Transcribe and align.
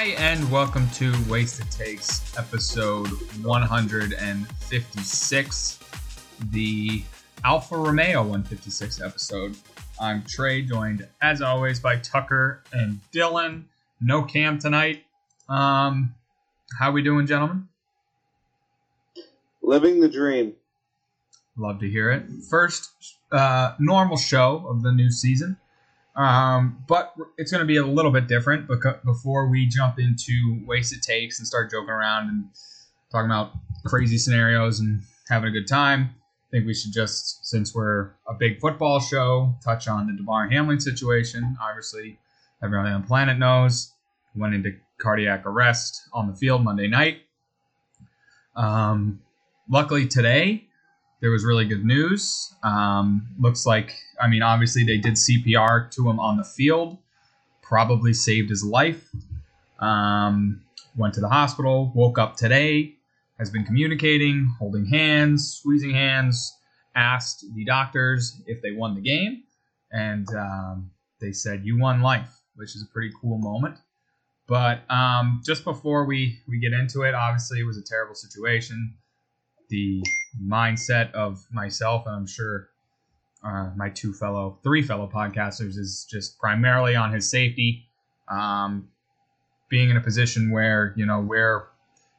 Hi, 0.00 0.16
and 0.16 0.40
welcome 0.50 0.88
to 0.94 1.12
Wasted 1.28 1.70
Takes, 1.70 2.34
episode 2.38 3.08
156, 3.42 5.78
the 6.50 7.04
Alfa 7.44 7.76
Romeo 7.76 8.20
156 8.20 9.02
episode. 9.02 9.58
I'm 10.00 10.24
Trey, 10.26 10.62
joined 10.62 11.06
as 11.20 11.42
always 11.42 11.80
by 11.80 11.96
Tucker 11.96 12.62
and 12.72 13.00
Dylan. 13.12 13.64
No 14.00 14.22
Cam 14.22 14.58
tonight. 14.58 15.04
Um, 15.50 16.14
how 16.78 16.92
we 16.92 17.02
doing, 17.02 17.26
gentlemen? 17.26 17.68
Living 19.60 20.00
the 20.00 20.08
dream. 20.08 20.54
Love 21.58 21.78
to 21.80 21.90
hear 21.90 22.10
it. 22.10 22.24
First, 22.48 22.90
uh, 23.32 23.74
normal 23.78 24.16
show 24.16 24.64
of 24.66 24.82
the 24.82 24.92
new 24.92 25.10
season. 25.10 25.58
Um, 26.16 26.84
but 26.88 27.14
it's 27.38 27.50
going 27.50 27.60
to 27.60 27.66
be 27.66 27.76
a 27.76 27.86
little 27.86 28.10
bit 28.10 28.26
different 28.26 28.66
because 28.66 28.96
before 29.04 29.48
we 29.48 29.66
jump 29.66 29.98
into 29.98 30.60
wasted 30.66 31.02
takes 31.02 31.38
and 31.38 31.46
start 31.46 31.70
joking 31.70 31.90
around 31.90 32.28
and 32.28 32.44
talking 33.12 33.30
about 33.30 33.52
crazy 33.84 34.18
scenarios 34.18 34.80
and 34.80 35.02
having 35.28 35.48
a 35.48 35.52
good 35.52 35.68
time, 35.68 36.10
I 36.48 36.50
think 36.50 36.66
we 36.66 36.74
should 36.74 36.92
just, 36.92 37.46
since 37.46 37.74
we're 37.74 38.10
a 38.28 38.34
big 38.34 38.60
football 38.60 38.98
show, 39.00 39.54
touch 39.64 39.86
on 39.86 40.08
the 40.08 40.12
Damar 40.14 40.48
Hamlin 40.48 40.80
situation. 40.80 41.56
Obviously, 41.62 42.18
everyone 42.62 42.86
on 42.86 43.02
the 43.02 43.06
planet 43.06 43.38
knows 43.38 43.92
he 44.34 44.40
went 44.40 44.54
into 44.54 44.72
cardiac 44.98 45.46
arrest 45.46 46.02
on 46.12 46.26
the 46.26 46.34
field 46.34 46.64
Monday 46.64 46.88
night. 46.88 47.22
Um, 48.56 49.20
luckily 49.70 50.08
today, 50.08 50.66
there 51.20 51.30
was 51.30 51.44
really 51.44 51.66
good 51.66 51.84
news. 51.84 52.54
Um, 52.62 53.28
looks 53.38 53.66
like, 53.66 53.94
I 54.20 54.28
mean, 54.28 54.42
obviously 54.42 54.84
they 54.84 54.96
did 54.96 55.14
CPR 55.14 55.90
to 55.92 56.08
him 56.08 56.18
on 56.18 56.36
the 56.36 56.44
field, 56.44 56.98
probably 57.62 58.14
saved 58.14 58.48
his 58.48 58.64
life. 58.64 59.08
Um, 59.78 60.62
went 60.96 61.14
to 61.14 61.20
the 61.20 61.28
hospital, 61.28 61.92
woke 61.94 62.18
up 62.18 62.36
today, 62.36 62.94
has 63.38 63.50
been 63.50 63.64
communicating, 63.64 64.54
holding 64.58 64.86
hands, 64.86 65.54
squeezing 65.58 65.92
hands, 65.92 66.56
asked 66.94 67.44
the 67.54 67.64
doctors 67.64 68.40
if 68.46 68.60
they 68.62 68.72
won 68.72 68.94
the 68.94 69.00
game, 69.00 69.44
and 69.92 70.28
um, 70.34 70.90
they 71.20 71.32
said, 71.32 71.64
You 71.64 71.78
won 71.78 72.02
life, 72.02 72.30
which 72.56 72.74
is 72.74 72.82
a 72.82 72.92
pretty 72.92 73.12
cool 73.20 73.38
moment. 73.38 73.76
But 74.46 74.82
um, 74.90 75.40
just 75.44 75.64
before 75.64 76.04
we, 76.04 76.40
we 76.48 76.58
get 76.58 76.72
into 76.72 77.02
it, 77.02 77.14
obviously 77.14 77.60
it 77.60 77.64
was 77.64 77.78
a 77.78 77.84
terrible 77.84 78.16
situation 78.16 78.94
the 79.70 80.02
mindset 80.42 81.12
of 81.12 81.44
myself, 81.50 82.06
and 82.06 82.14
I'm 82.14 82.26
sure 82.26 82.68
uh, 83.42 83.70
my 83.76 83.88
two 83.88 84.12
fellow, 84.12 84.58
three 84.62 84.82
fellow 84.82 85.10
podcasters, 85.12 85.78
is 85.78 86.06
just 86.10 86.38
primarily 86.38 86.94
on 86.94 87.12
his 87.12 87.30
safety. 87.30 87.86
Um, 88.28 88.88
being 89.68 89.88
in 89.88 89.96
a 89.96 90.00
position 90.00 90.50
where 90.50 90.92
you 90.96 91.06
know 91.06 91.20
we're 91.20 91.68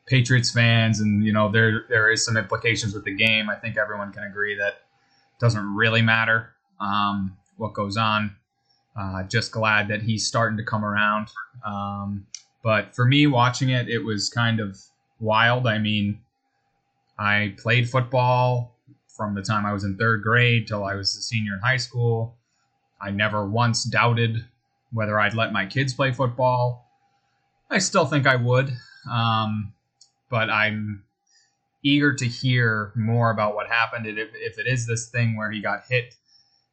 Patriots 0.07 0.51
fans, 0.51 0.99
and 0.99 1.23
you 1.23 1.31
know 1.31 1.51
there 1.51 1.85
there 1.89 2.11
is 2.11 2.25
some 2.25 2.37
implications 2.37 2.93
with 2.93 3.05
the 3.05 3.15
game. 3.15 3.49
I 3.49 3.55
think 3.55 3.77
everyone 3.77 4.11
can 4.11 4.23
agree 4.23 4.57
that 4.57 4.81
doesn't 5.39 5.75
really 5.75 6.01
matter 6.01 6.53
um, 6.79 7.37
what 7.57 7.73
goes 7.73 7.97
on. 7.97 8.35
Uh, 8.99 9.23
just 9.23 9.51
glad 9.51 9.87
that 9.87 10.01
he's 10.01 10.27
starting 10.27 10.57
to 10.57 10.63
come 10.63 10.83
around. 10.83 11.27
Um, 11.65 12.25
but 12.63 12.93
for 12.95 13.05
me, 13.05 13.25
watching 13.27 13.69
it, 13.69 13.89
it 13.89 13.99
was 13.99 14.29
kind 14.29 14.59
of 14.59 14.77
wild. 15.19 15.65
I 15.65 15.77
mean, 15.77 16.19
I 17.17 17.55
played 17.57 17.89
football 17.89 18.77
from 19.07 19.35
the 19.35 19.41
time 19.41 19.65
I 19.65 19.73
was 19.73 19.83
in 19.83 19.97
third 19.97 20.23
grade 20.23 20.67
till 20.67 20.83
I 20.83 20.95
was 20.95 21.15
a 21.15 21.21
senior 21.21 21.53
in 21.53 21.59
high 21.59 21.77
school. 21.77 22.37
I 22.99 23.11
never 23.11 23.47
once 23.47 23.83
doubted 23.83 24.45
whether 24.91 25.19
I'd 25.19 25.33
let 25.33 25.53
my 25.53 25.65
kids 25.65 25.93
play 25.93 26.11
football. 26.11 26.87
I 27.69 27.79
still 27.79 28.05
think 28.05 28.27
I 28.27 28.35
would, 28.35 28.71
um, 29.09 29.73
but 30.29 30.49
I'm 30.49 31.03
eager 31.83 32.13
to 32.13 32.25
hear 32.25 32.91
more 32.95 33.31
about 33.31 33.55
what 33.55 33.67
happened. 33.67 34.05
If, 34.07 34.29
if 34.33 34.59
it 34.59 34.67
is 34.67 34.85
this 34.85 35.09
thing 35.09 35.37
where 35.37 35.51
he 35.51 35.61
got 35.61 35.83
hit 35.87 36.15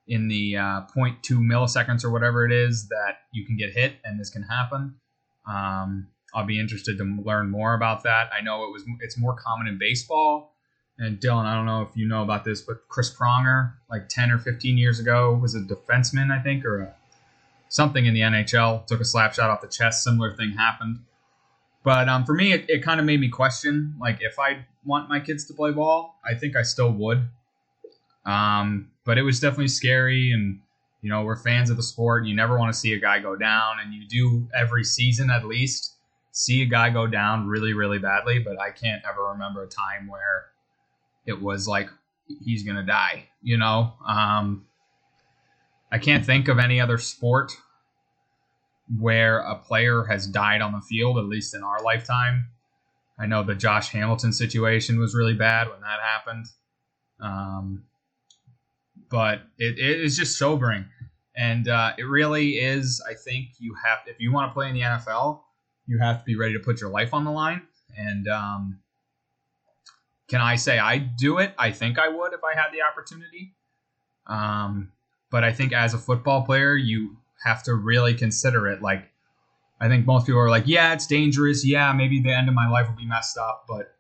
in 0.06 0.28
the 0.28 0.56
uh, 0.56 0.80
0.2 0.96 1.16
milliseconds 1.38 2.04
or 2.04 2.10
whatever 2.10 2.44
it 2.44 2.52
is 2.52 2.88
that 2.88 3.18
you 3.32 3.44
can 3.44 3.56
get 3.56 3.72
hit 3.72 3.94
and 4.04 4.18
this 4.18 4.30
can 4.30 4.42
happen. 4.42 4.94
Um, 5.46 6.08
I'll 6.34 6.44
be 6.44 6.60
interested 6.60 6.98
to 6.98 7.04
learn 7.24 7.50
more 7.50 7.74
about 7.74 8.02
that. 8.04 8.30
I 8.38 8.42
know 8.42 8.64
it 8.64 8.72
was 8.72 8.84
it's 9.00 9.16
more 9.16 9.34
common 9.34 9.66
in 9.66 9.78
baseball. 9.78 10.54
And 10.98 11.20
Dylan, 11.20 11.44
I 11.44 11.54
don't 11.54 11.66
know 11.66 11.82
if 11.82 11.96
you 11.96 12.08
know 12.08 12.22
about 12.22 12.44
this, 12.44 12.60
but 12.60 12.88
Chris 12.88 13.14
Pronger, 13.14 13.72
like 13.88 14.08
10 14.08 14.32
or 14.32 14.38
15 14.38 14.76
years 14.76 14.98
ago, 14.98 15.32
was 15.40 15.54
a 15.54 15.60
defenseman, 15.60 16.36
I 16.36 16.42
think, 16.42 16.64
or 16.64 16.82
a, 16.82 16.94
something 17.68 18.04
in 18.04 18.14
the 18.14 18.20
NHL. 18.20 18.84
Took 18.86 19.00
a 19.00 19.04
slap 19.04 19.32
shot 19.32 19.48
off 19.48 19.60
the 19.60 19.68
chest. 19.68 20.02
Similar 20.02 20.34
thing 20.34 20.50
happened. 20.50 20.98
But 21.84 22.08
um, 22.08 22.24
for 22.24 22.34
me, 22.34 22.52
it, 22.52 22.64
it 22.68 22.82
kind 22.82 22.98
of 22.98 23.06
made 23.06 23.20
me 23.20 23.28
question, 23.28 23.94
like, 24.00 24.18
if 24.20 24.40
I 24.40 24.66
want 24.84 25.08
my 25.08 25.20
kids 25.20 25.44
to 25.46 25.54
play 25.54 25.70
ball, 25.70 26.16
I 26.28 26.34
think 26.34 26.56
I 26.56 26.62
still 26.62 26.90
would. 26.90 27.28
Um, 28.26 28.90
but 29.04 29.18
it 29.18 29.22
was 29.22 29.38
definitely 29.38 29.68
scary, 29.68 30.32
and 30.32 30.60
you 31.00 31.08
know, 31.08 31.22
we're 31.22 31.36
fans 31.36 31.70
of 31.70 31.76
the 31.76 31.82
sport. 31.82 32.22
And 32.22 32.28
you 32.28 32.34
never 32.34 32.58
want 32.58 32.72
to 32.72 32.78
see 32.78 32.92
a 32.92 32.98
guy 32.98 33.20
go 33.20 33.36
down, 33.36 33.76
and 33.80 33.94
you 33.94 34.06
do 34.06 34.48
every 34.52 34.82
season 34.82 35.30
at 35.30 35.46
least 35.46 35.94
see 36.38 36.62
a 36.62 36.66
guy 36.66 36.88
go 36.88 37.04
down 37.04 37.48
really, 37.48 37.72
really 37.72 37.98
badly, 37.98 38.38
but 38.38 38.60
I 38.60 38.70
can't 38.70 39.02
ever 39.04 39.32
remember 39.32 39.64
a 39.64 39.66
time 39.66 40.06
where 40.06 40.46
it 41.26 41.42
was 41.42 41.66
like 41.66 41.90
he's 42.44 42.62
gonna 42.62 42.86
die. 42.86 43.24
You 43.42 43.58
know, 43.58 43.94
um, 44.06 44.64
I 45.90 45.98
can't 45.98 46.24
think 46.24 46.46
of 46.46 46.60
any 46.60 46.80
other 46.80 46.96
sport 46.96 47.56
where 49.00 49.40
a 49.40 49.56
player 49.56 50.04
has 50.04 50.28
died 50.28 50.60
on 50.60 50.70
the 50.72 50.80
field, 50.80 51.18
at 51.18 51.24
least 51.24 51.56
in 51.56 51.64
our 51.64 51.82
lifetime. 51.82 52.46
I 53.18 53.26
know 53.26 53.42
the 53.42 53.56
Josh 53.56 53.88
Hamilton 53.88 54.32
situation 54.32 55.00
was 55.00 55.16
really 55.16 55.34
bad 55.34 55.68
when 55.68 55.80
that 55.80 55.98
happened. 56.00 56.46
Um, 57.20 57.82
but 59.10 59.40
it, 59.58 59.76
it 59.76 60.00
is 60.00 60.16
just 60.16 60.38
sobering. 60.38 60.86
And 61.36 61.66
uh, 61.66 61.94
it 61.98 62.04
really 62.04 62.58
is, 62.58 63.02
I 63.08 63.14
think 63.14 63.48
you 63.58 63.74
have, 63.84 63.98
if 64.06 64.20
you 64.20 64.32
want 64.32 64.50
to 64.50 64.54
play 64.54 64.68
in 64.68 64.74
the 64.74 64.82
NFL, 64.82 65.40
you 65.88 65.98
have 65.98 66.18
to 66.18 66.24
be 66.24 66.36
ready 66.36 66.52
to 66.52 66.60
put 66.60 66.80
your 66.80 66.90
life 66.90 67.12
on 67.12 67.24
the 67.24 67.30
line. 67.32 67.62
And 67.96 68.28
um, 68.28 68.78
can 70.28 70.40
I 70.40 70.56
say 70.56 70.78
I 70.78 70.98
do 70.98 71.38
it? 71.38 71.54
I 71.58 71.72
think 71.72 71.98
I 71.98 72.08
would 72.08 72.32
if 72.34 72.40
I 72.44 72.54
had 72.54 72.70
the 72.72 72.82
opportunity. 72.82 73.54
Um, 74.26 74.92
but 75.30 75.42
I 75.42 75.52
think 75.52 75.72
as 75.72 75.94
a 75.94 75.98
football 75.98 76.42
player, 76.42 76.76
you 76.76 77.16
have 77.44 77.62
to 77.64 77.74
really 77.74 78.14
consider 78.14 78.68
it. 78.68 78.82
Like, 78.82 79.10
I 79.80 79.88
think 79.88 80.06
most 80.06 80.26
people 80.26 80.40
are 80.40 80.50
like, 80.50 80.66
yeah, 80.66 80.92
it's 80.92 81.06
dangerous. 81.06 81.66
Yeah, 81.66 81.92
maybe 81.92 82.20
the 82.20 82.32
end 82.32 82.48
of 82.48 82.54
my 82.54 82.68
life 82.68 82.88
will 82.88 82.96
be 82.96 83.06
messed 83.06 83.38
up, 83.38 83.64
but 83.68 83.94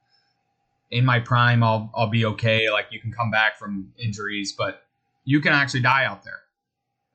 in 0.90 1.04
my 1.04 1.20
prime, 1.20 1.62
I'll 1.62 1.90
I'll 1.94 2.08
be 2.08 2.24
okay. 2.24 2.70
Like, 2.70 2.86
you 2.90 3.00
can 3.00 3.12
come 3.12 3.30
back 3.30 3.58
from 3.58 3.92
injuries, 3.98 4.52
but 4.56 4.82
you 5.24 5.40
can 5.40 5.52
actually 5.52 5.80
die 5.80 6.04
out 6.04 6.24
there, 6.24 6.40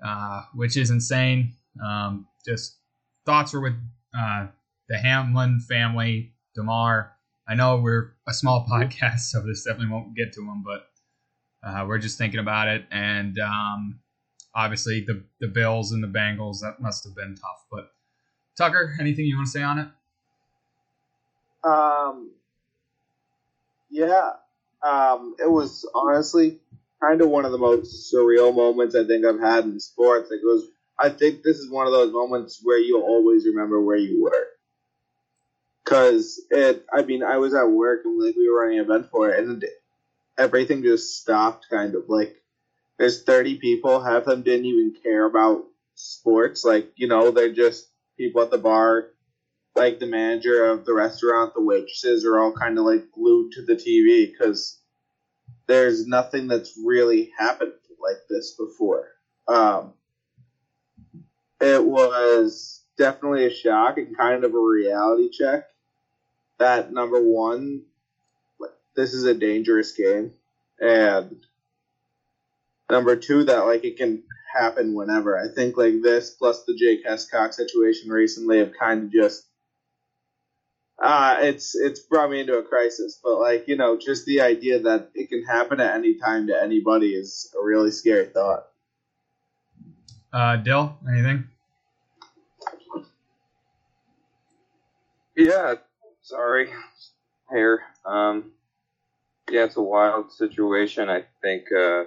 uh, 0.03 0.43
which 0.53 0.77
is 0.77 0.89
insane. 0.89 1.55
Um, 1.83 2.27
just 2.45 2.77
thoughts 3.25 3.53
were 3.53 3.61
with 3.61 3.75
uh, 4.17 4.47
the 4.93 4.99
Hamlin 4.99 5.59
family, 5.59 6.33
Damar. 6.53 7.13
I 7.47 7.55
know 7.55 7.77
we're 7.77 8.13
a 8.27 8.33
small 8.33 8.63
podcast, 8.71 9.21
so 9.21 9.41
this 9.41 9.63
definitely 9.63 9.91
won't 9.91 10.15
get 10.15 10.33
to 10.33 10.41
them, 10.41 10.63
but 10.63 10.87
uh, 11.67 11.85
we're 11.87 11.97
just 11.97 12.19
thinking 12.19 12.39
about 12.39 12.67
it. 12.67 12.85
And 12.91 13.39
um, 13.39 13.99
obviously, 14.53 15.03
the 15.05 15.23
the 15.39 15.47
Bills 15.47 15.91
and 15.91 16.03
the 16.03 16.07
Bengals 16.07 16.59
that 16.61 16.79
must 16.79 17.05
have 17.05 17.15
been 17.15 17.35
tough. 17.35 17.65
But 17.71 17.91
Tucker, 18.55 18.95
anything 18.99 19.25
you 19.25 19.35
want 19.35 19.47
to 19.47 19.51
say 19.51 19.63
on 19.63 19.79
it? 19.79 19.87
Um, 21.63 22.29
yeah, 23.89 24.33
um, 24.83 25.35
it 25.39 25.49
was 25.49 25.89
honestly 25.95 26.59
kind 27.01 27.19
of 27.19 27.29
one 27.29 27.45
of 27.45 27.51
the 27.51 27.57
most 27.57 28.13
surreal 28.13 28.55
moments 28.55 28.93
I 28.93 29.07
think 29.07 29.25
I've 29.25 29.39
had 29.39 29.65
in 29.65 29.79
sports. 29.79 30.29
Like 30.29 30.41
it 30.41 30.45
was, 30.45 30.67
I 30.99 31.09
think 31.09 31.41
this 31.41 31.57
is 31.57 31.71
one 31.71 31.87
of 31.87 31.93
those 31.93 32.13
moments 32.13 32.59
where 32.61 32.77
you'll 32.77 33.01
always 33.01 33.47
remember 33.47 33.81
where 33.81 33.97
you 33.97 34.21
were. 34.21 34.52
Cause 35.85 36.39
it, 36.49 36.85
I 36.93 37.01
mean, 37.01 37.23
I 37.23 37.37
was 37.37 37.53
at 37.53 37.69
work 37.69 38.01
and 38.05 38.21
like 38.21 38.35
we 38.35 38.49
were 38.49 38.61
running 38.61 38.79
an 38.79 38.85
event 38.85 39.09
for 39.11 39.29
it, 39.29 39.43
and 39.43 39.63
everything 40.37 40.81
just 40.81 41.19
stopped. 41.19 41.67
Kind 41.69 41.95
of 41.95 42.03
like 42.07 42.35
there's 42.97 43.23
30 43.23 43.55
people, 43.55 44.01
half 44.01 44.23
of 44.23 44.25
them 44.25 44.43
didn't 44.43 44.65
even 44.65 44.95
care 45.03 45.25
about 45.25 45.65
sports. 45.95 46.63
Like 46.63 46.91
you 46.95 47.07
know, 47.07 47.31
they're 47.31 47.53
just 47.53 47.89
people 48.17 48.41
at 48.41 48.49
the 48.49 48.57
bar. 48.57 49.09
Like 49.75 49.99
the 49.99 50.05
manager 50.05 50.65
of 50.69 50.85
the 50.85 50.93
restaurant, 50.93 51.53
the 51.55 51.61
waitresses 51.61 52.25
are 52.25 52.39
all 52.39 52.53
kind 52.53 52.77
of 52.77 52.85
like 52.85 53.11
glued 53.11 53.53
to 53.53 53.65
the 53.65 53.75
TV 53.75 54.31
because 54.31 54.79
there's 55.67 56.05
nothing 56.07 56.47
that's 56.47 56.79
really 56.85 57.31
happened 57.37 57.73
like 57.99 58.17
this 58.29 58.55
before. 58.55 59.07
Um, 59.47 59.93
it 61.59 61.83
was 61.83 62.83
definitely 62.97 63.45
a 63.47 63.49
shock 63.49 63.97
and 63.97 64.15
kind 64.15 64.43
of 64.43 64.53
a 64.53 64.59
reality 64.59 65.29
check 65.31 65.63
that 66.63 66.93
number 66.93 67.21
one, 67.21 67.81
this 68.95 69.13
is 69.13 69.25
a 69.25 69.33
dangerous 69.33 69.91
game, 69.91 70.31
and 70.79 71.45
number 72.89 73.17
two, 73.17 73.43
that 73.43 73.65
like 73.65 73.83
it 73.83 73.97
can 73.97 74.23
happen 74.53 74.93
whenever. 74.93 75.37
I 75.37 75.53
think 75.53 75.75
like 75.75 76.01
this 76.01 76.29
plus 76.29 76.63
the 76.63 76.75
Jake 76.75 77.05
Hescock 77.05 77.53
situation 77.53 78.09
recently 78.09 78.59
have 78.59 78.71
kind 78.79 79.03
of 79.03 79.11
just 79.11 79.45
uh, 81.01 81.39
it's 81.41 81.75
it's 81.75 81.99
brought 81.99 82.31
me 82.31 82.39
into 82.39 82.57
a 82.57 82.63
crisis. 82.63 83.19
But 83.21 83.39
like 83.39 83.67
you 83.67 83.75
know, 83.75 83.97
just 83.97 84.25
the 84.25 84.39
idea 84.39 84.79
that 84.79 85.09
it 85.13 85.27
can 85.27 85.43
happen 85.43 85.81
at 85.81 85.95
any 85.95 86.15
time 86.15 86.47
to 86.47 86.61
anybody 86.61 87.13
is 87.13 87.53
a 87.59 87.63
really 87.63 87.91
scary 87.91 88.27
thought. 88.27 88.67
Uh, 90.31 90.55
Dill, 90.55 90.97
anything? 91.11 91.43
Yeah, 95.35 95.75
sorry, 96.33 96.67
hair. 97.51 97.81
Um, 98.07 98.53
yeah, 99.51 99.65
it's 99.65 99.77
a 99.77 99.83
wild 99.83 100.31
situation. 100.31 101.07
I 101.09 101.25
think 101.43 101.65
uh, 101.71 102.05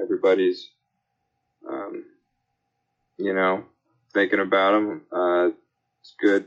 everybody's, 0.00 0.68
um, 1.68 2.04
you 3.18 3.34
know, 3.34 3.64
thinking 4.12 4.38
about 4.38 4.74
him. 4.74 5.02
Uh, 5.10 5.48
it's 6.00 6.14
good 6.20 6.46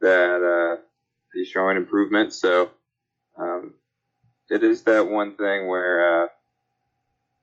that 0.00 0.76
uh, 0.76 0.80
he's 1.32 1.48
showing 1.48 1.76
improvement. 1.76 2.32
So 2.32 2.70
um, 3.36 3.74
it 4.48 4.62
is 4.62 4.82
that 4.82 5.08
one 5.08 5.36
thing 5.36 5.66
where 5.66 6.24
uh, 6.24 6.28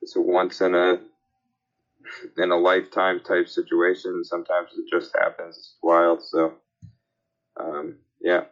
it's 0.02 0.16
a 0.16 0.22
once 0.22 0.62
in 0.62 0.74
a 0.74 1.00
in 2.38 2.52
a 2.52 2.58
lifetime 2.58 3.20
type 3.20 3.50
situation. 3.50 4.24
Sometimes 4.24 4.70
it 4.78 4.86
just 4.90 5.14
happens. 5.20 5.58
It's 5.58 5.76
wild. 5.84 6.24
So 6.24 6.54
um, 7.60 7.98
yeah, 8.22 8.46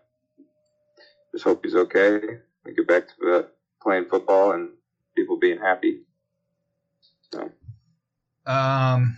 just 1.32 1.44
hope 1.44 1.64
he's 1.64 1.76
okay. 1.76 2.20
We 2.66 2.74
get 2.74 2.88
back 2.88 3.04
to 3.20 3.36
uh, 3.36 3.44
playing 3.82 4.06
football 4.06 4.52
and 4.52 4.70
people 5.16 5.38
being 5.38 5.60
happy. 5.60 6.02
So. 7.32 7.52
Um. 8.46 9.18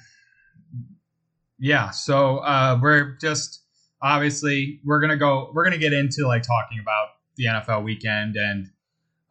Yeah. 1.60 1.92
So 1.92 2.38
uh, 2.38 2.80
we're 2.82 3.18
just 3.22 3.64
obviously 4.02 4.82
we're 4.84 5.00
gonna 5.00 5.18
go. 5.18 5.52
We're 5.54 5.64
gonna 5.64 5.78
get 5.78 5.94
into 5.94 6.28
like 6.28 6.44
talking 6.44 6.80
about 6.80 7.10
the 7.38 7.46
NFL 7.46 7.84
weekend 7.84 8.36
and 8.36 8.68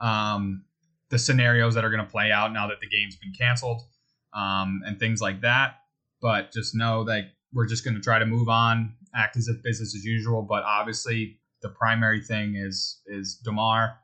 um, 0.00 0.64
the 1.10 1.18
scenarios 1.18 1.74
that 1.74 1.84
are 1.84 1.90
gonna 1.90 2.04
play 2.06 2.30
out 2.30 2.52
now 2.52 2.68
that 2.68 2.80
the 2.80 2.88
game's 2.88 3.16
been 3.16 3.32
canceled 3.32 3.82
um, 4.32 4.82
and 4.86 4.98
things 4.98 5.20
like 5.20 5.42
that. 5.42 5.76
But 6.22 6.52
just 6.52 6.74
know 6.74 7.04
that 7.04 7.30
we're 7.52 7.66
just 7.66 7.84
gonna 7.84 8.00
try 8.00 8.18
to 8.18 8.26
move 8.26 8.48
on, 8.48 8.94
act 9.14 9.36
as 9.36 9.48
if 9.48 9.62
business 9.62 9.94
as 9.94 10.04
usual. 10.04 10.42
But 10.42 10.62
obviously, 10.62 11.39
the 11.62 11.68
primary 11.68 12.20
thing 12.20 12.56
is 12.56 13.00
is 13.06 13.34
Damar, 13.36 13.98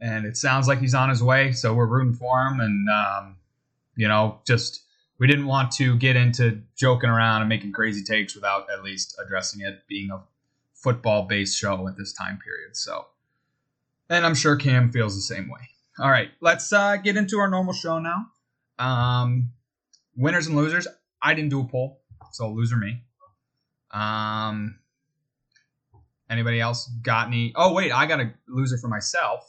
and 0.00 0.24
it 0.26 0.36
sounds 0.36 0.68
like 0.68 0.80
he's 0.80 0.94
on 0.94 1.08
his 1.08 1.22
way. 1.22 1.52
So 1.52 1.74
we're 1.74 1.86
rooting 1.86 2.14
for 2.14 2.46
him, 2.46 2.60
and 2.60 2.88
um, 2.88 3.36
you 3.96 4.08
know, 4.08 4.40
just 4.46 4.82
we 5.18 5.26
didn't 5.26 5.46
want 5.46 5.72
to 5.72 5.96
get 5.96 6.16
into 6.16 6.62
joking 6.76 7.10
around 7.10 7.42
and 7.42 7.48
making 7.48 7.72
crazy 7.72 8.02
takes 8.02 8.34
without 8.34 8.66
at 8.70 8.82
least 8.82 9.16
addressing 9.24 9.60
it 9.60 9.86
being 9.88 10.10
a 10.10 10.20
football 10.74 11.22
based 11.22 11.56
show 11.58 11.86
at 11.88 11.96
this 11.96 12.12
time 12.12 12.38
period. 12.42 12.76
So, 12.76 13.06
and 14.08 14.26
I'm 14.26 14.34
sure 14.34 14.56
Cam 14.56 14.90
feels 14.90 15.14
the 15.14 15.22
same 15.22 15.48
way. 15.48 15.60
All 15.98 16.10
right, 16.10 16.30
let's 16.40 16.72
uh, 16.72 16.96
get 16.96 17.16
into 17.16 17.38
our 17.38 17.48
normal 17.48 17.74
show 17.74 17.98
now. 17.98 18.26
Um, 18.78 19.52
winners 20.16 20.46
and 20.46 20.56
losers. 20.56 20.86
I 21.20 21.34
didn't 21.34 21.50
do 21.50 21.60
a 21.60 21.64
poll, 21.64 22.00
so 22.32 22.50
loser 22.50 22.76
me. 22.76 23.02
Um, 23.92 24.78
anybody 26.32 26.60
else 26.60 26.88
got 27.02 27.28
any? 27.28 27.52
Oh 27.54 27.72
wait, 27.72 27.92
I 27.92 28.06
got 28.06 28.20
a 28.20 28.32
loser 28.48 28.78
for 28.78 28.88
myself. 28.88 29.48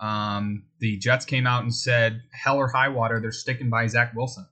Um, 0.00 0.64
the 0.80 0.96
Jets 0.98 1.24
came 1.24 1.46
out 1.46 1.62
and 1.62 1.74
said, 1.74 2.22
"Hell 2.32 2.56
or 2.56 2.68
high 2.68 2.88
water, 2.88 3.20
they're 3.20 3.32
sticking 3.32 3.70
by 3.70 3.86
Zach 3.86 4.14
Wilson." 4.14 4.46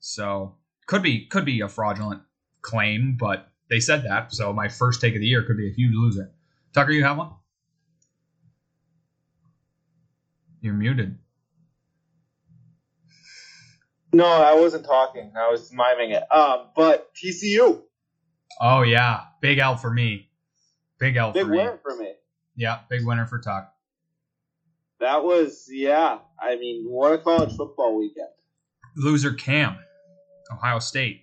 So 0.00 0.56
could 0.86 1.02
be 1.02 1.26
could 1.26 1.44
be 1.44 1.60
a 1.60 1.68
fraudulent 1.68 2.22
claim, 2.62 3.16
but 3.18 3.50
they 3.70 3.80
said 3.80 4.04
that. 4.04 4.32
So 4.32 4.52
my 4.52 4.68
first 4.68 5.00
take 5.00 5.14
of 5.14 5.20
the 5.20 5.26
year 5.26 5.42
could 5.44 5.56
be 5.56 5.68
a 5.68 5.72
huge 5.72 5.94
loser. 5.94 6.32
Tucker, 6.72 6.92
you 6.92 7.04
have 7.04 7.18
one? 7.18 7.32
You're 10.60 10.74
muted. 10.74 11.18
No, 14.12 14.26
I 14.26 14.54
wasn't 14.54 14.84
talking. 14.84 15.32
I 15.36 15.50
was 15.50 15.70
miming 15.72 16.12
it. 16.12 16.22
Um, 16.32 16.68
but 16.74 17.14
TCU. 17.14 17.82
Oh 18.60 18.82
yeah, 18.82 19.20
big 19.40 19.58
L 19.58 19.76
for 19.76 19.90
me. 19.90 20.27
Big 20.98 21.16
L 21.16 21.32
Big 21.32 21.44
for 21.44 21.50
me. 21.50 21.58
win 21.58 21.78
for 21.82 21.96
me. 21.96 22.12
Yeah, 22.56 22.80
big 22.90 23.06
winner 23.06 23.26
for 23.26 23.38
Tuck. 23.38 23.72
That 25.00 25.22
was 25.22 25.68
yeah. 25.70 26.18
I 26.40 26.56
mean, 26.56 26.84
what 26.86 27.12
a 27.12 27.18
college 27.18 27.56
football 27.56 27.96
weekend. 27.96 28.28
Loser 28.96 29.32
Cam, 29.32 29.78
Ohio 30.52 30.80
State, 30.80 31.22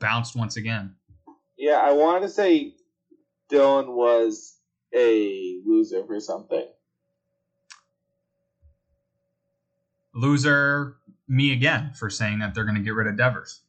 bounced 0.00 0.34
once 0.36 0.56
again. 0.56 0.94
Yeah, 1.58 1.76
I 1.76 1.92
wanted 1.92 2.20
to 2.22 2.28
say 2.30 2.74
Dylan 3.50 3.94
was 3.94 4.56
a 4.94 5.58
loser 5.66 6.04
for 6.06 6.18
something. 6.18 6.66
Loser 10.14 10.96
me 11.28 11.52
again 11.52 11.92
for 11.94 12.10
saying 12.10 12.40
that 12.40 12.54
they're 12.54 12.64
going 12.64 12.76
to 12.76 12.82
get 12.82 12.94
rid 12.94 13.06
of 13.06 13.16
Devers. 13.16 13.60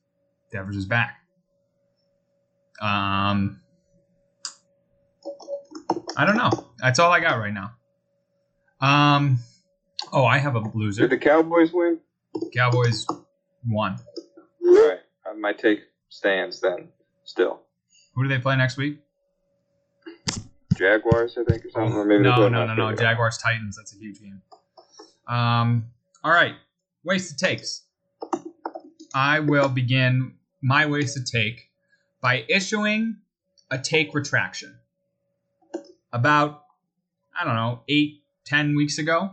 Devers 0.51 0.75
is 0.75 0.85
back. 0.85 1.17
Um, 2.81 3.61
I 6.15 6.25
don't 6.25 6.37
know. 6.37 6.51
That's 6.79 6.99
all 6.99 7.11
I 7.11 7.19
got 7.19 7.39
right 7.39 7.53
now. 7.53 7.71
Um, 8.81 9.39
oh, 10.11 10.25
I 10.25 10.37
have 10.37 10.55
a 10.55 10.59
loser. 10.73 11.07
Did 11.07 11.11
the 11.11 11.17
Cowboys 11.17 11.71
win? 11.71 11.99
Cowboys 12.55 13.05
won. 13.67 13.97
All 14.65 14.89
right, 14.89 14.99
my 15.37 15.53
take 15.53 15.81
stands 16.09 16.59
then. 16.61 16.89
Still, 17.25 17.61
Who 18.15 18.23
do 18.23 18.29
they 18.29 18.39
play 18.39 18.57
next 18.57 18.75
week? 18.75 18.99
Jaguars, 20.77 21.37
I 21.37 21.43
think, 21.49 21.65
or 21.65 21.69
something. 21.69 21.93
Or 21.93 22.05
maybe 22.05 22.23
no, 22.23 22.49
no, 22.49 22.65
no, 22.65 22.73
no. 22.73 22.93
Jaguars 22.93 23.37
Titans. 23.37 23.77
That's 23.77 23.95
a 23.95 23.97
huge 23.97 24.19
game. 24.19 24.41
Um, 25.27 25.85
all 26.23 26.31
right. 26.31 26.55
Wasted 27.05 27.37
takes. 27.37 27.83
I 29.15 29.39
will 29.39 29.69
begin 29.69 30.33
my 30.61 30.85
wasted 30.85 31.25
take 31.27 31.69
by 32.21 32.45
issuing 32.49 33.17
a 33.71 33.77
take 33.77 34.13
retraction. 34.13 34.75
About, 36.13 36.63
I 37.37 37.43
don't 37.43 37.55
know, 37.55 37.81
eight, 37.89 38.23
ten 38.45 38.75
weeks 38.75 38.97
ago, 38.97 39.31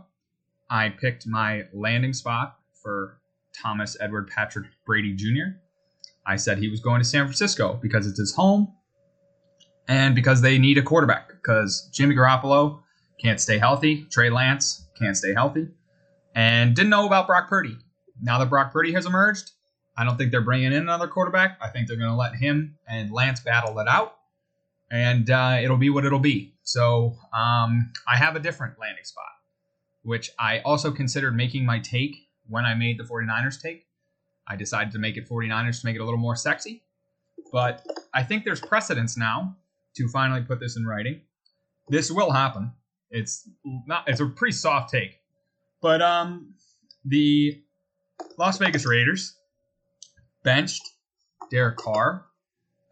I 0.69 0.89
picked 0.89 1.27
my 1.27 1.63
landing 1.73 2.13
spot 2.13 2.57
for 2.81 3.21
Thomas 3.53 3.95
Edward 3.99 4.27
Patrick 4.27 4.67
Brady 4.85 5.13
Jr. 5.13 5.57
I 6.25 6.35
said 6.35 6.57
he 6.57 6.69
was 6.69 6.79
going 6.79 6.99
to 6.99 7.05
San 7.05 7.25
Francisco 7.25 7.79
because 7.81 8.07
it's 8.07 8.19
his 8.19 8.33
home 8.35 8.73
and 9.87 10.15
because 10.15 10.41
they 10.41 10.57
need 10.57 10.77
a 10.77 10.81
quarterback 10.81 11.29
because 11.29 11.89
Jimmy 11.91 12.15
Garoppolo 12.15 12.79
can't 13.19 13.39
stay 13.39 13.57
healthy, 13.57 14.05
Trey 14.09 14.29
Lance 14.29 14.87
can't 14.97 15.17
stay 15.17 15.33
healthy, 15.33 15.67
and 16.35 16.75
didn't 16.75 16.89
know 16.89 17.05
about 17.05 17.27
Brock 17.27 17.49
Purdy. 17.49 17.77
Now 18.21 18.39
that 18.39 18.49
Brock 18.49 18.71
Purdy 18.71 18.93
has 18.93 19.05
emerged, 19.05 19.51
I 19.97 20.05
don't 20.05 20.17
think 20.17 20.31
they're 20.31 20.41
bringing 20.41 20.71
in 20.71 20.81
another 20.81 21.07
quarterback. 21.07 21.57
I 21.61 21.69
think 21.69 21.87
they're 21.87 21.97
going 21.97 22.09
to 22.09 22.15
let 22.15 22.35
him 22.35 22.77
and 22.87 23.11
Lance 23.11 23.39
battle 23.41 23.77
it 23.79 23.87
out, 23.87 24.15
and 24.91 25.29
uh, 25.29 25.57
it'll 25.61 25.77
be 25.77 25.89
what 25.89 26.05
it'll 26.05 26.19
be. 26.19 26.53
So 26.63 27.15
um, 27.33 27.91
I 28.07 28.17
have 28.17 28.35
a 28.35 28.39
different 28.39 28.77
landing 28.79 29.05
spot, 29.05 29.31
which 30.03 30.29
I 30.37 30.59
also 30.59 30.91
considered 30.91 31.35
making 31.35 31.65
my 31.65 31.79
take 31.79 32.15
when 32.47 32.65
I 32.65 32.75
made 32.75 32.99
the 32.99 33.03
49ers 33.03 33.59
take. 33.61 33.87
I 34.47 34.55
decided 34.57 34.91
to 34.93 34.99
make 34.99 35.15
it 35.15 35.29
49ers 35.29 35.79
to 35.81 35.85
make 35.85 35.95
it 35.95 36.01
a 36.01 36.03
little 36.03 36.19
more 36.19 36.35
sexy. 36.35 36.83
But 37.51 37.85
I 38.13 38.23
think 38.23 38.43
there's 38.43 38.59
precedence 38.59 39.17
now 39.17 39.55
to 39.95 40.07
finally 40.09 40.41
put 40.41 40.59
this 40.59 40.75
in 40.77 40.85
writing. 40.85 41.21
This 41.87 42.11
will 42.11 42.31
happen. 42.31 42.73
It's 43.09 43.47
not 43.87 44.07
it's 44.07 44.19
a 44.19 44.25
pretty 44.25 44.53
soft 44.53 44.91
take. 44.91 45.19
But 45.81 46.01
um 46.01 46.53
the 47.03 47.61
Las 48.37 48.57
Vegas 48.57 48.85
Raiders 48.85 49.35
benched 50.43 50.81
Derek 51.49 51.77
Carr 51.77 52.25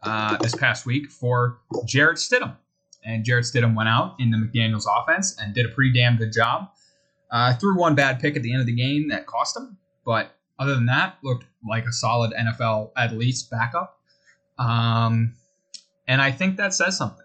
uh, 0.02 0.36
this 0.38 0.54
past 0.54 0.86
week 0.86 1.10
for 1.10 1.58
Jarrett 1.86 2.18
Stidham. 2.18 2.56
And 3.04 3.24
Jarrett 3.24 3.46
Stidham 3.46 3.74
went 3.74 3.88
out 3.88 4.16
in 4.18 4.30
the 4.30 4.36
McDaniels 4.36 4.84
offense 4.88 5.36
and 5.40 5.54
did 5.54 5.66
a 5.66 5.70
pretty 5.70 5.92
damn 5.92 6.16
good 6.16 6.32
job. 6.32 6.70
Uh, 7.30 7.54
threw 7.54 7.78
one 7.78 7.94
bad 7.94 8.20
pick 8.20 8.36
at 8.36 8.42
the 8.42 8.52
end 8.52 8.60
of 8.60 8.66
the 8.66 8.74
game 8.74 9.08
that 9.08 9.26
cost 9.26 9.56
him, 9.56 9.78
but 10.04 10.34
other 10.58 10.74
than 10.74 10.86
that, 10.86 11.16
looked 11.22 11.46
like 11.66 11.86
a 11.86 11.92
solid 11.92 12.32
NFL 12.32 12.90
at 12.96 13.12
least 13.12 13.50
backup. 13.50 14.00
Um, 14.58 15.34
and 16.08 16.20
I 16.20 16.32
think 16.32 16.56
that 16.56 16.74
says 16.74 16.98
something. 16.98 17.24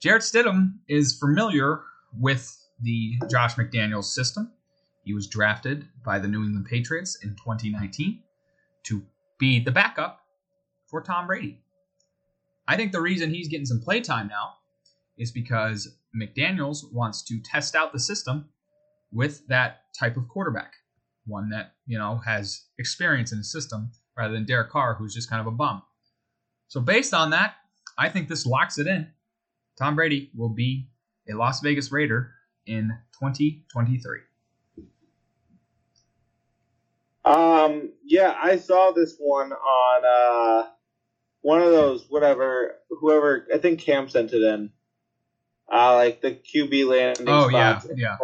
Jarrett 0.00 0.22
Stidham 0.22 0.74
is 0.88 1.18
familiar 1.18 1.80
with 2.18 2.56
the 2.80 3.18
Josh 3.28 3.56
McDaniels 3.56 4.04
system. 4.04 4.52
He 5.04 5.12
was 5.12 5.26
drafted 5.26 5.88
by 6.04 6.18
the 6.18 6.28
New 6.28 6.44
England 6.44 6.66
Patriots 6.66 7.18
in 7.22 7.30
2019 7.30 8.22
to 8.84 9.02
be 9.38 9.58
the 9.58 9.72
backup 9.72 10.20
for 10.86 11.02
Tom 11.02 11.26
Brady. 11.26 11.60
I 12.68 12.76
think 12.76 12.92
the 12.92 13.00
reason 13.00 13.32
he's 13.32 13.48
getting 13.48 13.66
some 13.66 13.80
playtime 13.80 14.28
now 14.28 14.52
is 15.16 15.32
because 15.32 15.96
McDaniels 16.14 16.92
wants 16.92 17.22
to 17.24 17.40
test 17.40 17.74
out 17.74 17.94
the 17.94 17.98
system 17.98 18.50
with 19.10 19.46
that 19.48 19.84
type 19.98 20.18
of 20.18 20.28
quarterback, 20.28 20.74
one 21.26 21.48
that 21.48 21.72
you 21.86 21.98
know 21.98 22.18
has 22.26 22.66
experience 22.78 23.32
in 23.32 23.38
the 23.38 23.44
system, 23.44 23.90
rather 24.16 24.34
than 24.34 24.44
Derek 24.44 24.70
Carr, 24.70 24.94
who's 24.94 25.14
just 25.14 25.30
kind 25.30 25.40
of 25.40 25.46
a 25.46 25.56
bum. 25.56 25.82
So 26.68 26.80
based 26.80 27.14
on 27.14 27.30
that, 27.30 27.54
I 27.96 28.10
think 28.10 28.28
this 28.28 28.44
locks 28.44 28.78
it 28.78 28.86
in. 28.86 29.08
Tom 29.78 29.96
Brady 29.96 30.30
will 30.36 30.50
be 30.50 30.90
a 31.30 31.34
Las 31.34 31.60
Vegas 31.60 31.90
Raider 31.90 32.32
in 32.66 32.92
2023. 33.18 34.20
Um, 37.24 37.92
yeah, 38.04 38.36
I 38.40 38.56
saw 38.56 38.92
this 38.92 39.16
one 39.18 39.52
on 39.52 40.02
uh, 40.04 40.68
one 41.42 41.60
of 41.62 41.70
those 41.70 42.06
whatever 42.08 42.76
whoever 42.90 43.46
I 43.54 43.58
think 43.58 43.80
Cam 43.80 44.08
sent 44.08 44.32
it 44.32 44.42
in. 44.42 44.70
Uh, 45.70 45.94
like 45.96 46.22
the 46.22 46.30
QB 46.32 46.88
landing 46.88 47.28
Oh 47.28 47.48
yeah, 47.48 47.78
spots. 47.78 47.94
yeah. 47.96 48.16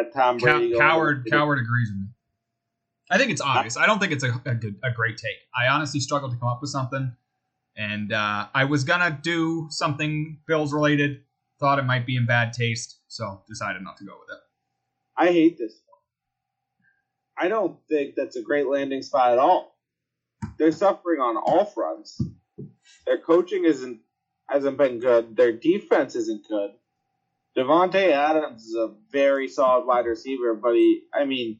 At 0.00 0.14
Tom 0.14 0.38
Brady. 0.38 0.70
going 0.70 0.80
Cowherd, 0.80 1.26
Cowherd 1.30 1.58
agrees 1.58 1.90
with 1.90 1.98
me. 2.00 2.06
I 3.10 3.18
think 3.18 3.30
it's 3.30 3.42
obvious. 3.42 3.76
I 3.76 3.84
don't 3.86 3.98
think 3.98 4.12
it's 4.12 4.24
a, 4.24 4.32
a 4.46 4.54
good, 4.54 4.76
a 4.82 4.90
great 4.90 5.18
take. 5.18 5.36
I 5.54 5.68
honestly 5.68 6.00
struggled 6.00 6.32
to 6.32 6.38
come 6.38 6.48
up 6.48 6.60
with 6.62 6.70
something, 6.70 7.14
and 7.76 8.12
uh, 8.12 8.46
I 8.54 8.64
was 8.64 8.84
gonna 8.84 9.18
do 9.22 9.66
something 9.70 10.38
Bills 10.46 10.72
related. 10.72 11.22
Thought 11.60 11.78
it 11.78 11.84
might 11.84 12.06
be 12.06 12.16
in 12.16 12.24
bad 12.24 12.52
taste, 12.54 13.00
so 13.08 13.42
decided 13.48 13.82
not 13.82 13.96
to 13.98 14.04
go 14.04 14.12
with 14.18 14.34
it. 14.36 14.42
I 15.16 15.26
hate 15.32 15.58
this 15.58 15.72
one. 15.74 17.46
I 17.46 17.48
don't 17.48 17.76
think 17.90 18.14
that's 18.16 18.36
a 18.36 18.42
great 18.42 18.66
landing 18.68 19.02
spot 19.02 19.32
at 19.32 19.38
all. 19.38 19.76
They're 20.58 20.72
suffering 20.72 21.20
on 21.20 21.36
all 21.36 21.64
fronts. 21.66 22.18
Their 23.06 23.18
coaching 23.18 23.64
isn't 23.64 24.00
hasn't 24.48 24.78
been 24.78 24.98
good. 24.98 25.36
Their 25.36 25.52
defense 25.52 26.14
isn't 26.16 26.48
good. 26.48 26.70
Davante 27.56 28.12
Adams 28.12 28.64
is 28.64 28.74
a 28.74 28.94
very 29.10 29.48
solid 29.48 29.86
wide 29.86 30.06
receiver, 30.06 30.54
but 30.54 30.74
he, 30.74 31.02
I 31.12 31.24
mean, 31.24 31.58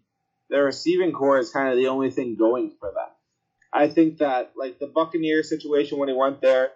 their 0.48 0.64
receiving 0.64 1.12
corps 1.12 1.38
is 1.38 1.50
kind 1.50 1.68
of 1.68 1.76
the 1.76 1.88
only 1.88 2.10
thing 2.10 2.36
going 2.36 2.74
for 2.78 2.88
them. 2.88 3.10
I 3.72 3.88
think 3.88 4.18
that 4.18 4.52
like 4.56 4.78
the 4.78 4.86
Buccaneer 4.86 5.42
situation 5.42 5.98
when 5.98 6.08
he 6.08 6.14
went 6.14 6.40
there 6.40 6.70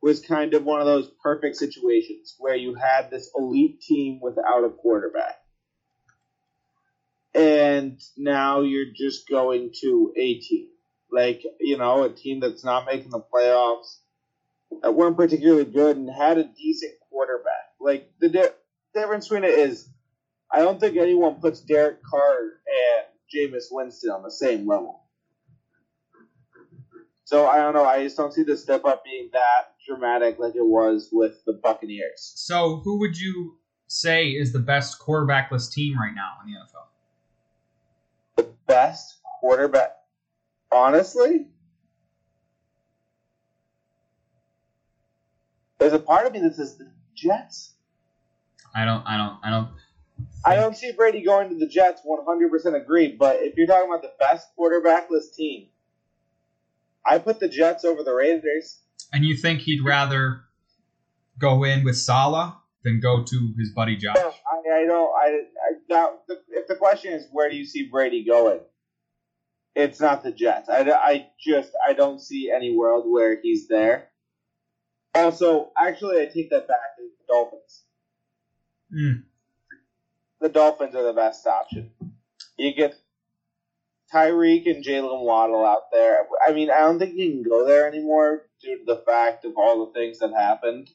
was 0.00 0.20
kind 0.20 0.54
of 0.54 0.64
one 0.64 0.80
of 0.80 0.86
those 0.86 1.10
perfect 1.22 1.56
situations 1.56 2.36
where 2.38 2.54
you 2.54 2.74
had 2.74 3.10
this 3.10 3.30
elite 3.36 3.80
team 3.80 4.20
without 4.22 4.64
a 4.64 4.70
quarterback 4.70 5.38
and 7.38 8.00
now 8.16 8.62
you're 8.62 8.92
just 8.94 9.28
going 9.28 9.70
to 9.80 10.12
a 10.16 10.34
team, 10.40 10.68
like 11.10 11.42
you 11.60 11.78
know, 11.78 12.04
a 12.04 12.10
team 12.10 12.40
that's 12.40 12.64
not 12.64 12.86
making 12.86 13.10
the 13.10 13.20
playoffs, 13.20 13.98
that 14.82 14.94
weren't 14.94 15.16
particularly 15.16 15.64
good, 15.64 15.96
and 15.96 16.10
had 16.10 16.38
a 16.38 16.44
decent 16.44 16.92
quarterback. 17.10 17.72
Like 17.80 18.10
the 18.20 18.28
di- 18.28 18.48
difference 18.94 19.28
between 19.28 19.44
it 19.44 19.58
is, 19.58 19.88
I 20.52 20.60
don't 20.60 20.80
think 20.80 20.96
anyone 20.96 21.36
puts 21.36 21.60
Derek 21.60 22.02
Carr 22.02 22.38
and 22.40 23.06
Jameis 23.34 23.66
Winston 23.70 24.10
on 24.10 24.22
the 24.22 24.30
same 24.30 24.66
level. 24.66 25.02
So 27.24 27.46
I 27.46 27.58
don't 27.58 27.74
know. 27.74 27.84
I 27.84 28.02
just 28.02 28.16
don't 28.16 28.32
see 28.32 28.42
the 28.42 28.56
step 28.56 28.84
up 28.86 29.04
being 29.04 29.28
that 29.34 29.74
dramatic 29.86 30.38
like 30.38 30.54
it 30.54 30.64
was 30.64 31.10
with 31.12 31.44
the 31.44 31.52
Buccaneers. 31.52 32.32
So, 32.36 32.80
who 32.84 32.98
would 33.00 33.18
you 33.18 33.58
say 33.86 34.28
is 34.28 34.52
the 34.52 34.58
best 34.58 34.98
quarterbackless 34.98 35.70
team 35.70 35.98
right 35.98 36.14
now 36.14 36.32
in 36.44 36.52
the 36.52 36.58
NFL? 36.58 36.88
the 38.38 38.44
best 38.66 39.18
quarterback. 39.40 39.97
Honestly, 40.70 41.46
there's 45.78 45.92
a 45.92 45.98
part 45.98 46.26
of 46.26 46.32
me 46.32 46.40
that 46.40 46.54
says 46.54 46.76
the 46.76 46.90
Jets. 47.14 47.74
I 48.74 48.84
don't, 48.84 49.02
I 49.06 49.16
don't, 49.16 49.38
I 49.42 49.50
don't. 49.50 49.68
I 50.44 50.56
don't 50.56 50.76
see 50.76 50.92
Brady 50.92 51.22
going 51.22 51.48
to 51.50 51.58
the 51.58 51.66
Jets. 51.66 52.02
100% 52.06 52.74
agree. 52.74 53.14
But 53.16 53.36
if 53.40 53.56
you're 53.56 53.66
talking 53.66 53.88
about 53.88 54.02
the 54.02 54.12
best 54.18 54.48
quarterbackless 54.58 55.34
team, 55.34 55.68
I 57.06 57.18
put 57.18 57.40
the 57.40 57.48
Jets 57.48 57.84
over 57.84 58.02
the 58.02 58.12
Raiders. 58.12 58.80
And 59.12 59.24
you 59.24 59.36
think 59.36 59.60
he'd 59.60 59.84
rather 59.84 60.42
go 61.38 61.64
in 61.64 61.84
with 61.84 61.96
Salah 61.96 62.60
than 62.84 63.00
go 63.00 63.22
to 63.22 63.54
his 63.58 63.70
buddy 63.70 63.96
Josh? 63.96 64.16
I, 64.16 64.82
I 64.82 64.84
don't. 64.86 65.10
I, 65.14 65.26
I 65.26 65.72
now, 65.88 66.10
the, 66.26 66.40
if 66.50 66.66
the 66.68 66.76
question 66.76 67.12
is 67.12 67.26
where 67.32 67.48
do 67.50 67.56
you 67.56 67.64
see 67.64 67.88
Brady 67.88 68.24
going, 68.24 68.60
it's 69.74 70.00
not 70.00 70.22
the 70.22 70.32
Jets. 70.32 70.68
I, 70.68 70.80
I 70.90 71.26
just 71.40 71.70
I 71.86 71.92
don't 71.92 72.20
see 72.20 72.50
any 72.54 72.74
world 72.76 73.04
where 73.06 73.38
he's 73.40 73.68
there. 73.68 74.08
Also, 75.14 75.70
actually, 75.78 76.20
I 76.20 76.26
take 76.26 76.50
that 76.50 76.68
back. 76.68 76.96
The 76.98 77.32
Dolphins. 77.32 77.84
Mm. 78.94 79.22
The 80.40 80.48
Dolphins 80.48 80.94
are 80.94 81.02
the 81.02 81.12
best 81.12 81.46
option. 81.46 81.90
You 82.56 82.74
get 82.74 82.94
Tyreek 84.12 84.66
and 84.66 84.84
Jaylen 84.84 85.24
Waddle 85.24 85.64
out 85.64 85.90
there. 85.92 86.26
I 86.46 86.52
mean, 86.52 86.70
I 86.70 86.78
don't 86.80 86.98
think 86.98 87.16
you 87.16 87.30
can 87.30 87.42
go 87.42 87.66
there 87.66 87.86
anymore 87.86 88.42
due 88.62 88.78
to 88.78 88.84
the 88.84 89.02
fact 89.06 89.44
of 89.44 89.52
all 89.56 89.86
the 89.86 89.92
things 89.92 90.18
that 90.20 90.32
happened. 90.32 90.88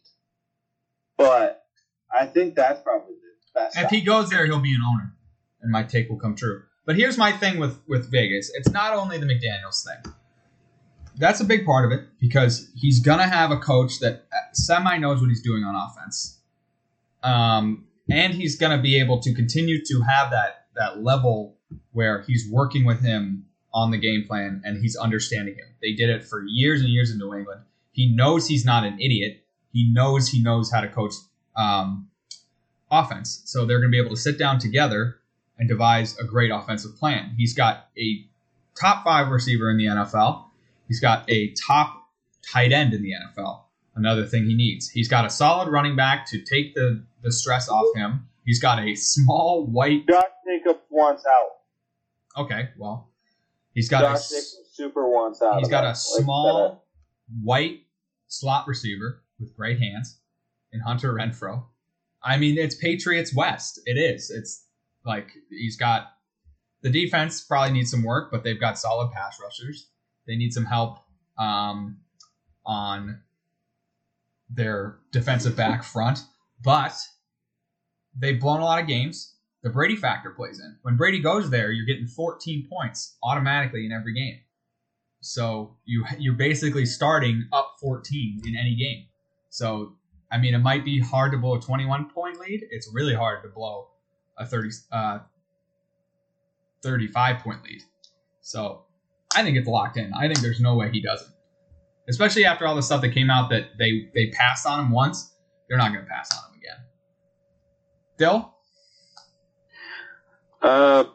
But 1.18 1.63
I 2.12 2.25
think 2.25 2.56
that's 2.56 2.82
probably 2.82 3.15
the 3.15 3.60
best. 3.60 3.77
If 3.77 3.89
he 3.89 4.01
goes 4.01 4.30
there, 4.30 4.46
he'll 4.46 4.60
be 4.60 4.74
an 4.74 4.82
owner, 4.86 5.13
and 5.62 5.72
my 5.72 5.84
take 5.84 6.10
will 6.10 6.20
come 6.20 6.36
true. 6.36 6.63
But 6.86 6.98
here's 6.98 7.18
my 7.18 7.32
thing 7.32 7.60
with 7.60 7.80
with 7.88 8.12
Vegas: 8.12 8.52
it's 8.54 8.70
not 8.70 8.94
only 8.94 9.18
the 9.18 9.25
McDaniel's 9.25 9.84
thing. 9.84 10.13
That's 11.16 11.40
a 11.40 11.46
big 11.46 11.66
part 11.66 11.86
of 11.86 11.92
it 11.98 12.08
because 12.20 12.70
he's 12.75 13.00
gonna 13.00 13.28
have 13.28 13.52
a 13.52 13.58
coach 13.58 14.00
that 14.00 14.28
semi 14.54 14.98
knows 14.98 15.22
what 15.22 15.30
he's 15.30 15.44
doing 15.44 15.63
on 15.63 15.75
offense, 15.75 16.40
um, 17.22 17.86
and 18.10 18.34
he's 18.34 18.58
gonna 18.58 18.82
be 18.82 19.00
able 19.00 19.22
to 19.22 19.34
continue 19.34 19.84
to 19.86 20.02
have 20.02 20.32
that 20.32 20.68
that 20.75 21.04
level 21.04 21.58
where 21.92 22.22
he's 22.24 22.50
working 22.52 22.86
with 22.86 23.02
him 23.02 23.46
on 23.74 23.92
the 23.92 23.98
game 23.98 24.24
plan 24.28 24.62
and 24.63 24.78
he's 24.78 24.96
understanding 24.96 25.56
him. 25.56 25.66
They 25.82 25.94
did 25.94 26.10
it 26.10 26.24
for 26.24 26.44
years 26.48 26.82
and 26.82 26.90
years 26.90 27.12
in 27.12 27.18
New 27.18 27.34
England. 27.34 27.62
He 27.92 28.13
knows 28.13 28.48
he's 28.48 28.66
not 28.66 28.84
an 28.86 29.00
idiot. 29.00 29.46
He 29.72 29.92
knows 29.92 30.30
he 30.30 30.42
knows 30.42 30.72
how 30.72 30.82
to 30.82 30.88
coach 30.88 31.13
um, 31.56 32.10
offense. 32.92 33.42
So 33.46 33.66
they're 33.66 33.80
going 33.80 33.92
to 33.92 33.96
be 33.96 34.00
able 34.00 34.16
to 34.16 34.22
sit 34.22 34.38
down 34.38 34.60
together 34.60 35.20
and 35.63 35.70
devise 35.70 36.17
a 36.20 36.25
great 36.25 36.51
offensive 36.51 36.93
plan. 36.98 37.34
He's 37.38 37.53
got 37.53 37.88
a 37.98 38.25
top 38.77 39.05
five 39.05 39.29
receiver 39.29 39.72
in 39.72 39.77
the 39.77 39.86
NFL. 39.86 40.43
He's 40.89 41.00
got 41.00 41.24
a 41.29 41.53
top 41.53 42.03
tight 42.51 42.74
end 42.74 42.93
in 42.93 43.01
the 43.01 43.13
NFL. 43.13 43.62
Another 43.96 44.25
thing 44.25 44.46
he 44.46 44.55
needs. 44.55 44.89
He's 44.89 45.08
got 45.08 45.24
a 45.25 45.29
solid 45.29 45.72
running 45.72 45.96
back 45.96 46.27
to 46.32 46.41
take 46.41 46.75
the, 46.75 47.01
the 47.22 47.32
stress 47.32 47.70
off 47.70 47.86
him. 47.96 48.27
He's 48.43 48.60
got 48.60 48.84
a 48.84 48.93
small 48.96 49.65
white. 49.65 50.05
Josh 50.05 50.24
Jacobs 50.46 50.82
wants 50.89 51.24
out. 51.25 52.43
Okay, 52.43 52.70
well, 52.77 53.10
he's 53.74 53.88
got 53.88 54.03
a 54.03 54.08
Josh 54.08 54.15
s- 54.17 54.29
Jacobs 54.32 54.70
super 54.74 55.08
wants 55.08 55.41
out. 55.41 55.60
He's 55.60 55.70
got 55.70 55.86
a 55.86 55.88
Like, 55.89 55.96
small 55.96 56.84
white 57.41 57.84
slot 58.27 58.67
receiver 58.67 59.24
with 59.39 59.55
great 59.55 59.79
hands 59.79 60.17
in 60.74 60.82
Hunter 60.82 61.13
Renfrow. 61.13 61.63
I 62.22 62.38
mean, 62.38 62.58
it's 62.58 62.75
Patriots 62.75 63.34
West. 63.34 63.79
It 63.86 63.93
is. 63.98 64.29
It's 64.29 64.65
like 65.05 65.31
he's 65.50 65.77
got 65.77 66.07
the 66.81 66.89
defense 66.89 67.41
probably 67.41 67.72
needs 67.72 67.91
some 67.91 68.03
work, 68.03 68.29
but 68.31 68.43
they've 68.43 68.60
got 68.60 68.77
solid 68.77 69.12
pass 69.12 69.39
rushers. 69.41 69.88
They 70.27 70.36
need 70.36 70.53
some 70.53 70.65
help 70.65 71.00
um, 71.38 72.00
on 72.65 73.22
their 74.50 75.00
defensive 75.12 75.55
back 75.55 75.83
front, 75.83 76.19
but 76.62 76.93
they've 78.17 78.39
blown 78.39 78.60
a 78.60 78.65
lot 78.65 78.81
of 78.81 78.88
games. 78.88 79.36
The 79.63 79.69
Brady 79.69 79.95
factor 79.95 80.31
plays 80.31 80.60
in. 80.60 80.77
When 80.81 80.98
Brady 80.98 81.19
goes 81.19 81.50
there, 81.50 81.72
you're 81.72 81.86
getting 81.86 82.05
14 82.05 82.67
points 82.69 83.15
automatically 83.24 83.86
in 83.86 83.93
every 83.93 84.13
game. 84.13 84.39
So 85.22 85.77
you 85.86 86.03
you're 86.19 86.33
basically 86.33 86.86
starting 86.86 87.48
up 87.53 87.77
14 87.79 88.41
in 88.45 88.57
any 88.57 88.75
game. 88.75 89.05
So 89.50 89.95
I 90.29 90.38
mean, 90.38 90.53
it 90.53 90.60
might 90.60 90.83
be 90.83 91.00
hard 91.00 91.31
to 91.31 91.38
blow 91.38 91.55
a 91.55 91.62
21 91.62 92.10
point 92.10 92.39
lead. 92.39 92.65
It's 92.72 92.89
really 92.93 93.15
hard 93.15 93.41
to 93.43 93.50
blow 93.50 93.88
a 94.38 94.46
30 94.46 94.70
uh, 94.92 95.20
35 96.82 97.40
point 97.40 97.63
lead. 97.63 97.82
So 98.42 98.84
I 99.36 99.44
think 99.44 99.58
it's 99.58 99.68
locked 99.68 99.98
in. 99.98 100.12
I 100.13 100.28
think 100.28 100.40
there's 100.40 100.60
no 100.60 100.75
way 100.75 100.90
he 100.92 101.02
doesn't. 101.02 101.32
Especially 102.10 102.44
after 102.46 102.68
all 102.68 102.75
the 102.75 102.82
stuff 102.84 103.02
that 103.02 103.13
came 103.13 103.30
out 103.30 103.50
that 103.52 103.78
they 103.80 104.10
they 104.13 104.28
passed 104.32 104.66
on 104.68 104.80
him 104.80 104.92
once, 104.92 105.34
they're 105.70 105.78
not 105.78 105.94
going 105.94 106.04
to 106.04 106.10
pass 106.12 106.30
on 106.38 106.52
him 106.54 106.60
again. 106.60 106.86
Dill, 108.18 108.54
Uh, 110.62 111.06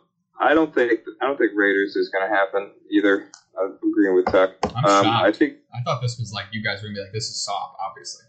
I 0.41 0.55
don't 0.55 0.75
think 0.75 1.01
I 1.21 1.27
don't 1.27 1.37
think 1.37 1.53
Raiders 1.55 1.97
is 1.97 2.09
going 2.09 2.29
to 2.29 2.35
happen 2.35 2.71
either. 2.91 3.29
I'm 3.61 3.77
agreeing 3.91 4.15
with 4.15 4.27
Tuck. 4.27 4.53
I'm 4.75 4.85
Um, 4.85 5.05
shocked. 5.05 5.27
I 5.27 5.33
think 5.33 5.55
I 5.75 5.83
thought 5.83 6.01
this 6.01 6.19
was 6.19 6.33
like 6.33 6.47
you 6.53 6.63
guys 6.63 6.81
were 6.83 6.89
gonna 6.89 6.95
be 6.95 7.03
like 7.03 7.13
this 7.13 7.29
is 7.29 7.45
soft, 7.45 7.77
obviously. 7.81 8.25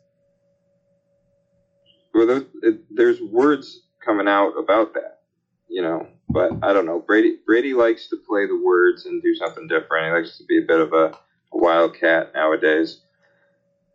well, 2.14 2.26
there's, 2.28 2.44
it, 2.64 2.82
there's 2.90 3.22
words 3.22 3.84
coming 4.10 4.28
out 4.28 4.54
about 4.58 4.94
that, 4.96 5.20
you 5.68 5.84
know. 5.84 6.08
But 6.30 6.52
I 6.64 6.74
don't 6.74 6.86
know. 6.88 7.00
Brady 7.00 7.38
Brady 7.46 7.74
likes 7.76 8.10
to 8.10 8.18
play 8.28 8.48
the 8.48 8.60
words 8.64 9.06
and 9.06 9.22
do 9.22 9.36
something 9.36 9.68
different. 9.68 10.08
He 10.08 10.12
likes 10.12 10.38
to 10.40 10.46
be 10.46 10.58
a 10.58 10.66
bit 10.68 10.80
of 10.80 10.94
a, 10.94 11.06
a 11.54 11.58
wildcat 11.58 12.34
nowadays. 12.34 13.02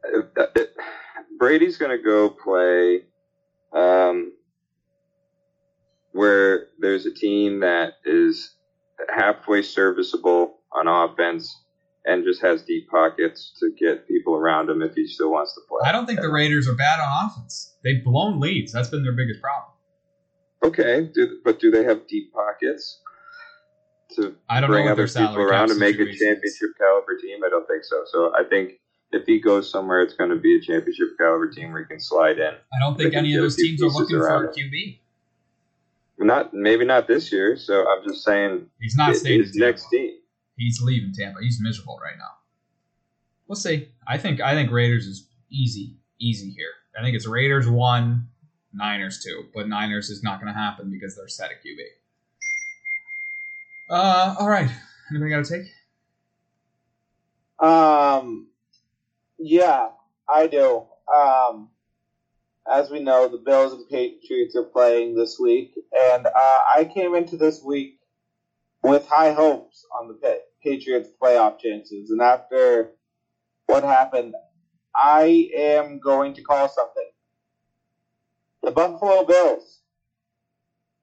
It- 0.05 0.71
Brady's 1.39 1.79
going 1.79 1.91
to 1.97 2.03
go 2.03 2.31
play 2.31 3.03
um, 3.73 4.33
where 6.13 6.69
there's 6.79 7.07
a 7.07 7.13
team 7.13 7.61
that 7.61 7.95
is 8.05 8.55
halfway 9.15 9.63
serviceable 9.63 10.59
on 10.73 10.87
offense 10.87 11.63
and 12.07 12.25
just 12.25 12.41
has 12.41 12.63
deep 12.63 12.89
pockets 12.89 13.53
to 13.61 13.73
get 13.79 14.07
people 14.07 14.35
around 14.37 14.71
him 14.71 14.81
if 14.81 14.95
he 14.95 15.07
still 15.07 15.33
wants 15.33 15.55
to 15.55 15.61
play. 15.69 15.81
I 15.85 15.93
don't 15.93 16.07
think 16.07 16.21
the 16.21 16.31
Raiders 16.31 16.69
are 16.69 16.75
bad 16.75 17.01
on 17.01 17.27
offense. 17.31 17.75
They've 17.83 18.05
blown 18.05 18.41
leads. 18.41 18.73
That's 18.73 18.89
been 18.89 19.03
their 19.03 19.13
biggest 19.13 19.41
problem. 19.43 19.74
Okay, 20.63 21.11
do, 21.13 21.41
but 21.45 21.61
do 21.61 21.71
they 21.71 21.85
have 21.85 22.07
deep 22.07 22.33
pockets 22.33 23.01
to 24.17 24.35
I 24.49 24.61
don't 24.61 24.71
bring 24.71 24.87
know 24.87 24.93
what 24.93 25.01
other 25.01 25.09
people 25.09 25.37
around 25.43 25.71
and 25.71 25.79
make 25.79 25.97
a 25.97 26.05
championship 26.07 26.71
caliber 26.79 27.19
team? 27.21 27.45
I 27.45 27.49
don't 27.51 27.67
think 27.67 27.85
so. 27.85 28.05
So 28.07 28.33
I 28.35 28.45
think 28.45 28.81
if 29.13 29.27
he 29.27 29.41
goes 29.41 29.71
somewhere, 29.71 30.01
it's 30.03 30.15
going 30.15 30.31
to 30.31 30.37
be 30.37 30.57
a 30.57 30.61
championship 30.61 31.19
caliber 31.19 31.51
team 31.51 31.73
where 31.73 31.83
he 31.83 31.87
can 31.87 32.01
slide 32.01 32.39
in. 32.39 32.55
I 32.55 32.79
don't 32.81 32.97
think 32.97 33.15
any 33.15 33.35
of 33.35 33.43
those 33.43 33.57
teams 33.57 33.83
are 33.83 33.89
looking 33.89 34.19
for 34.19 34.45
a. 34.45 34.53
QB. 34.53 34.99
Not 36.19 36.55
maybe 36.55 36.85
not 36.85 37.09
this 37.09 37.33
year. 37.33 37.57
So 37.57 37.87
I'm 37.89 38.07
just 38.07 38.25
saying 38.25 38.67
He's 38.81 38.97
not 38.97 39.11
it- 39.11 39.17
staying 39.17 39.41
in 39.41 39.47
his 39.47 39.57
next 39.57 39.89
team. 39.91 40.13
He's 40.57 40.81
leaving 40.81 41.13
Tampa. 41.13 41.41
He's 41.43 41.61
miserable 41.61 41.99
right 42.03 42.17
now. 42.17 42.31
We'll 43.49 43.57
see. 43.57 43.89
I 44.07 44.17
think 44.19 44.41
I 44.41 44.55
think 44.55 44.71
Raiders 44.71 45.07
is 45.07 45.29
easy, 45.51 45.97
easy 46.21 46.51
here. 46.51 46.71
I 46.99 47.03
think 47.03 47.17
it's 47.17 47.27
Raiders 47.27 47.69
one, 47.69 48.29
Niners 48.75 49.23
too, 49.23 49.45
but 49.55 49.69
Niners 49.69 50.11
is 50.11 50.23
not 50.23 50.41
going 50.41 50.53
to 50.53 50.59
happen 50.59 50.91
because 50.91 51.17
they're 51.17 51.29
set 51.29 51.51
at 51.51 51.59
QB. 51.65 51.81
Uh, 53.89 54.35
all 54.39 54.49
right. 54.49 54.71
Anybody 55.11 55.31
got 55.31 55.41
a 55.41 55.45
take? 55.45 55.71
Um, 57.61 58.49
yeah, 59.39 59.89
I 60.29 60.47
do. 60.47 60.85
Um, 61.15 61.71
as 62.71 62.91
we 62.91 63.01
know, 63.01 63.29
the 63.29 63.39
Bills 63.39 63.75
and 63.75 63.89
Patriots 63.89 64.57
are 64.57 64.65
playing 64.65 65.15
this 65.15 65.39
week, 65.39 65.75
and 65.93 66.27
uh, 66.27 66.31
I 66.35 66.91
came 66.93 67.15
into 67.15 67.37
this 67.37 67.63
week 67.63 67.99
with 68.83 69.07
high 69.07 69.33
hopes 69.33 69.85
on 70.01 70.09
the 70.09 70.41
Patriots' 70.63 71.11
playoff 71.23 71.59
chances, 71.59 72.11
and 72.11 72.23
after 72.23 72.93
what 73.67 73.85
happened, 73.85 74.35
I 74.97 75.51
am 75.57 76.01
going 76.01 76.35
to 76.35 76.43
call 76.43 76.69
something. 76.69 77.11
Buffalo 78.75 79.25
Bills, 79.25 79.81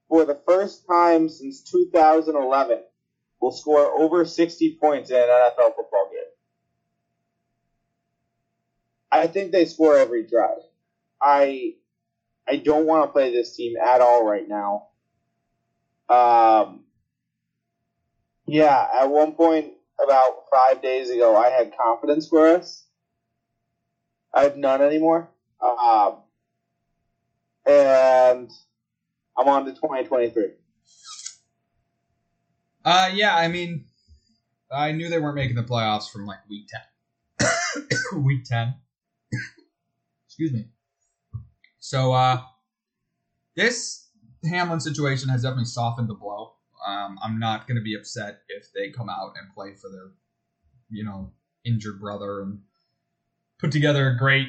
for 0.08 0.24
the 0.24 0.40
first 0.46 0.86
time 0.86 1.28
since 1.28 1.62
2011, 1.62 2.82
will 3.40 3.52
score 3.52 4.00
over 4.00 4.24
60 4.24 4.78
points 4.80 5.10
in 5.10 5.16
an 5.16 5.28
NFL 5.28 5.74
football 5.76 6.10
game. 6.10 6.22
I 9.10 9.26
think 9.26 9.52
they 9.52 9.66
score 9.66 9.96
every 9.96 10.26
drive. 10.26 10.58
I 11.20 11.74
I 12.48 12.56
don't 12.56 12.86
want 12.86 13.04
to 13.08 13.12
play 13.12 13.32
this 13.32 13.54
team 13.54 13.76
at 13.76 14.00
all 14.00 14.26
right 14.26 14.48
now. 14.48 14.88
Um, 16.08 16.84
yeah, 18.46 18.88
at 18.94 19.10
one 19.10 19.32
point 19.32 19.72
about 20.02 20.44
five 20.50 20.82
days 20.82 21.10
ago, 21.10 21.36
I 21.36 21.50
had 21.50 21.72
confidence 21.76 22.28
for 22.28 22.48
us. 22.48 22.84
I 24.34 24.42
have 24.42 24.56
none 24.56 24.82
anymore. 24.82 25.30
Um, 25.60 26.21
and 27.66 28.50
I'm 29.36 29.48
on 29.48 29.64
to 29.66 29.72
2023. 29.72 30.44
Uh, 32.84 33.10
yeah. 33.14 33.36
I 33.36 33.48
mean, 33.48 33.84
I 34.70 34.92
knew 34.92 35.08
they 35.08 35.18
weren't 35.18 35.36
making 35.36 35.56
the 35.56 35.62
playoffs 35.62 36.10
from 36.10 36.26
like 36.26 36.38
week 36.48 36.68
ten. 36.68 37.48
week 38.22 38.44
ten. 38.44 38.74
Excuse 40.26 40.52
me. 40.52 40.66
So, 41.78 42.12
uh, 42.12 42.40
this 43.54 44.08
Hamlin 44.44 44.80
situation 44.80 45.28
has 45.28 45.42
definitely 45.42 45.66
softened 45.66 46.08
the 46.08 46.14
blow. 46.14 46.54
Um, 46.86 47.18
I'm 47.22 47.38
not 47.38 47.68
going 47.68 47.76
to 47.76 47.82
be 47.82 47.94
upset 47.94 48.40
if 48.48 48.72
they 48.72 48.90
come 48.90 49.08
out 49.08 49.34
and 49.38 49.52
play 49.54 49.74
for 49.74 49.88
their, 49.90 50.10
you 50.90 51.04
know, 51.04 51.32
injured 51.64 52.00
brother 52.00 52.42
and 52.42 52.60
put 53.58 53.70
together 53.70 54.08
a 54.08 54.16
great 54.18 54.48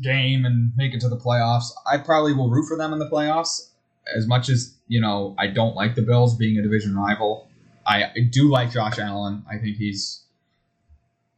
game 0.00 0.44
and 0.44 0.72
make 0.76 0.94
it 0.94 1.00
to 1.00 1.08
the 1.08 1.16
playoffs. 1.16 1.70
I 1.90 1.98
probably 1.98 2.32
will 2.32 2.50
root 2.50 2.66
for 2.66 2.76
them 2.76 2.92
in 2.92 2.98
the 2.98 3.08
playoffs. 3.08 3.70
As 4.16 4.26
much 4.26 4.48
as, 4.48 4.74
you 4.88 5.00
know, 5.00 5.34
I 5.38 5.46
don't 5.46 5.74
like 5.74 5.94
the 5.94 6.02
Bills 6.02 6.36
being 6.36 6.58
a 6.58 6.62
division 6.62 6.96
rival, 6.96 7.48
I, 7.86 8.04
I 8.04 8.20
do 8.30 8.50
like 8.50 8.70
Josh 8.70 8.98
Allen. 8.98 9.44
I 9.50 9.58
think 9.58 9.76
he's 9.76 10.24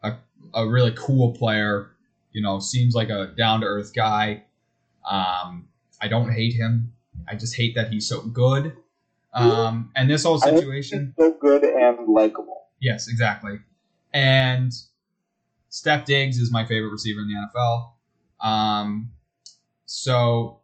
a, 0.02 0.14
a 0.54 0.68
really 0.68 0.92
cool 0.96 1.32
player. 1.32 1.90
You 2.32 2.42
know, 2.42 2.60
seems 2.60 2.94
like 2.94 3.10
a 3.10 3.32
down 3.36 3.60
to 3.60 3.66
earth 3.66 3.92
guy. 3.94 4.44
Um, 5.08 5.68
I 6.00 6.08
don't 6.08 6.32
hate 6.32 6.54
him. 6.54 6.92
I 7.28 7.34
just 7.34 7.56
hate 7.56 7.74
that 7.74 7.88
he's 7.88 8.08
so 8.08 8.22
good. 8.22 8.76
Um, 9.34 9.90
and 9.96 10.10
this 10.10 10.24
whole 10.24 10.38
situation, 10.38 11.14
so 11.18 11.32
good 11.40 11.64
and 11.64 12.06
likable. 12.06 12.66
yes, 12.80 13.08
exactly. 13.08 13.60
And 14.12 14.72
Steph 15.70 16.04
Diggs 16.04 16.38
is 16.38 16.52
my 16.52 16.66
favorite 16.66 16.90
receiver 16.90 17.20
in 17.20 17.28
the 17.28 17.34
NFL. 17.34 17.91
Um, 18.42 19.12
so 19.86 20.60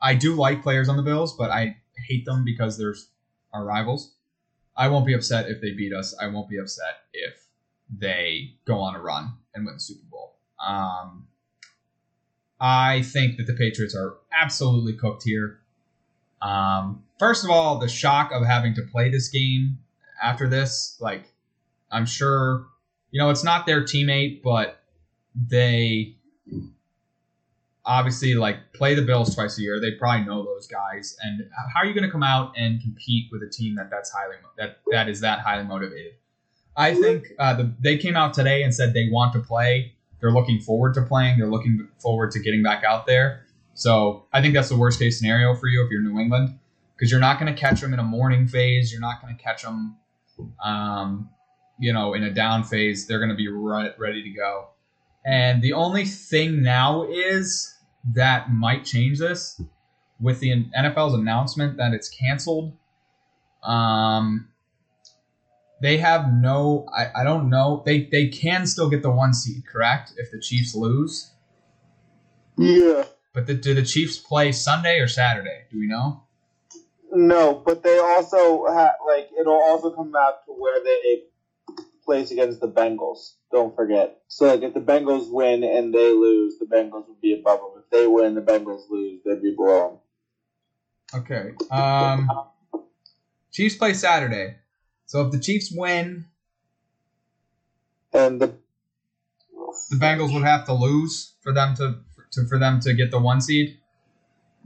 I 0.00 0.14
do 0.14 0.34
like 0.34 0.62
players 0.62 0.88
on 0.88 0.96
the 0.96 1.02
Bills, 1.02 1.36
but 1.36 1.50
I 1.50 1.76
hate 2.08 2.24
them 2.24 2.44
because 2.44 2.78
they're 2.78 2.94
our 3.52 3.64
rivals. 3.64 4.14
I 4.76 4.88
won't 4.88 5.06
be 5.06 5.14
upset 5.14 5.48
if 5.48 5.60
they 5.60 5.72
beat 5.72 5.92
us. 5.92 6.14
I 6.20 6.26
won't 6.28 6.48
be 6.48 6.58
upset 6.58 7.04
if 7.12 7.46
they 7.90 8.54
go 8.66 8.78
on 8.78 8.94
a 8.94 9.00
run 9.00 9.32
and 9.54 9.64
win 9.64 9.74
the 9.74 9.80
Super 9.80 10.04
Bowl. 10.10 10.36
Um, 10.64 11.26
I 12.60 13.02
think 13.02 13.36
that 13.38 13.46
the 13.46 13.54
Patriots 13.54 13.96
are 13.96 14.16
absolutely 14.32 14.94
cooked 14.94 15.22
here. 15.24 15.60
Um, 16.42 17.04
first 17.18 17.44
of 17.44 17.50
all, 17.50 17.78
the 17.78 17.88
shock 17.88 18.30
of 18.32 18.44
having 18.44 18.74
to 18.74 18.82
play 18.82 19.08
this 19.08 19.28
game 19.28 19.78
after 20.22 20.48
this, 20.48 20.96
like, 21.00 21.32
I'm 21.90 22.06
sure, 22.06 22.66
you 23.10 23.20
know, 23.20 23.30
it's 23.30 23.44
not 23.44 23.66
their 23.66 23.82
teammate, 23.82 24.42
but 24.42 24.82
they 25.34 26.16
obviously 27.86 28.34
like 28.34 28.72
play 28.74 28.94
the 28.94 29.02
Bills 29.02 29.34
twice 29.34 29.58
a 29.58 29.62
year. 29.62 29.80
They 29.80 29.92
probably 29.92 30.26
know 30.26 30.44
those 30.44 30.66
guys. 30.66 31.16
And 31.22 31.48
how 31.72 31.80
are 31.80 31.86
you 31.86 31.94
going 31.94 32.04
to 32.04 32.10
come 32.10 32.22
out 32.22 32.52
and 32.56 32.80
compete 32.80 33.28
with 33.32 33.42
a 33.42 33.48
team 33.48 33.76
that 33.76 33.90
that's 33.90 34.10
highly 34.10 34.36
that 34.58 34.80
that 34.90 35.08
is 35.08 35.20
that 35.20 35.40
highly 35.40 35.64
motivated? 35.64 36.14
I 36.76 36.94
think 36.94 37.28
uh, 37.38 37.54
the, 37.54 37.74
they 37.80 37.96
came 37.96 38.16
out 38.16 38.34
today 38.34 38.62
and 38.62 38.74
said 38.74 38.92
they 38.92 39.08
want 39.10 39.32
to 39.32 39.40
play. 39.40 39.94
They're 40.20 40.32
looking 40.32 40.60
forward 40.60 40.94
to 40.94 41.02
playing. 41.02 41.38
They're 41.38 41.50
looking 41.50 41.88
forward 41.98 42.32
to 42.32 42.40
getting 42.40 42.62
back 42.62 42.84
out 42.84 43.06
there. 43.06 43.46
So 43.74 44.26
I 44.32 44.42
think 44.42 44.54
that's 44.54 44.68
the 44.68 44.76
worst 44.76 44.98
case 44.98 45.18
scenario 45.18 45.54
for 45.54 45.68
you 45.68 45.84
if 45.84 45.90
you're 45.90 46.02
New 46.02 46.18
England 46.18 46.58
because 46.96 47.10
you're 47.10 47.20
not 47.20 47.38
going 47.38 47.54
to 47.54 47.58
catch 47.58 47.80
them 47.80 47.92
in 47.92 47.98
a 47.98 48.02
mourning 48.02 48.48
phase. 48.48 48.90
You're 48.90 49.00
not 49.00 49.22
going 49.22 49.36
to 49.36 49.42
catch 49.42 49.62
them, 49.62 49.96
um, 50.62 51.30
you 51.78 51.92
know, 51.92 52.14
in 52.14 52.22
a 52.24 52.32
down 52.32 52.64
phase. 52.64 53.06
They're 53.06 53.18
going 53.18 53.30
to 53.30 53.36
be 53.36 53.48
re- 53.48 53.92
ready 53.98 54.22
to 54.22 54.30
go. 54.30 54.68
And 55.26 55.60
the 55.60 55.72
only 55.72 56.04
thing 56.04 56.62
now 56.62 57.04
is 57.04 57.75
that 58.14 58.50
might 58.52 58.84
change 58.84 59.18
this 59.18 59.60
with 60.20 60.40
the 60.40 60.64
NFL's 60.76 61.14
announcement 61.14 61.76
that 61.76 61.92
it's 61.92 62.08
canceled. 62.08 62.76
Um, 63.62 64.48
they 65.82 65.98
have 65.98 66.32
no, 66.32 66.86
I, 66.96 67.20
I 67.20 67.24
don't 67.24 67.50
know. 67.50 67.82
They 67.84 68.04
they 68.04 68.28
can 68.28 68.66
still 68.66 68.88
get 68.88 69.02
the 69.02 69.10
one 69.10 69.34
seed, 69.34 69.66
correct? 69.66 70.12
If 70.16 70.30
the 70.30 70.40
Chiefs 70.40 70.74
lose, 70.74 71.32
Yeah. 72.56 73.04
but 73.34 73.46
the, 73.46 73.54
do 73.54 73.74
the 73.74 73.82
Chiefs 73.82 74.16
play 74.16 74.52
Sunday 74.52 74.98
or 75.00 75.08
Saturday? 75.08 75.64
Do 75.70 75.78
we 75.78 75.86
know? 75.86 76.22
No, 77.12 77.62
but 77.64 77.82
they 77.82 77.98
also 77.98 78.64
ha- 78.66 78.94
like 79.06 79.28
it'll 79.38 79.52
also 79.52 79.90
come 79.90 80.12
back 80.12 80.44
to 80.46 80.52
where 80.52 80.82
they 80.82 81.22
place 82.04 82.30
against 82.30 82.60
the 82.60 82.68
Bengals. 82.68 83.34
Don't 83.52 83.74
forget. 83.76 84.20
So 84.28 84.46
like 84.46 84.62
if 84.62 84.74
the 84.74 84.80
Bengals 84.80 85.30
win 85.30 85.62
and 85.64 85.92
they 85.92 86.12
lose, 86.12 86.58
the 86.58 86.66
Bengals 86.66 87.06
would 87.08 87.20
be 87.20 87.34
above 87.38 87.60
them. 87.60 87.75
If 87.86 87.90
they 87.90 88.06
win, 88.06 88.34
the 88.34 88.42
Bengals 88.42 88.90
lose, 88.90 89.20
they'd 89.24 89.42
be 89.42 89.54
blown. 89.56 89.98
Okay. 91.14 91.52
Um, 91.70 92.28
Chiefs 93.52 93.76
play 93.76 93.94
Saturday. 93.94 94.56
So 95.06 95.22
if 95.22 95.32
the 95.32 95.38
Chiefs 95.38 95.72
win. 95.72 96.26
And 98.12 98.40
the 98.40 98.54
the 99.90 99.96
Bengals 99.96 100.32
would 100.32 100.44
have 100.44 100.64
to 100.66 100.74
lose 100.74 101.34
for 101.40 101.52
them 101.52 101.74
to, 101.76 101.96
to 102.32 102.46
for 102.46 102.58
them 102.58 102.80
to 102.80 102.92
get 102.94 103.10
the 103.10 103.20
one 103.20 103.40
seed, 103.40 103.78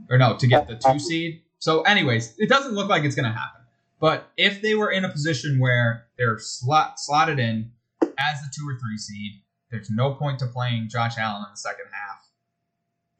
or 0.09 0.17
no, 0.17 0.35
to 0.37 0.47
get 0.47 0.67
the 0.67 0.75
two 0.75 0.99
seed. 0.99 1.41
So, 1.59 1.81
anyways, 1.81 2.33
it 2.37 2.49
doesn't 2.49 2.73
look 2.73 2.89
like 2.89 3.03
it's 3.03 3.15
going 3.15 3.31
to 3.31 3.37
happen. 3.37 3.61
But 3.99 4.31
if 4.35 4.61
they 4.61 4.73
were 4.73 4.91
in 4.91 5.05
a 5.05 5.09
position 5.09 5.59
where 5.59 6.07
they're 6.17 6.39
slot, 6.39 6.93
slotted 6.97 7.37
in 7.37 7.71
as 8.01 8.41
the 8.41 8.51
two 8.55 8.67
or 8.67 8.73
three 8.79 8.97
seed, 8.97 9.41
there's 9.69 9.91
no 9.91 10.15
point 10.15 10.39
to 10.39 10.47
playing 10.47 10.89
Josh 10.89 11.17
Allen 11.19 11.43
in 11.47 11.51
the 11.51 11.57
second 11.57 11.85
half. 11.91 12.25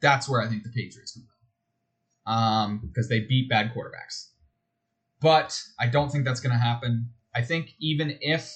That's 0.02 0.28
where 0.28 0.42
I 0.42 0.48
think 0.48 0.64
the 0.64 0.68
Patriots 0.68 1.12
can 1.12 1.22
win, 1.22 2.34
um, 2.36 2.80
because 2.86 3.08
they 3.08 3.20
beat 3.20 3.48
bad 3.48 3.72
quarterbacks. 3.74 4.28
But 5.20 5.58
I 5.80 5.86
don't 5.86 6.10
think 6.10 6.24
that's 6.24 6.40
going 6.40 6.52
to 6.52 6.58
happen. 6.58 7.10
I 7.34 7.42
think 7.42 7.74
even 7.80 8.18
if 8.20 8.52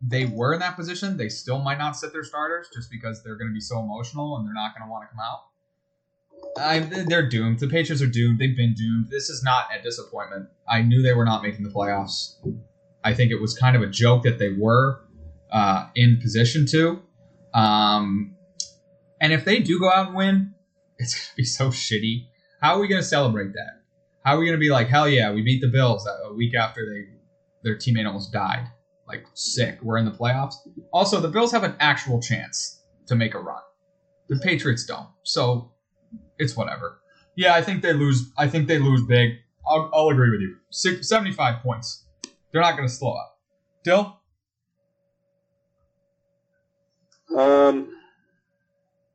they 0.00 0.26
were 0.26 0.52
in 0.54 0.60
that 0.60 0.76
position, 0.76 1.16
they 1.16 1.30
still 1.30 1.58
might 1.60 1.78
not 1.78 1.96
sit 1.96 2.12
their 2.12 2.24
starters 2.24 2.68
just 2.74 2.90
because 2.90 3.22
they're 3.24 3.36
going 3.36 3.48
to 3.48 3.54
be 3.54 3.60
so 3.60 3.80
emotional 3.80 4.36
and 4.36 4.46
they're 4.46 4.54
not 4.54 4.74
going 4.76 4.86
to 4.86 4.90
want 4.92 5.08
to 5.08 5.16
come 5.16 5.20
out. 5.20 5.40
I, 6.58 6.78
they're 7.08 7.28
doomed. 7.28 7.58
The 7.58 7.68
Patriots 7.68 8.02
are 8.02 8.06
doomed. 8.06 8.38
They've 8.38 8.56
been 8.56 8.74
doomed. 8.74 9.08
This 9.10 9.30
is 9.30 9.42
not 9.42 9.68
a 9.76 9.82
disappointment. 9.82 10.48
I 10.68 10.82
knew 10.82 11.02
they 11.02 11.14
were 11.14 11.24
not 11.24 11.42
making 11.42 11.64
the 11.64 11.70
playoffs. 11.70 12.34
I 13.02 13.14
think 13.14 13.30
it 13.32 13.40
was 13.40 13.54
kind 13.56 13.74
of 13.74 13.82
a 13.82 13.86
joke 13.86 14.22
that 14.24 14.38
they 14.38 14.50
were. 14.50 15.00
uh, 15.50 15.86
in 15.94 16.18
position 16.20 16.66
to. 16.66 17.00
Um, 17.54 18.34
and 19.20 19.32
if 19.32 19.44
they 19.44 19.60
do 19.60 19.78
go 19.78 19.90
out 19.90 20.08
and 20.08 20.16
win, 20.16 20.53
it's 20.98 21.14
gonna 21.14 21.36
be 21.36 21.44
so 21.44 21.68
shitty. 21.68 22.26
How 22.60 22.74
are 22.74 22.80
we 22.80 22.88
gonna 22.88 23.02
celebrate 23.02 23.52
that? 23.52 23.82
How 24.24 24.36
are 24.36 24.38
we 24.38 24.46
gonna 24.46 24.58
be 24.58 24.70
like, 24.70 24.88
hell 24.88 25.08
yeah, 25.08 25.32
we 25.32 25.42
beat 25.42 25.60
the 25.60 25.68
Bills 25.68 26.06
a 26.06 26.32
week 26.32 26.54
after 26.54 26.84
they 26.84 27.14
their 27.62 27.76
teammate 27.76 28.06
almost 28.06 28.32
died? 28.32 28.66
Like 29.06 29.26
sick. 29.34 29.78
We're 29.82 29.98
in 29.98 30.04
the 30.04 30.10
playoffs. 30.10 30.54
Also, 30.92 31.20
the 31.20 31.28
Bills 31.28 31.52
have 31.52 31.64
an 31.64 31.76
actual 31.80 32.20
chance 32.20 32.82
to 33.06 33.14
make 33.14 33.34
a 33.34 33.38
run. 33.38 33.60
The 34.28 34.38
Patriots 34.38 34.86
don't. 34.86 35.08
So 35.24 35.72
it's 36.38 36.56
whatever. 36.56 37.00
Yeah, 37.36 37.54
I 37.54 37.62
think 37.62 37.82
they 37.82 37.92
lose. 37.92 38.32
I 38.38 38.48
think 38.48 38.68
they 38.68 38.78
lose 38.78 39.02
big. 39.06 39.32
I'll, 39.66 39.90
I'll 39.92 40.08
agree 40.08 40.30
with 40.30 40.40
you. 40.40 40.56
Six, 40.70 41.08
75 41.08 41.62
points. 41.62 42.04
They're 42.52 42.62
not 42.62 42.76
going 42.76 42.88
to 42.88 42.94
slow 42.94 43.12
up. 43.14 43.38
Dill? 43.82 44.20
Um, 47.36 47.88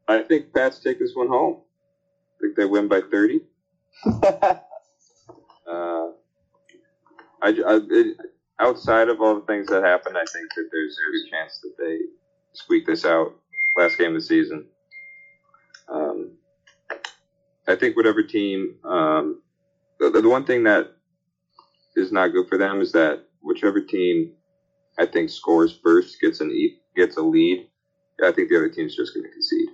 I 0.08 0.24
think 0.24 0.54
Pats 0.54 0.80
take 0.80 1.00
this 1.00 1.12
one 1.14 1.28
home. 1.28 1.62
I 2.40 2.42
think 2.42 2.56
they 2.58 2.66
win 2.66 2.88
by 2.88 3.02
30. 3.02 3.42
Uh, 5.68 6.12
I, 7.44 7.50
I- 7.50 7.82
it, 7.92 8.18
outside 8.60 9.10
of 9.10 9.22
all 9.22 9.36
the 9.36 9.46
things 9.46 9.68
that 9.68 9.84
happened, 9.84 10.18
I 10.18 10.26
think 10.34 10.50
that 10.56 10.70
there's 10.72 10.98
a 10.98 11.12
good 11.12 11.30
chance 11.32 11.60
that 11.62 11.74
they 11.78 12.00
squeak 12.54 12.88
this 12.88 13.06
out 13.06 13.36
last 13.78 13.98
game 13.98 14.10
of 14.10 14.16
the 14.16 14.22
season. 14.22 14.66
Um, 15.88 16.32
I 17.68 17.76
think 17.76 17.96
whatever 17.96 18.24
team, 18.24 18.78
um, 18.84 19.42
the, 20.00 20.10
the 20.10 20.30
one 20.30 20.46
thing 20.46 20.64
that 20.64 20.92
is 21.96 22.12
not 22.12 22.30
good 22.30 22.50
for 22.50 22.58
them 22.58 22.82
is 22.82 22.92
that 22.94 23.26
whichever 23.44 23.82
team 23.82 24.34
I 24.98 25.06
think 25.06 25.30
scores 25.30 25.78
first 25.84 26.20
gets 26.22 26.42
an 26.42 26.52
e- 26.52 26.80
gets 26.96 27.18
a 27.18 27.22
lead. 27.22 27.68
I 28.24 28.32
think 28.32 28.50
the 28.50 28.58
other 28.58 28.70
team's 28.70 28.96
just 28.96 29.14
going 29.14 29.26
to 29.26 29.32
concede. 29.32 29.70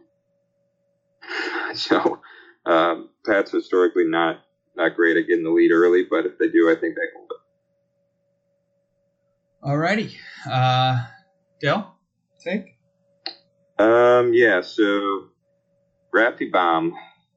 so, 1.75 2.19
um, 2.65 3.10
Pat's 3.25 3.51
historically 3.51 4.06
not 4.06 4.41
not 4.75 4.95
great 4.95 5.17
at 5.17 5.28
getting 5.28 5.43
the 5.43 5.51
lead 5.51 5.71
early, 5.71 6.04
but 6.10 6.25
if 6.25 6.38
they 6.38 6.49
do, 6.49 6.69
I 6.69 6.75
think 6.80 6.95
they 6.95 7.01
hold 7.15 7.32
it. 7.32 7.36
Alrighty. 9.65 10.13
Uh, 10.49 11.06
Dale, 11.62 11.95
Take? 12.43 12.78
Um, 13.80 14.32
yeah, 14.34 14.62
so 14.62 15.30
Raffy 16.13 16.51
Bomb, 16.51 16.93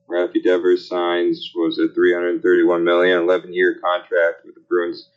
Raffy 0.08 0.42
Devers 0.42 0.88
signs 0.88 1.50
what 1.54 1.66
was 1.66 1.78
it 1.78 1.94
331 1.94 2.84
million, 2.84 3.18
11 3.18 3.52
year 3.52 3.78
contract 3.82 4.44
with 4.44 4.54
the 4.54 4.60
Bruins. 4.68 5.10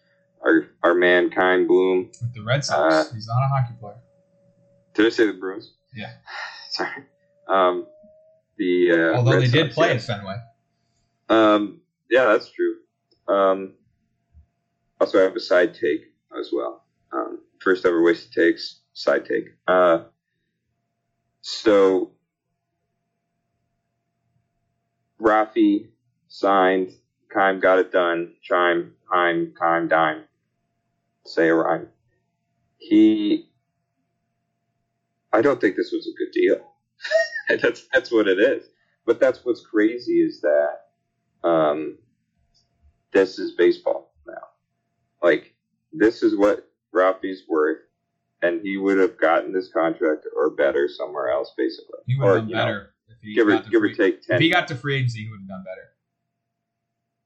Our 0.44 0.68
our 0.84 0.96
man 0.96 1.30
Bloom. 1.68 2.10
With 2.20 2.34
the 2.34 2.42
Red 2.42 2.66
Sox. 2.66 2.94
Uh, 2.94 3.14
He's 3.14 3.28
not 3.28 3.44
a 3.44 3.48
hockey 3.48 3.76
player. 3.80 4.00
Did 4.96 5.06
I 5.06 5.10
say 5.10 5.28
the 5.28 5.34
Bruins? 5.34 5.74
Yeah. 5.96 6.14
Sorry. 6.70 7.04
Um, 7.48 7.86
the 8.62 8.92
uh, 8.92 9.18
Although 9.18 9.32
Red 9.34 9.42
they 9.42 9.48
did 9.48 9.66
Sox, 9.68 9.76
play 9.76 9.94
yes. 9.94 10.10
at 10.10 10.18
Fenway. 10.18 10.36
Um, 11.30 11.82
yeah, 12.10 12.26
that's 12.26 12.52
true. 12.52 12.76
Um, 13.28 13.74
also, 15.00 15.20
I 15.20 15.24
have 15.24 15.36
a 15.36 15.40
side 15.40 15.74
take 15.74 16.02
as 16.40 16.52
well. 16.54 16.86
Um, 17.12 17.40
first 17.60 17.86
ever 17.86 18.04
wasted 18.04 18.34
takes, 18.34 18.82
side 18.94 19.26
take. 19.26 19.46
Uh, 19.68 20.04
so, 21.42 22.12
Rafi 25.20 25.88
signed, 26.28 26.92
Kime 27.36 27.60
got 27.62 27.80
it 27.80 27.92
done, 27.92 28.34
Chime, 28.44 28.94
Heim, 29.10 29.54
Kime, 29.60 29.90
Dime. 29.90 30.24
Say 31.26 31.50
a 31.50 31.56
rhyme. 31.56 31.88
He, 32.78 33.50
I 35.34 35.42
don't 35.42 35.60
think 35.60 35.76
this 35.76 35.92
was 35.92 36.08
a 36.08 36.18
good 36.18 36.32
deal. 36.32 36.71
that's, 37.62 37.88
that's 37.94 38.12
what 38.12 38.28
it 38.28 38.40
is. 38.40 38.70
But 39.06 39.20
that's 39.20 39.44
what's 39.44 39.66
crazy 39.66 40.22
is 40.22 40.42
that 40.42 41.48
um, 41.48 41.98
this 43.12 43.40
is 43.40 43.52
baseball 43.54 44.14
now. 44.28 44.34
Like 45.22 45.54
this 45.92 46.24
is 46.24 46.38
what 46.38 46.70
Rafi's 46.94 47.44
worth, 47.48 47.80
and 48.42 48.62
he 48.62 48.78
would 48.78 48.98
have 48.98 49.18
gotten 49.18 49.54
this 49.54 49.72
contract 49.72 50.26
or 50.36 50.52
better 50.52 50.88
somewhere 50.88 51.30
else, 51.30 51.54
basically. 51.58 52.00
He 52.06 52.18
would 52.18 52.26
or, 52.26 52.36
have 52.36 52.42
done 52.42 52.50
you 52.50 52.56
know, 52.56 52.62
better 52.62 52.94
if 53.10 53.18
he 53.22 53.34
give 53.34 53.48
or 53.48 53.52
got 53.52 53.64
to 53.66 53.70
give 53.70 53.84
or 53.84 53.88
free, 53.88 53.96
take 53.96 54.22
ten. 54.22 54.36
If 54.36 54.42
he 54.42 54.50
got 54.50 54.68
to 54.70 54.76
free 54.76 54.96
agency, 54.98 55.24
he 55.24 55.30
would 55.30 55.42
have 55.42 55.48
done 55.48 55.64
better. 55.64 55.90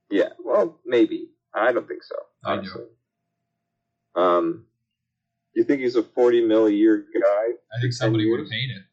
yeah, 0.10 0.30
well, 0.44 0.80
maybe. 0.86 1.30
I 1.54 1.72
don't 1.72 1.88
think 1.88 2.04
so. 2.04 2.16
I 2.44 2.58
do. 2.58 2.88
Um, 4.20 4.66
you 5.54 5.64
think 5.64 5.82
he's 5.82 5.96
a 5.96 6.04
forty 6.04 6.46
mil 6.46 6.68
a 6.68 6.72
year 6.72 7.06
guy? 7.14 7.46
I 7.76 7.82
think 7.82 7.94
somebody 7.94 8.30
would 8.30 8.40
have 8.40 8.50
paid 8.50 8.72
it. 8.72 8.84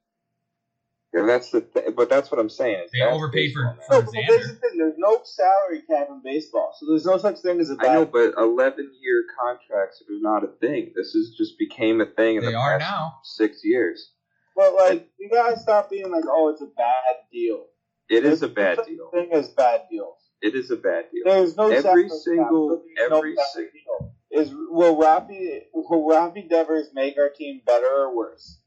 Yeah, 1.14 1.26
that's 1.26 1.50
the. 1.50 1.60
Th- 1.60 1.94
but 1.94 2.08
that's 2.08 2.30
what 2.30 2.40
I'm 2.40 2.48
saying. 2.48 2.84
is 2.86 2.90
They 2.90 3.00
that's 3.00 3.14
overpaid 3.14 3.52
for- 3.52 3.64
baseball 3.76 3.86
for. 3.86 3.94
No, 3.94 4.02
but 4.02 4.12
there's 4.28 4.46
the 4.48 4.54
Xander. 4.54 4.60
thing. 4.60 4.78
There's 4.78 4.98
no 4.98 5.20
salary 5.24 5.82
cap 5.88 6.08
in 6.10 6.22
baseball, 6.24 6.72
so 6.78 6.86
there's 6.88 7.04
no 7.04 7.18
such 7.18 7.38
thing 7.40 7.60
as 7.60 7.68
a 7.70 7.76
bad. 7.76 7.86
I 7.90 7.94
know, 7.94 8.06
but 8.06 8.32
eleven 8.38 8.90
year 9.00 9.24
contracts 9.38 10.02
are 10.08 10.18
not 10.20 10.42
a 10.44 10.48
thing. 10.48 10.92
This 10.96 11.14
is 11.14 11.34
just 11.36 11.58
became 11.58 12.00
a 12.00 12.06
thing 12.06 12.36
in 12.36 12.44
They 12.44 12.52
the 12.52 12.56
are 12.56 12.78
past 12.78 12.90
now. 12.90 13.14
six 13.24 13.62
years. 13.62 14.12
But 14.56 14.74
like, 14.74 15.08
you 15.18 15.28
gotta 15.30 15.58
stop 15.58 15.90
being 15.90 16.10
like, 16.10 16.24
oh, 16.26 16.48
it's 16.48 16.62
a 16.62 16.66
bad 16.66 17.16
deal. 17.30 17.66
It 18.08 18.24
is 18.24 18.42
a 18.42 18.48
bad 18.48 18.78
no 18.78 18.84
deal. 18.84 19.10
Thing 19.12 19.32
as 19.32 19.48
bad 19.50 19.82
deals. 19.90 20.16
It 20.42 20.54
is 20.54 20.70
a 20.70 20.76
bad 20.76 21.06
deal. 21.12 21.22
There's 21.24 21.56
no 21.56 21.68
Every 21.70 22.08
single- 22.08 22.68
so 22.70 22.82
there's 22.96 23.10
no 23.10 23.16
every 23.18 23.34
bad 23.34 23.46
sing- 23.52 23.68
deal. 23.72 24.14
Is 24.30 24.50
will 24.54 24.96
Rafi 24.96 25.60
will 25.74 26.08
Rafi 26.08 26.48
Devers 26.48 26.88
make 26.94 27.18
our 27.18 27.28
team 27.28 27.60
better 27.66 27.86
or 27.86 28.16
worse? 28.16 28.58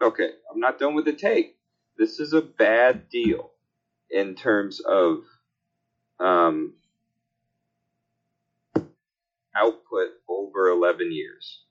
Okay, 0.00 0.30
I'm 0.52 0.60
not 0.60 0.78
done 0.78 0.94
with 0.94 1.06
the 1.06 1.12
take. 1.12 1.55
This 1.98 2.20
is 2.20 2.32
a 2.34 2.42
bad 2.42 3.08
deal 3.10 3.52
in 4.10 4.34
terms 4.34 4.80
of 4.80 5.18
um, 6.20 6.74
output 9.56 10.10
over 10.28 10.68
11 10.68 11.12
years. 11.12 11.62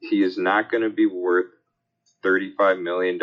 He 0.00 0.22
is 0.22 0.38
not 0.38 0.70
going 0.70 0.82
to 0.84 0.90
be 0.90 1.06
worth 1.06 1.46
$35 2.24 2.82
million 2.82 3.18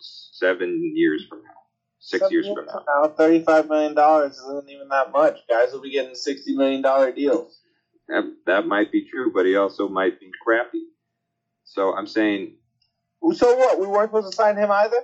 seven 0.00 0.92
years 0.96 1.26
from 1.28 1.42
now, 1.44 1.50
six 1.98 2.20
Seven 2.22 2.32
years 2.32 2.46
from 2.48 2.66
now. 2.66 2.84
now, 2.86 3.08
thirty-five 3.08 3.68
million 3.68 3.94
dollars 3.94 4.38
isn't 4.38 4.70
even 4.70 4.88
that 4.88 5.12
much. 5.12 5.40
Guys 5.48 5.72
will 5.72 5.82
be 5.82 5.92
getting 5.92 6.14
sixty 6.14 6.56
million 6.56 6.82
dollar 6.82 7.12
deals. 7.12 7.60
That, 8.08 8.24
that 8.46 8.66
might 8.66 8.92
be 8.92 9.06
true, 9.08 9.32
but 9.32 9.46
he 9.46 9.56
also 9.56 9.88
might 9.88 10.20
be 10.20 10.30
crappy. 10.44 10.84
So 11.64 11.94
I'm 11.94 12.06
saying 12.06 12.54
So 13.32 13.56
what? 13.56 13.80
We 13.80 13.86
weren't 13.86 14.10
supposed 14.10 14.30
to 14.30 14.36
sign 14.36 14.56
him 14.56 14.70
either. 14.70 14.96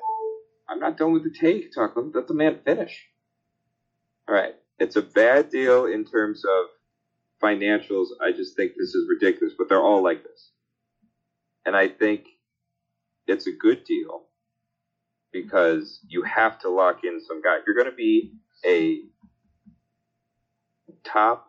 I'm 0.68 0.78
not 0.78 0.98
done 0.98 1.12
with 1.12 1.24
the 1.24 1.34
take. 1.38 1.74
Talk. 1.74 1.94
Let 1.96 2.28
the 2.28 2.34
man 2.34 2.60
finish. 2.64 3.08
All 4.28 4.34
right. 4.34 4.54
It's 4.78 4.96
a 4.96 5.02
bad 5.02 5.50
deal 5.50 5.86
in 5.86 6.04
terms 6.04 6.44
of 6.44 6.66
financials. 7.42 8.08
I 8.20 8.32
just 8.32 8.56
think 8.56 8.72
this 8.72 8.94
is 8.94 9.08
ridiculous, 9.08 9.54
but 9.56 9.68
they're 9.68 9.82
all 9.82 10.02
like 10.02 10.22
this. 10.22 10.50
And 11.66 11.74
I 11.76 11.88
think 11.88 12.26
it's 13.26 13.46
a 13.46 13.52
good 13.52 13.84
deal 13.84 14.22
because 15.32 16.00
you 16.08 16.22
have 16.22 16.58
to 16.60 16.70
lock 16.70 17.04
in 17.04 17.20
some 17.26 17.42
guy. 17.42 17.58
You're 17.66 17.76
going 17.76 17.90
to 17.90 17.96
be 17.96 18.32
a 18.64 19.02
top 21.04 21.46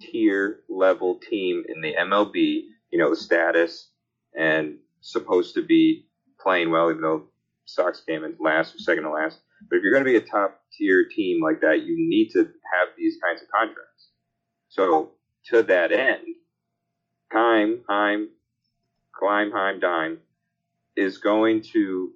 tier 0.00 0.60
level 0.68 1.18
team 1.18 1.64
in 1.68 1.80
the 1.80 1.94
MLB, 1.94 2.62
you 2.90 2.98
know, 2.98 3.14
status 3.14 3.90
and 4.36 4.78
supposed 5.00 5.54
to 5.54 5.62
be 5.62 6.06
playing 6.40 6.70
well, 6.70 6.90
even 6.90 7.02
though 7.02 7.24
Sox 7.64 8.00
came 8.00 8.24
in 8.24 8.36
last 8.40 8.74
or 8.74 8.78
second 8.78 9.04
to 9.04 9.10
last. 9.10 9.40
But 9.68 9.76
if 9.76 9.82
you're 9.82 9.92
going 9.92 10.04
to 10.04 10.10
be 10.10 10.16
a 10.16 10.20
top 10.20 10.60
tier 10.72 11.06
team 11.08 11.42
like 11.42 11.60
that, 11.60 11.82
you 11.82 11.96
need 11.96 12.30
to 12.30 12.38
have 12.40 12.88
these 12.96 13.18
kinds 13.22 13.42
of 13.42 13.48
contracts. 13.50 14.08
So 14.68 15.10
to 15.46 15.62
that 15.64 15.92
end, 15.92 16.24
Kime, 17.32 17.80
Heim, 17.88 18.28
Klein, 19.12 19.50
Heim, 19.50 19.80
Dime 19.80 20.18
is 20.96 21.18
going 21.18 21.62
to 21.72 22.12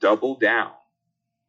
double 0.00 0.36
down 0.36 0.70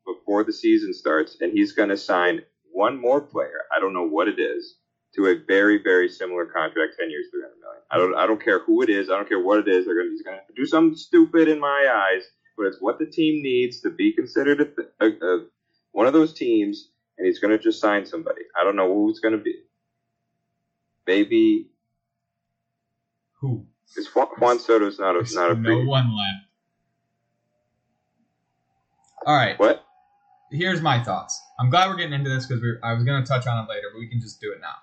before 0.06 0.44
the 0.44 0.54
season 0.54 0.94
starts, 0.94 1.38
and 1.42 1.54
he's 1.54 1.74
going 1.74 1.90
to 1.90 1.98
sign 1.98 2.42
one 2.72 3.00
more 3.00 3.22
player. 3.22 3.62
I 3.76 3.80
don't 3.80 3.94
know 3.94 4.08
what 4.08 4.28
it 4.28 4.40
is 4.40 4.79
to 5.16 5.28
a 5.28 5.36
very, 5.48 5.82
very 5.82 6.08
similar 6.10 6.46
contract, 6.46 6.96
ten 7.00 7.10
years, 7.10 7.26
three 7.32 7.42
hundred 7.42 7.60
million. 7.62 7.82
I 7.92 7.98
don't, 7.98 8.16
I 8.16 8.28
don't 8.28 8.44
care 8.44 8.60
who 8.60 8.82
it 8.84 8.90
is. 8.90 9.10
I 9.10 9.16
don't 9.16 9.28
care 9.28 9.40
what 9.44 9.60
it 9.60 9.68
is. 9.68 9.86
They're 9.86 9.96
going 9.96 10.08
to, 10.08 10.12
he's 10.12 10.22
going 10.22 10.38
to 10.38 10.54
do 10.56 10.66
something 10.66 10.96
stupid 10.96 11.48
in 11.48 11.60
my 11.60 11.90
eyes, 12.14 12.24
but 12.58 12.68
it's 12.68 12.78
what 12.80 13.00
the 13.00 13.06
team 13.08 13.42
needs 13.42 13.82
to 13.82 13.90
be 13.90 14.14
considered 14.14 14.62
a, 15.00 15.06
a, 15.06 15.10
a, 15.10 15.46
one 15.92 16.06
of 16.08 16.14
those 16.14 16.34
teams, 16.34 16.90
and 17.18 17.26
he's 17.26 17.40
going 17.40 17.52
to 17.52 17.58
just 17.58 17.82
sign 17.82 18.06
somebody. 18.06 18.42
I 18.60 18.64
don't 18.64 18.76
know 18.76 18.94
who 18.94 19.10
it's 19.10 19.20
going 19.20 19.38
to 19.38 19.44
be. 19.44 19.56
Maybe 21.08 21.72
Who? 23.42 23.66
is 23.98 24.08
Juan, 24.14 24.28
Juan 24.38 24.60
Soto's 24.60 25.00
not 25.00 25.16
a 25.16 25.20
There's 25.20 25.34
not 25.34 25.52
a 25.52 25.56
no 25.56 25.64
free. 25.80 25.86
one 25.88 26.16
left. 26.16 26.46
All 29.26 29.36
right. 29.36 29.58
What? 29.60 29.84
Here's 30.52 30.82
my 30.82 31.04
thoughts. 31.04 31.40
I'm 31.60 31.70
glad 31.72 31.90
we're 31.90 31.96
getting 31.98 32.14
into 32.14 32.30
this 32.30 32.46
because 32.46 32.64
I 32.84 32.94
was 32.94 33.04
going 33.04 33.24
to 33.24 33.28
touch 33.28 33.48
on 33.48 33.66
it 33.66 33.70
later, 33.70 33.88
but 33.92 34.00
we 34.00 34.08
can 34.08 34.20
just 34.22 34.40
do 34.40 34.52
it 34.52 34.60
now. 34.62 34.76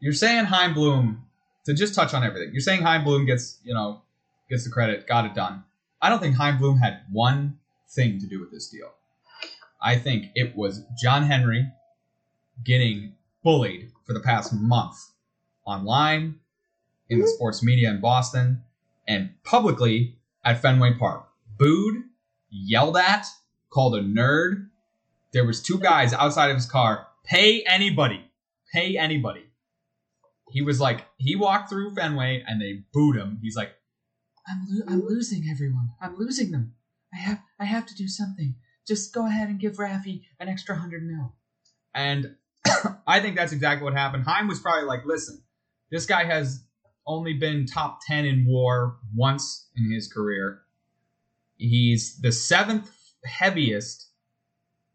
You're 0.00 0.12
saying 0.12 0.46
Heim 0.46 0.74
Bloom 0.74 1.24
to 1.66 1.74
just 1.74 1.94
touch 1.94 2.14
on 2.14 2.24
everything. 2.24 2.52
You're 2.52 2.60
saying 2.60 2.82
Chaim 2.82 3.04
Bloom 3.04 3.26
gets, 3.26 3.58
you 3.62 3.74
know, 3.74 4.02
gets 4.48 4.64
the 4.64 4.70
credit, 4.70 5.06
got 5.06 5.26
it 5.26 5.34
done. 5.34 5.64
I 6.02 6.08
don't 6.08 6.20
think 6.20 6.36
Chaim 6.36 6.58
Bloom 6.58 6.78
had 6.78 7.00
one 7.12 7.58
thing 7.88 8.18
to 8.20 8.26
do 8.26 8.40
with 8.40 8.50
this 8.50 8.68
deal. 8.68 8.90
I 9.82 9.96
think 9.96 10.26
it 10.34 10.56
was 10.56 10.82
John 11.00 11.24
Henry 11.24 11.70
getting 12.64 13.14
bullied 13.42 13.90
for 14.04 14.12
the 14.12 14.20
past 14.20 14.52
month 14.52 14.96
online, 15.64 16.40
in 17.08 17.18
the 17.18 17.24
mm-hmm. 17.24 17.34
sports 17.34 17.62
media 17.62 17.90
in 17.90 18.00
Boston, 18.00 18.62
and 19.06 19.30
publicly 19.44 20.16
at 20.44 20.62
Fenway 20.62 20.94
Park. 20.94 21.28
Booed, 21.58 22.04
yelled 22.50 22.96
at, 22.96 23.26
called 23.68 23.94
a 23.96 24.02
nerd. 24.02 24.68
There 25.32 25.44
was 25.44 25.62
two 25.62 25.78
guys 25.78 26.12
outside 26.12 26.50
of 26.50 26.56
his 26.56 26.66
car. 26.66 27.06
Pay 27.24 27.62
anybody. 27.62 28.24
Pay 28.72 28.96
anybody. 28.96 29.44
He 30.50 30.62
was 30.62 30.80
like, 30.80 31.06
he 31.18 31.36
walked 31.36 31.70
through 31.70 31.94
Fenway 31.94 32.44
and 32.46 32.60
they 32.60 32.82
booed 32.92 33.16
him. 33.16 33.38
He's 33.42 33.56
like, 33.56 33.72
I'm, 34.48 34.66
lo- 34.68 34.86
I'm 34.88 35.06
losing 35.06 35.48
everyone. 35.50 35.90
I'm 36.00 36.16
losing 36.16 36.50
them. 36.50 36.74
I 37.12 37.18
have 37.18 37.40
I 37.58 37.64
have 37.64 37.86
to 37.86 37.94
do 37.94 38.08
something. 38.08 38.54
Just 38.86 39.12
go 39.12 39.26
ahead 39.26 39.48
and 39.48 39.60
give 39.60 39.76
Rafi 39.76 40.22
an 40.38 40.48
extra 40.48 40.76
hundred 40.76 41.04
mil. 41.04 41.34
And 41.94 42.36
I 43.06 43.20
think 43.20 43.36
that's 43.36 43.52
exactly 43.52 43.84
what 43.84 43.94
happened. 43.94 44.24
Chaim 44.24 44.48
was 44.48 44.60
probably 44.60 44.84
like, 44.84 45.04
listen, 45.04 45.42
this 45.90 46.06
guy 46.06 46.24
has 46.24 46.64
only 47.06 47.34
been 47.34 47.66
top 47.66 48.00
10 48.06 48.24
in 48.24 48.46
war 48.46 48.98
once 49.14 49.68
in 49.76 49.90
his 49.92 50.12
career. 50.12 50.62
He's 51.56 52.20
the 52.20 52.32
seventh 52.32 52.90
heaviest 53.24 54.08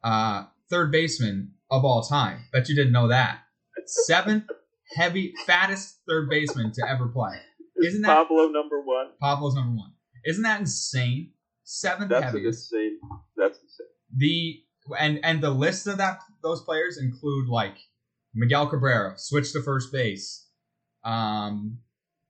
uh, 0.04 0.46
third 0.70 0.92
baseman 0.92 1.52
of 1.70 1.84
all 1.84 2.02
time. 2.02 2.46
Bet 2.52 2.70
you 2.70 2.76
didn't 2.76 2.94
know 2.94 3.08
that. 3.10 3.40
Seventh 3.86 4.50
heavy, 4.96 5.34
fattest 5.46 6.00
third 6.08 6.30
baseman 6.30 6.72
to 6.74 6.88
ever 6.88 7.08
play. 7.08 7.38
Isn't 7.84 8.02
that 8.04 8.28
Pablo 8.28 8.48
number 8.50 8.82
one? 8.82 9.08
Pablo's 9.22 9.56
number 9.56 9.76
one? 9.76 9.92
Isn't 10.26 10.44
that 10.44 10.60
insane? 10.60 11.32
Seventh 11.64 12.10
That's 12.10 12.26
heaviest 12.26 12.72
insane. 12.72 13.00
That's 13.36 13.58
insane. 13.58 13.88
the 14.16 14.62
and 15.00 15.20
and 15.24 15.42
the 15.42 15.50
list 15.50 15.88
of 15.88 15.98
that 15.98 16.20
those 16.44 16.62
players 16.62 17.00
include 17.00 17.48
like 17.48 17.76
Miguel 18.36 18.68
Cabrera 18.68 19.18
switched 19.18 19.54
to 19.54 19.62
first 19.64 19.92
base, 19.92 20.48
um, 21.04 21.80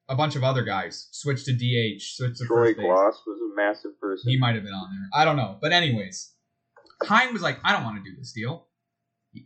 a 0.07 0.15
bunch 0.15 0.35
of 0.35 0.43
other 0.43 0.63
guys 0.63 1.09
switched 1.11 1.45
to 1.45 1.53
DH, 1.53 2.01
switched 2.01 2.37
to 2.37 2.45
Troy 2.45 2.67
first 2.67 2.77
base. 2.77 2.85
Glaus 2.85 3.15
was 3.27 3.39
a 3.41 3.55
massive 3.55 3.99
person. 3.99 4.29
He 4.29 4.37
might 4.37 4.55
have 4.55 4.63
been 4.63 4.73
on 4.73 4.89
there. 4.91 5.09
I 5.21 5.25
don't 5.25 5.35
know, 5.35 5.57
but 5.61 5.73
anyways, 5.73 6.31
Hein 7.03 7.33
was 7.33 7.41
like, 7.41 7.59
I 7.63 7.73
don't 7.73 7.83
want 7.83 8.03
to 8.03 8.09
do 8.09 8.15
this 8.17 8.31
deal. 8.31 8.67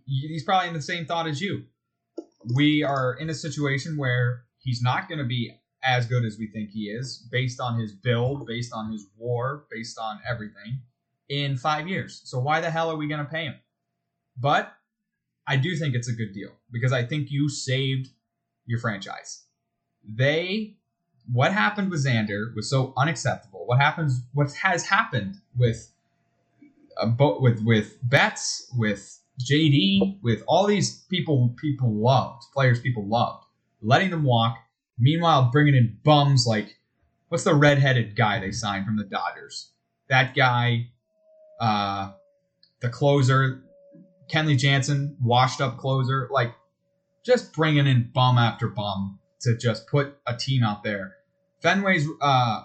He's 0.06 0.44
probably 0.44 0.68
in 0.68 0.76
the 0.76 0.82
same 0.82 1.06
thought 1.06 1.28
as 1.28 1.42
you. 1.42 1.64
We 2.56 2.84
are 2.84 3.14
in 3.14 3.30
a 3.30 3.34
situation 3.34 3.98
where 3.98 4.44
he's 4.60 4.82
not 4.82 5.08
going 5.08 5.20
to 5.20 5.26
be 5.26 5.54
as 5.84 6.06
good 6.06 6.26
as 6.26 6.38
we 6.38 6.48
think 6.48 6.70
he 6.72 6.90
is, 6.90 7.28
based 7.32 7.60
on 7.60 7.80
his 7.80 7.94
build, 7.94 8.46
based 8.46 8.74
on 8.74 8.92
his 8.92 9.08
war, 9.18 9.66
based 9.72 9.98
on 9.98 10.20
everything, 10.30 10.82
in 11.30 11.58
five 11.58 11.88
years. 11.88 12.22
So 12.26 12.40
why 12.40 12.60
the 12.60 12.70
hell 12.70 12.90
are 12.92 12.98
we 12.98 13.08
going 13.08 13.24
to 13.24 13.32
pay 13.32 13.44
him? 13.44 13.56
But 14.38 14.74
I 15.48 15.58
do 15.58 15.76
think 15.76 15.96
it's 15.96 16.10
a 16.10 16.14
good 16.14 16.34
deal 16.34 16.52
because 16.72 16.92
I 16.92 17.06
think 17.06 17.32
you 17.32 17.50
saved 17.50 18.10
your 18.66 18.80
franchise. 18.80 19.44
They, 20.08 20.76
what 21.32 21.54
happened 21.54 21.92
with 21.92 22.06
Xander 22.06 22.56
was 22.56 22.70
so 22.70 22.94
unacceptable. 22.98 23.66
What 23.66 23.80
happens? 23.80 24.22
What 24.34 24.52
has 24.54 24.86
happened 24.86 25.36
with, 25.58 25.92
uh, 26.98 27.12
with 27.40 27.64
with 27.64 27.98
Betts, 28.04 28.72
with 28.78 29.19
JD, 29.40 30.22
with 30.22 30.44
all 30.48 30.68
these 30.68 31.06
people 31.10 31.56
people 31.60 31.94
loved, 31.94 32.44
players 32.54 32.80
people 32.80 33.08
loved, 33.08 33.46
letting 33.82 34.10
them 34.10 34.24
walk. 34.24 34.58
Meanwhile, 34.98 35.50
bringing 35.52 35.76
in 35.76 35.98
bums 36.04 36.46
like 36.46 36.78
what's 37.30 37.44
the 37.44 37.56
redheaded 37.56 38.16
guy 38.16 38.40
they 38.40 38.52
signed 38.52 38.86
from 38.86 38.98
the 38.98 39.04
Dodgers? 39.06 39.72
That 40.10 40.36
guy, 40.36 40.90
uh, 41.60 42.12
the 42.82 42.90
closer, 42.90 43.64
Kenley 44.30 44.58
Jansen, 44.58 45.16
washed 45.22 45.62
up 45.62 45.78
closer, 45.78 46.28
like 46.32 46.54
just 47.26 47.54
bringing 47.54 47.88
in 47.88 48.12
bum 48.14 48.38
after 48.38 48.68
bum 48.68 49.20
to 49.42 49.56
just 49.56 49.88
put 49.88 50.18
a 50.28 50.36
team 50.36 50.64
out 50.64 50.84
there. 50.84 51.16
Fenway's 51.64 52.08
uh, 52.22 52.64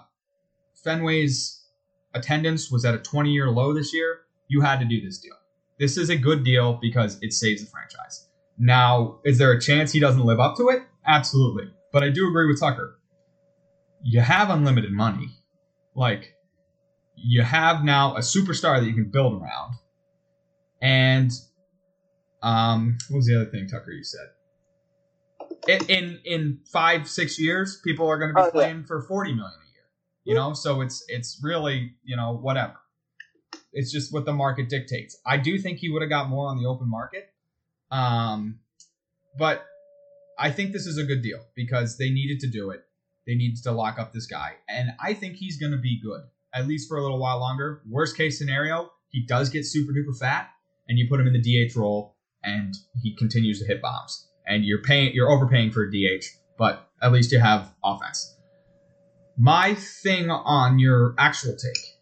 Fenway's 0.85 1.63
attendance 2.13 2.71
was 2.71 2.85
at 2.85 2.95
a 2.95 2.99
20 2.99 3.31
year 3.31 3.49
low 3.49 3.73
this 3.73 3.93
year. 3.93 4.21
You 4.47 4.61
had 4.61 4.79
to 4.79 4.85
do 4.85 5.01
this 5.01 5.19
deal. 5.19 5.35
This 5.79 5.97
is 5.97 6.09
a 6.09 6.15
good 6.17 6.43
deal 6.43 6.79
because 6.81 7.17
it 7.21 7.33
saves 7.33 7.63
the 7.63 7.69
franchise. 7.69 8.27
Now, 8.57 9.19
is 9.25 9.37
there 9.37 9.51
a 9.51 9.59
chance 9.59 9.91
he 9.91 9.99
doesn't 9.99 10.23
live 10.23 10.39
up 10.39 10.55
to 10.57 10.69
it? 10.69 10.83
Absolutely. 11.05 11.71
But 11.91 12.03
I 12.03 12.09
do 12.09 12.27
agree 12.27 12.47
with 12.47 12.59
Tucker. 12.59 12.99
You 14.03 14.21
have 14.21 14.49
unlimited 14.49 14.91
money. 14.91 15.29
Like, 15.95 16.33
you 17.15 17.41
have 17.41 17.83
now 17.83 18.15
a 18.15 18.19
superstar 18.19 18.79
that 18.79 18.85
you 18.85 18.93
can 18.93 19.09
build 19.11 19.41
around. 19.41 19.75
And 20.81 21.31
um, 22.41 22.97
what 23.09 23.17
was 23.17 23.25
the 23.27 23.35
other 23.41 23.49
thing, 23.49 23.67
Tucker, 23.67 23.91
you 23.91 24.03
said? 24.03 24.27
In 25.67 25.85
in, 25.89 26.19
in 26.25 26.59
five, 26.71 27.07
six 27.09 27.39
years, 27.39 27.81
people 27.83 28.07
are 28.07 28.17
going 28.19 28.29
to 28.29 28.35
be 28.35 28.41
Oh, 28.41 28.45
yeah. 28.45 28.51
playing 28.51 28.83
for 28.85 29.01
forty 29.01 29.31
million 29.33 29.51
a 29.51 29.71
year. 29.73 29.83
You 30.23 30.35
know, 30.35 30.53
so 30.53 30.81
it's 30.81 31.03
it's 31.07 31.39
really 31.43 31.93
you 32.03 32.15
know 32.15 32.37
whatever. 32.37 32.75
It's 33.75 33.91
just 33.91 34.11
what 34.11 34.25
the 34.25 34.33
market 34.33 34.69
dictates. 34.69 35.17
I 35.25 35.37
do 35.37 35.59
think 35.59 35.77
he 35.77 35.89
would 35.89 36.01
have 36.01 36.09
got 36.09 36.29
more 36.29 36.47
on 36.47 36.57
the 36.57 36.67
open 36.67 36.89
market, 36.89 37.29
um, 37.91 38.59
but 39.37 39.63
I 40.39 40.49
think 40.49 40.71
this 40.71 40.87
is 40.87 40.97
a 40.97 41.03
good 41.03 41.21
deal 41.21 41.45
because 41.55 41.97
they 41.97 42.09
needed 42.09 42.39
to 42.39 42.47
do 42.47 42.71
it. 42.71 42.83
They 43.27 43.35
needed 43.35 43.61
to 43.63 43.71
lock 43.71 43.99
up 43.99 44.13
this 44.13 44.25
guy, 44.25 44.53
and 44.67 44.91
I 44.99 45.13
think 45.13 45.35
he's 45.35 45.59
going 45.59 45.71
to 45.73 45.77
be 45.77 45.99
good 46.01 46.21
at 46.55 46.67
least 46.67 46.87
for 46.87 46.97
a 46.97 47.01
little 47.01 47.19
while 47.19 47.39
longer. 47.39 47.81
Worst 47.87 48.15
case 48.15 48.39
scenario, 48.39 48.91
he 49.09 49.25
does 49.25 49.49
get 49.49 49.65
super 49.65 49.91
duper 49.91 50.17
fat, 50.17 50.49
and 50.87 50.97
you 50.97 51.07
put 51.07 51.19
him 51.19 51.27
in 51.27 51.33
the 51.33 51.67
DH 51.67 51.75
role, 51.75 52.15
and 52.43 52.73
he 53.03 53.13
continues 53.15 53.59
to 53.59 53.67
hit 53.67 53.81
bombs, 53.81 54.27
and 54.47 54.63
you're 54.63 54.81
paying 54.81 55.13
you're 55.13 55.29
overpaying 55.29 55.71
for 55.71 55.83
a 55.83 55.91
DH, 55.91 56.25
but 56.57 56.89
at 57.01 57.11
least 57.11 57.31
you 57.31 57.39
have 57.39 57.73
offense. 57.83 58.37
My 59.37 59.75
thing 59.75 60.29
on 60.29 60.79
your 60.79 61.13
actual 61.17 61.57
take, 61.57 61.94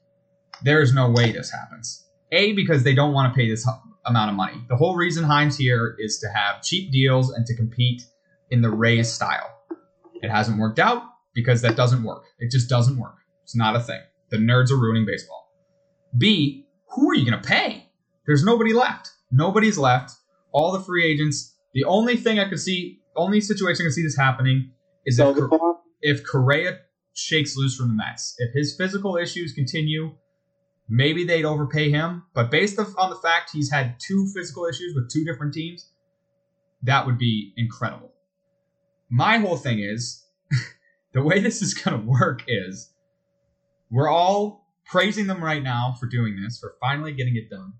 there 0.61 0.81
is 0.81 0.93
no 0.93 1.09
way 1.09 1.31
this 1.31 1.51
happens. 1.51 2.05
A 2.31 2.53
because 2.53 2.83
they 2.83 2.95
don't 2.95 3.13
want 3.13 3.33
to 3.33 3.37
pay 3.37 3.49
this 3.49 3.67
amount 4.05 4.29
of 4.29 4.35
money. 4.35 4.63
The 4.69 4.75
whole 4.75 4.95
reason 4.95 5.23
Himes 5.23 5.57
here 5.57 5.95
is 5.99 6.19
to 6.19 6.27
have 6.29 6.63
cheap 6.63 6.91
deals 6.91 7.31
and 7.31 7.45
to 7.45 7.55
compete 7.55 8.03
in 8.49 8.61
the 8.61 8.69
Rays 8.69 9.11
style. 9.11 9.49
It 10.15 10.29
hasn't 10.29 10.59
worked 10.59 10.79
out 10.79 11.03
because 11.33 11.61
that 11.61 11.75
doesn't 11.75 12.03
work. 12.03 12.23
It 12.39 12.51
just 12.51 12.69
doesn't 12.69 12.97
work. 12.97 13.17
It's 13.43 13.55
not 13.55 13.75
a 13.75 13.79
thing. 13.79 14.01
The 14.29 14.37
nerds 14.37 14.71
are 14.71 14.77
ruining 14.77 15.05
baseball. 15.05 15.51
B, 16.17 16.65
who 16.89 17.09
are 17.09 17.15
you 17.15 17.29
going 17.29 17.41
to 17.41 17.47
pay? 17.47 17.89
There's 18.25 18.43
nobody 18.43 18.73
left. 18.73 19.11
Nobody's 19.31 19.77
left. 19.77 20.11
All 20.51 20.71
the 20.71 20.79
free 20.79 21.05
agents. 21.05 21.55
The 21.73 21.83
only 21.85 22.15
thing 22.15 22.39
I 22.39 22.47
could 22.47 22.59
see, 22.59 23.01
only 23.15 23.41
situation 23.41 23.83
I 23.83 23.87
could 23.87 23.93
see 23.93 24.03
this 24.03 24.17
happening 24.17 24.71
is 25.05 25.19
if, 25.19 25.37
if 26.01 26.25
Correa 26.25 26.79
shakes 27.13 27.57
loose 27.57 27.75
from 27.75 27.89
the 27.89 27.93
Mets. 27.95 28.35
If 28.37 28.53
his 28.53 28.75
physical 28.75 29.17
issues 29.17 29.53
continue, 29.53 30.15
maybe 30.93 31.25
they'd 31.25 31.43
overpay 31.43 31.89
him. 31.89 32.23
But 32.35 32.51
based 32.51 32.77
on 32.79 33.09
the 33.09 33.15
fact 33.15 33.49
he's 33.51 33.71
had 33.71 33.95
two 33.99 34.27
physical 34.33 34.67
issues 34.67 34.93
with 34.95 35.09
two 35.09 35.25
different 35.25 35.53
teams, 35.53 35.89
that 36.83 37.07
would 37.07 37.17
be 37.17 37.51
incredible. 37.57 38.11
My 39.09 39.39
whole 39.39 39.57
thing 39.57 39.79
is 39.79 40.23
the 41.13 41.23
way 41.23 41.39
this 41.39 41.63
is 41.63 41.73
going 41.73 41.99
to 41.99 42.05
work 42.05 42.43
is 42.47 42.91
we're 43.89 44.09
all 44.09 44.67
praising 44.85 45.25
them 45.25 45.43
right 45.43 45.63
now 45.63 45.95
for 45.99 46.05
doing 46.05 46.39
this, 46.39 46.59
for 46.59 46.75
finally 46.79 47.13
getting 47.13 47.35
it 47.37 47.49
done. 47.49 47.73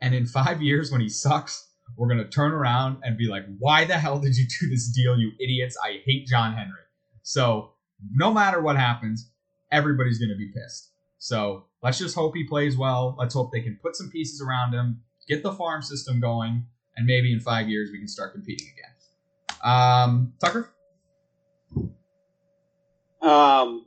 And 0.00 0.12
in 0.12 0.26
five 0.26 0.60
years, 0.60 0.90
when 0.90 1.00
he 1.00 1.08
sucks, 1.08 1.68
we're 1.96 2.08
going 2.08 2.18
to 2.18 2.28
turn 2.28 2.52
around 2.52 2.98
and 3.04 3.16
be 3.16 3.28
like, 3.28 3.44
why 3.58 3.84
the 3.84 3.98
hell 3.98 4.18
did 4.18 4.36
you 4.36 4.46
do 4.60 4.68
this 4.68 4.88
deal, 4.88 5.16
you 5.16 5.32
idiots? 5.38 5.76
I 5.84 6.00
hate 6.04 6.26
John 6.26 6.54
Henry. 6.54 6.82
So, 7.22 7.74
no 8.12 8.32
matter 8.32 8.60
what 8.60 8.76
happens, 8.76 9.30
everybody's 9.70 10.18
going 10.18 10.30
to 10.30 10.36
be 10.36 10.50
pissed. 10.52 10.90
So, 11.22 11.66
let's 11.82 11.98
just 11.98 12.14
hope 12.14 12.34
he 12.34 12.44
plays 12.44 12.78
well. 12.78 13.14
Let's 13.18 13.34
hope 13.34 13.52
they 13.52 13.60
can 13.60 13.78
put 13.82 13.94
some 13.94 14.10
pieces 14.10 14.40
around 14.40 14.72
him, 14.72 15.02
get 15.28 15.42
the 15.42 15.52
farm 15.52 15.82
system 15.82 16.18
going, 16.18 16.64
and 16.96 17.06
maybe 17.06 17.30
in 17.30 17.40
five 17.40 17.68
years 17.68 17.90
we 17.92 17.98
can 17.98 18.08
start 18.08 18.32
competing 18.32 18.68
again. 18.72 19.60
Um, 19.62 20.32
Tucker? 20.40 20.70
um, 23.20 23.84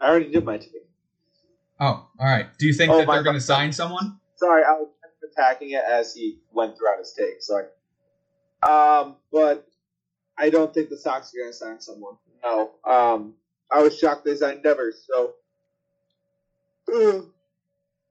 I 0.00 0.08
already 0.08 0.30
did 0.32 0.44
my 0.44 0.58
take. 0.58 0.72
Oh, 1.78 2.08
all 2.18 2.26
right. 2.26 2.46
Do 2.58 2.66
you 2.66 2.72
think 2.72 2.92
Oh, 2.92 2.98
that 2.98 3.06
they're 3.06 3.22
going 3.22 3.36
to 3.36 3.40
sign 3.40 3.72
someone? 3.72 4.18
Sorry, 4.34 4.64
I 4.64 4.72
was 4.72 4.88
attacking 5.32 5.70
it 5.70 5.84
as 5.88 6.12
he 6.12 6.40
went 6.52 6.76
throughout 6.76 6.98
his 6.98 7.12
take. 7.16 7.40
Sorry. 7.40 7.66
Um, 8.62 9.16
but 9.32 9.66
I 10.36 10.50
don't 10.50 10.74
think 10.74 10.88
the 10.90 10.98
Sox 10.98 11.32
are 11.34 11.38
going 11.38 11.50
to 11.52 11.56
sign 11.56 11.80
someone. 11.80 12.14
No. 12.42 12.72
Um, 12.84 13.34
I 13.72 13.82
was 13.82 13.98
shocked 13.98 14.24
they 14.24 14.34
signed 14.36 14.62
Devers. 14.62 15.04
So, 15.08 15.34
Ugh. 16.92 17.26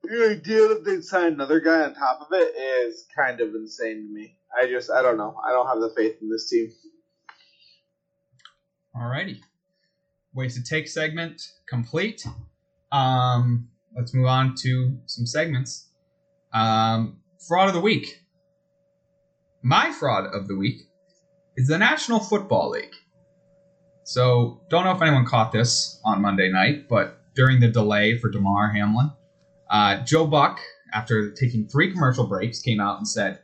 the 0.03 0.37
idea 0.37 0.67
that 0.69 0.83
they'd 0.85 1.03
sign 1.03 1.33
another 1.33 1.59
guy 1.59 1.81
on 1.83 1.93
top 1.93 2.21
of 2.21 2.27
it 2.31 2.55
is 2.55 3.05
kind 3.15 3.41
of 3.41 3.53
insane 3.55 4.07
to 4.07 4.13
me. 4.13 4.37
I 4.59 4.67
just, 4.67 4.89
I 4.89 5.01
don't 5.01 5.17
know. 5.17 5.35
I 5.45 5.51
don't 5.51 5.67
have 5.67 5.79
the 5.79 5.93
faith 5.95 6.17
in 6.21 6.29
this 6.29 6.49
team. 6.49 6.69
Alrighty. 8.95 9.39
Wasted 10.33 10.65
take 10.65 10.87
segment 10.87 11.41
complete. 11.67 12.25
Um, 12.91 13.69
let's 13.95 14.13
move 14.13 14.27
on 14.27 14.55
to 14.61 14.97
some 15.05 15.25
segments. 15.25 15.89
Um, 16.53 17.19
fraud 17.47 17.67
of 17.67 17.73
the 17.73 17.81
week. 17.81 18.21
My 19.61 19.91
fraud 19.91 20.25
of 20.33 20.47
the 20.47 20.55
week 20.55 20.81
is 21.57 21.67
the 21.67 21.77
National 21.77 22.19
Football 22.19 22.71
League. 22.71 22.95
So, 24.09 24.59
don't 24.71 24.85
know 24.85 24.91
if 24.91 25.03
anyone 25.03 25.23
caught 25.23 25.51
this 25.51 26.01
on 26.03 26.19
Monday 26.19 26.49
night, 26.49 26.89
but 26.89 27.21
during 27.35 27.59
the 27.59 27.67
delay 27.67 28.17
for 28.17 28.31
Damar 28.31 28.71
Hamlin, 28.71 29.11
uh, 29.69 30.03
Joe 30.03 30.25
Buck, 30.25 30.59
after 30.91 31.29
taking 31.29 31.67
three 31.67 31.91
commercial 31.91 32.25
breaks, 32.25 32.59
came 32.59 32.79
out 32.79 32.97
and 32.97 33.07
said, 33.07 33.37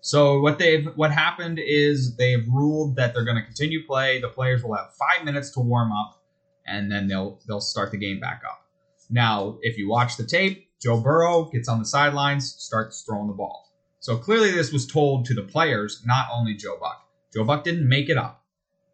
"So 0.00 0.40
what 0.40 0.60
they've 0.60 0.86
what 0.94 1.10
happened 1.10 1.58
is 1.58 2.14
they've 2.14 2.46
ruled 2.46 2.94
that 2.94 3.12
they're 3.12 3.24
going 3.24 3.38
to 3.38 3.42
continue 3.42 3.84
play. 3.84 4.20
The 4.20 4.28
players 4.28 4.62
will 4.62 4.76
have 4.76 4.94
five 4.94 5.24
minutes 5.24 5.50
to 5.54 5.60
warm 5.60 5.90
up, 5.90 6.22
and 6.68 6.88
then 6.88 7.08
they'll 7.08 7.40
they'll 7.48 7.60
start 7.60 7.90
the 7.90 7.98
game 7.98 8.20
back 8.20 8.42
up." 8.48 8.64
Now, 9.10 9.58
if 9.62 9.76
you 9.76 9.88
watch 9.88 10.16
the 10.16 10.24
tape, 10.24 10.68
Joe 10.80 11.00
Burrow 11.00 11.50
gets 11.50 11.68
on 11.68 11.80
the 11.80 11.84
sidelines, 11.84 12.54
starts 12.58 13.02
throwing 13.02 13.26
the 13.26 13.34
ball. 13.34 13.72
So 13.98 14.16
clearly, 14.18 14.52
this 14.52 14.72
was 14.72 14.86
told 14.86 15.24
to 15.24 15.34
the 15.34 15.42
players, 15.42 16.00
not 16.06 16.28
only 16.32 16.54
Joe 16.54 16.78
Buck. 16.80 17.08
Joe 17.34 17.42
Buck 17.42 17.64
didn't 17.64 17.88
make 17.88 18.08
it 18.08 18.16
up. 18.16 18.41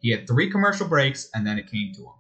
He 0.01 0.11
had 0.11 0.27
three 0.27 0.51
commercial 0.51 0.89
breaks, 0.89 1.29
and 1.35 1.47
then 1.47 1.59
it 1.59 1.71
came 1.71 1.93
to 1.95 2.03
him. 2.03 2.13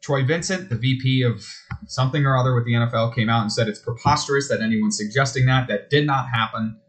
Troy 0.00 0.24
Vincent, 0.24 0.70
the 0.70 0.76
VP 0.76 1.22
of 1.22 1.44
something 1.86 2.24
or 2.24 2.36
other 2.36 2.54
with 2.54 2.64
the 2.64 2.72
NFL, 2.72 3.14
came 3.14 3.28
out 3.28 3.42
and 3.42 3.52
said 3.52 3.68
it's 3.68 3.78
preposterous 3.78 4.48
that 4.48 4.62
anyone's 4.62 4.96
suggesting 4.96 5.46
that. 5.46 5.68
That 5.68 5.90
did 5.90 6.06
not 6.06 6.28
happen. 6.32 6.80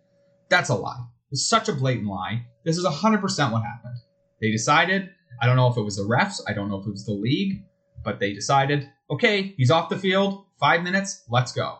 That's 0.49 0.69
a 0.69 0.75
lie. 0.75 1.05
It's 1.31 1.45
such 1.47 1.67
a 1.67 1.73
blatant 1.73 2.07
lie. 2.07 2.45
This 2.63 2.77
is 2.77 2.85
100% 2.85 3.21
what 3.51 3.63
happened. 3.63 3.97
They 4.41 4.51
decided, 4.51 5.09
I 5.41 5.45
don't 5.45 5.55
know 5.55 5.67
if 5.67 5.77
it 5.77 5.81
was 5.81 5.97
the 5.97 6.03
refs, 6.03 6.41
I 6.47 6.53
don't 6.53 6.69
know 6.69 6.79
if 6.79 6.87
it 6.87 6.91
was 6.91 7.05
the 7.05 7.13
league, 7.13 7.63
but 8.03 8.19
they 8.19 8.33
decided, 8.33 8.89
okay, 9.09 9.53
he's 9.57 9.71
off 9.71 9.89
the 9.89 9.97
field, 9.97 10.45
five 10.59 10.83
minutes, 10.83 11.23
let's 11.29 11.51
go. 11.51 11.79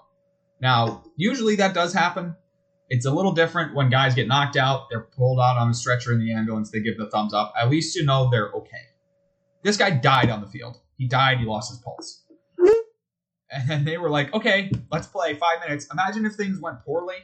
Now, 0.59 1.03
usually 1.15 1.55
that 1.57 1.73
does 1.73 1.93
happen. 1.93 2.35
It's 2.93 3.05
a 3.05 3.11
little 3.11 3.31
different 3.31 3.73
when 3.73 3.89
guys 3.89 4.13
get 4.15 4.27
knocked 4.27 4.57
out, 4.57 4.89
they're 4.89 4.99
pulled 4.99 5.39
out 5.39 5.55
on 5.55 5.69
a 5.69 5.73
stretcher 5.73 6.11
in 6.11 6.19
the 6.19 6.33
ambulance, 6.33 6.71
they 6.71 6.81
give 6.81 6.97
the 6.97 7.09
thumbs 7.09 7.33
up. 7.33 7.53
At 7.57 7.69
least 7.69 7.95
you 7.95 8.03
know 8.03 8.29
they're 8.29 8.51
okay. 8.51 8.83
This 9.63 9.77
guy 9.77 9.91
died 9.91 10.29
on 10.29 10.41
the 10.41 10.47
field. 10.47 10.77
He 10.97 11.07
died, 11.07 11.37
he 11.39 11.45
lost 11.45 11.71
his 11.71 11.79
pulse. 11.79 12.23
And 13.53 13.69
then 13.69 13.85
they 13.85 13.97
were 13.97 14.09
like, 14.09 14.33
okay, 14.33 14.71
let's 14.91 15.07
play 15.07 15.33
five 15.35 15.59
minutes. 15.61 15.87
Imagine 15.91 16.25
if 16.25 16.33
things 16.33 16.59
went 16.59 16.81
poorly 16.85 17.17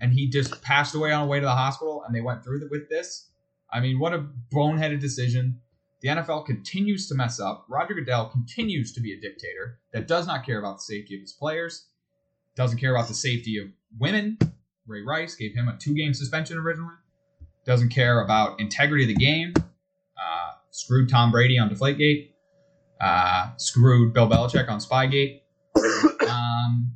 and 0.00 0.12
he 0.12 0.28
just 0.28 0.62
passed 0.62 0.96
away 0.96 1.12
on 1.12 1.22
the 1.22 1.28
way 1.28 1.38
to 1.38 1.46
the 1.46 1.52
hospital 1.52 2.02
and 2.04 2.14
they 2.14 2.20
went 2.20 2.42
through 2.42 2.68
with 2.68 2.88
this. 2.88 3.30
I 3.72 3.78
mean, 3.78 4.00
what 4.00 4.14
a 4.14 4.26
boneheaded 4.52 5.00
decision. 5.00 5.60
The 6.00 6.08
NFL 6.08 6.46
continues 6.46 7.08
to 7.08 7.14
mess 7.14 7.38
up. 7.38 7.66
Roger 7.68 7.94
Goodell 7.94 8.30
continues 8.30 8.92
to 8.92 9.00
be 9.00 9.12
a 9.12 9.20
dictator 9.20 9.78
that 9.92 10.08
does 10.08 10.26
not 10.26 10.44
care 10.44 10.58
about 10.58 10.76
the 10.78 10.82
safety 10.82 11.14
of 11.14 11.20
his 11.20 11.32
players, 11.32 11.86
doesn't 12.56 12.78
care 12.78 12.94
about 12.94 13.08
the 13.08 13.14
safety 13.14 13.58
of 13.58 13.68
women. 13.98 14.38
Ray 14.88 15.02
Rice 15.02 15.34
gave 15.34 15.54
him 15.54 15.68
a 15.68 15.76
two 15.76 15.94
game 15.94 16.14
suspension 16.14 16.58
originally, 16.58 16.94
doesn't 17.64 17.90
care 17.90 18.20
about 18.22 18.58
integrity 18.58 19.04
of 19.04 19.08
the 19.08 19.24
game, 19.24 19.52
uh, 19.56 20.52
screwed 20.70 21.08
Tom 21.08 21.30
Brady 21.30 21.58
on 21.58 21.68
Deflategate, 21.68 22.30
uh, 23.00 23.50
screwed 23.56 24.12
Bill 24.12 24.28
Belichick 24.28 24.68
on 24.68 24.80
Spygate, 24.80 25.42
um, 26.28 26.94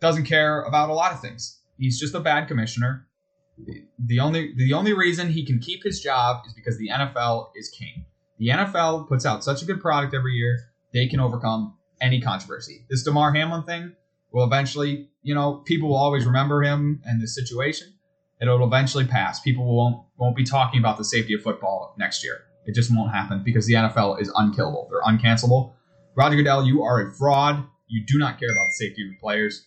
doesn't 0.00 0.24
care 0.24 0.62
about 0.62 0.90
a 0.90 0.94
lot 0.94 1.12
of 1.12 1.20
things. 1.20 1.60
He's 1.78 1.98
just 1.98 2.14
a 2.14 2.20
bad 2.20 2.48
commissioner. 2.48 3.06
The, 3.58 3.84
the 3.98 4.20
only 4.20 4.54
the 4.56 4.72
only 4.72 4.94
reason 4.94 5.28
he 5.28 5.44
can 5.44 5.58
keep 5.58 5.82
his 5.84 6.00
job 6.00 6.44
is 6.46 6.54
because 6.54 6.78
the 6.78 6.88
NFL 6.88 7.50
is 7.56 7.68
king. 7.68 8.06
The 8.38 8.48
NFL 8.48 9.06
puts 9.08 9.26
out 9.26 9.44
such 9.44 9.62
a 9.62 9.66
good 9.66 9.80
product 9.80 10.14
every 10.14 10.32
year; 10.32 10.70
they 10.94 11.06
can 11.06 11.20
overcome 11.20 11.76
any 12.00 12.20
controversy. 12.20 12.86
This 12.88 13.02
Damar 13.02 13.34
Hamlin 13.34 13.64
thing 13.64 13.94
will 14.32 14.44
eventually, 14.44 15.09
you 15.22 15.34
know, 15.34 15.56
people 15.64 15.88
will 15.88 15.96
always 15.96 16.24
remember 16.24 16.62
him 16.62 17.02
and 17.04 17.20
this 17.20 17.34
situation. 17.34 17.92
It'll 18.40 18.64
eventually 18.64 19.04
pass. 19.04 19.40
People 19.40 19.64
won't 19.64 20.02
won't 20.16 20.36
be 20.36 20.44
talking 20.44 20.80
about 20.80 20.96
the 20.96 21.04
safety 21.04 21.34
of 21.34 21.42
football 21.42 21.94
next 21.98 22.24
year. 22.24 22.44
It 22.66 22.74
just 22.74 22.94
won't 22.94 23.12
happen 23.12 23.42
because 23.44 23.66
the 23.66 23.74
NFL 23.74 24.20
is 24.20 24.32
unkillable. 24.34 24.88
They're 24.90 25.02
uncancelable. 25.02 25.72
Roger 26.14 26.36
Goodell, 26.36 26.66
you 26.66 26.82
are 26.82 27.02
a 27.02 27.12
fraud. 27.12 27.64
You 27.88 28.04
do 28.06 28.18
not 28.18 28.38
care 28.38 28.48
about 28.48 28.66
the 28.66 28.86
safety 28.86 29.02
of 29.02 29.10
the 29.10 29.16
players. 29.20 29.66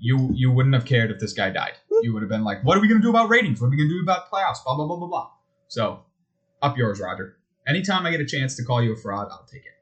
You 0.00 0.30
you 0.32 0.50
wouldn't 0.50 0.74
have 0.74 0.84
cared 0.84 1.10
if 1.10 1.20
this 1.20 1.32
guy 1.32 1.50
died. 1.50 1.74
You 2.02 2.12
would 2.12 2.22
have 2.22 2.28
been 2.28 2.44
like, 2.44 2.64
what 2.64 2.76
are 2.76 2.80
we 2.80 2.88
going 2.88 3.00
to 3.00 3.02
do 3.02 3.10
about 3.10 3.28
ratings? 3.28 3.60
What 3.60 3.68
are 3.68 3.70
we 3.70 3.76
going 3.76 3.88
to 3.88 3.94
do 3.94 4.02
about 4.02 4.30
playoffs? 4.30 4.64
Blah 4.64 4.76
blah 4.76 4.86
blah 4.86 4.96
blah 4.96 5.08
blah. 5.08 5.30
So, 5.68 6.00
up 6.62 6.76
yours, 6.76 7.00
Roger. 7.00 7.36
Anytime 7.66 8.06
I 8.06 8.10
get 8.10 8.20
a 8.20 8.26
chance 8.26 8.56
to 8.56 8.64
call 8.64 8.82
you 8.82 8.92
a 8.92 8.96
fraud, 8.96 9.28
I'll 9.30 9.46
take 9.50 9.62
it. 9.62 9.72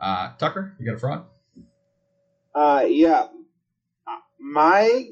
Uh, 0.00 0.32
Tucker, 0.36 0.74
you 0.78 0.84
got 0.84 0.96
a 0.96 0.98
fraud? 0.98 1.24
Uh, 2.54 2.84
yeah. 2.86 3.28
My 4.42 5.06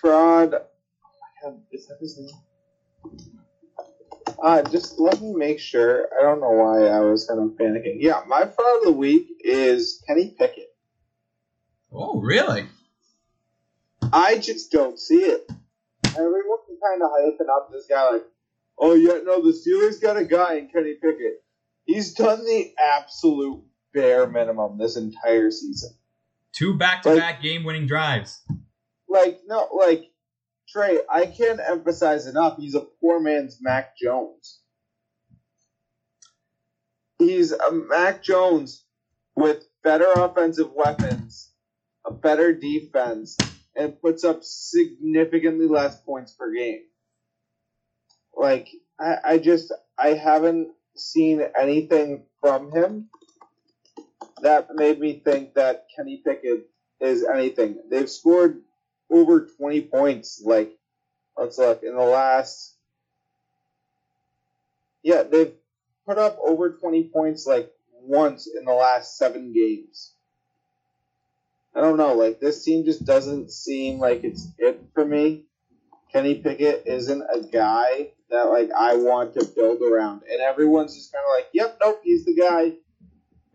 fraud. 0.00 0.54
Oh 0.54 0.60
my 1.20 1.50
God, 1.50 1.60
is 1.72 1.88
that 1.88 1.98
his 2.00 2.18
name? 2.18 2.30
Uh, 4.40 4.62
just 4.62 5.00
let 5.00 5.20
me 5.20 5.34
make 5.34 5.58
sure. 5.58 6.08
I 6.16 6.22
don't 6.22 6.40
know 6.40 6.50
why 6.50 6.86
I 6.86 7.00
was 7.00 7.26
kind 7.26 7.40
of 7.40 7.56
panicking. 7.56 7.96
Yeah, 7.98 8.22
my 8.28 8.46
fraud 8.46 8.78
of 8.78 8.84
the 8.84 8.92
week 8.92 9.26
is 9.40 10.04
Kenny 10.06 10.36
Pickett. 10.38 10.72
Oh, 11.92 12.20
really? 12.20 12.66
I 14.12 14.38
just 14.38 14.70
don't 14.70 15.00
see 15.00 15.22
it. 15.22 15.50
Everyone's 16.06 16.78
kind 16.82 17.02
of 17.02 17.10
hyping 17.10 17.50
up 17.54 17.70
this 17.72 17.86
guy 17.90 18.12
like, 18.12 18.24
oh 18.78 18.94
yeah, 18.94 19.18
no, 19.24 19.42
the 19.42 19.52
Steelers 19.52 20.00
got 20.00 20.16
a 20.16 20.24
guy 20.24 20.54
in 20.54 20.68
Kenny 20.68 20.94
Pickett. 20.94 21.42
He's 21.84 22.14
done 22.14 22.44
the 22.44 22.72
absolute 22.78 23.64
bare 23.92 24.28
minimum 24.28 24.78
this 24.78 24.96
entire 24.96 25.50
season. 25.50 25.97
Two 26.58 26.74
back-to-back 26.74 27.40
game-winning 27.40 27.86
drives. 27.86 28.42
Like 29.08 29.42
no, 29.46 29.68
like 29.78 30.10
Trey, 30.68 30.98
I 31.08 31.26
can't 31.26 31.60
emphasize 31.60 32.26
enough. 32.26 32.56
He's 32.58 32.74
a 32.74 32.80
poor 33.00 33.20
man's 33.20 33.58
Mac 33.60 33.96
Jones. 33.96 34.60
He's 37.20 37.52
a 37.52 37.70
Mac 37.70 38.24
Jones 38.24 38.84
with 39.36 39.64
better 39.84 40.10
offensive 40.16 40.72
weapons, 40.74 41.52
a 42.04 42.12
better 42.12 42.52
defense, 42.52 43.36
and 43.76 44.00
puts 44.00 44.24
up 44.24 44.40
significantly 44.42 45.68
less 45.68 46.00
points 46.00 46.32
per 46.32 46.52
game. 46.52 46.82
Like 48.36 48.68
I, 48.98 49.16
I 49.24 49.38
just 49.38 49.72
I 49.96 50.08
haven't 50.08 50.70
seen 50.96 51.40
anything 51.56 52.24
from 52.40 52.72
him 52.72 53.10
that 54.42 54.74
made 54.74 55.00
me 55.00 55.20
think 55.24 55.54
that 55.54 55.86
Kenny 55.94 56.20
Pickett 56.24 56.68
is 57.00 57.24
anything. 57.24 57.78
They've 57.90 58.10
scored 58.10 58.60
over 59.10 59.46
20 59.46 59.82
points. 59.82 60.42
Like, 60.44 60.76
let's 61.36 61.58
look 61.58 61.82
in 61.82 61.94
the 61.94 62.02
last. 62.02 62.76
Yeah, 65.02 65.22
they've 65.22 65.54
put 66.06 66.18
up 66.18 66.38
over 66.44 66.70
20 66.70 67.04
points 67.04 67.46
like 67.46 67.70
once 67.92 68.48
in 68.48 68.64
the 68.64 68.72
last 68.72 69.16
seven 69.16 69.52
games. 69.52 70.14
I 71.74 71.80
don't 71.80 71.96
know. 71.96 72.14
Like, 72.14 72.40
this 72.40 72.64
team 72.64 72.84
just 72.84 73.04
doesn't 73.04 73.50
seem 73.50 73.98
like 73.98 74.24
it's 74.24 74.48
it 74.58 74.80
for 74.94 75.04
me. 75.04 75.44
Kenny 76.12 76.36
Pickett 76.36 76.84
isn't 76.86 77.22
a 77.22 77.40
guy 77.40 78.12
that 78.30 78.44
like 78.44 78.70
I 78.72 78.96
want 78.96 79.34
to 79.34 79.44
build 79.44 79.82
around, 79.82 80.22
and 80.30 80.40
everyone's 80.40 80.94
just 80.94 81.12
kind 81.12 81.24
of 81.24 81.36
like, 81.36 81.48
"Yep, 81.52 81.78
nope, 81.82 82.00
he's 82.02 82.24
the 82.24 82.34
guy." 82.34 82.72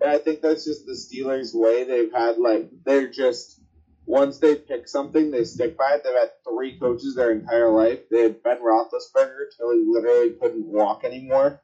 And 0.04 0.12
I 0.12 0.20
think 0.20 0.42
that's 0.42 0.66
just 0.66 0.86
the 0.86 0.94
Steelers' 0.94 1.56
way. 1.56 1.86
They've 1.86 2.14
had 2.14 2.38
like 2.38 2.70
they're 2.86 3.10
just 3.10 3.62
once 4.06 4.40
they 4.40 4.56
pick 4.58 4.88
something, 4.88 5.32
they 5.32 5.46
stick 5.46 5.78
by 5.78 5.94
it. 5.96 6.04
They've 6.04 6.14
had 6.14 6.32
three 6.48 6.78
coaches 6.78 7.16
their 7.16 7.32
entire 7.32 7.70
life. 7.70 8.02
They 8.12 8.24
had 8.24 8.44
Ben 8.44 8.60
Roethlisberger 8.60 9.46
till 9.58 9.72
he 9.74 9.86
literally 9.88 10.32
couldn't 10.32 10.68
walk 10.68 11.06
anymore. 11.06 11.62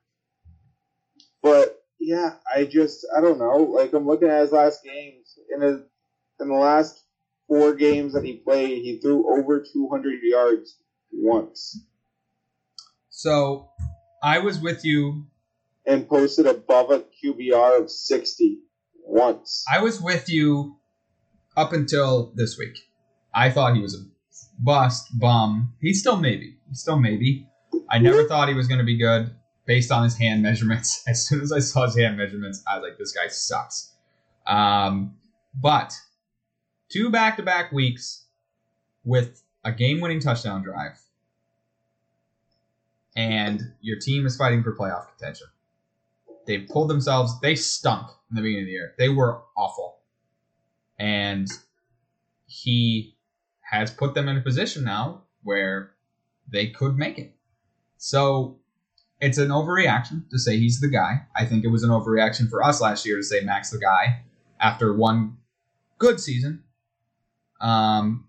But 1.44 1.84
yeah, 2.00 2.36
I 2.54 2.66
just 2.66 3.06
I 3.16 3.22
don't 3.22 3.40
know. 3.40 3.58
Like 3.58 3.94
I'm 3.94 4.08
looking 4.08 4.30
at 4.30 4.42
his 4.42 4.54
last 4.54 4.84
games 4.84 5.38
in 5.54 5.62
his 5.62 5.82
in 6.40 6.48
the 6.50 6.56
last 6.56 7.06
four 7.48 7.74
games 7.74 8.14
that 8.14 8.24
he 8.24 8.38
played, 8.38 8.82
he 8.84 9.00
threw 9.00 9.38
over 9.38 9.62
200 9.62 10.20
yards 10.24 10.80
once 11.12 11.78
So, 13.10 13.70
I 14.24 14.40
was 14.40 14.62
with 14.62 14.86
you. 14.86 15.28
And 15.86 16.08
posted 16.08 16.46
above 16.46 16.92
a 16.92 17.04
QBR 17.24 17.82
of 17.82 17.92
60 17.92 18.60
once. 19.04 19.66
I 19.72 19.82
was 19.82 20.02
with 20.02 20.30
you 20.30 20.78
up 21.58 21.74
until 21.74 22.32
this 22.36 22.58
week. 22.58 22.78
I 23.34 23.50
thought 23.50 23.76
he 23.76 23.82
was 23.82 23.96
a 23.96 24.04
bust, 24.60 25.08
bum. 25.18 25.74
He's 25.82 26.00
still 26.00 26.18
maybe. 26.18 26.58
He's 26.68 26.82
still 26.82 27.00
maybe. 27.00 27.48
I 27.90 28.00
never 28.00 28.28
thought 28.28 28.50
he 28.50 28.54
was 28.54 28.68
going 28.68 28.80
to 28.80 28.86
be 28.86 28.98
good 28.98 29.32
based 29.66 29.92
on 29.92 30.04
his 30.04 30.18
hand 30.18 30.42
measurements. 30.44 31.04
As 31.08 31.26
soon 31.26 31.42
as 31.42 31.52
I 31.52 31.60
saw 31.60 31.86
his 31.86 31.98
hand 31.98 32.18
measurements, 32.18 32.64
I 32.68 32.78
was 32.78 32.90
like, 32.90 32.98
this 32.98 33.12
guy 33.12 33.28
sucks. 33.28 33.94
Um, 34.46 35.16
but 35.60 35.94
two 36.90 37.10
back 37.10 37.38
to 37.38 37.44
back 37.44 37.72
weeks 37.72 38.26
with 39.04 39.44
a 39.64 39.72
game 39.72 40.02
winning 40.02 40.20
touchdown 40.20 40.64
drive, 40.64 41.00
and 43.16 43.62
your 43.82 44.00
team 44.00 44.26
is 44.26 44.38
fighting 44.38 44.64
for 44.64 44.76
playoff 44.76 45.08
contention. 45.10 45.48
They 46.50 46.58
pulled 46.58 46.90
themselves, 46.90 47.40
they 47.42 47.54
stunk 47.54 48.08
in 48.32 48.36
the 48.36 48.42
beginning 48.42 48.64
of 48.64 48.66
the 48.66 48.72
year. 48.72 48.96
They 48.98 49.10
were 49.10 49.44
awful. 49.56 50.00
And 50.98 51.48
he 52.48 53.16
has 53.62 53.92
put 53.92 54.16
them 54.16 54.28
in 54.28 54.36
a 54.36 54.42
position 54.42 54.84
now 54.84 55.26
where 55.44 55.92
they 56.52 56.72
could 56.72 56.98
make 56.98 57.20
it. 57.20 57.36
So 57.98 58.58
it's 59.22 59.38
an 59.38 59.50
overreaction 59.50 60.28
to 60.32 60.40
say 60.40 60.58
he's 60.58 60.80
the 60.80 60.88
guy. 60.88 61.22
I 61.36 61.46
think 61.46 61.66
it 61.66 61.68
was 61.68 61.84
an 61.84 61.92
overreaction 61.92 62.50
for 62.50 62.64
us 62.64 62.82
last 62.82 63.06
year 63.06 63.18
to 63.18 63.24
say 63.24 63.42
Max 63.42 63.70
the 63.70 63.78
guy 63.78 64.24
after 64.60 64.92
one 64.92 65.38
good 66.00 66.20
season. 66.20 66.64
Um, 67.62 68.26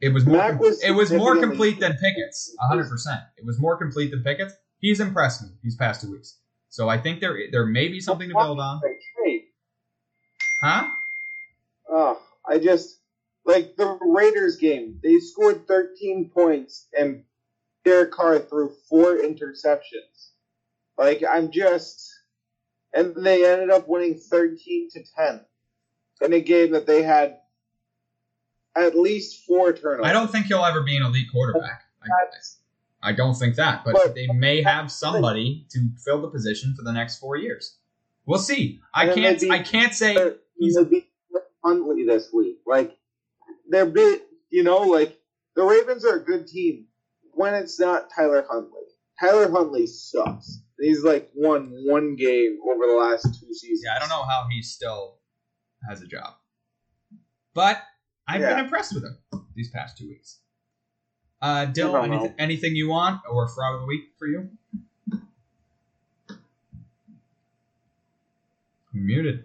it 0.00 0.10
was 0.10 0.24
more. 0.24 0.56
Was 0.58 0.80
it 0.84 0.92
was 0.92 1.10
more 1.10 1.36
complete 1.40 1.80
than 1.80 1.94
Pickett's. 1.94 2.54
hundred 2.60 2.88
percent. 2.88 3.22
It 3.36 3.44
was 3.44 3.58
more 3.58 3.76
complete 3.76 4.12
than 4.12 4.22
Pickett's. 4.22 4.54
He's 4.78 5.00
impressed 5.00 5.42
me 5.42 5.48
these 5.64 5.74
past 5.74 6.02
two 6.02 6.12
weeks. 6.12 6.36
So 6.72 6.88
I 6.88 6.96
think 6.96 7.20
there 7.20 7.38
there 7.52 7.66
may 7.66 7.88
be 7.88 8.00
something 8.00 8.30
to 8.30 8.34
build 8.34 8.58
on. 8.58 8.80
Huh? 10.62 10.88
oh, 11.90 12.18
I 12.48 12.58
just 12.58 12.98
like 13.44 13.76
the 13.76 13.98
Raiders 14.00 14.56
game. 14.56 14.98
They 15.02 15.18
scored 15.18 15.68
13 15.68 16.30
points 16.32 16.88
and 16.98 17.24
Derek 17.84 18.10
Carr 18.10 18.38
threw 18.38 18.72
four 18.88 19.16
interceptions. 19.16 20.30
Like 20.96 21.22
I'm 21.28 21.50
just, 21.50 22.10
and 22.94 23.14
they 23.16 23.44
ended 23.44 23.68
up 23.68 23.86
winning 23.86 24.14
13 24.16 24.88
to 24.92 25.04
10 25.14 25.40
in 26.22 26.32
a 26.32 26.40
game 26.40 26.72
that 26.72 26.86
they 26.86 27.02
had 27.02 27.36
at 28.74 28.96
least 28.96 29.44
four 29.44 29.74
turnovers. 29.74 30.06
I 30.06 30.12
don't 30.14 30.32
think 30.32 30.46
he'll 30.46 30.64
ever 30.64 30.80
be 30.82 30.96
an 30.96 31.02
elite 31.02 31.28
quarterback. 31.30 31.82
That's- 32.00 32.61
I 33.02 33.12
don't 33.12 33.34
think 33.34 33.56
that, 33.56 33.84
but, 33.84 33.94
But- 33.94 34.14
they 34.14 34.26
may 34.28 34.62
have 34.62 34.90
somebody 34.92 35.66
to 35.70 35.88
fill 36.04 36.22
the 36.22 36.30
position 36.30 36.74
for 36.76 36.82
the 36.84 36.92
next 36.92 37.18
four 37.18 37.36
years. 37.36 37.78
We'll 38.26 38.38
see. 38.38 38.80
I 38.94 39.12
can't. 39.12 39.40
be- 39.40 39.50
I 39.50 39.58
can't 39.62 39.92
say 39.92 40.34
he's 40.56 40.76
a 40.76 40.88
Huntley 41.64 42.04
this 42.06 42.32
week. 42.32 42.58
Like 42.66 42.96
they're 43.68 43.86
bit, 43.86 44.22
you 44.50 44.62
know, 44.62 44.78
like 44.78 45.18
the 45.56 45.64
Ravens 45.64 46.04
are 46.04 46.16
a 46.16 46.24
good 46.24 46.46
team 46.46 46.86
when 47.32 47.54
it's 47.54 47.80
not 47.80 48.10
Tyler 48.14 48.46
Huntley. 48.48 48.82
Tyler 49.20 49.50
Huntley 49.50 49.86
sucks. 49.88 50.60
He's 50.78 51.02
like 51.02 51.30
won 51.34 51.72
one 51.86 52.14
game 52.14 52.58
over 52.68 52.86
the 52.86 52.94
last 52.94 53.24
two 53.40 53.52
seasons. 53.52 53.82
Yeah, 53.84 53.96
I 53.96 53.98
don't 53.98 54.08
know 54.08 54.22
how 54.24 54.46
he 54.50 54.62
still 54.62 55.18
has 55.88 56.00
a 56.02 56.06
job. 56.06 56.34
But 57.54 57.82
I've 58.28 58.40
Yeah. 58.40 58.54
been 58.54 58.64
impressed 58.64 58.94
with 58.94 59.04
him 59.04 59.18
these 59.56 59.70
past 59.70 59.98
two 59.98 60.08
weeks. 60.08 60.40
Uh, 61.42 61.64
Dill, 61.64 61.96
anything, 61.96 62.34
anything 62.38 62.76
you 62.76 62.88
want 62.88 63.20
or 63.28 63.48
fraud 63.48 63.74
of 63.74 63.80
the 63.80 63.86
week 63.86 64.12
for 64.16 64.28
you? 64.28 64.48
Muted. 68.92 69.44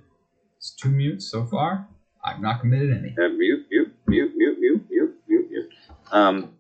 It's 0.58 0.72
two 0.76 0.90
mutes 0.90 1.32
so 1.32 1.46
far. 1.46 1.88
I've 2.24 2.40
not 2.40 2.60
committed 2.60 2.92
any. 2.92 3.16
Uh, 3.18 3.30
mute, 3.30 3.66
mute, 3.72 3.96
mute, 4.08 4.34
mute, 4.36 4.60
mute, 4.60 4.86
mute, 4.92 5.16
mute, 5.28 5.48
mute. 5.50 5.74
Um, 6.12 6.52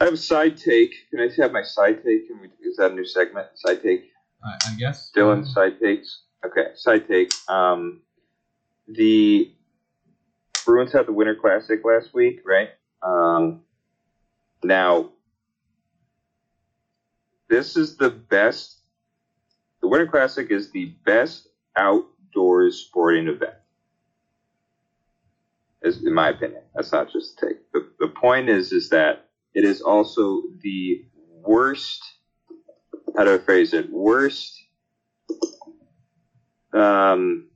I 0.00 0.04
have 0.04 0.14
a 0.14 0.18
side 0.18 0.56
take. 0.56 0.94
Can 1.10 1.20
I 1.20 1.28
have 1.42 1.50
my 1.50 1.62
side 1.62 2.04
take? 2.04 2.28
Can 2.28 2.40
we, 2.40 2.48
is 2.68 2.76
that 2.76 2.92
a 2.92 2.94
new 2.94 3.04
segment? 3.04 3.48
Side 3.54 3.82
take. 3.82 4.10
I, 4.44 4.56
I 4.68 4.74
guess. 4.76 5.10
Dylan, 5.16 5.44
side 5.46 5.80
takes. 5.80 6.22
Okay, 6.44 6.66
side 6.76 7.08
take. 7.08 7.32
Um, 7.48 8.02
the 8.86 9.52
Bruins 10.64 10.92
had 10.92 11.06
the 11.06 11.12
Winter 11.12 11.34
Classic 11.34 11.80
last 11.84 12.14
week, 12.14 12.40
right? 12.44 12.68
Um, 13.02 13.62
now, 14.66 15.10
this 17.48 17.76
is 17.76 17.96
the 17.96 18.10
best. 18.10 18.80
The 19.80 19.88
Winter 19.88 20.06
Classic 20.06 20.50
is 20.50 20.70
the 20.70 20.94
best 21.04 21.48
outdoors 21.76 22.78
sporting 22.78 23.28
event. 23.28 23.54
Is 25.82 26.04
in 26.04 26.12
my 26.12 26.30
opinion. 26.30 26.62
That's 26.74 26.90
not 26.90 27.12
just 27.12 27.40
a 27.40 27.46
take. 27.46 27.72
The, 27.72 27.88
the 28.00 28.08
point 28.08 28.48
is, 28.48 28.72
is 28.72 28.88
that 28.88 29.28
it 29.54 29.64
is 29.64 29.82
also 29.82 30.42
the 30.60 31.04
worst. 31.42 32.02
How 33.16 33.24
do 33.24 33.34
I 33.34 33.38
phrase 33.38 33.72
it? 33.72 33.90
Worst 33.90 34.66
um, 36.76 37.46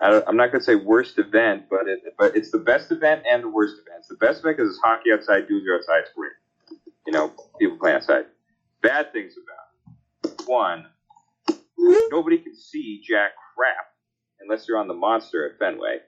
I 0.00 0.22
I'm 0.26 0.36
not 0.36 0.52
going 0.52 0.60
to 0.60 0.64
say 0.64 0.74
worst 0.74 1.18
event, 1.18 1.64
but 1.70 1.88
it, 1.88 2.00
but 2.18 2.36
it's 2.36 2.50
the 2.50 2.58
best 2.58 2.92
event 2.92 3.22
and 3.30 3.44
the 3.44 3.48
worst 3.48 3.74
event. 3.74 4.00
It's 4.00 4.08
the 4.08 4.16
best 4.16 4.40
event 4.40 4.58
because 4.58 4.70
it's 4.70 4.80
hockey 4.82 5.12
outside, 5.12 5.48
dudes 5.48 5.66
are 5.66 5.76
outside, 5.76 6.04
it's. 6.14 6.32
You 7.06 7.12
know, 7.12 7.32
people 7.58 7.78
play 7.78 7.94
outside. 7.94 8.24
Bad 8.82 9.12
things 9.12 9.34
about 9.36 10.34
it. 10.34 10.42
One, 10.46 10.86
nobody 12.10 12.38
can 12.38 12.54
see 12.56 13.02
jack 13.06 13.32
crap 13.54 13.86
unless 14.40 14.68
you're 14.68 14.78
on 14.78 14.88
the 14.88 14.94
monster 14.94 15.48
at 15.48 15.58
Fenway. 15.58 15.98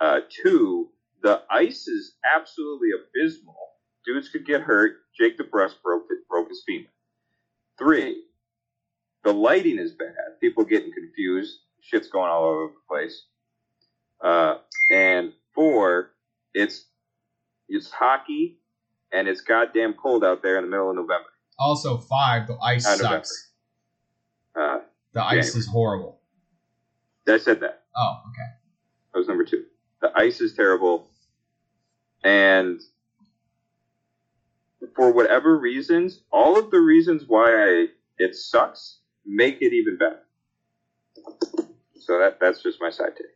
Uh, 0.00 0.20
two, 0.42 0.88
the 1.22 1.42
ice 1.50 1.86
is 1.88 2.14
absolutely 2.36 2.88
abysmal. 2.92 3.56
Dudes 4.04 4.28
could 4.28 4.46
get 4.46 4.62
hurt. 4.62 4.96
Jake 5.18 5.38
DeBrusk 5.38 5.74
broke 5.82 6.06
broke 6.28 6.48
his 6.48 6.62
femur. 6.66 6.88
Three, 7.78 8.22
the 9.24 9.32
lighting 9.32 9.78
is 9.78 9.92
bad. 9.92 10.40
People 10.40 10.64
getting 10.64 10.92
confused. 10.92 11.58
Shit's 11.80 12.08
going 12.08 12.30
all 12.30 12.44
over 12.44 12.72
the 12.72 12.80
place. 12.88 13.24
Uh, 14.22 14.56
and 14.90 15.32
four, 15.54 16.10
it's 16.54 16.86
it's 17.68 17.90
hockey, 17.90 18.58
and 19.12 19.28
it's 19.28 19.40
goddamn 19.40 19.94
cold 19.94 20.24
out 20.24 20.42
there 20.42 20.56
in 20.58 20.64
the 20.64 20.70
middle 20.70 20.90
of 20.90 20.96
November. 20.96 21.28
Also, 21.58 21.96
five. 21.98 22.46
The 22.46 22.56
ice 22.58 22.84
November. 22.84 23.04
sucks. 23.24 23.50
Uh, 24.54 24.78
The 25.12 25.22
ice 25.22 25.46
January. 25.46 25.58
is 25.58 25.66
horrible. 25.68 26.20
I 27.28 27.38
said 27.38 27.60
that. 27.60 27.84
Oh, 27.96 28.20
okay. 28.30 28.48
That 29.12 29.18
was 29.20 29.28
number 29.28 29.44
two. 29.44 29.64
The 30.00 30.10
ice 30.16 30.40
is 30.40 30.54
terrible, 30.54 31.08
and 32.24 32.80
for 34.96 35.12
whatever 35.12 35.58
reasons, 35.58 36.22
all 36.32 36.58
of 36.58 36.70
the 36.70 36.80
reasons 36.80 37.24
why 37.28 37.52
I, 37.52 37.86
it 38.18 38.34
sucks 38.34 38.98
make 39.24 39.58
it 39.60 39.72
even 39.72 39.96
better. 39.98 40.20
So 42.00 42.18
that 42.18 42.38
that's 42.40 42.62
just 42.62 42.80
my 42.80 42.90
side 42.90 43.14
take. 43.16 43.26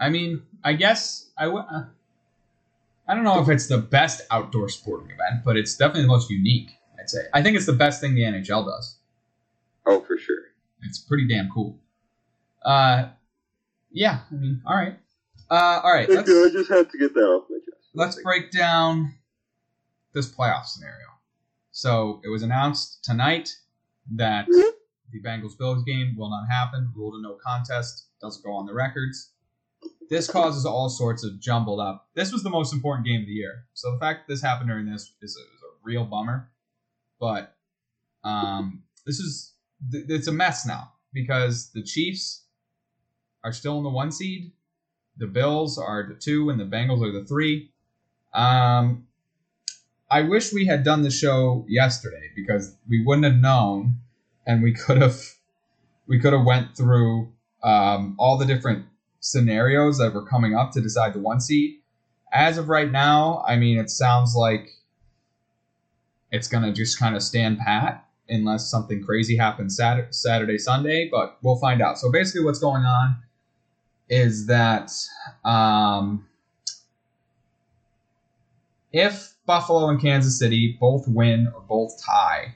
I 0.00 0.08
mean, 0.10 0.42
I 0.64 0.74
guess 0.74 1.30
I 1.36 1.44
w- 1.44 1.64
uh, 1.64 1.84
I 3.06 3.14
don't 3.14 3.24
know 3.24 3.40
if 3.40 3.48
it's 3.48 3.66
the 3.68 3.78
best 3.78 4.22
outdoor 4.30 4.68
sporting 4.68 5.06
event, 5.10 5.44
but 5.44 5.56
it's 5.56 5.76
definitely 5.76 6.02
the 6.02 6.08
most 6.08 6.30
unique. 6.30 6.70
I'd 7.00 7.08
say. 7.08 7.20
I 7.32 7.42
think 7.42 7.56
it's 7.56 7.66
the 7.66 7.72
best 7.72 8.00
thing 8.00 8.14
the 8.14 8.22
NHL 8.22 8.66
does. 8.66 8.96
Oh, 9.86 10.00
for 10.00 10.18
sure. 10.18 10.42
It's 10.82 10.98
pretty 10.98 11.26
damn 11.26 11.48
cool. 11.50 11.78
Uh, 12.64 13.08
yeah. 13.90 14.20
I 14.30 14.34
mean, 14.34 14.62
all 14.66 14.76
right. 14.76 14.98
Uh, 15.50 15.80
all 15.82 15.92
right. 15.92 16.08
Let's, 16.08 16.28
I 16.30 16.50
just 16.50 16.70
had 16.70 16.90
to 16.90 16.98
get 16.98 17.14
that 17.14 17.20
off 17.20 17.44
my 17.48 17.58
chest. 17.58 17.88
let's 17.94 18.22
break 18.22 18.50
down 18.50 19.14
this 20.12 20.30
playoff 20.30 20.66
scenario. 20.66 21.06
So 21.70 22.20
it 22.24 22.28
was 22.28 22.42
announced 22.42 23.02
tonight 23.04 23.54
that 24.16 24.46
the 24.48 25.20
Bengals 25.24 25.56
Bills 25.56 25.82
game 25.84 26.14
will 26.16 26.28
not 26.28 26.46
happen. 26.50 26.92
Ruled 26.94 27.14
a 27.14 27.22
no 27.22 27.38
contest. 27.42 28.06
Doesn't 28.20 28.44
go 28.44 28.52
on 28.52 28.66
the 28.66 28.74
records. 28.74 29.30
This 30.08 30.30
causes 30.30 30.64
all 30.64 30.88
sorts 30.88 31.24
of 31.24 31.38
jumbled 31.40 31.80
up. 31.80 32.08
This 32.14 32.32
was 32.32 32.42
the 32.42 32.50
most 32.50 32.72
important 32.72 33.06
game 33.06 33.20
of 33.20 33.26
the 33.26 33.32
year. 33.32 33.64
So 33.74 33.92
the 33.92 33.98
fact 33.98 34.26
that 34.26 34.32
this 34.32 34.42
happened 34.42 34.70
during 34.70 34.86
this 34.86 35.12
is 35.20 35.36
a, 35.36 35.40
is 35.40 35.62
a 35.62 35.72
real 35.82 36.04
bummer. 36.04 36.50
But 37.20 37.54
um, 38.24 38.84
this 39.06 39.18
is 39.18 39.54
th- 39.90 40.04
it's 40.08 40.28
a 40.28 40.32
mess 40.32 40.66
now 40.66 40.92
because 41.12 41.70
the 41.72 41.82
Chiefs 41.82 42.44
are 43.44 43.52
still 43.52 43.78
in 43.78 43.84
the 43.84 43.90
one 43.90 44.12
seed. 44.12 44.52
The 45.18 45.26
Bills 45.26 45.78
are 45.78 46.06
the 46.08 46.14
two, 46.14 46.48
and 46.48 46.60
the 46.60 46.64
Bengals 46.64 47.02
are 47.02 47.12
the 47.12 47.24
three. 47.24 47.72
Um, 48.32 49.08
I 50.10 50.22
wish 50.22 50.52
we 50.52 50.66
had 50.66 50.84
done 50.84 51.02
the 51.02 51.10
show 51.10 51.66
yesterday 51.68 52.30
because 52.34 52.76
we 52.88 53.04
wouldn't 53.04 53.24
have 53.24 53.42
known, 53.42 53.96
and 54.46 54.62
we 54.62 54.72
could 54.72 55.02
have 55.02 55.20
we 56.06 56.18
could 56.18 56.32
have 56.32 56.44
went 56.46 56.76
through 56.76 57.32
um, 57.62 58.14
all 58.18 58.38
the 58.38 58.46
different 58.46 58.86
scenarios 59.20 59.98
that 59.98 60.14
were 60.14 60.24
coming 60.24 60.54
up 60.54 60.72
to 60.72 60.80
decide 60.80 61.12
the 61.12 61.18
one 61.18 61.40
seed. 61.40 61.80
As 62.32 62.58
of 62.58 62.68
right 62.68 62.90
now, 62.90 63.42
I 63.46 63.56
mean, 63.56 63.78
it 63.78 63.90
sounds 63.90 64.34
like 64.36 64.68
it's 66.30 66.48
gonna 66.48 66.72
just 66.72 66.98
kind 66.98 67.16
of 67.16 67.22
stand 67.22 67.58
pat 67.58 68.04
unless 68.28 68.70
something 68.70 69.02
crazy 69.02 69.36
happens 69.36 69.76
Saturday, 69.76 70.08
Saturday, 70.10 70.58
Sunday. 70.58 71.08
But 71.10 71.38
we'll 71.42 71.58
find 71.58 71.80
out. 71.80 71.98
So 71.98 72.12
basically, 72.12 72.44
what's 72.44 72.58
going 72.58 72.82
on 72.82 73.16
is 74.08 74.46
that 74.46 74.90
um, 75.44 76.26
if 78.92 79.34
Buffalo 79.46 79.88
and 79.88 80.00
Kansas 80.00 80.38
City 80.38 80.76
both 80.78 81.08
win 81.08 81.50
or 81.54 81.62
both 81.62 82.02
tie, 82.04 82.54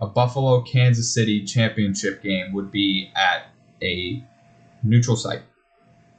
a 0.00 0.06
Buffalo 0.06 0.62
Kansas 0.62 1.12
City 1.12 1.44
championship 1.44 2.22
game 2.22 2.52
would 2.52 2.70
be 2.70 3.10
at 3.14 3.46
a 3.82 4.22
neutral 4.82 5.16
site. 5.16 5.42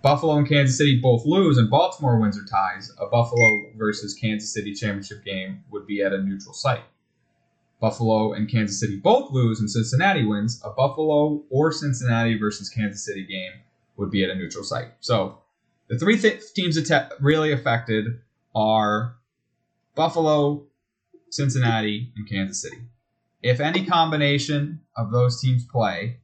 Buffalo 0.04 0.36
and 0.36 0.48
Kansas 0.48 0.78
City 0.78 1.00
both 1.02 1.26
lose 1.26 1.58
and 1.58 1.70
Baltimore 1.70 2.20
wins 2.20 2.38
or 2.38 2.44
ties, 2.44 2.92
a 3.00 3.08
Buffalo 3.08 3.48
versus 3.78 4.14
Kansas 4.14 4.54
City 4.54 4.74
championship 4.74 5.24
game 5.24 5.64
would 5.72 5.88
be 5.88 6.02
at 6.02 6.12
a 6.12 6.22
neutral 6.22 6.54
site. 6.54 6.84
Buffalo 7.80 8.34
and 8.34 8.52
Kansas 8.52 8.82
City 8.82 8.98
both 8.98 9.32
lose 9.32 9.62
and 9.62 9.72
Cincinnati 9.72 10.26
wins, 10.26 10.62
a 10.66 10.72
Buffalo 10.72 11.44
or 11.50 11.72
Cincinnati 11.72 12.38
versus 12.38 12.70
Kansas 12.70 13.06
City 13.06 13.26
game 13.26 13.54
would 13.96 14.12
be 14.12 14.26
at 14.26 14.30
a 14.30 14.36
neutral 14.36 14.66
site. 14.66 14.92
So 15.00 15.40
the 15.88 15.98
three 15.98 16.18
th- 16.18 16.54
teams 16.54 16.76
that 16.76 17.14
really 17.22 17.54
affected 17.54 18.06
are 18.54 19.16
Buffalo, 19.96 20.66
Cincinnati, 21.30 22.12
and 22.18 22.28
Kansas 22.30 22.62
City. 22.62 22.82
If 23.42 23.62
any 23.62 23.86
combination 23.86 24.82
of 24.98 25.12
those 25.12 25.42
teams 25.42 25.64
play, 25.66 26.20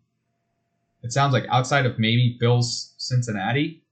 it 1.04 1.12
sounds 1.14 1.34
like 1.34 1.45
outside 1.50 1.86
of 1.86 1.97
maybe 1.97 2.38
Bills 2.39 2.93
Cincinnati, 2.97 3.84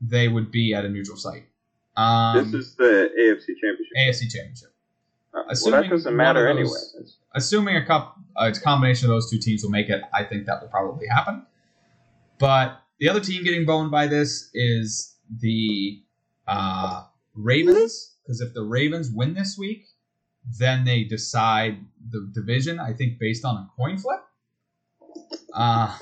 they 0.00 0.28
would 0.28 0.50
be 0.50 0.74
at 0.74 0.84
a 0.84 0.88
neutral 0.88 1.16
site. 1.16 1.44
Um, 1.96 2.52
this 2.52 2.66
is 2.66 2.76
the 2.76 3.10
AFC 3.18 3.46
Championship. 3.60 3.96
AFC 3.98 4.30
Championship. 4.30 4.72
Uh, 5.34 5.42
well, 5.42 5.46
assuming 5.50 5.82
that 5.82 5.90
doesn't 5.90 6.16
matter 6.16 6.46
of 6.46 6.56
anyway. 6.56 6.78
Assuming 7.34 7.76
a, 7.76 7.84
cup, 7.84 8.16
a 8.36 8.52
combination 8.52 9.06
of 9.06 9.10
those 9.10 9.30
two 9.30 9.38
teams 9.38 9.62
will 9.62 9.70
make 9.70 9.88
it, 9.88 10.02
I 10.14 10.24
think 10.24 10.46
that 10.46 10.62
will 10.62 10.68
probably 10.68 11.06
happen. 11.06 11.44
But 12.38 12.80
the 12.98 13.08
other 13.08 13.20
team 13.20 13.44
getting 13.44 13.66
boned 13.66 13.90
by 13.90 14.06
this 14.06 14.50
is 14.54 15.16
the 15.40 16.02
uh, 16.46 17.04
Ravens, 17.34 18.14
because 18.22 18.40
if 18.40 18.54
the 18.54 18.62
Ravens 18.62 19.10
win 19.10 19.34
this 19.34 19.56
week, 19.58 19.84
then 20.58 20.84
they 20.84 21.04
decide 21.04 21.78
the 22.10 22.30
division. 22.32 22.78
I 22.78 22.92
think 22.92 23.18
based 23.18 23.44
on 23.44 23.56
a 23.56 23.68
coin 23.76 23.98
flip. 23.98 24.20
Uh, 25.52 25.96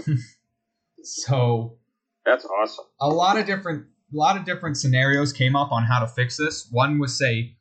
so 1.03 1.79
That's 2.25 2.45
awesome. 2.45 2.85
a 3.01 3.09
lot 3.09 3.39
of 3.39 3.47
different 3.47 3.87
a 4.12 4.17
lot 4.17 4.37
of 4.37 4.45
different 4.45 4.77
scenarios 4.77 5.33
came 5.33 5.57
up 5.57 5.73
on 5.73 5.85
how 5.85 5.99
to 5.99 6.07
fix 6.07 6.37
this. 6.37 6.69
One 6.71 6.99
was 6.99 7.17
say 7.19 7.57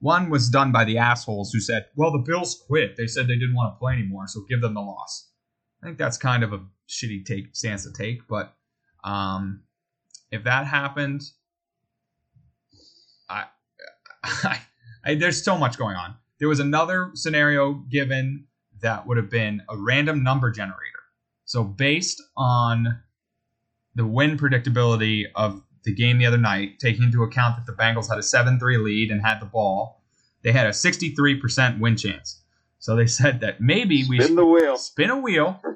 one 0.00 0.30
was 0.30 0.48
done 0.48 0.72
by 0.72 0.84
the 0.84 0.98
assholes 0.98 1.52
who 1.52 1.60
said, 1.60 1.86
"Well, 1.96 2.12
the 2.12 2.18
Bills 2.18 2.62
quit. 2.66 2.96
They 2.96 3.06
said 3.06 3.26
they 3.26 3.34
didn't 3.34 3.54
want 3.54 3.74
to 3.74 3.78
play 3.78 3.94
anymore, 3.94 4.26
so 4.26 4.44
give 4.48 4.60
them 4.60 4.74
the 4.74 4.80
loss." 4.80 5.30
I 5.82 5.86
think 5.86 5.98
that's 5.98 6.16
kind 6.16 6.42
of 6.42 6.52
a 6.52 6.60
shitty 6.88 7.24
take 7.24 7.54
stance 7.54 7.84
to 7.84 7.92
take, 7.92 8.26
but 8.28 8.56
um, 9.04 9.62
if 10.30 10.44
that 10.44 10.66
happened, 10.66 11.22
I, 13.28 13.44
I, 14.24 14.60
I 15.04 15.14
there's 15.14 15.42
so 15.42 15.56
much 15.58 15.78
going 15.78 15.96
on. 15.96 16.16
There 16.38 16.48
was 16.48 16.60
another 16.60 17.10
scenario 17.14 17.74
given 17.74 18.46
that 18.80 19.06
would 19.06 19.16
have 19.16 19.30
been 19.30 19.62
a 19.68 19.76
random 19.76 20.22
number 20.22 20.50
generator. 20.50 20.97
So 21.48 21.64
based 21.64 22.22
on 22.36 23.00
the 23.94 24.06
win 24.06 24.36
predictability 24.36 25.24
of 25.34 25.62
the 25.82 25.94
game 25.94 26.18
the 26.18 26.26
other 26.26 26.36
night, 26.36 26.78
taking 26.78 27.04
into 27.04 27.22
account 27.22 27.56
that 27.56 27.64
the 27.64 27.72
Bengals 27.72 28.06
had 28.06 28.18
a 28.18 28.22
7 28.22 28.58
3 28.58 28.76
lead 28.76 29.10
and 29.10 29.22
had 29.22 29.40
the 29.40 29.46
ball, 29.46 30.02
they 30.42 30.52
had 30.52 30.66
a 30.66 30.72
63% 30.72 31.80
win 31.80 31.96
chance. 31.96 32.42
So 32.80 32.94
they 32.94 33.06
said 33.06 33.40
that 33.40 33.62
maybe 33.62 34.04
we 34.06 34.18
Spin 34.18 34.26
should 34.28 34.36
the 34.36 34.44
wheel. 34.44 34.76
spin 34.76 35.10
a 35.10 35.18
wheel. 35.18 35.60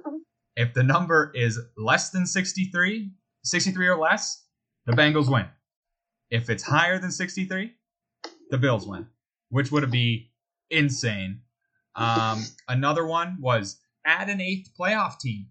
If 0.54 0.74
the 0.74 0.82
number 0.82 1.32
is 1.34 1.58
less 1.78 2.10
than 2.10 2.26
63, 2.26 3.10
63 3.42 3.86
or 3.88 3.96
less, 3.96 4.44
the 4.84 4.92
Bengals 4.92 5.32
win. 5.32 5.46
If 6.28 6.50
it's 6.50 6.62
higher 6.62 6.98
than 6.98 7.10
63, 7.10 7.72
the 8.50 8.58
Bills 8.58 8.86
win, 8.86 9.06
which 9.48 9.72
would 9.72 9.90
be 9.90 10.30
insane. 10.68 11.40
Um, 11.96 12.44
another 12.68 13.06
one 13.06 13.38
was 13.40 13.78
add 14.04 14.28
an 14.28 14.42
eighth 14.42 14.72
playoff 14.78 15.18
team. 15.18 15.46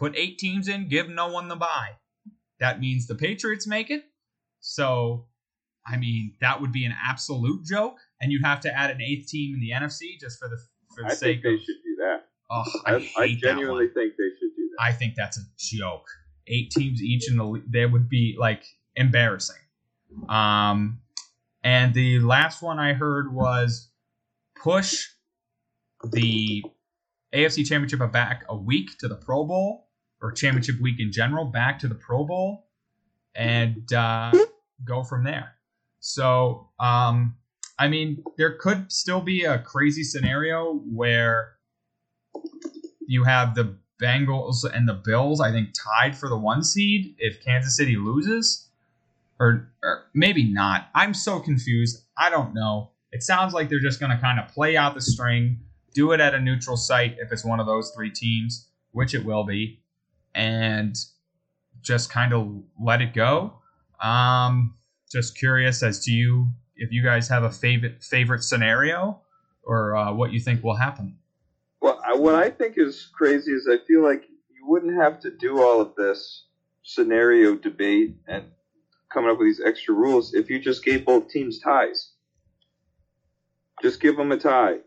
Put 0.00 0.16
eight 0.16 0.38
teams 0.38 0.66
in, 0.66 0.88
give 0.88 1.10
no 1.10 1.28
one 1.28 1.48
the 1.48 1.56
bye. 1.56 1.98
That 2.58 2.80
means 2.80 3.06
the 3.06 3.14
Patriots 3.14 3.66
make 3.66 3.90
it. 3.90 4.02
So, 4.60 5.26
I 5.86 5.98
mean, 5.98 6.36
that 6.40 6.62
would 6.62 6.72
be 6.72 6.86
an 6.86 6.94
absolute 7.06 7.66
joke. 7.66 7.98
And 8.18 8.32
you'd 8.32 8.42
have 8.42 8.60
to 8.60 8.74
add 8.74 8.90
an 8.90 9.02
eighth 9.02 9.28
team 9.28 9.54
in 9.54 9.60
the 9.60 9.72
NFC 9.72 10.18
just 10.18 10.38
for 10.38 10.48
the 10.48 10.56
for 10.94 11.04
the 11.04 11.10
I 11.10 11.14
sake 11.14 11.20
think 11.20 11.42
they 11.42 11.54
of. 11.54 11.60
should 11.60 11.82
do 11.84 11.96
that. 11.98 12.24
Oh, 12.50 12.64
I, 12.86 12.94
I, 12.94 13.22
I 13.24 13.34
genuinely 13.34 13.88
think 13.88 14.14
they 14.16 14.30
should 14.38 14.56
do 14.56 14.70
that. 14.70 14.82
I 14.82 14.92
think 14.92 15.16
that's 15.16 15.36
a 15.38 15.42
joke. 15.58 16.06
Eight 16.46 16.70
teams 16.70 17.02
each 17.02 17.30
in 17.30 17.36
the 17.36 17.62
they 17.68 17.84
would 17.84 18.08
be 18.08 18.36
like 18.38 18.64
embarrassing. 18.96 19.60
Um, 20.30 21.02
and 21.62 21.92
the 21.92 22.20
last 22.20 22.62
one 22.62 22.78
I 22.78 22.94
heard 22.94 23.34
was 23.34 23.90
push 24.56 25.08
the 26.10 26.64
AFC 27.34 27.66
Championship 27.66 28.00
back 28.10 28.44
a 28.48 28.56
week 28.56 28.96
to 29.00 29.08
the 29.08 29.16
Pro 29.16 29.44
Bowl 29.44 29.88
or 30.22 30.32
Championship 30.32 30.80
week 30.80 31.00
in 31.00 31.12
general 31.12 31.44
back 31.44 31.78
to 31.80 31.88
the 31.88 31.94
Pro 31.94 32.24
Bowl 32.24 32.66
and 33.34 33.92
uh, 33.92 34.32
go 34.84 35.02
from 35.02 35.24
there. 35.24 35.54
So, 36.00 36.68
um, 36.78 37.36
I 37.78 37.88
mean, 37.88 38.22
there 38.36 38.56
could 38.58 38.90
still 38.92 39.20
be 39.20 39.44
a 39.44 39.58
crazy 39.58 40.02
scenario 40.02 40.80
where 40.92 41.52
you 43.06 43.24
have 43.24 43.54
the 43.54 43.76
Bengals 44.00 44.64
and 44.64 44.88
the 44.88 44.94
Bills, 44.94 45.40
I 45.40 45.50
think, 45.50 45.70
tied 45.74 46.16
for 46.16 46.28
the 46.28 46.38
one 46.38 46.64
seed 46.64 47.14
if 47.18 47.44
Kansas 47.44 47.76
City 47.76 47.96
loses. 47.96 48.66
Or, 49.38 49.72
or 49.82 50.04
maybe 50.12 50.44
not. 50.44 50.88
I'm 50.94 51.14
so 51.14 51.40
confused. 51.40 52.04
I 52.18 52.28
don't 52.28 52.54
know. 52.54 52.90
It 53.10 53.22
sounds 53.22 53.54
like 53.54 53.70
they're 53.70 53.80
just 53.80 53.98
going 53.98 54.12
to 54.12 54.18
kind 54.18 54.38
of 54.38 54.48
play 54.48 54.76
out 54.76 54.94
the 54.94 55.00
string, 55.00 55.60
do 55.94 56.12
it 56.12 56.20
at 56.20 56.34
a 56.34 56.40
neutral 56.40 56.76
site 56.76 57.16
if 57.18 57.32
it's 57.32 57.44
one 57.44 57.58
of 57.58 57.66
those 57.66 57.90
three 57.96 58.10
teams, 58.10 58.68
which 58.92 59.14
it 59.14 59.24
will 59.24 59.44
be, 59.44 59.79
and 60.34 60.96
just 61.82 62.10
kind 62.10 62.32
of 62.32 62.62
let 62.82 63.00
it 63.00 63.14
go. 63.14 63.54
Um, 64.02 64.74
just 65.10 65.36
curious 65.36 65.82
as 65.82 66.04
to 66.04 66.10
you 66.12 66.48
if 66.76 66.92
you 66.92 67.02
guys 67.02 67.28
have 67.28 67.42
a 67.42 67.50
favorite 67.50 68.02
favorite 68.02 68.42
scenario 68.42 69.20
or 69.62 69.96
uh, 69.96 70.12
what 70.12 70.32
you 70.32 70.40
think 70.40 70.62
will 70.62 70.76
happen. 70.76 71.16
Well, 71.80 72.00
what 72.16 72.34
I 72.34 72.50
think 72.50 72.74
is 72.76 73.08
crazy 73.12 73.52
is 73.52 73.68
I 73.70 73.78
feel 73.86 74.02
like 74.02 74.24
you 74.48 74.66
wouldn't 74.66 75.00
have 75.00 75.20
to 75.20 75.30
do 75.30 75.62
all 75.62 75.80
of 75.80 75.94
this 75.94 76.44
scenario 76.82 77.54
debate 77.54 78.16
and 78.26 78.44
coming 79.12 79.30
up 79.30 79.38
with 79.38 79.48
these 79.48 79.60
extra 79.64 79.94
rules 79.94 80.34
if 80.34 80.48
you 80.48 80.58
just 80.58 80.84
gave 80.84 81.04
both 81.04 81.28
teams 81.28 81.58
ties. 81.58 82.12
Just 83.82 84.00
give 84.00 84.16
them 84.16 84.32
a 84.32 84.36
tie, 84.36 84.78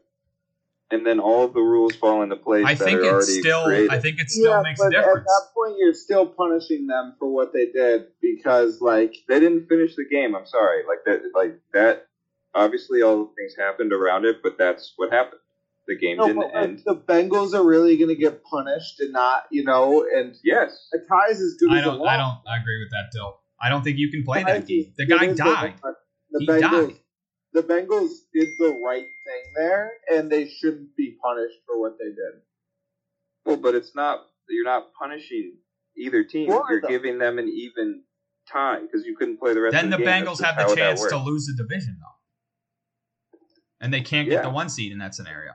and 0.94 1.06
then 1.06 1.20
all 1.20 1.44
of 1.46 1.54
the 1.54 1.62
rules 1.62 1.96
fall 1.96 2.22
into 2.22 2.36
place. 2.36 2.66
I 2.66 2.76
think 2.76 3.00
are 3.02 3.20
it's 3.20 3.28
already 3.28 3.40
still. 3.42 3.66
created. 3.66 3.90
I 3.92 4.00
think 4.00 4.20
it 4.20 4.30
still 4.30 4.52
yeah, 4.52 4.62
makes 4.62 4.80
a 4.80 4.84
but 4.84 4.96
at 4.96 5.04
that 5.04 5.42
point, 5.56 5.76
you're 5.80 5.94
still 5.94 6.26
punishing 6.28 6.88
them 6.88 7.16
for 7.18 7.28
what 7.34 7.52
they 7.52 7.66
did 7.68 8.08
because, 8.22 8.80
like, 8.80 9.16
they 9.28 9.40
didn't 9.40 9.68
finish 9.68 9.96
the 9.96 10.06
game. 10.10 10.36
I'm 10.36 10.46
sorry. 10.46 10.84
Like 10.88 11.00
that. 11.06 11.22
Like 11.36 11.60
that. 11.74 12.08
Obviously, 12.56 13.02
all 13.02 13.26
the 13.26 13.32
things 13.36 13.56
happened 13.58 13.92
around 13.92 14.26
it, 14.26 14.38
but 14.44 14.58
that's 14.60 14.94
what 14.98 15.12
happened. 15.12 15.40
The 15.88 15.98
game 15.98 16.18
no, 16.18 16.28
didn't 16.28 16.42
but, 16.42 16.54
like, 16.54 16.64
end. 16.64 16.82
the 16.86 16.96
Bengals 16.96 17.54
are 17.54 17.66
really 17.66 17.98
going 17.98 18.10
to 18.10 18.16
get 18.16 18.44
punished 18.44 19.00
and 19.00 19.12
not, 19.12 19.46
you 19.52 19.64
know, 19.64 20.06
and 20.16 20.36
Yes. 20.44 20.88
a 20.94 21.00
tie 21.00 21.32
is 21.32 21.42
as 21.42 21.56
good 21.60 21.72
I 21.72 21.80
as 21.80 21.86
don't. 21.86 21.96
a 21.96 22.04
loss. 22.04 22.10
I 22.10 22.18
don't 22.18 22.62
agree 22.62 22.80
with 22.80 22.92
that, 22.92 23.10
Dill. 23.12 23.40
I 23.62 23.70
don't 23.70 23.84
think 23.84 23.98
you 23.98 24.10
can 24.12 24.24
play 24.24 24.44
Ties 24.44 24.60
that 24.62 24.68
game. 24.68 24.94
The 24.98 25.06
guy 25.08 25.34
died. 25.34 25.74
loss. 25.84 25.96
The 26.32 26.40
He 26.40 26.48
Bengals, 26.48 26.88
died. 26.88 27.00
The 27.54 27.62
Bengals 27.62 28.12
did 28.34 28.50
the 28.60 28.80
right 28.84 29.06
thing 29.26 29.54
there, 29.56 29.92
and 30.12 30.32
they 30.32 30.48
shouldn't 30.50 30.96
be 30.96 31.18
punished 31.24 31.58
for 31.68 31.80
what 31.80 31.98
they 32.00 32.06
did. 32.10 32.42
Well, 33.46 33.58
but 33.58 33.76
it's 33.76 33.96
not. 33.96 34.26
You're 34.50 34.66
not 34.66 34.88
punishing 35.00 35.58
either 35.98 36.24
team. 36.24 36.50
Why, 36.50 36.64
You're 36.70 36.82
though? 36.82 36.88
giving 36.88 37.18
them 37.20 37.40
an 37.40 37.48
even 37.48 38.04
tie 38.52 38.82
because 38.82 39.06
you 39.06 39.16
couldn't 39.16 39.38
play 39.40 39.54
the 39.54 39.62
rest 39.62 39.74
Then 39.74 39.86
of 39.86 39.92
the 39.92 39.98
the. 39.98 40.04
Bengals 40.04 40.38
That's 40.40 40.58
have 40.58 40.70
the 40.70 40.76
chance 40.76 41.06
to 41.06 41.18
lose 41.18 41.46
the 41.46 41.54
division, 41.62 41.98
though, 42.00 43.40
and 43.82 43.94
they 43.94 44.02
can't 44.02 44.28
get 44.28 44.36
Yeah. 44.36 44.42
the 44.44 44.50
one 44.50 44.70
seed 44.70 44.92
in 44.92 44.98
that 45.00 45.16
scenario. 45.16 45.52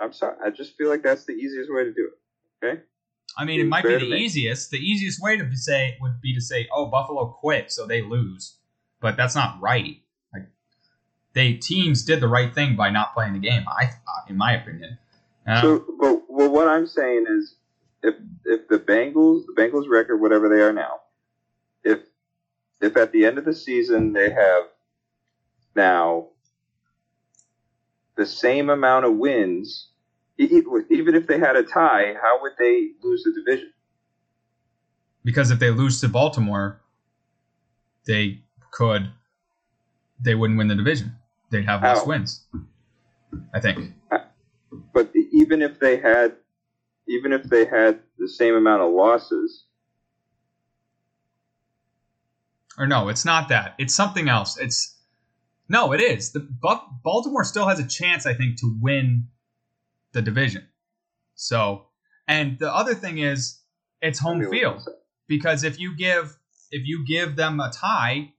I'm 0.00 0.12
sorry. 0.12 0.36
I 0.44 0.50
just 0.50 0.76
feel 0.76 0.88
like 0.88 1.02
that's 1.02 1.24
the 1.24 1.32
easiest 1.32 1.72
way 1.72 1.84
to 1.84 1.92
do 1.92 2.10
it. 2.12 2.66
Okay. 2.66 2.82
I 3.36 3.44
mean, 3.44 3.60
it 3.60 3.62
Seems 3.64 3.70
might 3.70 3.84
be 3.84 3.96
the 3.98 4.14
easiest. 4.14 4.70
The 4.70 4.78
easiest 4.78 5.20
way 5.20 5.36
to 5.36 5.56
say 5.56 5.96
would 6.00 6.20
be 6.20 6.34
to 6.34 6.40
say, 6.40 6.68
"Oh, 6.72 6.86
Buffalo 6.86 7.30
quit, 7.40 7.70
so 7.72 7.86
they 7.86 8.02
lose," 8.02 8.57
but 9.00 9.16
that's 9.16 9.34
not 9.34 9.60
right. 9.60 10.00
Like, 10.32 10.48
they 11.34 11.54
teams 11.54 12.04
did 12.04 12.20
the 12.20 12.28
right 12.28 12.54
thing 12.54 12.76
by 12.76 12.90
not 12.90 13.14
playing 13.14 13.34
the 13.34 13.38
game. 13.38 13.64
I 13.68 13.86
thought, 13.86 14.28
in 14.28 14.36
my 14.36 14.52
opinion. 14.54 14.98
Uh, 15.46 15.60
So, 15.60 15.84
but 16.00 16.22
well, 16.28 16.50
what 16.50 16.68
I'm 16.68 16.86
saying 16.86 17.26
is, 17.28 17.54
if 18.02 18.14
if 18.44 18.68
the 18.68 18.78
Bengals, 18.78 19.46
the 19.46 19.54
Bengals 19.56 19.88
record, 19.88 20.18
whatever 20.18 20.48
they 20.48 20.62
are 20.62 20.72
now, 20.72 21.00
if 21.84 22.00
if 22.80 22.96
at 22.96 23.12
the 23.12 23.24
end 23.26 23.38
of 23.38 23.44
the 23.44 23.54
season 23.54 24.12
they 24.12 24.30
have 24.30 24.64
now 25.74 26.28
the 28.16 28.26
same 28.26 28.70
amount 28.70 29.04
of 29.04 29.16
wins, 29.16 29.88
even 30.38 31.14
if 31.14 31.26
they 31.26 31.38
had 31.38 31.56
a 31.56 31.62
tie, 31.62 32.14
how 32.20 32.40
would 32.42 32.52
they 32.58 32.90
lose 33.02 33.22
the 33.24 33.32
division? 33.32 33.72
because 35.24 35.50
if 35.50 35.58
they 35.58 35.70
lose 35.70 36.00
to 36.00 36.08
Baltimore, 36.08 36.80
they 38.06 38.40
could 38.78 39.10
they 40.20 40.34
wouldn't 40.36 40.56
win 40.56 40.68
the 40.68 40.76
division. 40.76 41.16
They'd 41.50 41.64
have 41.64 41.82
less 41.82 41.98
How? 41.98 42.06
wins. 42.06 42.46
I 43.52 43.60
think. 43.60 43.92
But 44.94 45.12
even 45.32 45.62
if 45.62 45.80
they 45.80 45.96
had, 45.96 46.36
even 47.08 47.32
if 47.32 47.42
they 47.44 47.64
had 47.64 48.00
the 48.18 48.28
same 48.28 48.54
amount 48.54 48.82
of 48.82 48.92
losses. 48.92 49.64
Or 52.78 52.86
no, 52.86 53.08
it's 53.08 53.24
not 53.24 53.48
that. 53.48 53.74
It's 53.78 53.94
something 53.94 54.28
else. 54.28 54.56
It's 54.58 54.96
no, 55.68 55.92
it 55.92 56.00
is. 56.00 56.32
The 56.32 56.40
Baltimore 56.40 57.44
still 57.44 57.66
has 57.66 57.80
a 57.80 57.86
chance, 57.86 58.26
I 58.26 58.34
think, 58.34 58.58
to 58.58 58.76
win 58.80 59.28
the 60.12 60.22
division. 60.22 60.66
So, 61.34 61.86
and 62.26 62.58
the 62.58 62.72
other 62.72 62.94
thing 62.94 63.18
is, 63.18 63.60
it's 64.00 64.20
home 64.20 64.40
Tell 64.40 64.50
me 64.50 64.64
what 64.64 64.76
field 64.76 64.88
because 65.26 65.64
if 65.64 65.80
you 65.80 65.96
give 65.96 66.38
if 66.70 66.86
you 66.86 67.04
give 67.04 67.36
them 67.36 67.60
a 67.60 67.70
tie, 67.72 68.32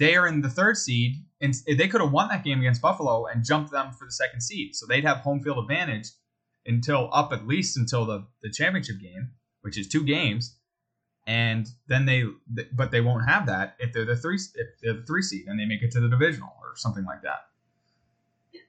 they 0.00 0.16
are 0.16 0.26
in 0.26 0.40
the 0.40 0.48
third 0.48 0.78
seed, 0.78 1.16
and 1.42 1.54
they 1.66 1.86
could 1.86 2.00
have 2.00 2.10
won 2.10 2.28
that 2.28 2.42
game 2.42 2.58
against 2.58 2.80
Buffalo 2.80 3.26
and 3.26 3.44
jumped 3.44 3.70
them 3.70 3.92
for 3.92 4.06
the 4.06 4.10
second 4.10 4.40
seed. 4.40 4.74
So 4.74 4.86
they'd 4.86 5.04
have 5.04 5.18
home 5.18 5.40
field 5.40 5.58
advantage 5.58 6.08
until 6.66 7.10
up 7.12 7.32
at 7.32 7.46
least 7.46 7.76
until 7.76 8.06
the 8.06 8.26
the 8.42 8.50
championship 8.50 8.96
game, 9.00 9.30
which 9.60 9.78
is 9.78 9.86
two 9.86 10.02
games, 10.02 10.56
and 11.26 11.68
then 11.86 12.06
they 12.06 12.24
but 12.72 12.90
they 12.90 13.02
won't 13.02 13.28
have 13.28 13.46
that 13.46 13.76
if 13.78 13.92
they're 13.92 14.06
the 14.06 14.16
three 14.16 14.36
if 14.54 14.68
they're 14.82 14.94
the 14.94 15.04
three 15.06 15.22
seed 15.22 15.46
and 15.46 15.60
they 15.60 15.66
make 15.66 15.82
it 15.82 15.92
to 15.92 16.00
the 16.00 16.08
divisional 16.08 16.54
or 16.62 16.72
something 16.76 17.04
like 17.04 17.22
that. 17.22 17.48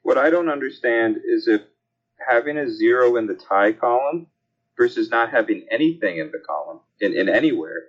What 0.03 0.17
I 0.17 0.29
don't 0.29 0.49
understand 0.49 1.17
is 1.25 1.47
if 1.47 1.61
having 2.27 2.57
a 2.57 2.69
zero 2.69 3.15
in 3.15 3.27
the 3.27 3.35
tie 3.35 3.71
column 3.71 4.27
versus 4.77 5.09
not 5.09 5.31
having 5.31 5.65
anything 5.71 6.17
in 6.17 6.31
the 6.31 6.39
column 6.45 6.81
in, 6.99 7.13
in 7.13 7.29
anywhere 7.29 7.83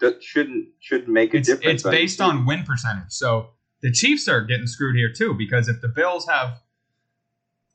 that 0.00 0.22
shouldn't 0.22 0.68
should 0.80 1.08
make 1.08 1.34
a 1.34 1.38
It's 1.38 1.48
difference. 1.48 1.82
it's 1.84 1.90
based 1.90 2.20
on 2.20 2.46
win 2.46 2.64
percentage. 2.64 3.10
So 3.10 3.50
the 3.82 3.92
Chiefs 3.92 4.28
are 4.28 4.40
getting 4.42 4.66
screwed 4.66 4.96
here 4.96 5.12
too 5.12 5.34
because 5.34 5.68
if 5.68 5.80
the 5.80 5.88
Bills 5.88 6.26
have 6.28 6.60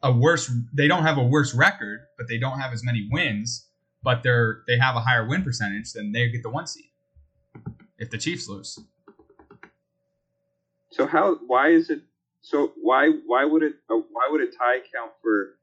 a 0.03 0.11
worse 0.11 0.51
they 0.73 0.87
don't 0.87 1.03
have 1.03 1.17
a 1.17 1.23
worse 1.23 1.53
record, 1.53 2.01
but 2.17 2.27
they 2.27 2.37
don't 2.37 2.59
have 2.59 2.73
as 2.73 2.83
many 2.83 3.07
wins, 3.11 3.67
but 4.03 4.23
they're 4.23 4.61
they 4.67 4.77
have 4.77 4.95
a 4.95 5.01
higher 5.01 5.25
win 5.27 5.43
percentage, 5.43 5.93
then 5.93 6.11
they 6.11 6.27
get 6.29 6.43
the 6.43 6.49
one 6.49 6.67
seed. 6.67 6.85
If 7.97 8.09
the 8.09 8.17
Chiefs 8.17 8.47
lose. 8.49 8.77
So 10.91 11.05
how? 11.07 11.35
Why 11.47 11.69
is 11.69 11.89
it? 11.89 12.01
So 12.41 12.73
why 12.81 13.09
why 13.25 13.45
would 13.45 13.63
it? 13.63 13.73
Uh, 13.89 13.95
why 14.11 14.27
would 14.29 14.41
a 14.41 14.47
tie 14.47 14.79
count 14.93 15.11
for 15.21 15.57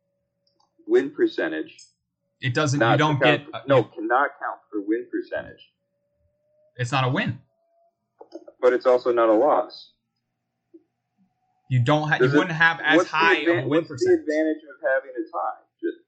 win 0.87 1.11
percentage? 1.11 1.79
It 2.41 2.55
doesn't 2.55 2.81
Not 2.81 2.93
you 2.93 2.99
don't 2.99 3.21
get 3.21 3.47
uh, 3.55 3.61
no 3.69 3.85
cannot 3.85 4.31
count 4.41 4.61
for 4.71 4.81
win 4.81 5.07
percentage, 5.11 5.71
it's 6.77 6.93
not 6.93 7.05
a 7.05 7.09
win. 7.09 7.39
but 8.61 8.73
it's 8.73 8.87
also 8.87 9.13
not 9.13 9.29
a 9.29 9.33
loss. 9.35 9.93
You 11.69 11.83
don't 11.83 12.09
have 12.11 12.21
you 12.21 12.27
it- 12.27 12.33
wouldn't 12.33 12.53
have 12.53 12.81
as 12.85 13.07
high 13.07 13.37
advan- 13.37 13.59
of 13.61 13.65
a 13.65 13.69
win 13.69 13.79
what's 13.81 13.89
the 13.89 13.95
percentage. 13.95 14.21
advantage 14.21 14.63
of 14.69 14.77
having 14.83 15.11
a 15.11 15.25
tie? 15.31 15.63
Just, 15.81 15.99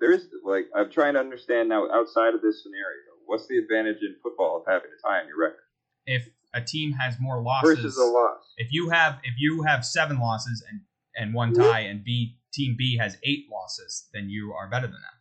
there's 0.00 0.26
like 0.44 0.66
I'm 0.74 0.90
trying 0.90 1.14
to 1.14 1.20
understand 1.20 1.68
now 1.68 1.90
outside 1.92 2.34
of 2.34 2.40
this 2.42 2.62
scenario. 2.62 3.10
What's 3.26 3.46
the 3.46 3.58
advantage 3.58 3.98
in 4.02 4.16
football 4.22 4.56
of 4.56 4.64
having 4.66 4.90
a 4.90 5.00
tie 5.06 5.20
on 5.20 5.28
your 5.28 5.38
record 5.38 5.60
If 6.06 6.28
a 6.52 6.60
team 6.60 6.92
has 6.92 7.16
more 7.20 7.40
losses 7.40 7.76
versus 7.78 7.96
a 7.96 8.04
loss? 8.04 8.42
if 8.56 8.72
you 8.72 8.88
have 8.90 9.20
if 9.22 9.34
you 9.38 9.62
have 9.62 9.84
seven 9.84 10.18
losses 10.18 10.64
and 10.68 10.80
and 11.14 11.34
one 11.34 11.52
mm-hmm. 11.52 11.62
tie 11.62 11.80
and 11.80 12.02
B 12.02 12.38
team 12.52 12.74
B 12.76 12.96
has 12.96 13.18
eight 13.22 13.46
losses, 13.52 14.08
then 14.12 14.30
you 14.30 14.52
are 14.52 14.68
better 14.68 14.86
than 14.86 14.96
that. 14.96 15.19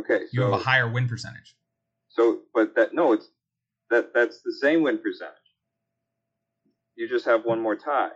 Okay, 0.00 0.24
You 0.32 0.42
have 0.42 0.52
a 0.52 0.58
higher 0.58 0.90
win 0.90 1.08
percentage. 1.08 1.54
so 2.08 2.40
but 2.54 2.74
that 2.76 2.94
no, 2.94 3.12
it's 3.12 3.28
that 3.90 4.12
that's 4.14 4.40
the 4.42 4.52
same 4.52 4.82
win 4.82 4.98
percentage. 4.98 5.34
You 6.96 7.08
just 7.08 7.24
have 7.24 7.44
one 7.44 7.60
more 7.60 7.76
tie. 7.76 8.10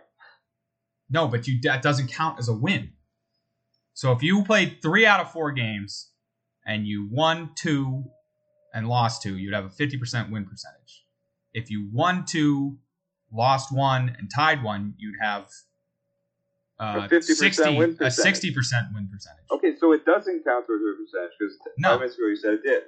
No, 1.09 1.27
but 1.27 1.47
you 1.47 1.59
that 1.61 1.81
doesn't 1.81 2.11
count 2.11 2.39
as 2.39 2.47
a 2.47 2.53
win. 2.53 2.91
So 3.93 4.11
if 4.11 4.21
you 4.23 4.43
played 4.43 4.79
three 4.81 5.05
out 5.05 5.19
of 5.19 5.31
four 5.31 5.51
games 5.51 6.11
and 6.65 6.85
you 6.87 7.07
won 7.11 7.51
two 7.55 8.03
and 8.73 8.87
lost 8.87 9.21
two, 9.21 9.37
you'd 9.37 9.53
have 9.53 9.65
a 9.65 9.69
fifty 9.69 9.97
percent 9.97 10.31
win 10.31 10.45
percentage. 10.45 11.05
If 11.53 11.69
you 11.71 11.89
won 11.93 12.25
two, 12.25 12.77
lost 13.31 13.71
one, 13.71 14.15
and 14.17 14.29
tied 14.33 14.63
one, 14.63 14.93
you'd 14.97 15.15
have 15.21 15.47
uh, 16.79 17.07
A 17.09 17.09
50% 17.09 17.21
60, 17.23 17.77
win 17.77 17.89
a 17.91 17.93
percentage. 17.93 18.13
sixty 18.15 18.53
percent 18.53 18.87
win 18.93 19.07
percentage. 19.11 19.45
Okay, 19.51 19.75
so 19.79 19.91
it 19.93 20.05
doesn't 20.05 20.43
count 20.43 20.65
towards 20.67 20.83
win 20.83 20.95
percentage 21.05 21.31
because 21.39 21.57
No. 21.77 21.89
five 21.89 21.99
minutes 21.99 22.17
ago 22.17 22.27
you 22.27 22.35
said 22.35 22.53
it 22.55 22.63
did. 22.63 22.83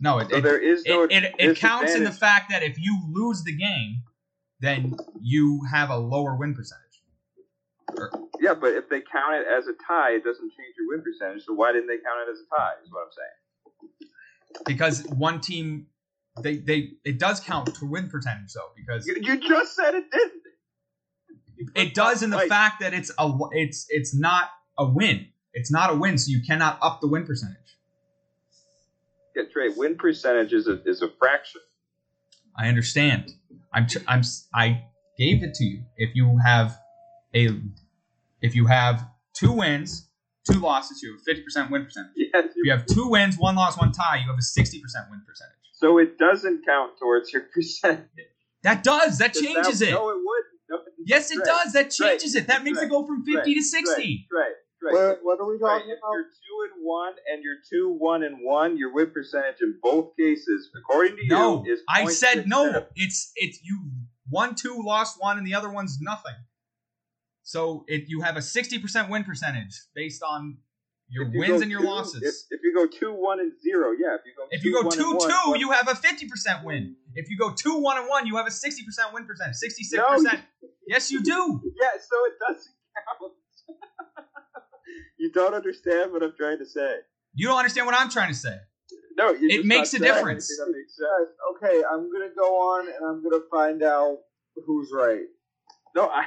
No, 0.00 0.18
it, 0.18 0.30
So 0.30 0.36
it, 0.36 0.40
there 0.42 0.58
is 0.58 0.84
no 0.86 1.04
it, 1.04 1.12
it, 1.24 1.34
it 1.38 1.56
counts 1.58 1.94
in 1.94 2.04
the 2.04 2.12
fact 2.12 2.50
that 2.50 2.62
if 2.62 2.78
you 2.78 3.00
lose 3.10 3.42
the 3.44 3.56
game, 3.56 4.02
then 4.60 4.96
you 5.20 5.62
have 5.70 5.90
a 5.90 5.96
lower 5.96 6.36
win 6.36 6.54
percentage. 6.54 6.84
Yeah, 8.40 8.54
but 8.54 8.74
if 8.74 8.88
they 8.88 9.00
count 9.00 9.34
it 9.34 9.46
as 9.48 9.66
a 9.66 9.72
tie, 9.86 10.12
it 10.12 10.22
doesn't 10.24 10.50
change 10.50 10.74
your 10.78 10.88
win 10.90 11.02
percentage. 11.02 11.44
So 11.46 11.54
why 11.54 11.72
didn't 11.72 11.88
they 11.88 11.96
count 11.96 12.28
it 12.28 12.30
as 12.30 12.38
a 12.38 12.46
tie? 12.56 12.74
Is 12.84 12.90
what 12.92 13.00
I'm 13.06 13.12
saying. 13.16 14.64
because 14.66 15.04
one 15.06 15.40
team 15.40 15.86
they 16.42 16.58
they 16.58 16.92
it 17.04 17.18
does 17.18 17.40
count 17.40 17.74
to 17.74 17.86
win 17.86 18.08
percentage 18.08 18.52
though 18.54 18.70
because 18.76 19.06
You, 19.06 19.16
you 19.20 19.40
just 19.48 19.74
said 19.74 19.94
it 19.94 20.10
didn't. 20.12 20.42
It 21.74 21.94
does 21.94 22.22
in 22.22 22.30
the 22.30 22.38
fact 22.40 22.80
that 22.80 22.94
it's 22.94 23.10
a 23.18 23.30
it's 23.52 23.86
it's 23.88 24.14
not 24.14 24.50
a 24.78 24.86
win. 24.86 25.26
It's 25.52 25.70
not 25.70 25.90
a 25.90 25.94
win 25.94 26.18
so 26.18 26.30
you 26.30 26.42
cannot 26.46 26.78
up 26.82 27.00
the 27.00 27.08
win 27.08 27.26
percentage. 27.26 27.56
Yeah, 29.34 29.44
Trey, 29.52 29.68
win 29.68 29.96
percentage 29.96 30.52
is 30.52 30.66
a 30.68 30.82
is 30.84 31.02
a 31.02 31.08
fraction. 31.18 31.60
i 32.56 32.68
understand. 32.68 33.32
I'm 33.72 33.86
i'm 34.06 34.22
I 34.54 34.84
gave 35.16 35.42
it 35.42 35.54
to 35.54 35.64
you. 35.64 35.82
If 35.96 36.14
you 36.14 36.38
have 36.44 36.78
a 37.34 37.48
if 38.40 38.54
you 38.54 38.66
have 38.66 39.08
two 39.34 39.52
wins 39.52 40.08
two 40.50 40.60
losses 40.60 41.02
you 41.02 41.12
have 41.12 41.20
a 41.36 41.40
50% 41.40 41.70
win 41.70 41.84
percentage. 41.84 42.12
Yes. 42.16 42.46
if 42.46 42.52
you 42.64 42.70
have 42.70 42.86
two 42.86 43.08
wins 43.08 43.36
one 43.36 43.54
loss 43.54 43.78
one 43.78 43.92
tie 43.92 44.16
you 44.16 44.26
have 44.26 44.38
a 44.38 44.60
60% 44.60 44.82
win 45.10 45.22
percentage. 45.26 45.54
So 45.72 45.98
it 45.98 46.18
doesn't 46.18 46.64
count 46.66 46.98
towards 46.98 47.32
your 47.32 47.42
percentage. 47.54 48.06
that 48.62 48.82
does. 48.82 49.18
That 49.18 49.34
changes 49.34 49.78
That- 49.80 49.88
it. 49.88 49.92
No, 49.92 50.10
it 50.10 50.16
wouldn't. 50.16 50.47
No, 50.98 51.04
yes 51.06 51.30
it 51.30 51.36
Trey, 51.36 51.44
does 51.44 51.72
that 51.72 51.90
Trey, 51.90 52.08
changes 52.10 52.34
it 52.34 52.46
that 52.48 52.64
makes 52.64 52.80
it 52.80 52.90
go 52.90 53.06
from 53.06 53.24
50 53.24 53.54
to 53.54 53.62
60 53.62 54.28
Right. 54.32 54.40
Right. 54.40 54.52
Trey, 54.80 54.92
What, 54.92 55.18
what 55.22 55.40
are 55.40 55.48
we 55.50 55.58
Trey, 55.58 55.68
talking 55.68 55.90
if 55.90 55.98
about? 55.98 56.12
you're 56.12 56.24
two 56.24 56.72
and 56.76 56.84
one 56.86 57.12
and 57.32 57.42
you're 57.42 57.56
two 57.68 57.96
one 57.98 58.22
and 58.22 58.36
one, 58.42 58.76
your 58.78 58.92
win 58.94 59.10
percentage 59.10 59.56
in 59.60 59.78
both 59.82 60.16
cases, 60.16 60.70
according 60.76 61.16
to 61.16 61.26
No, 61.26 61.64
you, 61.64 61.72
is 61.72 61.80
I 61.88 62.04
said 62.06 62.44
0.67. 62.44 62.46
no. 62.46 62.86
It's 62.94 63.32
it's 63.36 63.58
you 63.64 63.90
won 64.30 64.54
two, 64.54 64.80
lost 64.84 65.16
one, 65.20 65.38
and 65.38 65.46
the 65.46 65.54
other 65.54 65.70
one's 65.70 65.98
nothing. 66.00 66.34
So 67.42 67.84
if 67.88 68.08
you 68.08 68.20
have 68.20 68.36
a 68.36 68.42
sixty 68.42 68.78
percent 68.78 69.08
win 69.10 69.24
percentage 69.24 69.74
based 69.94 70.22
on 70.22 70.58
your 71.10 71.28
you 71.28 71.40
wins 71.40 71.62
and 71.62 71.70
your 71.70 71.80
two- 71.80 71.86
losses. 71.86 72.22
If, 72.22 72.58
if 72.58 72.60
you 72.62 72.74
go 72.74 72.86
two 72.86 73.12
one 73.12 73.40
and 73.40 73.52
zero, 73.60 73.92
yeah. 73.92 74.14
If 74.14 74.26
you 74.26 74.32
go 74.36 74.46
If 74.50 74.64
you 74.64 74.72
go 74.72 74.82
one 74.82 74.96
two 74.96 75.10
one, 75.16 75.28
two, 75.28 75.50
one- 75.50 75.60
you 75.60 75.70
have 75.72 75.88
a 75.88 75.94
fifty 75.94 76.28
percent 76.28 76.64
win. 76.64 76.96
If 77.14 77.30
you 77.30 77.38
go 77.38 77.52
two 77.52 77.78
one 77.78 77.98
and 77.98 78.08
one, 78.08 78.26
you 78.26 78.36
have 78.36 78.46
a 78.46 78.50
sixty 78.50 78.84
percent 78.84 79.12
win 79.12 79.26
percentage. 79.26 79.56
sixty 79.56 79.84
six 79.84 80.02
percent. 80.06 80.40
Yes, 80.86 81.10
you 81.10 81.22
do. 81.22 81.60
yeah. 81.80 81.90
So 81.98 82.16
it 82.26 82.34
doesn't 82.46 82.72
count. 83.20 83.32
you 85.18 85.32
don't 85.32 85.54
understand 85.54 86.12
what 86.12 86.22
I'm 86.22 86.34
trying 86.36 86.58
to 86.58 86.66
say. 86.66 86.96
You 87.34 87.48
don't 87.48 87.58
understand 87.58 87.86
what 87.86 87.94
I'm 87.94 88.10
trying 88.10 88.28
to 88.28 88.38
say. 88.38 88.56
No, 89.16 89.34
It 89.36 89.66
makes 89.66 89.92
a 89.94 89.98
difference. 89.98 90.50
Makes. 90.70 90.98
Okay, 91.56 91.82
I'm 91.90 92.10
gonna 92.12 92.32
go 92.36 92.54
on 92.54 92.86
and 92.86 93.04
I'm 93.04 93.22
gonna 93.22 93.42
find 93.50 93.82
out 93.82 94.18
who's 94.66 94.90
right. 94.94 95.24
No, 95.96 96.08
I. 96.08 96.26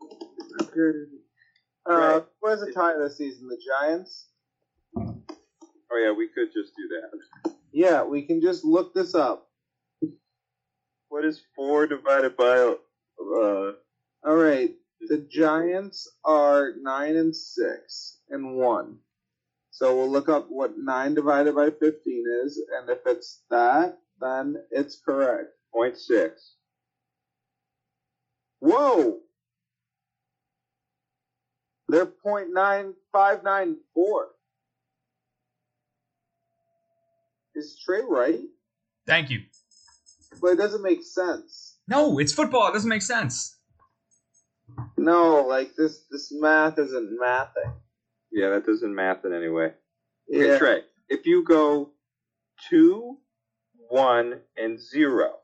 Uh, 1.88 1.94
Right. 1.94 2.50
Has 2.50 2.62
a 2.62 2.72
tie 2.72 2.96
this 2.98 3.18
season? 3.18 3.48
The 3.48 3.58
Giants. 3.58 4.28
Oh 4.96 6.02
yeah, 6.02 6.12
we 6.12 6.28
could 6.28 6.48
just 6.52 6.72
do 6.76 6.88
that. 6.88 7.54
Yeah, 7.72 8.04
we 8.04 8.22
can 8.22 8.40
just 8.40 8.64
look 8.64 8.94
this 8.94 9.14
up. 9.14 9.48
What 11.08 11.24
is 11.24 11.42
four 11.54 11.86
divided 11.86 12.36
by? 12.36 12.74
Uh, 13.20 13.72
All 14.24 14.34
right, 14.36 14.74
the 15.08 15.18
Giants 15.18 16.08
are 16.24 16.72
nine 16.80 17.16
and 17.16 17.34
six 17.34 18.18
and 18.30 18.56
one. 18.56 18.98
So 19.70 19.94
we'll 19.96 20.10
look 20.10 20.28
up 20.28 20.46
what 20.48 20.78
nine 20.78 21.14
divided 21.14 21.54
by 21.54 21.70
fifteen 21.70 22.24
is, 22.44 22.60
and 22.78 22.88
if 22.90 23.00
it's 23.06 23.42
that, 23.50 23.98
then 24.20 24.56
it's 24.70 25.00
correct. 25.04 25.50
point 25.72 25.98
six. 25.98 26.54
Whoa! 28.60 29.18
They're 31.88 32.06
point 32.06 32.48
nine 32.52 32.94
five 33.12 33.44
nine 33.44 33.76
four. 33.94 34.28
Is 37.54 37.78
Trey 37.84 38.00
right? 38.06 38.40
Thank 39.06 39.30
you. 39.30 39.40
But 40.40 40.48
it 40.48 40.56
doesn't 40.58 40.82
make 40.82 41.02
sense. 41.02 41.78
No, 41.88 42.18
it's 42.18 42.32
football. 42.32 42.68
It 42.68 42.72
doesn't 42.72 42.88
make 42.88 43.02
sense. 43.02 43.56
No, 44.96 45.46
like 45.46 45.74
this 45.76 46.04
this 46.10 46.32
math 46.32 46.78
isn't 46.78 47.18
mathing. 47.20 47.72
Yeah, 48.32 48.50
that 48.50 48.66
doesn't 48.66 48.94
math 48.94 49.24
in 49.24 49.32
any 49.32 49.48
way. 49.48 49.72
Yeah. 50.28 50.44
Okay, 50.44 50.58
Trey, 50.58 50.80
if 51.08 51.24
you 51.24 51.44
go 51.44 51.92
two, 52.68 53.18
one, 53.88 54.40
and 54.56 54.80
zero, 54.80 55.36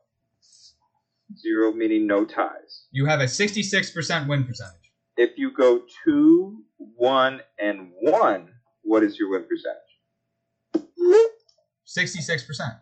zero 1.37 1.71
meaning 1.71 2.05
no 2.05 2.25
ties. 2.25 2.87
You 2.91 3.05
have 3.05 3.21
a 3.21 3.27
sixty 3.27 3.63
six 3.63 3.89
percent 3.89 4.27
win 4.27 4.43
percentage. 4.43 4.82
If 5.17 5.37
you 5.37 5.51
go 5.51 5.81
two, 6.05 6.63
one, 6.77 7.41
and 7.59 7.91
one, 8.01 8.49
what 8.81 9.03
is 9.03 9.17
your 9.17 9.31
win 9.31 9.45
percentage? 9.47 9.79
Sixty-six 11.85 12.43
percent. 12.43 12.73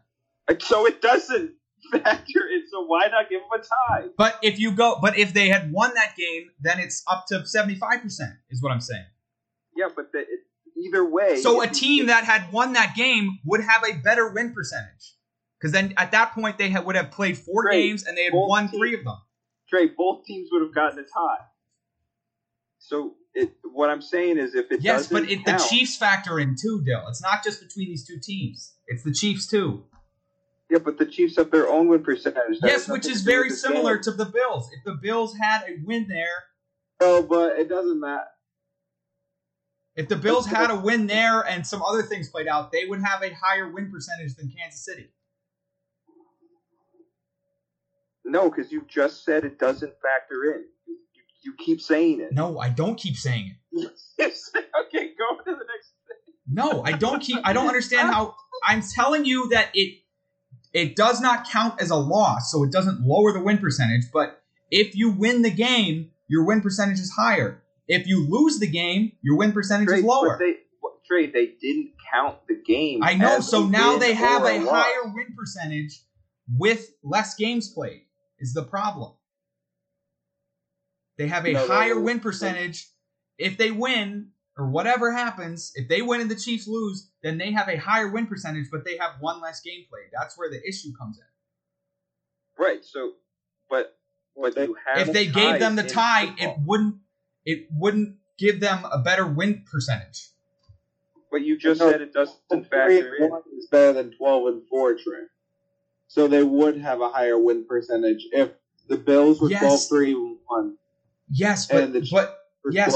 Uh, 0.48 0.56
so 0.60 0.86
it 0.86 1.02
doesn't 1.02 1.52
factor 1.92 2.48
in. 2.54 2.64
So 2.72 2.86
why 2.86 3.08
not 3.08 3.30
give 3.30 3.42
them 3.42 3.50
a 3.60 4.00
tie? 4.00 4.08
But 4.18 4.40
if 4.42 4.60
you 4.60 4.72
go, 4.72 4.98
but 5.02 5.18
if 5.18 5.34
they 5.34 5.50
had 5.50 5.72
won 5.72 5.94
that 5.96 6.16
game, 6.16 6.50
then 6.62 6.80
it's 6.80 7.04
up 7.08 7.26
to 7.28 7.46
seventy-five 7.46 8.02
percent. 8.02 8.32
Is 8.50 8.62
what 8.62 8.72
I'm 8.72 8.82
saying. 8.82 9.06
Yeah, 9.76 9.88
but 9.96 10.12
the, 10.12 10.20
it, 10.20 10.28
either 10.78 11.06
way. 11.06 11.38
So 11.42 11.62
a 11.62 11.68
team 11.68 12.08
that 12.08 12.24
had 12.24 12.52
won 12.52 12.74
that 12.74 12.96
game 12.96 13.40
would 13.46 13.62
have 13.62 13.84
a 13.84 13.94
better 13.98 14.30
win 14.30 14.54
percentage. 14.54 15.16
Because 15.60 15.72
then 15.74 15.94
at 15.98 16.12
that 16.12 16.34
point 16.34 16.58
they 16.58 16.70
had, 16.70 16.86
would 16.86 16.96
have 16.96 17.12
played 17.12 17.38
four 17.38 17.64
Great. 17.64 17.84
games 17.84 18.04
and 18.06 18.18
they 18.18 18.26
had 18.26 18.34
won 18.34 18.64
teams- 18.68 18.78
three 18.80 18.96
of 18.96 19.04
them. 19.04 19.18
Trey, 19.70 19.88
both 19.88 20.26
teams 20.26 20.50
would 20.52 20.64
have 20.64 20.74
gotten 20.76 21.00
a 21.00 21.04
tie. 21.04 21.46
So 22.84 23.14
it, 23.36 23.54
what 23.64 23.90
I'm 23.90 24.02
saying 24.02 24.38
is, 24.40 24.56
if 24.56 24.72
it 24.72 24.82
Yes, 24.82 25.08
but 25.08 25.30
it, 25.30 25.46
the 25.46 25.64
Chiefs 25.70 25.96
factor 25.96 26.40
in 26.40 26.56
too, 26.60 26.82
Dill. 26.84 27.04
It's 27.08 27.22
not 27.22 27.44
just 27.44 27.62
between 27.62 27.88
these 27.90 28.06
two 28.06 28.20
teams. 28.20 28.74
It's 28.88 29.04
the 29.04 29.14
Chiefs 29.14 29.48
too. 29.48 29.86
yeah, 30.70 30.80
but 30.80 30.98
the 30.98 31.06
Chiefs 31.06 31.38
have 31.38 31.52
their 31.52 31.70
own 31.70 31.88
win 31.88 32.04
percentage. 32.04 32.60
That 32.60 32.68
yes, 32.68 32.90
which 32.90 33.06
is 33.08 33.22
very 33.22 33.50
this 33.50 33.62
similar 33.62 33.96
game. 33.96 34.04
to 34.04 34.12
the 34.12 34.26
Bills. 34.26 34.70
If 34.74 34.84
the 34.84 34.96
Bills 34.96 35.36
had 35.38 35.62
a 35.70 35.78
win 35.86 36.08
there, 36.10 36.44
No, 37.00 37.22
but 37.24 37.60
it 37.60 37.70
doesn't 37.70 38.00
matter. 38.00 38.26
if 39.96 40.10
the 40.10 40.16
Bills 40.16 40.48
had 40.48 40.72
a 40.72 40.76
win 40.76 41.06
there 41.08 41.42
and 41.42 41.66
some 41.66 41.84
other 41.84 42.02
things 42.02 42.30
played 42.30 42.48
out, 42.48 42.72
they 42.72 42.86
would 42.86 43.02
have 43.04 43.22
a 43.22 43.30
higher 43.34 43.72
win 43.72 43.92
percentage 43.92 44.36
than 44.36 44.52
Kansas 44.58 44.84
City. 44.84 45.10
No, 48.26 48.50
because 48.50 48.72
you 48.72 48.86
just 48.88 49.24
said 49.24 49.44
it 49.46 49.60
doesn't 49.60 49.94
factor 50.02 50.54
in. 50.56 50.66
You, 51.42 51.54
keep 51.58 51.82
saying 51.82 52.22
it. 52.22 52.34
No, 52.34 52.60
I 52.60 52.70
don't 52.70 52.98
keep 52.98 53.16
saying 53.16 53.56
it. 53.74 53.92
okay, 54.20 55.12
go 55.18 55.44
to 55.44 55.44
the 55.46 55.52
next. 55.52 55.94
Thing. 56.08 56.34
No, 56.48 56.84
I 56.84 56.92
don't 56.94 57.22
keep. 57.22 57.39
I 57.44 57.54
don't 57.54 57.68
understand 57.68 58.10
how. 58.10 58.36
I'm 58.64 58.82
telling 58.82 59.26
you 59.26 59.50
that 59.50 59.70
it 59.74 60.02
it 60.74 60.96
does 60.96 61.20
not 61.22 61.50
count 61.50 61.82
as 61.82 61.89
a 61.89 61.96
loss, 61.96 62.52
so 62.52 62.64
it 62.64 62.72
doesn't 62.72 63.02
lower 63.02 63.34
the 63.34 63.39
win 63.39 63.58
percentage. 63.58 64.04
But 64.14 64.42
if 64.70 64.96
you 64.96 65.12
win 65.12 65.42
the 65.42 65.52
game, 65.52 66.12
your 66.28 66.46
win 66.46 66.62
percentage 66.62 67.00
is 67.00 67.12
higher. 67.12 67.62
If 67.88 68.08
you 68.08 68.28
lose 68.30 68.60
the 68.60 68.68
game, 68.68 69.14
your 69.22 69.38
win 69.38 69.52
percentage 69.52 69.88
Trey, 69.88 70.00
is 70.00 70.04
lower. 70.06 70.38
They, 70.39 70.56
Trey, 71.06 71.30
they 71.30 71.54
didn't 71.60 71.92
count 72.12 72.38
the 72.48 72.56
game. 72.56 73.04
I 73.04 73.16
know. 73.16 73.42
So 73.42 73.68
now 73.68 73.98
they 73.98 74.14
have 74.14 74.44
a 74.44 74.60
loss. 74.60 74.86
higher 74.86 75.12
win 75.14 75.36
percentage 75.38 76.02
with 76.58 76.92
less 77.04 77.36
games 77.36 77.70
played. 77.70 78.04
Is 78.39 78.54
the 78.54 78.64
problem? 78.64 79.14
They 81.22 81.28
have 81.28 81.45
a 81.45 81.53
No, 81.53 81.67
higher 81.67 81.99
win 81.99 82.19
percentage 82.19 82.88
if 83.38 83.55
they 83.55 83.69
win 83.69 84.32
or 84.57 84.67
whatever 84.72 85.11
happens. 85.11 85.72
If 85.76 85.88
they 85.88 86.01
win 86.01 86.19
and 86.19 86.32
the 86.32 86.36
Chiefs 86.36 86.67
lose, 86.67 87.11
then 87.22 87.38
they 87.38 87.51
have 87.51 87.69
a 87.69 87.76
higher 87.76 88.07
win 88.07 88.26
percentage, 88.26 88.69
but 88.72 88.84
they 88.86 88.97
have 88.97 89.11
one 89.19 89.39
less 89.39 89.61
game 89.61 89.86
played. 89.88 90.07
That's 90.11 90.36
where 90.36 90.49
the 90.49 90.59
issue 90.67 90.89
comes 90.99 91.19
in. 91.19 92.63
Right. 92.65 92.84
So, 92.84 93.11
but 93.69 93.99
but 94.36 94.55
They- 94.55 94.65
you 94.65 94.76
have 94.88 95.09
if 95.09 95.13
they 95.13 95.28
gave 95.28 95.59
them 95.59 95.76
the 95.76 95.84
ties 95.84 96.30
in 96.30 96.36
tie, 96.38 96.43
it 96.43 96.55
wouldn't 96.65 96.95
it 97.45 97.67
wouldn't 97.72 98.17
give 98.39 98.59
them 98.59 98.84
a 98.91 98.97
better 98.97 99.28
win 99.28 99.63
percentage. 99.72 100.30
But 101.30 101.43
you 101.43 101.55
just 101.55 101.82
No, 101.82 101.91
said 101.91 102.01
it 102.01 102.13
doesn't 102.13 102.36
Three 102.49 102.63
factor 102.63 103.13
and 103.13 103.26
in. 103.26 103.30
one 103.30 103.43
is 103.55 103.67
better 103.67 103.93
than 103.93 104.17
twelve 104.17 104.47
and 104.47 104.67
four, 104.67 104.95
Trey. 104.95 105.28
So 106.07 106.28
they 106.28 106.41
would 106.41 106.78
have 106.80 106.99
a 106.99 107.09
higher 107.09 107.38
win 107.38 107.65
percentage 107.67 108.26
if 108.32 108.53
the 108.88 108.97
Bills 108.97 109.39
were 109.39 109.49
Yes. 109.49 109.61
12 109.61 109.88
3 109.88 110.11
and 110.13 110.38
1 110.47 110.78
Yes, 111.32 111.66
but 111.66 111.92
but 111.94 112.38
Yes. 112.72 112.96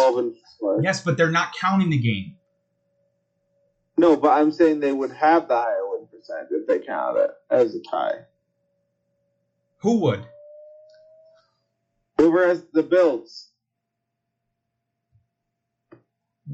yes, 0.82 1.02
but 1.04 1.18
they're 1.18 1.32
not 1.32 1.56
counting 1.56 1.90
the 1.90 1.98
game. 1.98 2.38
No, 3.98 4.18
but 4.18 4.32
I'm 4.32 4.52
saying 4.52 4.82
they 4.82 4.92
would 4.92 5.12
have 5.12 5.48
the 5.48 5.56
higher 5.56 5.90
win 5.90 6.08
percentage 6.08 6.52
if 6.52 6.68
they 6.68 6.80
count 6.80 7.18
it 7.18 7.32
as 7.50 7.76
a 7.76 7.80
tie. 7.90 8.26
Who 9.80 10.00
would? 10.02 10.26
Over 12.20 12.44
as 12.44 12.66
the 12.74 12.84
Bills. 12.84 13.52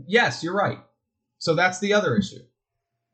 Yes, 0.06 0.44
you're 0.44 0.56
right. 0.56 0.80
So 1.40 1.56
that's 1.56 1.80
the 1.80 1.94
other 1.94 2.16
issue. 2.16 2.44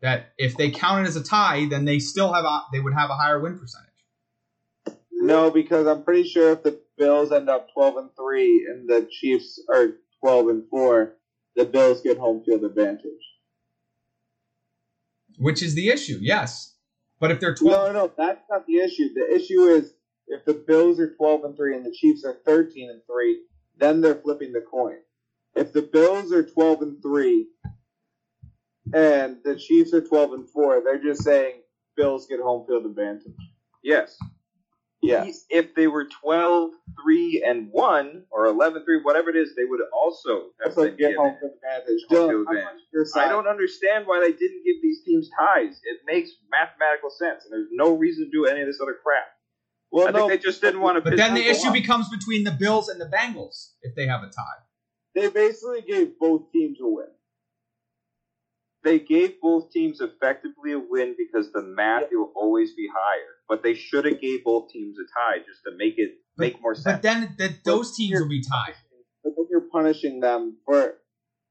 That 0.02 0.34
if 0.38 0.58
they 0.58 0.70
count 0.72 1.06
it 1.06 1.10
as 1.10 1.16
a 1.16 1.24
tie, 1.24 1.66
then 1.68 1.86
they 1.86 2.00
still 2.00 2.34
have 2.34 2.46
a, 2.46 2.64
they 2.72 2.80
would 2.80 2.94
have 2.94 3.10
a 3.10 3.16
higher 3.16 3.40
win 3.40 3.58
percentage. 3.58 3.88
No, 5.12 5.50
because 5.50 5.88
I'm 5.88 6.04
pretty 6.04 6.28
sure 6.28 6.52
if 6.52 6.64
the 6.64 6.80
Bills 6.98 7.32
end 7.32 7.50
up 7.50 7.72
12 7.74 7.98
and 7.98 8.10
3 8.16 8.68
and 8.70 8.90
the 8.90 9.08
Chiefs 9.10 9.60
are 9.74 9.98
12 10.22 10.48
and 10.50 10.64
4, 10.70 11.14
the 11.56 11.66
Bills 11.66 12.02
get 12.02 12.18
home 12.18 12.44
field 12.46 12.64
advantage. 12.64 13.12
Which 15.38 15.62
is 15.62 15.76
the 15.76 15.90
issue, 15.90 16.18
yes. 16.22 16.76
But 17.20 17.32
if 17.32 17.40
they're 17.40 17.56
No, 17.62 17.70
12 17.72 17.94
no, 17.94 18.00
no, 18.06 18.12
that's 18.18 18.44
not 18.50 18.66
the 18.66 18.78
issue. 18.78 19.14
The 19.14 19.36
issue 19.36 19.62
is 19.66 19.94
if 20.28 20.46
the 20.46 20.54
Bills 20.54 21.00
are 21.00 21.14
12 21.16 21.44
and 21.44 21.56
3 21.56 21.78
and 21.78 21.86
the 21.86 21.92
Chiefs 21.92 22.24
are 22.26 22.38
13 22.46 22.90
and 22.90 23.02
3, 23.06 23.42
then 23.78 24.02
they're 24.02 24.16
flipping 24.16 24.54
the 24.54 24.62
coin. 24.62 24.98
If 25.56 25.74
the 25.74 25.82
Bills 25.82 26.32
are 26.32 26.44
12 26.44 26.82
and 26.82 27.02
3 27.02 27.48
and 28.94 29.38
the 29.44 29.56
Chiefs 29.56 29.94
are 29.94 30.02
12 30.02 30.34
and 30.34 30.50
4, 30.50 30.82
they're 30.84 31.02
just 31.02 31.24
saying 31.24 31.62
Bills 31.96 32.28
get 32.28 32.40
home 32.40 32.66
field 32.68 32.86
advantage. 32.86 33.34
Yes. 33.84 34.18
Yes. 35.08 35.46
If 35.50 35.76
they 35.76 35.88
were 35.88 36.06
12, 36.06 36.72
3, 37.04 37.44
and 37.48 37.70
1, 37.72 38.24
or 38.30 38.46
11, 38.46 38.84
3, 38.86 39.02
whatever 39.04 39.30
it 39.30 39.36
is, 39.36 39.56
they 39.56 39.66
would 39.66 39.82
also 39.94 40.52
have 40.64 40.76
been 40.76 40.86
get 40.92 40.98
given. 40.98 41.16
home 41.18 41.36
field 41.40 41.52
advantage. 41.56 42.02
Home 42.10 42.30
field 42.30 42.48
advantage. 42.48 42.82
on. 43.16 43.22
I 43.24 43.28
don't 43.30 43.48
understand 43.48 44.06
why 44.08 44.20
they 44.20 44.32
didn't 44.32 44.64
give 44.66 44.76
these 44.82 45.04
teams 45.06 45.30
ties. 45.38 45.80
It 45.84 46.00
makes 46.06 46.32
mathematical 46.52 47.10
sense, 47.10 47.46
and 47.46 47.54
there's 47.54 47.70
no 47.72 47.96
reason 47.96 48.26
to 48.26 48.32
do 48.32 48.46
any 48.46 48.62
of 48.62 48.68
this 48.68 48.80
other 48.82 48.96
crap. 49.04 49.28
Well, 49.92 50.08
I 50.08 50.12
no, 50.12 50.28
think 50.28 50.42
they 50.42 50.46
just 50.46 50.62
didn't 50.62 50.82
want 50.82 50.98
to. 50.98 51.02
but 51.02 51.16
then 51.18 51.34
the 51.34 51.48
issue 51.48 51.72
becomes 51.72 52.10
between 52.10 52.44
the 52.44 52.52
Bills 52.52 52.90
and 52.90 53.00
the 53.00 53.06
Bengals 53.06 53.72
if 53.82 53.96
they 53.96 54.06
have 54.08 54.22
a 54.22 54.28
tie. 54.28 54.62
they 55.16 55.30
basically 55.30 55.82
gave 55.82 56.20
both 56.20 56.52
teams 56.52 56.78
a 56.82 56.88
win. 56.88 57.08
they 58.84 59.00
gave 59.00 59.40
both 59.42 59.72
teams 59.72 60.02
effectively 60.02 60.74
a 60.74 60.80
win 60.80 61.16
because 61.18 61.52
the 61.54 61.62
math 61.62 62.04
will 62.12 62.34
always 62.36 62.74
be 62.74 62.88
higher. 62.94 63.37
But 63.50 63.64
they 63.64 63.74
should 63.74 64.06
have 64.06 64.20
gave 64.20 64.44
both 64.44 64.70
teams 64.70 64.98
a 65.00 65.04
tie 65.04 65.40
just 65.46 65.62
to 65.66 65.72
make 65.78 65.96
it 65.98 66.16
make 66.38 66.62
more 66.62 66.76
sense. 66.76 66.86
But 66.86 67.02
then 67.02 67.36
that 67.38 67.64
those 67.64 67.96
teams 67.96 68.20
will 68.20 68.28
be 68.28 68.42
tied. 68.42 68.76
But 69.24 69.34
then 69.36 69.48
you're 69.50 69.70
punishing 69.72 70.20
them 70.20 70.58
for 70.66 70.96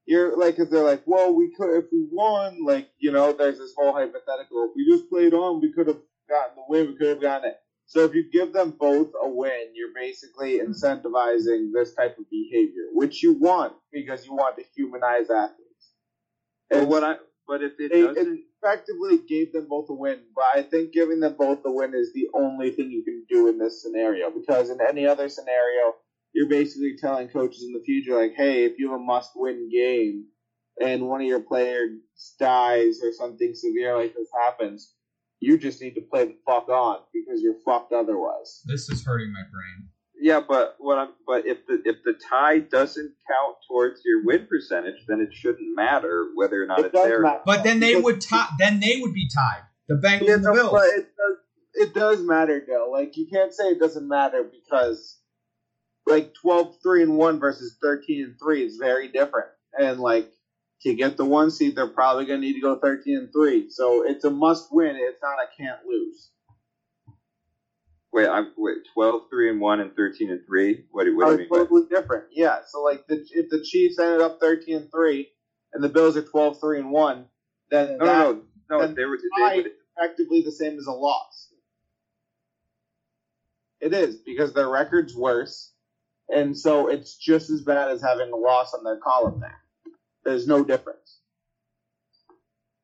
you're 0.07 0.37
like, 0.37 0.57
cause 0.57 0.71
they're 0.71 0.85
like, 0.85 1.03
well, 1.07 1.35
we 1.35 1.53
could 1.57 1.77
if 1.79 1.87
we 1.91 2.07
won, 2.11 2.65
like 2.65 2.91
you 2.99 3.13
know, 3.13 3.33
there's 3.33 3.59
this 3.59 3.75
whole 3.77 3.93
hypothetical. 3.93 4.71
If 4.71 4.77
we 4.77 4.89
just 4.89 5.09
played 5.11 5.35
on, 5.35 5.61
we 5.61 5.73
could 5.73 5.89
have 5.89 6.01
gotten 6.29 6.57
the 6.57 6.63
win. 6.69 6.89
We 6.89 6.97
could 6.97 7.09
have 7.09 7.21
gotten 7.21 7.51
it. 7.51 7.57
So 7.87 8.05
if 8.05 8.15
you 8.15 8.29
give 8.31 8.53
them 8.53 8.75
both 8.79 9.13
a 9.23 9.29
win, 9.29 9.73
you're 9.75 9.95
basically 9.95 10.59
incentivizing 10.59 11.71
this 11.73 11.95
type 11.95 12.19
of 12.19 12.29
behavior, 12.31 12.89
which 12.93 13.23
you 13.23 13.35
want 13.35 13.75
because 13.93 14.27
you 14.27 14.35
want 14.35 14.57
to 14.57 14.65
humanize 14.75 15.31
athletes. 15.31 15.93
but 16.69 16.79
And 16.79 16.89
what 16.89 17.05
I 17.05 17.17
but 17.47 17.63
if 17.63 17.79
it 17.79 17.93
They- 17.93 18.03
doesn't, 18.03 18.45
effectively 18.63 19.19
gave 19.19 19.53
them 19.53 19.67
both 19.69 19.89
a 19.91 19.95
win, 19.95 20.21
but 20.35 20.45
I 20.55 20.63
think 20.63 20.93
giving 20.93 21.21
them 21.21 21.37
both 21.39 21.61
a 21.65 21.71
win 21.71 21.95
is 21.95 22.13
the 22.13 22.29
only 22.35 22.71
thing 22.71 22.91
you 22.91 23.05
can 23.05 23.25
do 23.29 23.47
in 23.49 23.59
this 23.59 23.83
scenario 23.83 24.31
because 24.31 24.71
in 24.71 24.81
any 24.81 25.07
other 25.07 25.29
scenario, 25.29 25.95
you're 26.33 26.49
basically 26.49 26.97
telling 26.97 27.29
coaches 27.29 27.63
in 27.63 27.73
the 27.73 27.83
future, 27.85 28.17
like, 28.17 28.35
hey, 28.35 28.65
if 28.65 28.79
you 28.79 28.91
have 28.91 29.01
a 29.01 29.03
must 29.03 29.33
win 29.37 29.69
game 29.71 30.27
and 30.81 31.07
one 31.09 31.21
of 31.21 31.27
your 31.27 31.41
players 31.41 31.93
dies 32.39 33.01
or 33.03 33.13
something 33.13 33.55
severe 33.55 33.97
like 33.97 34.15
this 34.15 34.29
happens, 34.43 34.95
you 35.41 35.57
just 35.59 35.81
need 35.81 35.95
to 35.95 36.01
play 36.01 36.25
the 36.25 36.37
fuck 36.45 36.69
on 36.69 36.99
because 37.13 37.43
you're 37.43 37.61
fucked 37.65 37.93
otherwise. 37.93 38.63
This 38.67 38.89
is 38.89 39.05
hurting 39.05 39.33
my 39.33 39.43
brain. 39.53 39.89
Yeah. 40.21 40.41
But 40.47 40.77
what 40.79 40.99
I'm 40.99 41.09
but 41.27 41.47
if 41.47 41.67
the 41.67 41.81
if 41.85 41.97
the 42.05 42.15
tie 42.31 42.59
doesn't 42.61 43.15
count 43.29 43.57
towards 43.69 44.01
your 44.05 44.25
win 44.25 44.47
percentage, 44.49 45.05
then 45.09 45.21
it 45.21 45.35
shouldn't 45.35 45.75
matter 45.75 46.27
whether 46.35 46.63
or 46.63 46.67
not 46.67 46.81
It 46.81 46.87
it's 46.87 46.95
there. 46.95 47.21
matter. 47.23 47.41
But 47.45 47.65
then 47.65 47.81
they 47.81 47.93
Because- 47.95 48.05
would 48.05 48.21
tie. 48.21 48.49
Then 48.59 48.81
they 48.81 48.99
would 49.01 49.13
be 49.15 49.29
tied. 49.29 49.63
The 49.89 49.95
Bengals 49.95 50.27
Yeah, 50.29 50.35
and 50.35 50.45
the 50.45 50.49
no, 50.49 50.55
Bills. 50.55 50.73
but 50.73 50.87
it 50.89 51.07
does, 51.17 51.37
it 51.75 51.95
does 51.95 52.21
matter, 52.23 52.61
though. 52.67 52.91
Like, 52.91 53.17
you 53.17 53.29
can't 53.33 53.55
say 53.55 53.69
it 53.69 53.79
doesn't 53.79 54.09
matter 54.09 54.43
because, 54.43 55.19
like, 56.07 56.35
12 56.35 56.79
3 56.83 57.03
and 57.05 57.17
1 57.17 57.39
versus 57.39 57.77
13 57.81 58.25
and 58.25 58.35
3 58.43 58.65
is 58.65 58.79
very 58.79 59.07
different. 59.09 59.47
And, 59.79 60.01
like, 60.01 60.33
to 60.83 60.93
get 60.95 61.17
the 61.17 61.25
one 61.25 61.53
seed, 61.53 61.77
they're 61.77 61.87
probably 61.87 62.27
going 62.27 62.41
to 62.41 62.47
need 62.47 62.55
to 62.55 62.61
go 62.61 62.77
13 62.81 63.17
and 63.17 63.33
3. 63.33 63.71
So 63.71 64.03
it's 64.05 64.25
a 64.25 64.31
must 64.31 64.73
win. 64.73 64.97
It's 64.97 65.23
not 65.23 65.39
a 65.39 65.47
can't 65.57 65.87
lose. 65.87 66.31
Wait, 68.17 68.29
I'm 68.29 68.51
wait 68.57 68.79
12, 68.95 69.23
3 69.29 69.51
and 69.51 69.61
one 69.61 69.81
and 69.81 69.95
thirteen 69.95 70.31
and 70.31 70.41
three. 70.47 70.87
What 70.91 71.07
what 71.15 71.27
do 71.27 71.27
Oh, 71.27 71.31
you 71.33 71.37
mean? 71.37 71.41
it's 71.43 71.51
by- 71.51 71.59
totally 71.59 71.87
different. 71.91 72.25
Yeah. 72.33 72.61
So, 72.67 72.83
like, 72.83 73.07
the, 73.07 73.23
if 73.33 73.51
the 73.51 73.63
Chiefs 73.63 73.99
ended 73.99 74.23
up 74.23 74.39
13 74.41 74.75
and 74.77 74.91
3 74.91 75.31
and 75.75 75.85
the 75.85 75.91
Bills 75.91 76.17
are 76.17 76.23
12 76.23 76.59
3 76.59 76.79
and 76.81 76.91
1, 76.91 77.27
then 77.71 77.99
No, 77.99 78.07
that 78.07 78.19
no, 78.19 78.43
no, 78.71 78.79
no. 78.87 78.95
They 78.95 79.05
were 79.05 79.19
they 79.39 79.57
would, 79.57 79.73
effectively 79.99 80.41
the 80.41 80.51
same 80.51 80.79
as 80.79 80.87
a 80.87 80.93
loss. 80.93 81.53
It 83.81 83.93
is 83.93 84.17
because 84.17 84.55
their 84.55 84.71
record's 84.71 85.15
worse, 85.15 85.73
and 86.31 86.57
so 86.59 86.89
it's 86.89 87.19
just 87.19 87.51
as 87.51 87.61
bad 87.61 87.91
as 87.91 88.01
having 88.01 88.33
a 88.33 88.37
loss 88.37 88.73
on 88.73 88.83
their 88.83 88.97
column 88.97 89.41
there. 89.41 89.61
There's 90.25 90.47
no 90.47 90.65
difference. 90.65 91.19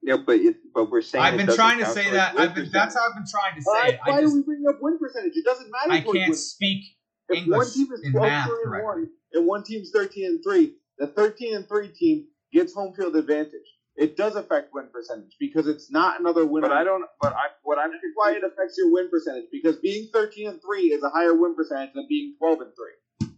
Yeah, 0.02 0.16
but 0.16 0.36
it, 0.36 0.56
but 0.74 0.90
we're 0.90 1.00
saying 1.00 1.24
I've 1.24 1.36
been 1.36 1.54
trying 1.54 1.78
to 1.78 1.86
say 1.86 2.10
that. 2.10 2.38
I've 2.38 2.54
been, 2.54 2.68
that's 2.72 2.96
how 2.96 3.08
I've 3.08 3.14
been 3.14 3.26
trying 3.26 3.54
to 3.54 3.62
say 3.62 3.70
Why, 3.70 3.88
it. 3.88 4.00
why 4.04 4.18
I 4.18 4.20
do 4.20 4.34
we 4.34 4.42
bring 4.42 4.64
up 4.68 4.78
win 4.82 4.98
percentage? 4.98 5.36
It 5.36 5.44
doesn't 5.44 5.70
matter. 5.70 5.92
I 5.92 6.00
can't 6.00 6.28
win 6.28 6.34
speak 6.34 6.84
If 7.28 7.38
English 7.38 7.56
one 7.56 7.72
team 7.72 7.92
is 7.92 8.02
in 8.02 8.12
12 8.12 8.26
math 8.28 8.46
3 8.48 8.52
and 8.52 8.64
correctly. 8.64 9.02
1 9.02 9.10
and 9.34 9.46
one 9.46 9.62
team's 9.62 9.90
13 9.92 10.26
and 10.26 10.44
3, 10.44 10.74
the 10.98 11.06
13 11.06 11.54
and 11.54 11.68
3 11.68 11.88
team 11.88 12.26
gets 12.52 12.74
home 12.74 12.94
field 12.94 13.14
advantage. 13.14 13.60
It 13.94 14.16
does 14.16 14.34
affect 14.34 14.74
win 14.74 14.88
percentage 14.92 15.36
because 15.38 15.68
it's 15.68 15.90
not 15.90 16.18
another 16.18 16.46
win. 16.46 16.62
But 16.62 16.72
I 16.72 16.82
don't. 16.82 17.04
But 17.20 17.34
I 17.34 17.48
what 17.62 17.78
I'm 17.78 17.92
That's 17.92 18.02
why 18.14 18.32
it 18.32 18.42
affects 18.42 18.76
your 18.78 18.92
win 18.92 19.08
percentage 19.08 19.44
because 19.52 19.76
being 19.76 20.08
13 20.12 20.48
and 20.48 20.60
3 20.60 20.80
is 20.80 21.02
a 21.04 21.10
higher 21.10 21.34
win 21.34 21.54
percentage 21.54 21.94
than 21.94 22.06
being 22.08 22.34
12 22.38 22.60
and 22.60 22.72
3. 23.20 23.28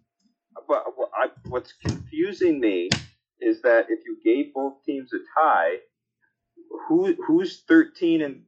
but 0.67 0.85
what 0.97 1.11
I, 1.15 1.29
what's 1.49 1.75
confusing 1.85 2.59
me 2.61 2.89
is 3.41 3.61
that 3.63 3.87
if 3.91 4.01
you 4.07 4.17
gave 4.25 4.55
both 4.55 4.83
teams 4.87 5.13
a 5.13 5.19
tie, 5.39 5.77
who 6.89 7.15
who's 7.27 7.63
thirteen 7.69 8.23
and 8.23 8.45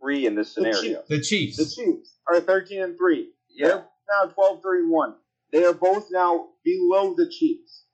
three 0.00 0.26
in 0.26 0.34
this 0.34 0.52
scenario? 0.54 0.80
Chiefs. 0.82 1.08
the 1.08 1.20
Chiefs. 1.20 1.56
The 1.56 1.64
Chiefs 1.82 2.14
are 2.28 2.40
13 2.40 2.82
and 2.82 2.96
3. 2.96 3.30
Yeah, 3.50 3.66
They're 3.68 3.84
now 4.22 4.30
12 4.32 4.62
3 4.62 4.86
1. 4.86 5.14
They 5.52 5.64
are 5.64 5.72
both 5.74 6.08
now 6.10 6.48
below 6.64 7.14
the 7.14 7.28
Chiefs. 7.28 7.84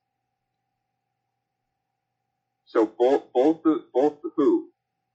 so 2.65 2.87
both 2.87 3.33
both 3.33 3.63
the 3.65 3.85
both 3.93 4.23
the 4.23 4.31
who 4.37 4.69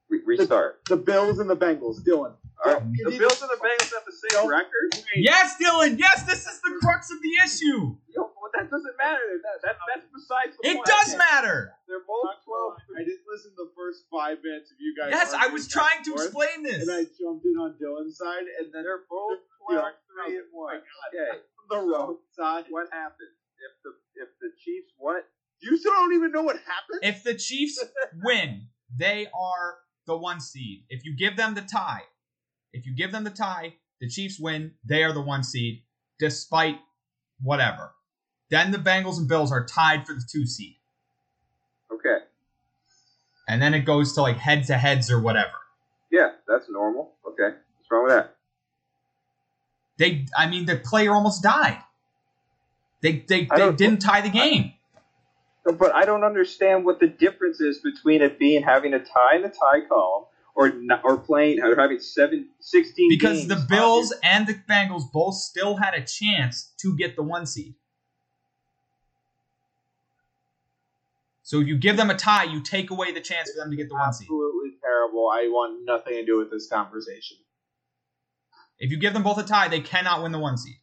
Re- 0.10 0.22
restart. 0.26 0.82
The 0.88 0.98
Bills 0.98 1.40
and 1.40 1.50
the 1.50 1.58
Bengals, 1.58 2.02
Dylan. 2.06 2.34
You 2.66 3.10
the 3.12 3.18
Bills 3.20 3.42
and 3.42 3.50
the 3.52 3.58
Bengals 3.62 3.92
have 3.94 4.06
the 4.06 4.16
same 4.30 4.48
record. 4.48 5.04
Yes, 5.16 5.56
Dylan. 5.62 6.00
Yes, 6.00 6.24
this 6.24 6.46
is 6.48 6.62
the 6.62 6.78
crux 6.82 7.12
of 7.12 7.22
the 7.22 7.32
issue. 7.46 7.96
Yo, 8.10 8.22
well, 8.22 8.50
that 8.56 8.70
doesn't 8.72 8.96
matter. 8.98 9.22
That, 9.44 9.62
that 9.64 9.76
that's 9.94 10.08
besides 10.14 10.58
the 10.62 10.70
It 10.70 10.76
point. 10.76 10.86
does 10.88 11.18
matter. 11.18 11.74
They're 11.88 12.06
both 12.08 12.32
twelve. 12.46 12.78
I 12.96 13.04
didn't 13.04 13.26
listen 13.30 13.52
to 13.58 13.66
the 13.66 13.72
first 13.76 14.06
five 14.10 14.38
minutes 14.44 14.72
of 14.72 14.78
you 14.80 14.96
guys. 14.98 15.10
Yes, 15.12 15.34
I 15.34 15.48
was 15.48 15.68
trying 15.68 16.02
to 16.06 16.12
forth, 16.12 16.26
explain 16.26 16.64
this. 16.64 16.82
And 16.88 16.92
I 16.92 17.04
jumped 17.20 17.46
in 17.46 17.58
on 17.60 17.76
Dylan's 17.82 18.18
side, 18.18 18.46
and 18.60 18.74
then 18.74 18.84
They're 18.84 19.04
both 19.10 19.40
Yeah. 19.70 19.82
12, 19.82 19.94
3 20.28 20.38
and 20.38 20.50
one. 20.52 20.80
Oh 20.82 21.10
okay, 21.12 21.40
the 21.70 21.78
wrong 21.82 22.18
side. 22.38 22.66
what 22.70 22.88
happens 22.92 23.36
if 23.62 23.74
the 23.84 23.92
if 24.22 24.30
the 24.42 24.50
Chiefs 24.64 24.94
what? 24.98 25.28
You 25.62 25.78
still 25.78 25.94
don't 25.94 26.14
even 26.14 26.32
know 26.32 26.44
what 26.44 26.56
happened. 26.58 27.02
If 27.04 27.24
the 27.24 27.34
Chiefs 27.36 27.84
win, 28.24 28.68
they 28.96 29.28
are 29.34 29.76
the 30.06 30.18
one 30.18 30.40
seed. 30.40 30.84
If 30.90 31.06
you 31.06 31.16
give 31.16 31.38
them 31.38 31.56
the 31.56 31.62
tie, 31.62 32.04
if 32.74 32.86
you 32.86 32.94
give 32.96 33.12
them 33.12 33.24
the 33.24 33.30
tie, 33.30 33.76
the 34.00 34.10
Chiefs 34.10 34.40
win, 34.40 34.72
they 34.84 35.04
are 35.04 35.14
the 35.14 35.22
one 35.22 35.44
seed, 35.44 35.84
despite 36.20 36.78
whatever. 37.42 37.92
Then 38.50 38.72
the 38.72 38.78
Bengals 38.78 39.18
and 39.18 39.28
Bills 39.28 39.52
are 39.52 39.66
tied 39.66 40.06
for 40.06 40.14
the 40.14 40.24
two 40.30 40.46
seed. 40.46 40.76
Okay, 41.92 42.18
And 43.48 43.62
then 43.62 43.74
it 43.74 43.82
goes 43.82 44.14
to 44.14 44.22
like 44.22 44.38
head 44.38 44.66
to 44.66 44.78
heads 44.78 45.10
or 45.12 45.20
whatever. 45.20 45.54
yeah, 46.12 46.32
that's 46.48 46.70
normal. 46.70 47.14
Okay, 47.28 47.56
what's 47.78 47.92
wrong 47.92 48.04
with 48.04 48.14
that? 48.14 48.36
They 49.98 50.26
I 50.38 50.48
mean 50.48 50.66
the 50.66 50.76
player 50.78 51.12
almost 51.14 51.42
died. 51.42 51.80
They 53.02 53.24
they, 53.28 53.46
they 53.56 53.72
didn't 53.74 54.00
tie 54.00 54.22
the 54.22 54.30
game. 54.30 54.74
But 55.66 55.96
I 55.96 56.06
don't 56.06 56.24
understand 56.24 56.86
what 56.86 57.00
the 57.00 57.08
difference 57.08 57.60
is 57.60 57.80
between 57.80 58.22
it 58.22 58.38
being 58.38 58.62
having 58.62 58.94
a 58.94 59.00
tie 59.00 59.36
in 59.36 59.42
the 59.42 59.50
tie 59.50 59.82
column 59.90 60.26
or 60.54 60.72
not, 60.72 61.02
or 61.04 61.18
playing 61.18 61.62
or 61.62 61.76
having 61.76 62.00
seven, 62.00 62.48
16 62.60 63.10
Because 63.10 63.48
the 63.48 63.66
Bills 63.68 64.14
and 64.24 64.48
the 64.48 64.54
Bengals 64.70 65.12
both 65.12 65.36
still 65.36 65.76
had 65.76 65.94
a 65.94 66.06
chance 66.06 66.72
to 66.78 66.96
get 66.96 67.16
the 67.16 67.24
one 67.24 67.46
seed. 67.46 67.76
So 71.44 71.60
if 71.60 71.68
you 71.68 71.78
give 71.78 71.98
them 71.98 72.10
a 72.10 72.16
tie, 72.16 72.46
you 72.46 72.62
take 72.62 72.90
away 72.90 73.12
the 73.12 73.22
chance 73.22 73.52
for 73.52 73.60
them 73.60 73.70
to 73.70 73.76
get 73.76 73.90
the 73.90 73.96
one 73.96 74.14
seed. 74.14 74.26
Absolutely 74.26 74.72
terrible. 74.82 75.30
I 75.30 75.48
want 75.52 75.84
nothing 75.86 76.14
to 76.14 76.26
do 76.26 76.38
with 76.38 76.50
this 76.50 76.68
conversation. 76.68 77.38
If 78.80 78.92
you 78.92 78.98
give 78.98 79.14
them 79.14 79.24
both 79.24 79.38
a 79.38 79.44
tie, 79.44 79.68
they 79.68 79.82
cannot 79.82 80.24
win 80.24 80.32
the 80.32 80.40
one 80.40 80.58
seed. 80.58 80.78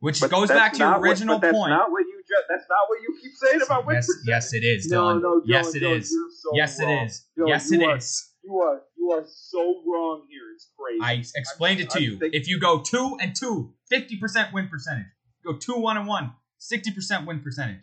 Which 0.00 0.20
But 0.20 0.30
goes 0.30 0.48
back 0.48 0.72
to 0.74 0.78
your 0.80 0.90
what- 0.92 1.00
original 1.00 1.36
but 1.38 1.42
that's 1.48 1.54
point. 1.56 1.70
Not 1.70 1.90
what 1.90 2.00
you 2.00 2.22
ju- 2.26 2.34
That's 2.48 2.66
not 2.68 2.88
what 2.88 3.00
you 3.02 3.18
keep 3.20 3.32
saying 3.34 3.62
about 3.62 3.86
win 3.86 3.96
yes, 3.96 4.08
yes, 4.26 4.52
it 4.52 4.62
is, 4.64 4.86
No, 4.88 5.02
Dylan. 5.16 5.22
no, 5.22 5.40
Dylan, 5.40 5.42
yes, 5.46 5.74
it 5.74 5.82
Dylan, 5.82 5.96
is. 6.00 6.10
so 6.42 6.50
yes, 6.54 6.80
wrong. 6.80 6.90
it 6.90 7.04
is. 7.06 7.26
Dylan, 7.38 7.48
yes, 7.48 7.72
it 7.72 7.82
are- 7.82 7.96
is. 7.96 8.32
You 8.44 8.58
are 8.60 8.82
you 8.96 9.10
are 9.12 9.24
so 9.26 9.82
wrong 9.86 10.26
here. 10.30 10.42
It's 10.54 10.68
crazy. 10.78 11.00
I 11.02 11.12
explained 11.40 11.80
it 11.80 11.90
to 11.90 11.98
I'm 11.98 12.04
you. 12.04 12.18
thinking- 12.18 12.40
If 12.40 12.46
you 12.48 12.60
go 12.60 12.80
two 12.82 13.16
and 13.20 13.34
two, 13.34 13.74
50% 13.90 14.52
win 14.52 14.68
percentage. 14.68 15.06
Go 15.44 15.56
two, 15.56 15.76
one, 15.76 15.96
and 15.96 16.06
one, 16.06 16.34
60% 16.58 17.26
win 17.26 17.40
percentage. 17.40 17.82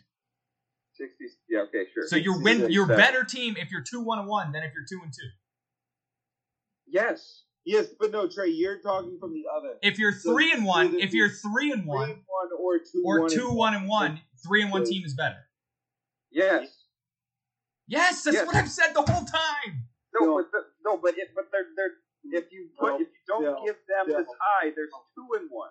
60, 0.96 1.26
yeah, 1.50 1.62
okay, 1.62 1.86
sure. 1.94 2.08
So 2.08 2.16
you're 2.16 2.40
win 2.42 2.70
you're 2.72 2.86
better 2.86 3.24
team 3.24 3.56
if 3.58 3.72
you're 3.72 3.82
two, 3.82 4.02
one, 4.02 4.20
and 4.20 4.28
one 4.28 4.52
than 4.52 4.64
if 4.64 4.74
you're 4.74 4.86
two 4.88 5.02
and 5.04 5.12
two. 5.12 5.30
Yes. 6.86 7.44
Yes, 7.66 7.88
but 8.00 8.12
no, 8.12 8.28
Trey, 8.28 8.50
you're 8.50 8.80
talking 8.80 9.18
from 9.20 9.34
the 9.34 9.44
other. 9.56 9.76
If 9.82 10.00
you're 10.00 10.14
So 10.14 10.34
three 10.34 10.52
and 10.52 10.66
one, 10.66 10.96
if 11.00 11.14
you're 11.14 11.30
three 11.30 11.72
and 11.72 11.84
Three 11.84 11.88
one 11.90 12.10
and 12.12 12.20
one 12.28 12.50
or 12.60 12.80
two 12.80 13.04
or 13.06 13.22
one 13.22 13.30
two, 13.30 13.48
and 13.48 13.58
one, 13.58 13.74
and 13.76 13.88
one, 13.88 14.22
three 14.46 14.62
and 14.64 14.72
one 14.72 14.86
team 14.86 15.04
is 15.06 15.14
better. 15.14 15.38
Yes. 16.32 16.68
Yes, 17.88 18.24
that's 18.24 18.36
Yes. 18.36 18.48
what 18.48 18.56
I've 18.56 18.72
said 18.72 18.94
the 18.94 19.02
whole 19.02 19.26
time. 19.26 19.88
No, 20.14 20.26
No. 20.26 20.38
but 20.42 20.52
the, 20.52 20.66
no, 20.86 20.98
but 20.98 21.18
it, 21.18 21.30
but 21.36 21.46
they're 21.52 21.68
they're 21.76 21.94
if 22.40 22.52
you 22.52 22.70
put 22.80 22.88
No, 22.88 22.96
if 22.96 23.02
you 23.02 23.24
don't 23.28 23.44
no, 23.44 23.66
give 23.66 23.76
them 23.88 24.08
the 24.08 24.14
no. 24.20 24.24
tie, 24.26 24.72
there's 24.76 24.92
two 25.16 25.28
and 25.40 25.50
one, 25.52 25.70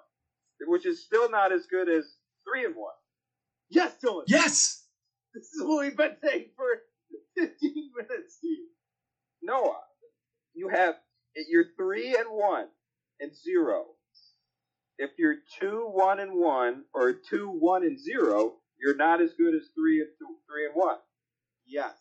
which 0.67 0.85
is 0.87 1.03
still 1.05 1.31
not 1.31 1.53
as 1.53 1.67
good 1.67 1.89
as 1.89 2.05
three 2.47 2.65
and 2.67 2.77
one. 2.77 2.93
Yes, 3.71 3.97
Dylan. 4.05 4.25
Yes. 4.27 4.87
This 5.35 5.45
is 5.45 5.63
what 5.65 5.81
we've 5.81 5.97
been 5.97 6.17
saying 6.23 6.51
for 6.55 6.67
15 7.39 7.91
minutes, 7.97 8.37
Steve. 8.37 8.59
No, 9.41 9.77
you 10.53 10.69
have 10.69 10.97
you're 11.49 11.67
three 11.77 12.15
and 12.17 12.27
one 12.31 12.67
and 13.21 13.33
zero. 13.37 13.85
If 14.99 15.11
you're 15.19 15.37
two 15.61 15.89
one 15.93 16.21
and 16.21 16.33
one 16.35 16.85
or 16.95 17.13
two 17.13 17.49
one 17.49 17.83
and 17.85 17.99
zero, 17.99 18.55
you're 18.81 18.97
not 18.97 19.21
as 19.21 19.33
good 19.39 19.55
as 19.55 19.63
three 19.75 20.01
and 20.01 20.09
two, 20.19 20.37
three 20.49 20.67
and 20.67 20.75
one. 20.75 20.97
Yes. 21.67 21.95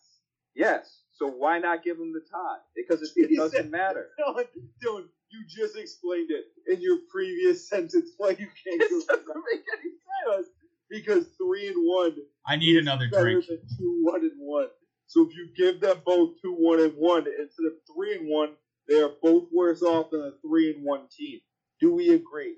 Yes. 0.56 1.02
So 1.14 1.28
why 1.30 1.60
not 1.60 1.84
give 1.84 1.98
them 1.98 2.14
the 2.14 2.22
tie? 2.32 2.58
Because 2.76 3.02
it, 3.04 3.12
it 3.16 3.38
doesn't 3.38 3.72
matter. 3.72 4.10
Dylan, 4.20 4.46
Dylan, 4.84 5.04
you 5.30 5.44
just 5.48 5.78
explained 5.78 6.30
it 6.32 6.46
in 6.72 6.82
your 6.82 6.98
previous 7.12 7.68
sentence. 7.70 8.10
Why 8.18 8.30
you 8.32 8.36
can't 8.38 8.82
It 8.82 9.08
doesn't 9.08 9.28
make 9.52 9.64
any 9.80 10.36
sense. 10.36 10.48
because 10.90 11.28
three 11.38 11.68
and 11.68 11.78
one 11.78 12.16
I 12.48 12.56
need 12.58 12.78
another 12.78 13.08
better 13.10 13.24
drink. 13.24 13.46
than 13.48 13.60
two 13.78 14.00
one 14.04 14.22
and 14.22 14.32
one. 14.38 14.68
So 15.08 15.28
if 15.28 15.36
you 15.36 15.50
give 15.56 15.80
them 15.82 15.98
both 16.06 16.32
two 16.42 16.54
one 16.54 16.80
and 16.82 16.94
one 16.98 17.26
instead 17.28 17.66
of 17.68 17.74
three 17.96 18.18
and 18.18 18.28
one, 18.28 18.50
they 18.92 19.00
are 19.02 19.12
both 19.22 19.46
worse 19.54 19.82
off 19.82 20.12
than 20.12 20.22
a 20.22 20.32
three 20.46 20.74
and 20.74 20.84
one 20.84 21.08
team. 21.18 21.39
Do 21.80 21.94
we 21.96 22.10
agree? 22.10 22.56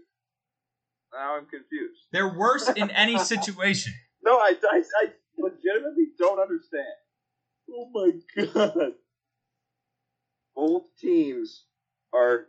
Now 1.14 1.38
I'm 1.38 1.46
confused. 1.46 2.02
They're 2.12 2.36
worse 2.36 2.68
in 2.70 2.90
any 2.90 3.20
situation. 3.34 3.94
No, 4.24 4.32
I, 4.38 4.56
I, 4.72 4.84
I 5.02 5.06
legitimately 5.38 6.08
don't 6.18 6.40
understand. 6.40 6.86
Oh 7.72 7.90
my 7.94 8.44
god. 8.46 8.94
Both 10.56 10.84
teams 11.00 11.66
are 12.14 12.48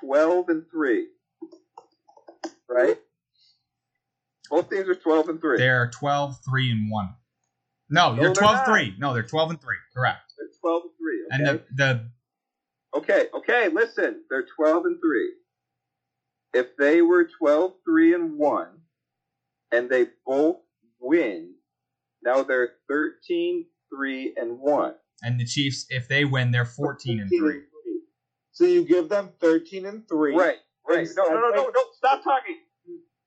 12 0.00 0.48
and 0.48 0.64
3. 0.70 1.06
Right? 2.68 2.98
Both 4.50 4.70
teams 4.70 4.88
are 4.88 4.94
12 4.94 5.28
and 5.28 5.40
3. 5.40 5.58
They're 5.58 5.90
12, 5.92 6.36
3, 6.44 6.70
and 6.70 6.90
1. 6.90 7.14
No, 7.90 8.14
No, 8.14 8.14
you're 8.14 8.24
they're 8.32 8.42
12, 8.42 8.54
not. 8.54 8.66
3. 8.66 8.94
No, 8.98 9.14
they're 9.14 9.22
12 9.22 9.50
and 9.50 9.60
3. 9.60 9.76
Correct. 9.94 10.32
They're 10.38 10.48
12 10.60 10.82
and 10.82 10.92
3. 11.40 11.46
Okay? 11.46 11.50
And 11.50 11.60
the, 11.60 11.74
the 11.74 12.10
okay, 12.94 13.26
okay, 13.34 13.68
listen. 13.68 14.22
They're 14.30 14.46
12 14.56 14.84
and 14.86 14.98
3. 15.00 15.30
If 16.52 16.76
they 16.76 17.02
were 17.02 17.28
12, 17.38 17.72
3 17.84 18.14
and 18.14 18.38
1, 18.38 18.66
and 19.72 19.88
they 19.88 20.06
both 20.26 20.56
win, 21.00 21.54
now 22.22 22.42
they're 22.42 22.72
13, 22.88 23.66
3 23.94 24.34
and 24.36 24.58
1. 24.58 24.94
and 25.22 25.38
the 25.40 25.44
Chiefs, 25.44 25.86
if 25.90 26.08
they 26.08 26.24
win, 26.24 26.50
they're 26.50 26.64
14 26.64 27.20
and 27.20 27.28
3. 27.28 27.60
So 28.52 28.64
you 28.64 28.84
give 28.84 29.08
them 29.08 29.30
thirteen 29.40 29.86
and 29.86 30.06
three. 30.06 30.36
Right, 30.36 30.56
right. 30.86 31.08
No, 31.16 31.22
no, 31.24 31.30
no, 31.30 31.40
no, 31.40 31.48
Instead- 31.48 31.72
no. 31.74 31.82
Stop 31.96 32.24
talking. 32.24 32.56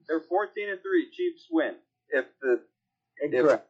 They're 0.07 0.19
14 0.19 0.69
and 0.69 0.79
3. 0.81 1.11
Chiefs 1.11 1.47
win. 1.49 1.75
If 2.09 2.25
the 2.41 2.61
Incorrect. 3.21 3.67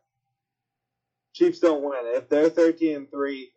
Chiefs 1.34 1.60
don't 1.60 1.84
win. 1.84 1.94
If 2.06 2.28
they're 2.28 2.50
thirteen 2.50 2.96
and 2.98 3.10
three 3.12 3.52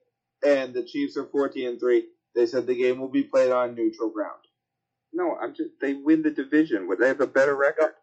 and 0.44 0.72
the 0.72 0.82
Chiefs 0.84 1.16
are 1.16 1.24
fourteen 1.26 1.68
and 1.70 1.80
three, 1.80 2.04
they 2.36 2.46
said 2.46 2.66
the 2.66 2.76
game 2.76 3.00
will 3.00 3.10
be 3.10 3.24
played 3.24 3.52
on 3.52 3.74
neutral 3.74 4.10
ground. 4.10 4.40
No, 5.12 5.36
I'm 5.40 5.54
just 5.54 5.70
they 5.80 5.94
win 5.94 6.22
the 6.22 6.30
division. 6.30 6.88
Would 6.88 7.00
they 7.00 7.08
have 7.08 7.22
a 7.22 7.26
better 7.26 7.56
record? 7.56 7.94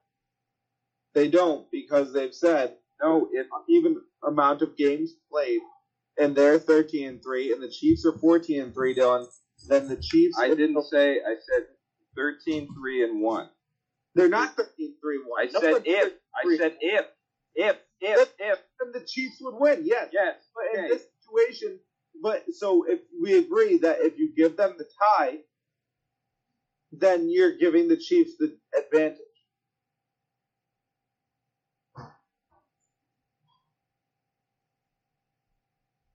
They 1.14 1.30
don't 1.30 1.70
because 1.72 2.14
they've 2.14 2.34
said 2.34 2.76
No, 3.02 3.30
if 3.32 3.48
even 3.70 4.02
amount 4.28 4.64
of 4.64 4.78
games 4.78 5.14
played, 5.32 5.62
and 6.20 6.36
they're 6.36 6.60
thirteen 6.60 7.08
and 7.10 7.24
three, 7.24 7.54
and 7.54 7.62
the 7.62 7.70
Chiefs 7.70 8.06
are 8.06 8.18
fourteen 8.18 8.62
and 8.62 8.74
three. 8.74 8.96
Dylan, 8.96 9.28
then 9.70 9.88
the 9.88 9.98
Chiefs. 9.98 10.38
I 10.40 10.50
didn't 10.50 10.84
say 10.86 11.20
I 11.22 11.36
said 11.40 11.68
13 12.16 12.68
3 12.76 13.04
and 13.04 13.22
1. 13.22 13.50
They're 14.16 14.30
not 14.30 14.56
13-3-1. 14.56 14.64
I 15.40 15.46
No 15.46 15.60
said 15.60 15.82
if. 15.86 16.14
I 16.36 16.58
said 16.58 16.78
if. 16.80 17.06
If. 17.56 17.78
If. 18.02 18.34
If. 18.40 18.60
Then 18.80 18.92
the 18.94 19.06
Chiefs 19.08 19.38
would 19.42 19.56
win. 19.60 19.82
Yes. 19.84 20.10
Yes. 20.14 20.36
But 20.54 20.80
in 20.80 20.90
this 20.90 21.04
situation, 21.22 21.80
but 22.22 22.44
so 22.54 22.84
if 22.88 23.00
we 23.22 23.38
agree 23.38 23.78
that 23.78 23.98
if 24.02 24.18
you 24.18 24.32
give 24.36 24.56
them 24.56 24.76
the 24.78 24.86
tie, 25.18 25.40
then 26.92 27.30
you're 27.30 27.52
giving 27.52 27.88
the 27.88 27.98
Chiefs 27.98 28.36
the 28.38 28.56
advantage. 28.78 29.18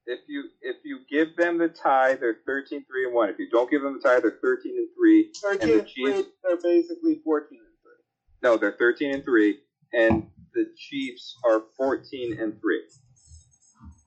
If 0.06 0.20
you 0.26 0.44
if 0.62 0.76
you 0.84 1.00
give 1.10 1.36
them 1.36 1.58
the 1.58 1.68
tie, 1.68 2.14
they're 2.14 2.38
13 2.46 2.84
3 2.90 3.04
and 3.06 3.14
1. 3.14 3.28
If 3.28 3.38
you 3.38 3.48
don't 3.50 3.68
give 3.70 3.82
them 3.82 3.92
the 3.94 4.08
tie, 4.08 4.20
they're 4.20 4.38
13 4.40 4.76
and 4.76 4.88
3. 4.96 5.30
13 5.42 5.68
And 5.70 5.80
the 5.80 5.84
Chiefs- 5.84 6.20
3, 6.22 6.30
they're 6.44 6.56
basically 6.62 7.20
14 7.24 7.58
and 7.58 7.78
3. 7.82 7.92
No, 8.42 8.56
they're 8.56 8.72
13 8.78 9.14
and 9.14 9.24
3 9.24 9.58
and 9.92 10.26
the 10.54 10.66
Chiefs 10.76 11.36
are 11.44 11.62
14 11.76 12.38
and 12.40 12.58
3. 12.60 12.82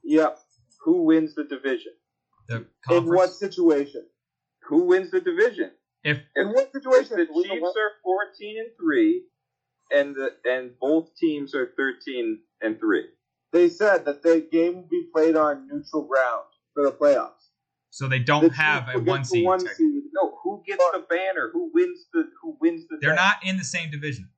Yep. 0.03 0.39
Who 0.83 1.03
wins 1.03 1.35
the 1.35 1.43
division? 1.43 1.93
The 2.47 2.65
In 2.91 3.05
what 3.05 3.29
situation? 3.31 4.05
Who 4.67 4.83
wins 4.85 5.11
the 5.11 5.21
division? 5.21 5.71
if 6.03 6.19
In 6.35 6.49
what 6.53 6.71
situation? 6.71 7.17
the 7.17 7.23
If 7.23 7.29
we 7.35 7.43
Chiefs 7.43 7.75
are 7.77 7.91
14 8.03 8.59
and 8.59 8.69
3 8.79 9.23
and 9.91 10.15
the 10.15 10.29
and 10.45 10.71
both 10.79 11.15
teams 11.15 11.53
are 11.55 11.71
13 11.77 12.39
and 12.61 12.79
3. 12.79 13.03
They 13.51 13.69
said 13.69 14.05
that 14.05 14.23
the 14.23 14.47
game 14.51 14.75
will 14.75 14.87
be 14.89 15.07
played 15.13 15.35
on 15.35 15.67
neutral 15.67 16.03
ground 16.07 16.45
for 16.73 16.83
the 16.85 16.91
playoffs. 16.91 17.49
so 17.89 18.07
they 18.07 18.19
don't 18.19 18.49
The 18.49 18.53
have 18.55 18.87
a 18.93 18.99
one 18.99 19.25
seed. 19.25 19.45
One 19.45 19.59
seed. 19.59 20.03
No, 20.13 20.37
who 20.43 20.63
gets 20.65 20.83
the 20.93 21.05
banner? 21.09 21.49
Who 21.53 21.69
wins 21.73 22.05
the 22.13 22.29
who 22.41 22.57
wins 22.61 22.87
the 22.89 22.97
They're 23.01 23.11
thing? 23.11 23.15
not 23.17 23.37
in 23.43 23.57
the 23.57 23.63
same 23.63 23.91
division. 23.91 24.29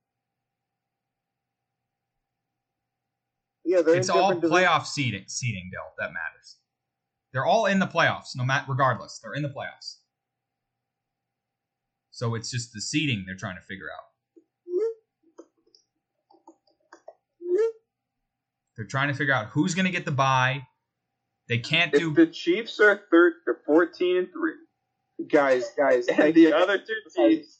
Yeah, 3.64 3.80
they're 3.80 3.94
It's 3.96 4.10
all 4.10 4.34
playoff 4.34 4.86
seeding, 4.86 5.24
seeding, 5.26 5.70
Bill. 5.72 5.80
That 5.98 6.12
matters. 6.12 6.56
They're 7.32 7.46
all 7.46 7.66
in 7.66 7.78
the 7.78 7.86
playoffs, 7.86 8.36
no 8.36 8.44
matter 8.44 8.66
regardless. 8.68 9.18
They're 9.22 9.34
in 9.34 9.42
the 9.42 9.48
playoffs. 9.48 9.96
So 12.10 12.34
it's 12.34 12.50
just 12.50 12.72
the 12.72 12.80
seeding 12.80 13.24
they're 13.26 13.34
trying 13.36 13.56
to 13.56 13.62
figure 13.62 13.86
out. 13.92 14.04
They're 18.76 18.84
trying 18.86 19.08
to 19.08 19.14
figure 19.14 19.34
out 19.34 19.46
who's 19.48 19.74
going 19.74 19.84
to 19.86 19.90
get 19.92 20.04
the 20.04 20.10
bye. 20.10 20.66
They 21.48 21.58
can't 21.58 21.92
If 21.94 22.00
do. 22.00 22.12
the 22.14 22.26
Chiefs 22.26 22.80
are 22.80 23.02
thir- 23.10 23.34
they're 23.44 23.60
14 23.66 24.16
and 24.16 24.28
3 24.32 24.52
Guys, 25.28 25.64
guys, 25.76 26.06
and 26.08 26.34
the 26.34 26.52
other 26.52 26.78
two 26.78 26.94
teams 27.14 27.53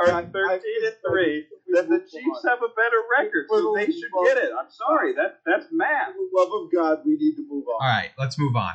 are 0.00 0.12
I- 0.12 0.18
I- 0.20 0.24
13 0.26 0.84
and 0.84 0.94
3, 1.08 1.46
then 1.68 1.88
the 1.88 1.98
Chiefs 2.00 2.42
have 2.48 2.58
a 2.62 2.68
better 2.76 3.00
record, 3.18 3.46
so 3.50 3.74
they 3.74 3.86
should 3.86 4.10
get 4.24 4.36
it. 4.38 4.50
I'm 4.58 4.70
sorry, 4.70 5.14
that 5.14 5.40
that's 5.46 5.66
math. 5.72 6.08
For 6.08 6.12
the 6.14 6.28
love 6.32 6.62
of 6.64 6.72
God, 6.72 7.02
we 7.04 7.16
need 7.16 7.36
to 7.36 7.46
move 7.48 7.64
on. 7.68 7.74
All 7.84 7.88
right, 7.88 8.10
let's 8.18 8.38
move 8.38 8.56
on. 8.56 8.72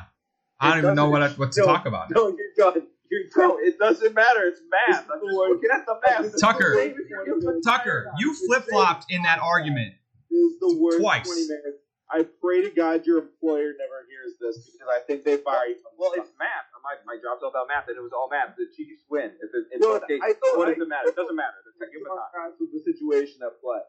I 0.60 0.70
don't 0.70 0.78
even 0.78 0.94
know 0.94 1.08
what 1.08 1.20
doesn't- 1.20 1.38
what 1.38 1.52
to 1.52 1.60
no, 1.60 1.66
talk 1.66 1.86
about. 1.86 2.10
No, 2.10 2.28
you're 2.28 2.54
done. 2.56 2.86
You're 3.10 3.24
No, 3.36 3.56
done. 3.56 3.58
it 3.66 3.78
doesn't 3.78 4.14
matter. 4.14 4.46
It's 4.46 4.60
math. 4.70 5.00
I'm 5.10 5.20
just 5.20 5.20
the 5.20 5.26
looking 5.34 5.70
at 5.72 5.84
the 5.86 5.98
math. 6.06 6.40
Tucker. 6.40 6.74
David, 6.76 6.96
you 7.08 7.22
give 7.26 7.40
the 7.42 7.60
Tucker, 7.64 8.10
you 8.18 8.34
flip 8.34 8.64
flopped 8.70 9.06
in 9.10 9.22
that 9.22 9.38
argument. 9.40 9.94
This 10.30 10.40
is 10.52 10.58
the 10.60 10.76
worst 10.80 10.98
Twice. 11.00 11.26
20 11.26 11.42
minutes. 11.48 11.78
I 12.10 12.24
pray 12.40 12.62
to 12.62 12.70
God 12.70 13.06
your 13.06 13.18
employer 13.18 13.72
never 13.78 14.06
hears 14.08 14.34
this 14.40 14.64
because 14.70 14.88
I 14.88 15.00
think 15.06 15.24
they 15.24 15.36
fire 15.38 15.66
you. 15.66 15.76
Well, 15.98 16.12
it's 16.16 16.30
math. 16.38 16.68
My, 16.82 16.98
my 17.06 17.16
job's 17.22 17.42
all 17.42 17.50
about 17.54 17.66
math, 17.70 17.86
and 17.88 17.96
it 17.96 18.02
was 18.04 18.12
all 18.12 18.28
math. 18.28 18.54
The 18.58 18.66
Chiefs 18.74 19.06
win. 19.08 19.30
If 19.38 19.50
it, 19.54 19.70
in 19.72 19.78
Well, 19.80 19.98
both 20.02 20.08
cases, 20.10 20.22
I 20.26 20.34
know, 20.34 20.58
what 20.58 20.68
I- 20.68 20.74
does 20.74 20.82
it 20.82 20.88
matter? 20.90 21.08
It 21.08 21.16
doesn't 21.16 21.36
matter. 21.38 21.58
Give 21.64 21.78
company. 21.78 22.02
them 22.02 22.12
a 22.12 22.18
tie. 22.18 22.30
Contrast 22.30 22.54
with 22.60 22.70
the 22.74 22.82
situation 22.82 23.38
at 23.46 23.54
play. 23.62 23.82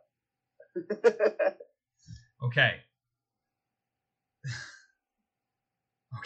Okay. 2.43 2.73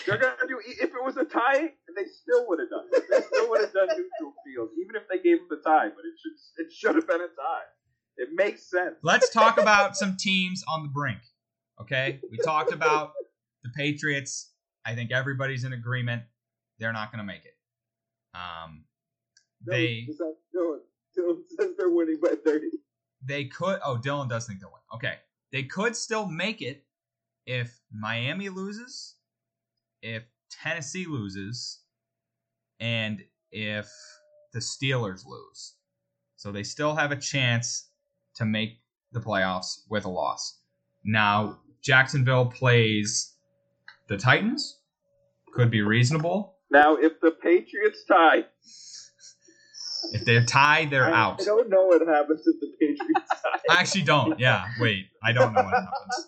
They're 0.05 0.17
gonna 0.17 0.35
do. 0.47 0.59
If 0.65 0.89
it 0.93 1.03
was 1.03 1.17
a 1.17 1.25
tie, 1.25 1.59
they 1.95 2.05
still 2.05 2.47
would 2.47 2.59
have 2.59 2.69
done 2.69 2.85
it. 2.91 3.03
They 3.09 3.21
still 3.21 3.49
would 3.49 3.61
have 3.61 3.73
done 3.73 3.87
neutral 3.87 4.33
field, 4.45 4.69
even 4.81 4.95
if 4.95 5.03
they 5.09 5.17
gave 5.21 5.39
them 5.39 5.47
the 5.49 5.57
tie. 5.57 5.89
But 5.89 6.05
it 6.05 6.13
should 6.21 6.65
it 6.65 6.71
should 6.71 6.95
have 6.95 7.07
been 7.07 7.21
a 7.21 7.27
tie. 7.27 7.67
It 8.17 8.29
makes 8.33 8.69
sense. 8.69 8.95
Let's 9.03 9.29
talk 9.29 9.57
about 9.59 9.95
some 9.95 10.15
teams 10.17 10.63
on 10.67 10.83
the 10.83 10.89
brink. 10.89 11.19
Okay, 11.81 12.19
we 12.31 12.37
talked 12.37 12.71
about 12.73 13.11
the 13.63 13.69
Patriots. 13.75 14.51
I 14.85 14.95
think 14.95 15.11
everybody's 15.11 15.63
in 15.63 15.73
agreement. 15.73 16.23
They're 16.79 16.93
not 16.93 17.11
going 17.11 17.19
to 17.19 17.25
make 17.25 17.45
it. 17.45 17.55
Um, 18.33 18.83
they 19.65 20.07
Dylan, 20.09 20.33
Dylan, 20.55 20.79
Dylan 21.17 21.37
says 21.57 21.71
they're 21.77 21.89
winning 21.89 22.19
by 22.21 22.35
30. 22.43 22.67
they 23.25 23.45
could. 23.45 23.79
Oh, 23.83 23.97
Dylan 23.97 24.29
does 24.29 24.45
think 24.45 24.59
they'll 24.59 24.71
win. 24.71 24.81
Okay, 24.93 25.15
they 25.51 25.63
could 25.63 25.95
still 25.95 26.27
make 26.27 26.61
it 26.61 26.85
if 27.45 27.79
Miami 27.91 28.49
loses, 28.49 29.15
if 30.01 30.23
Tennessee 30.51 31.05
loses, 31.07 31.79
and 32.79 33.23
if 33.51 33.89
the 34.53 34.59
Steelers 34.59 35.25
lose. 35.25 35.73
So 36.35 36.51
they 36.51 36.63
still 36.63 36.95
have 36.95 37.11
a 37.11 37.15
chance 37.15 37.89
to 38.35 38.45
make 38.45 38.81
the 39.11 39.19
playoffs 39.19 39.79
with 39.89 40.05
a 40.05 40.09
loss. 40.09 40.59
Now, 41.03 41.59
Jacksonville 41.81 42.45
plays 42.45 43.33
the 44.07 44.17
Titans. 44.17 44.77
Could 45.53 45.71
be 45.71 45.81
reasonable. 45.81 46.56
Now, 46.71 46.95
if 46.95 47.19
the 47.21 47.31
Patriots 47.31 48.03
tie, 48.07 48.45
If 50.13 50.25
they're 50.25 50.45
tied, 50.45 50.89
they're 50.89 51.13
I, 51.13 51.19
out. 51.19 51.41
I 51.41 51.45
don't 51.45 51.69
know 51.69 51.85
what 51.85 52.07
happens 52.07 52.41
if 52.45 52.59
the 52.59 52.71
Patriots 52.79 53.29
tie. 53.43 53.59
I 53.69 53.79
actually 53.79 54.03
don't. 54.03 54.39
Yeah, 54.39 54.65
wait. 54.79 55.07
I 55.23 55.31
don't 55.31 55.53
know 55.53 55.63
what 55.63 55.73
happens. 55.73 56.27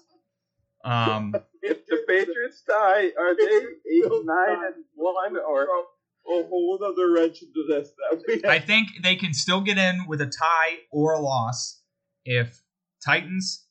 Um, 0.85 1.35
if 1.61 1.85
the 1.87 1.97
Patriots 2.07 2.63
tie, 2.67 3.11
are 3.19 3.35
they 3.35 3.43
eight, 3.43 4.11
nine, 4.23 4.65
and 4.65 4.85
one, 4.95 5.35
or 5.37 5.63
a 5.63 6.47
whole 6.47 6.79
other 6.83 7.11
wrench 7.11 7.41
into 7.41 7.65
this 7.67 7.89
that 7.89 8.23
we 8.27 8.41
I 8.49 8.59
think 8.59 8.89
they 9.03 9.15
can 9.15 9.33
still 9.33 9.61
get 9.61 9.77
in 9.77 10.05
with 10.07 10.21
a 10.21 10.25
tie 10.25 10.77
or 10.91 11.13
a 11.13 11.19
loss 11.19 11.81
if 12.23 12.61
Titans, 13.03 13.65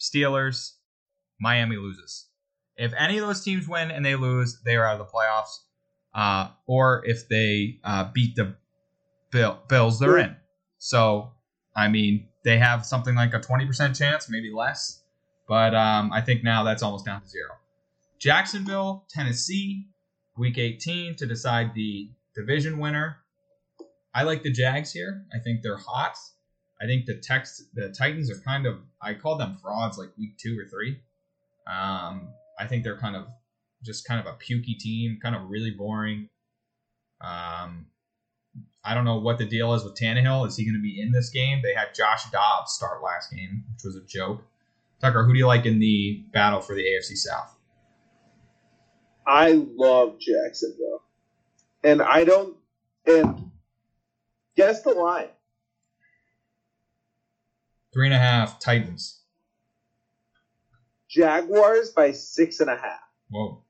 Steelers, 0.00 0.72
Miami 1.40 1.76
loses. 1.76 2.28
If 2.76 2.92
any 2.96 3.18
of 3.18 3.26
those 3.26 3.42
teams 3.44 3.68
win 3.68 3.90
and 3.90 4.04
they 4.04 4.16
lose, 4.16 4.60
they 4.64 4.76
are 4.76 4.86
out 4.86 5.00
of 5.00 5.06
the 5.06 5.12
playoffs. 5.12 5.58
Uh, 6.14 6.48
or 6.66 7.02
if 7.06 7.28
they 7.28 7.78
uh, 7.84 8.10
beat 8.12 8.36
the 8.36 8.54
Bill, 9.30 9.58
Bills, 9.68 9.98
they're 9.98 10.18
in. 10.18 10.36
So, 10.78 11.32
I 11.74 11.88
mean, 11.88 12.28
they 12.44 12.58
have 12.58 12.84
something 12.84 13.14
like 13.14 13.34
a 13.34 13.40
20% 13.40 13.96
chance, 13.96 14.28
maybe 14.28 14.52
less. 14.52 15.02
But 15.48 15.74
um, 15.74 16.12
I 16.12 16.20
think 16.20 16.44
now 16.44 16.64
that's 16.64 16.82
almost 16.82 17.06
down 17.06 17.22
to 17.22 17.28
zero. 17.28 17.50
Jacksonville, 18.18 19.04
Tennessee, 19.08 19.88
week 20.36 20.58
18 20.58 21.16
to 21.16 21.26
decide 21.26 21.74
the 21.74 22.10
division 22.34 22.78
winner. 22.78 23.18
I 24.14 24.22
like 24.24 24.42
the 24.42 24.50
Jags 24.52 24.92
here. 24.92 25.24
I 25.34 25.38
think 25.38 25.62
they're 25.62 25.78
hot. 25.78 26.16
I 26.80 26.86
think 26.86 27.06
the 27.06 27.14
Tex 27.14 27.64
the 27.74 27.90
Titans 27.90 28.30
are 28.30 28.40
kind 28.40 28.66
of 28.66 28.78
I 29.00 29.14
call 29.14 29.38
them 29.38 29.56
frauds 29.62 29.98
like 29.98 30.10
week 30.18 30.36
two 30.36 30.58
or 30.58 30.68
three. 30.68 31.00
Um, 31.66 32.28
I 32.58 32.66
think 32.66 32.82
they're 32.82 32.98
kind 32.98 33.16
of 33.16 33.26
just 33.82 34.06
kind 34.06 34.20
of 34.20 34.26
a 34.26 34.36
pukey 34.36 34.78
team, 34.78 35.18
kind 35.22 35.34
of 35.34 35.50
really 35.50 35.70
boring. 35.70 36.28
Um, 37.20 37.86
I 38.84 38.94
don't 38.94 39.04
know 39.04 39.18
what 39.18 39.38
the 39.38 39.44
deal 39.44 39.74
is 39.74 39.84
with 39.84 39.94
Tannehill. 39.94 40.46
Is 40.46 40.56
he 40.56 40.64
going 40.64 40.74
to 40.74 40.82
be 40.82 41.00
in 41.00 41.12
this 41.12 41.30
game? 41.30 41.60
They 41.62 41.74
had 41.74 41.94
Josh 41.94 42.30
Dobbs 42.30 42.72
start 42.72 43.02
last 43.02 43.30
game, 43.30 43.64
which 43.72 43.84
was 43.84 43.96
a 43.96 44.04
joke. 44.06 44.42
Tucker, 45.00 45.24
who 45.24 45.32
do 45.32 45.38
you 45.38 45.46
like 45.46 45.66
in 45.66 45.78
the 45.78 46.24
battle 46.32 46.60
for 46.60 46.74
the 46.74 46.82
AFC 46.82 47.16
South? 47.16 47.56
I 49.26 49.52
love 49.76 50.18
Jacksonville. 50.18 51.02
And 51.84 52.02
I 52.02 52.24
don't 52.24 52.56
and 53.06 53.50
guess 54.56 54.82
the 54.82 54.90
line. 54.90 55.28
Three 57.92 58.06
and 58.06 58.14
a 58.14 58.18
half 58.18 58.58
Titans. 58.58 59.20
Jaguars 61.08 61.90
by 61.90 62.12
six 62.12 62.60
and 62.60 62.70
a 62.70 62.76
half. 62.76 63.00
Whoa. 63.28 63.61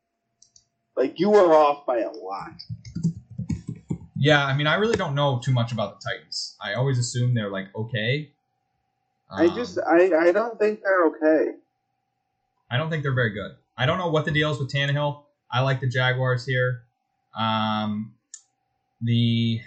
Like 0.96 1.18
you 1.18 1.30
were 1.30 1.54
off 1.54 1.86
by 1.86 1.98
a 1.98 2.10
lot. 2.10 2.52
Yeah, 4.16 4.44
I 4.44 4.54
mean, 4.56 4.66
I 4.66 4.74
really 4.74 4.96
don't 4.96 5.14
know 5.14 5.40
too 5.42 5.52
much 5.52 5.72
about 5.72 6.00
the 6.00 6.08
Titans. 6.08 6.56
I 6.60 6.74
always 6.74 6.98
assume 6.98 7.34
they're 7.34 7.50
like 7.50 7.74
okay. 7.74 8.30
I 9.30 9.46
Um, 9.46 9.54
just 9.54 9.78
I, 9.78 10.28
I 10.28 10.32
don't 10.32 10.58
think 10.58 10.80
they're 10.82 11.06
okay. 11.06 11.56
I 12.70 12.76
don't 12.76 12.90
think 12.90 13.02
they're 13.02 13.14
very 13.14 13.30
good. 13.30 13.52
I 13.76 13.86
don't 13.86 13.98
know 13.98 14.10
what 14.10 14.24
the 14.24 14.30
deal 14.30 14.50
is 14.52 14.58
with 14.58 14.70
Tannehill. 14.72 15.22
I 15.50 15.60
like 15.60 15.80
the 15.80 15.88
Jaguars 15.88 16.46
here. 16.46 16.82
Um, 17.36 18.14
the 19.00 19.60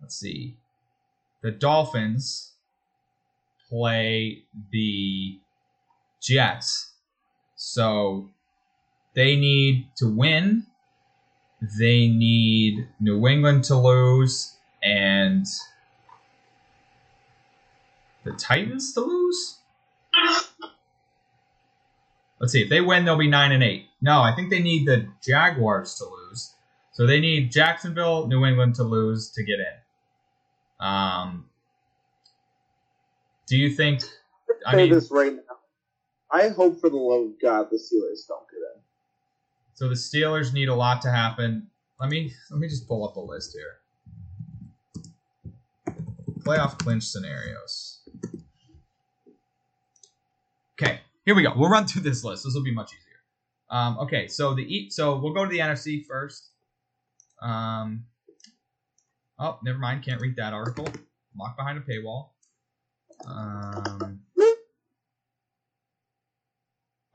let's 0.00 0.16
see, 0.16 0.56
the 1.42 1.50
Dolphins 1.50 2.52
play 3.68 4.44
the 4.72 5.38
Jets, 6.20 6.92
so 7.56 8.30
they 9.20 9.36
need 9.36 9.86
to 9.96 10.08
win. 10.08 10.64
They 11.78 12.08
need 12.08 12.88
New 13.00 13.28
England 13.28 13.64
to 13.64 13.76
lose, 13.76 14.56
and 14.82 15.46
the 18.24 18.32
Titans 18.32 18.94
to 18.94 19.00
lose. 19.00 19.58
Let's 22.40 22.54
see. 22.54 22.62
If 22.62 22.70
they 22.70 22.80
win, 22.80 23.04
they'll 23.04 23.18
be 23.18 23.28
nine 23.28 23.52
and 23.52 23.62
eight. 23.62 23.88
No, 24.00 24.22
I 24.22 24.34
think 24.34 24.48
they 24.48 24.62
need 24.62 24.88
the 24.88 25.06
Jaguars 25.22 25.96
to 25.96 26.06
lose. 26.06 26.54
So 26.92 27.06
they 27.06 27.20
need 27.20 27.52
Jacksonville, 27.52 28.26
New 28.26 28.46
England 28.46 28.74
to 28.76 28.84
lose 28.84 29.30
to 29.32 29.44
get 29.44 29.58
in. 29.58 30.86
Um, 30.86 31.44
do 33.46 33.58
you 33.58 33.68
think? 33.68 34.00
I 34.66 34.72
say 34.72 34.76
mean, 34.78 34.92
this 34.94 35.10
right 35.10 35.34
now. 35.34 35.58
I 36.32 36.48
hope 36.48 36.80
for 36.80 36.88
the 36.88 36.96
love 36.96 37.32
of 37.32 37.40
God 37.42 37.66
the 37.70 37.76
Steelers 37.76 38.26
don't. 38.26 38.49
So 39.74 39.88
the 39.88 39.94
Steelers 39.94 40.52
need 40.52 40.68
a 40.68 40.74
lot 40.74 41.02
to 41.02 41.10
happen. 41.10 41.68
Let 42.00 42.10
me 42.10 42.32
let 42.50 42.60
me 42.60 42.68
just 42.68 42.88
pull 42.88 43.06
up 43.06 43.16
a 43.16 43.20
list 43.20 43.56
here. 43.56 43.78
Playoff 46.40 46.78
clinch 46.78 47.04
scenarios. 47.04 48.00
Okay, 50.80 51.00
here 51.26 51.34
we 51.34 51.42
go. 51.42 51.52
We'll 51.54 51.68
run 51.70 51.86
through 51.86 52.02
this 52.02 52.24
list. 52.24 52.44
This 52.44 52.54
will 52.54 52.62
be 52.62 52.74
much 52.74 52.92
easier. 52.92 53.10
Um, 53.68 53.98
okay, 53.98 54.26
so 54.28 54.54
the 54.54 54.62
e- 54.62 54.90
so 54.90 55.18
we'll 55.18 55.34
go 55.34 55.44
to 55.44 55.50
the 55.50 55.58
NFC 55.58 56.04
first. 56.06 56.48
Um, 57.42 58.04
oh, 59.38 59.58
never 59.62 59.78
mind. 59.78 60.02
Can't 60.04 60.20
read 60.20 60.36
that 60.36 60.52
article. 60.52 60.88
Locked 61.38 61.56
behind 61.56 61.78
a 61.78 61.82
paywall. 61.82 62.30
Um, 63.26 64.20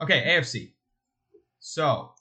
okay, 0.01 0.38
AFC. 0.38 0.72
So 1.60 2.14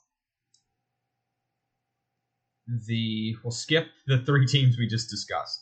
the 2.67 3.35
we'll 3.43 3.51
skip 3.51 3.87
the 4.07 4.19
three 4.19 4.45
teams 4.45 4.77
we 4.77 4.87
just 4.87 5.09
discussed. 5.09 5.61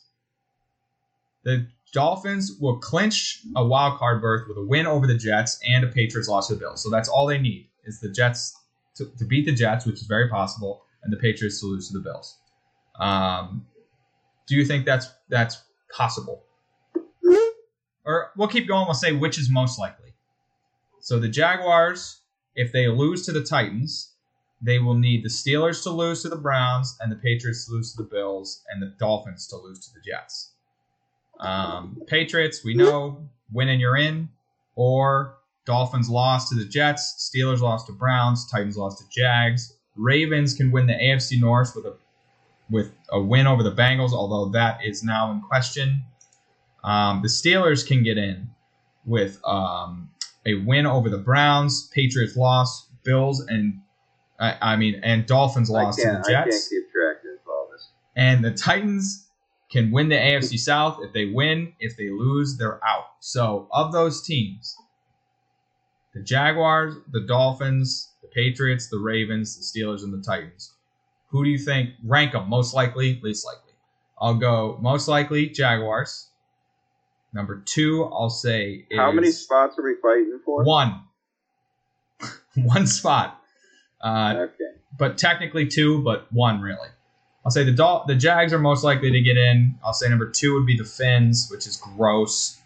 The 1.44 1.66
Dolphins 1.92 2.56
will 2.60 2.78
clinch 2.78 3.42
a 3.54 3.64
wild 3.64 3.98
card 3.98 4.20
berth 4.20 4.48
with 4.48 4.56
a 4.56 4.64
win 4.64 4.86
over 4.86 5.06
the 5.06 5.16
Jets 5.16 5.60
and 5.68 5.84
a 5.84 5.88
Patriots 5.88 6.28
loss 6.28 6.48
to 6.48 6.54
the 6.54 6.60
Bills. 6.60 6.82
So 6.82 6.90
that's 6.90 7.08
all 7.08 7.26
they 7.26 7.38
need 7.38 7.68
is 7.84 8.00
the 8.00 8.08
Jets 8.08 8.56
to, 8.96 9.06
to 9.18 9.24
beat 9.24 9.44
the 9.44 9.52
Jets, 9.52 9.86
which 9.86 9.96
is 9.96 10.06
very 10.06 10.28
possible, 10.28 10.82
and 11.02 11.12
the 11.12 11.16
Patriots 11.16 11.60
to 11.60 11.66
lose 11.66 11.88
to 11.88 11.98
the 11.98 12.02
Bills. 12.02 12.38
Um, 12.98 13.66
do 14.46 14.56
you 14.56 14.64
think 14.64 14.84
that's 14.86 15.08
that's 15.28 15.62
possible? 15.94 16.44
Or 18.06 18.30
we'll 18.36 18.48
keep 18.48 18.68
going. 18.68 18.86
We'll 18.86 18.94
say 18.94 19.12
which 19.12 19.38
is 19.38 19.50
most 19.50 19.78
likely. 19.78 20.14
So 21.00 21.18
the 21.18 21.28
Jaguars, 21.28 22.20
if 22.54 22.72
they 22.72 22.88
lose 22.88 23.24
to 23.26 23.32
the 23.32 23.42
Titans, 23.42 24.13
they 24.64 24.78
will 24.78 24.94
need 24.94 25.22
the 25.22 25.28
Steelers 25.28 25.82
to 25.82 25.90
lose 25.90 26.22
to 26.22 26.28
the 26.28 26.36
Browns 26.36 26.96
and 27.00 27.12
the 27.12 27.16
Patriots 27.16 27.66
to 27.66 27.72
lose 27.72 27.92
to 27.92 28.02
the 28.02 28.08
Bills 28.08 28.62
and 28.70 28.82
the 28.82 28.94
Dolphins 28.98 29.46
to 29.48 29.56
lose 29.56 29.80
to 29.86 29.92
the 29.92 30.00
Jets. 30.00 30.52
Um, 31.38 32.00
Patriots, 32.06 32.64
we 32.64 32.74
know, 32.74 33.28
win 33.52 33.68
and 33.68 33.80
you're 33.80 33.96
in, 33.96 34.30
or 34.74 35.36
Dolphins 35.66 36.08
lost 36.08 36.48
to 36.48 36.54
the 36.54 36.64
Jets, 36.64 37.30
Steelers 37.30 37.60
lost 37.60 37.86
to 37.88 37.92
Browns, 37.92 38.50
Titans 38.50 38.76
lost 38.76 38.98
to 38.98 39.04
Jags. 39.10 39.76
Ravens 39.96 40.54
can 40.54 40.70
win 40.70 40.86
the 40.86 40.94
AFC 40.94 41.40
North 41.40 41.74
with 41.76 41.86
a 41.86 41.96
with 42.70 42.92
a 43.10 43.20
win 43.20 43.46
over 43.46 43.62
the 43.62 43.72
Bengals, 43.72 44.12
although 44.12 44.50
that 44.52 44.82
is 44.82 45.04
now 45.04 45.30
in 45.30 45.42
question. 45.42 46.02
Um, 46.82 47.20
the 47.22 47.28
Steelers 47.28 47.86
can 47.86 48.02
get 48.02 48.16
in 48.16 48.50
with 49.04 49.38
um, 49.44 50.10
a 50.46 50.54
win 50.54 50.86
over 50.86 51.10
the 51.10 51.18
Browns, 51.18 51.88
Patriots 51.88 52.36
loss, 52.36 52.86
Bills 53.04 53.40
and 53.40 53.80
I, 54.38 54.56
I 54.60 54.76
mean 54.76 55.00
and 55.02 55.26
Dolphins 55.26 55.70
lost 55.70 55.98
to 56.00 56.04
the 56.06 56.18
I 56.20 56.22
can't 56.22 56.46
Jets. 56.46 56.68
keep 56.68 56.90
track 56.90 57.16
of 57.24 57.48
all 57.48 57.68
this. 57.72 57.88
And 58.16 58.44
the 58.44 58.52
Titans 58.52 59.26
can 59.70 59.90
win 59.90 60.08
the 60.08 60.16
AFC 60.16 60.58
South. 60.58 61.00
If 61.02 61.12
they 61.12 61.26
win, 61.26 61.72
if 61.80 61.96
they 61.96 62.10
lose, 62.10 62.56
they're 62.56 62.84
out. 62.84 63.06
So 63.20 63.68
of 63.72 63.92
those 63.92 64.22
teams, 64.22 64.76
the 66.14 66.20
Jaguars, 66.22 66.96
the 67.10 67.20
Dolphins, 67.22 68.12
the 68.22 68.28
Patriots, 68.28 68.88
the 68.88 68.98
Ravens, 68.98 69.56
the 69.56 69.80
Steelers, 69.80 70.02
and 70.04 70.12
the 70.12 70.24
Titans. 70.24 70.72
Who 71.28 71.42
do 71.44 71.50
you 71.50 71.58
think 71.58 71.90
rank 72.04 72.32
them 72.32 72.48
most 72.48 72.74
likely, 72.74 73.20
least 73.22 73.44
likely? 73.44 73.72
I'll 74.18 74.34
go 74.36 74.78
most 74.80 75.08
likely 75.08 75.48
Jaguars. 75.48 76.28
Number 77.32 77.60
two, 77.66 78.04
I'll 78.04 78.30
say 78.30 78.86
How 78.94 79.10
many 79.10 79.32
spots 79.32 79.76
are 79.76 79.82
we 79.82 79.96
fighting 80.00 80.38
for? 80.44 80.62
one. 80.62 81.00
one 82.54 82.86
spot. 82.86 83.40
Uh, 84.04 84.34
Okay. 84.38 84.78
but 84.98 85.16
technically 85.18 85.66
two, 85.66 86.02
but 86.04 86.30
one 86.32 86.60
really. 86.60 86.88
I'll 87.44 87.50
say 87.50 87.64
the 87.64 87.72
Dol- 87.72 88.04
the 88.06 88.14
Jags 88.14 88.52
are 88.52 88.58
most 88.58 88.84
likely 88.84 89.10
to 89.10 89.20
get 89.20 89.36
in. 89.36 89.76
I'll 89.84 89.92
say 89.94 90.08
number 90.08 90.30
two 90.30 90.54
would 90.54 90.66
be 90.66 90.76
the 90.76 90.84
Finns, 90.84 91.48
which 91.50 91.66
is 91.66 91.76
gross. 91.76 92.60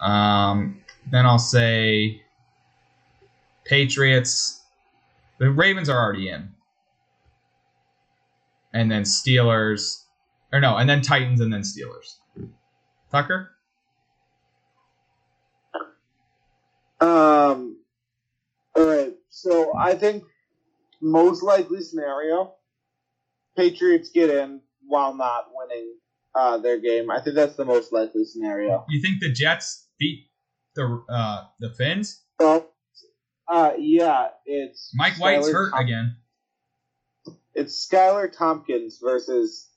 Um, 0.00 0.80
then 1.10 1.26
I'll 1.26 1.38
say 1.38 2.22
Patriots. 3.64 4.60
The 5.38 5.50
Ravens 5.50 5.88
are 5.88 5.98
already 5.98 6.28
in, 6.30 6.50
and 8.72 8.90
then 8.90 9.02
Steelers, 9.02 10.04
or 10.52 10.60
no, 10.60 10.76
and 10.76 10.88
then 10.88 11.00
Titans, 11.00 11.40
and 11.40 11.52
then 11.52 11.62
Steelers. 11.62 12.16
Tucker, 13.10 13.50
Um. 17.00 17.76
All 18.74 18.84
right. 18.86 19.14
So 19.30 19.72
I 19.76 19.94
think 19.94 20.24
most 21.00 21.42
likely 21.42 21.82
scenario, 21.82 22.54
Patriots 23.56 24.10
get 24.10 24.30
in 24.30 24.60
while 24.86 25.14
not 25.14 25.46
winning 25.52 25.94
uh, 26.34 26.58
their 26.58 26.78
game. 26.80 27.10
I 27.10 27.20
think 27.20 27.36
that's 27.36 27.56
the 27.56 27.64
most 27.64 27.92
likely 27.92 28.24
scenario. 28.24 28.84
you 28.88 29.00
think 29.00 29.20
the 29.20 29.32
Jets 29.32 29.88
beat 29.98 30.28
the 30.74 31.02
uh, 31.08 31.44
the 31.60 31.70
Finns? 31.70 32.24
So, 32.40 32.66
uh, 33.50 33.72
yeah, 33.78 34.28
it's 34.46 34.92
Mike 34.94 35.18
White's 35.18 35.48
Skylar 35.48 35.52
hurt 35.52 35.70
Tom- 35.72 35.80
again. 35.80 36.16
It's 37.54 37.88
Skylar 37.88 38.30
Tompkins 38.30 39.00
versus 39.02 39.68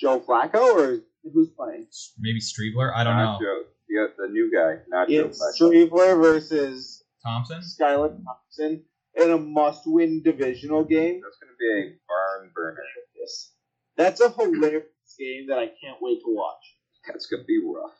Joe 0.00 0.20
Flacco, 0.20 0.74
or 0.74 0.98
who's 1.32 1.50
playing? 1.50 1.86
Maybe 2.18 2.40
Streebler. 2.40 2.92
I 2.94 3.04
don't 3.04 3.16
Not 3.16 3.40
know. 3.40 3.46
Joe. 3.46 3.62
You 3.88 4.06
got 4.06 4.16
the 4.16 4.32
new 4.32 4.50
guy, 4.52 4.82
not 4.88 5.08
Joe 5.08 5.28
Flacco. 5.28 5.90
Streveler 5.90 6.20
versus 6.20 7.04
Thompson. 7.24 7.60
Skylar 7.60 8.16
Thompson 8.24 8.82
in 9.14 9.30
a 9.30 9.38
must-win 9.38 10.22
divisional 10.22 10.84
game. 10.84 11.20
That's 11.22 11.38
going 11.38 11.52
to 11.52 11.58
be 11.58 11.88
a 11.88 11.92
barn 12.08 12.50
burner. 12.54 12.82
Yes. 13.18 13.52
That's 13.96 14.20
a 14.20 14.30
hilarious 14.30 14.84
game 15.18 15.46
that 15.48 15.58
I 15.58 15.66
can't 15.66 15.98
wait 16.00 16.20
to 16.20 16.34
watch. 16.34 16.76
That's 17.06 17.26
going 17.26 17.42
to 17.42 17.46
be 17.46 17.60
rough. 17.64 17.90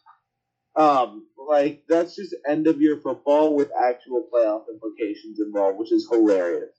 Um, 0.74 1.26
like 1.36 1.82
that's 1.86 2.16
just 2.16 2.34
end 2.48 2.66
of 2.66 2.80
year 2.80 2.96
football 3.02 3.54
with 3.54 3.70
actual 3.78 4.26
playoff 4.32 4.62
implications 4.72 5.38
involved, 5.38 5.78
which 5.78 5.92
is 5.92 6.08
hilarious. 6.10 6.70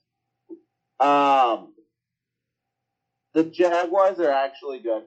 Um, 0.98 1.74
the 3.34 3.44
Jaguars 3.44 4.18
are 4.18 4.32
actually 4.32 4.80
good. 4.80 5.04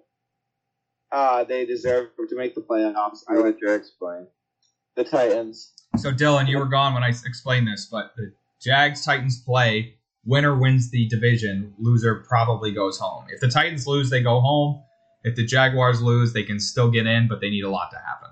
Uh, 1.11 1.43
they 1.43 1.65
deserve 1.65 2.09
to 2.29 2.35
make 2.37 2.55
the 2.55 2.61
playoffs. 2.61 3.23
I 3.27 3.33
I'll 3.33 3.43
let 3.43 3.59
you 3.61 3.73
explain. 3.73 4.27
the 4.95 5.03
Titans. 5.03 5.73
So 5.97 6.11
Dylan, 6.13 6.47
you 6.47 6.57
were 6.57 6.65
gone 6.65 6.93
when 6.93 7.03
I 7.03 7.09
explained 7.09 7.67
this, 7.67 7.87
but 7.91 8.11
the 8.15 8.31
Jags 8.61 9.05
Titans 9.05 9.41
play. 9.41 9.95
Winner 10.25 10.57
wins 10.57 10.91
the 10.91 11.07
division. 11.07 11.73
Loser 11.79 12.15
probably 12.27 12.71
goes 12.71 12.99
home. 12.99 13.25
If 13.29 13.39
the 13.39 13.47
Titans 13.47 13.87
lose, 13.87 14.09
they 14.09 14.21
go 14.21 14.41
home. 14.41 14.83
If 15.23 15.35
the 15.35 15.45
Jaguars 15.45 16.01
lose, 16.01 16.33
they 16.33 16.43
can 16.43 16.59
still 16.59 16.91
get 16.91 17.05
in, 17.05 17.27
but 17.27 17.41
they 17.41 17.49
need 17.49 17.63
a 17.63 17.69
lot 17.69 17.91
to 17.91 17.97
happen. 17.97 18.29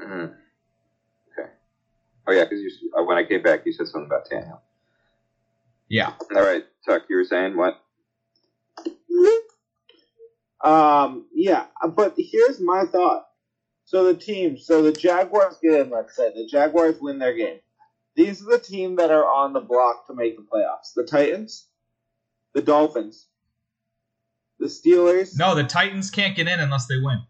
Mhm. 0.00 0.34
Okay. 1.32 1.50
Oh 2.26 2.32
yeah, 2.32 2.44
because 2.44 2.60
you 2.60 2.92
uh, 2.96 3.02
when 3.02 3.18
I 3.18 3.24
came 3.24 3.42
back, 3.42 3.66
you 3.66 3.72
said 3.72 3.88
something 3.88 4.06
about 4.06 4.28
Tannehill. 4.28 4.60
Yeah. 5.88 6.12
All 6.34 6.42
right, 6.42 6.64
Tuck, 6.86 7.02
you 7.08 7.16
were 7.16 7.24
saying 7.24 7.56
what? 7.56 7.82
Um, 10.60 11.26
yeah, 11.32 11.66
but 11.94 12.14
here's 12.16 12.60
my 12.60 12.84
thought. 12.84 13.27
So 13.88 14.04
the 14.04 14.12
teams, 14.12 14.66
so 14.66 14.82
the 14.82 14.92
Jaguars 14.92 15.56
get 15.62 15.80
in, 15.80 15.88
let's 15.88 16.14
say. 16.14 16.30
The 16.34 16.46
Jaguars 16.46 17.00
win 17.00 17.18
their 17.18 17.34
game. 17.34 17.58
These 18.16 18.42
are 18.42 18.50
the 18.50 18.58
team 18.58 18.96
that 18.96 19.10
are 19.10 19.24
on 19.24 19.54
the 19.54 19.62
block 19.62 20.06
to 20.08 20.14
make 20.14 20.36
the 20.36 20.42
playoffs. 20.42 20.92
The 20.94 21.04
Titans, 21.04 21.66
the 22.52 22.60
Dolphins, 22.60 23.28
the 24.58 24.66
Steelers. 24.66 25.38
No, 25.38 25.54
the 25.54 25.64
Titans 25.64 26.10
can't 26.10 26.36
get 26.36 26.48
in 26.48 26.60
unless 26.60 26.86
they 26.86 26.98
win. 26.98 27.22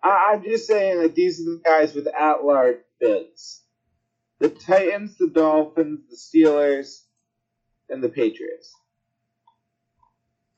I, 0.00 0.34
I'm 0.34 0.44
just 0.44 0.68
saying 0.68 1.02
that 1.02 1.16
these 1.16 1.40
are 1.40 1.56
the 1.56 1.62
guys 1.64 1.92
with 1.92 2.06
at-large 2.06 2.76
bids. 3.00 3.64
The 4.38 4.50
Titans, 4.50 5.18
the 5.18 5.26
Dolphins, 5.26 6.02
the 6.08 6.16
Steelers, 6.16 7.02
and 7.88 8.00
the 8.00 8.08
Patriots. 8.08 8.72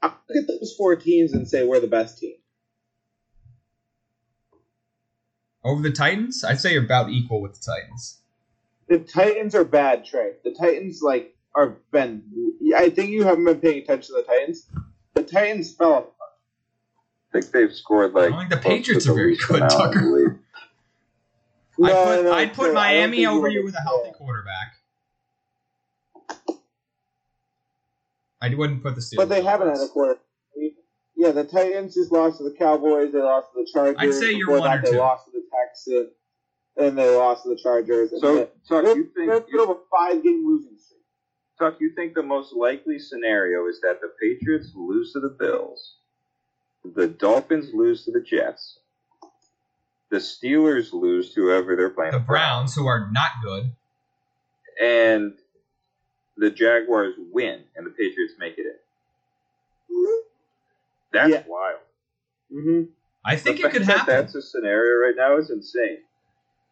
I 0.02 0.08
look 0.08 0.42
at 0.42 0.46
those 0.46 0.74
four 0.76 0.94
teams 0.96 1.32
and 1.32 1.48
say 1.48 1.64
we're 1.64 1.80
the 1.80 1.86
best 1.86 2.18
team. 2.18 2.34
Over 5.68 5.82
the 5.82 5.92
Titans, 5.92 6.44
I'd 6.44 6.60
say 6.60 6.72
you're 6.72 6.82
about 6.84 7.10
equal 7.10 7.42
with 7.42 7.52
the 7.52 7.60
Titans. 7.60 8.20
The 8.88 9.00
Titans 9.00 9.54
are 9.54 9.64
bad, 9.64 10.06
Trey. 10.06 10.32
The 10.42 10.50
Titans 10.52 11.02
like 11.02 11.36
are 11.54 11.76
been. 11.92 12.22
I 12.74 12.88
think 12.88 13.10
you 13.10 13.24
haven't 13.24 13.44
been 13.44 13.60
paying 13.60 13.82
attention 13.82 14.14
to 14.16 14.22
the 14.22 14.26
Titans. 14.26 14.66
The 15.12 15.24
Titans 15.24 15.74
fell 15.74 15.98
apart. 15.98 16.12
I 17.34 17.40
think 17.40 17.52
they've 17.52 17.72
scored 17.74 18.14
like. 18.14 18.24
I 18.24 18.28
don't 18.30 18.38
think 18.38 18.50
the 18.50 18.56
close 18.56 18.64
to 18.64 18.68
Patriots 18.78 19.04
the 19.04 19.12
are 19.12 19.14
very 19.14 19.36
good, 19.36 19.56
amount 19.56 19.72
Tucker. 19.72 20.00
the. 21.78 21.84
I'd 21.84 21.92
No, 21.92 22.04
put, 22.16 22.24
no, 22.24 22.32
I'd 22.32 22.54
put 22.54 22.70
I 22.70 22.72
Miami 22.72 23.16
think 23.18 23.28
over 23.28 23.48
you 23.48 23.58
you 23.60 23.64
with 23.66 23.74
a 23.74 23.82
healthy 23.82 24.10
quarterback. 24.12 24.74
I 28.40 28.54
wouldn't 28.54 28.82
put 28.82 28.94
the 28.94 29.02
Steelers. 29.02 29.16
But 29.16 29.28
they 29.28 29.42
haven't 29.42 29.68
us. 29.68 29.80
had 29.80 29.86
a 29.86 29.88
quarter. 29.90 30.18
Yeah, 31.14 31.32
the 31.32 31.42
Titans 31.44 31.94
just 31.94 32.12
lost 32.12 32.38
to 32.38 32.44
the 32.44 32.52
Cowboys. 32.56 33.12
They 33.12 33.18
lost 33.18 33.48
to 33.52 33.60
the 33.64 33.68
Chargers. 33.70 33.96
I'd 33.98 34.14
say 34.14 34.30
you're 34.32 34.46
Before 34.46 34.60
one 34.60 34.70
that, 34.70 34.78
or 34.78 34.82
they 34.82 34.90
two. 34.92 34.98
lost 34.98 35.24
to 35.26 35.27
the 35.27 35.27
Texans. 35.50 36.10
Then 36.76 36.94
they 36.94 37.14
lost 37.16 37.42
to 37.44 37.48
the 37.50 37.56
Chargers. 37.56 38.12
and 38.12 38.20
So, 38.20 38.34
then- 38.36 38.48
Tuck, 38.68 38.84
they're, 38.84 38.96
you 38.96 39.04
think 39.04 39.28
they're 39.30 39.36
you, 39.38 39.44
still 39.48 39.72
a 39.72 39.78
five 39.96 40.22
game 40.22 40.46
losing 40.46 40.76
streak. 40.78 41.00
Tuck, 41.58 41.80
you 41.80 41.92
think 41.94 42.14
the 42.14 42.22
most 42.22 42.52
likely 42.54 42.98
scenario 42.98 43.66
is 43.66 43.80
that 43.80 44.00
the 44.00 44.12
Patriots 44.20 44.72
lose 44.76 45.12
to 45.14 45.20
the 45.20 45.30
Bills, 45.30 45.96
the 46.84 47.08
Dolphins 47.08 47.74
lose 47.74 48.04
to 48.04 48.12
the 48.12 48.20
Jets, 48.20 48.78
the 50.10 50.18
Steelers 50.18 50.92
lose 50.92 51.34
to 51.34 51.42
whoever 51.42 51.74
they're 51.76 51.90
playing, 51.90 52.12
The 52.12 52.20
Browns, 52.20 52.74
who 52.74 52.86
are 52.86 53.10
not 53.10 53.30
good. 53.42 53.72
and 54.80 55.34
the 56.36 56.50
Jaguars 56.50 57.14
win, 57.32 57.64
and 57.74 57.84
the 57.84 57.90
Patriots 57.90 58.34
make 58.38 58.56
it 58.58 58.66
in. 59.90 60.22
That's 61.12 61.30
Yeah. 61.30 61.42
wild. 61.48 61.80
Mm-hmm. 62.52 62.82
I 63.24 63.36
think 63.36 63.60
The 63.60 63.66
it 63.66 63.72
could 63.72 63.84
fact 63.84 64.06
that 64.06 64.12
happen. 64.12 64.14
That's 64.26 64.34
a 64.34 64.42
scenario 64.42 65.06
right 65.06 65.14
now 65.16 65.36
is 65.38 65.50
insane. 65.50 65.98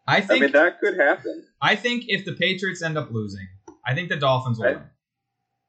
I 0.08 0.18
I 0.18 0.20
think 0.20 0.42
mean, 0.42 0.52
that 0.52 0.80
could 0.80 0.96
happen. 0.96 1.44
I 1.60 1.74
think 1.76 2.04
if 2.08 2.24
the 2.24 2.32
Patriots 2.34 2.82
end 2.82 2.96
up 2.96 3.10
losing, 3.10 3.46
I 3.84 3.94
think 3.94 4.08
the 4.08 4.16
Dolphins 4.16 4.58
will 4.58 4.66
I- 4.66 4.72
win. 4.74 4.82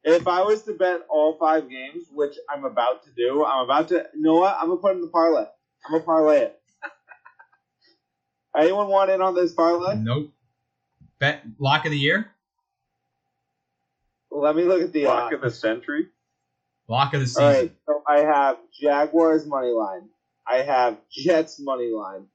If 0.03 0.25
I 0.27 0.41
was 0.43 0.63
to 0.63 0.73
bet 0.73 1.01
all 1.09 1.37
five 1.37 1.69
games, 1.69 2.05
which 2.13 2.35
I'm 2.49 2.63
about 2.63 3.03
to 3.03 3.09
do, 3.11 3.43
I'm 3.43 3.65
about 3.65 3.89
to. 3.89 4.07
You 4.13 4.21
know 4.21 4.35
what? 4.35 4.55
I'm 4.57 4.67
gonna 4.69 4.79
put 4.79 4.95
in 4.95 5.01
the 5.01 5.07
parlay. 5.07 5.41
I'm 5.85 5.91
gonna 5.91 6.03
parlay 6.03 6.37
it. 6.43 6.61
Anyone 8.57 8.87
want 8.87 9.09
in 9.11 9.21
on 9.21 9.35
this 9.35 9.51
parlay? 9.53 9.95
Nope. 9.97 10.31
Bet 11.19 11.43
lock 11.59 11.83
of 11.85 11.91
the 11.91 11.97
year, 11.97 12.31
Let 14.31 14.55
me 14.55 14.63
look 14.63 14.81
at 14.81 14.93
the 14.93 15.05
Lock 15.05 15.23
odds. 15.25 15.35
of 15.35 15.41
the 15.41 15.51
century. 15.51 16.07
lock 16.87 17.13
of 17.13 17.19
the 17.19 17.27
season. 17.27 17.43
All 17.43 17.51
right, 17.51 17.71
so 17.85 18.03
I 18.07 18.19
have 18.19 18.57
Jaguars 18.79 19.45
money 19.45 19.71
line. 19.71 20.09
I 20.49 20.57
have 20.57 20.97
Jets 21.11 21.59
money 21.59 21.91
line. 21.91 22.27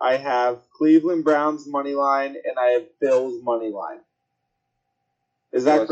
I 0.00 0.16
have 0.16 0.60
Cleveland 0.76 1.24
Browns 1.24 1.66
money 1.66 1.94
line, 1.94 2.36
and 2.44 2.58
I 2.58 2.66
have 2.72 2.84
Bills 3.00 3.42
money 3.42 3.70
line. 3.70 4.00
Is 5.52 5.64
that 5.64 5.88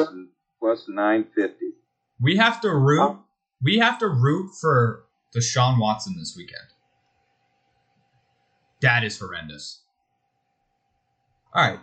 plus 0.60 0.88
950. 0.88 1.72
We 2.20 2.36
have 2.36 2.60
to 2.62 2.74
root. 2.74 3.18
We 3.62 3.78
have 3.78 3.98
to 4.00 4.08
root 4.08 4.50
for 4.60 5.04
Deshaun 5.34 5.80
Watson 5.80 6.16
this 6.18 6.34
weekend. 6.36 6.60
That 8.82 9.04
is 9.04 9.18
horrendous. 9.18 9.80
All 11.54 11.70
right, 11.70 11.80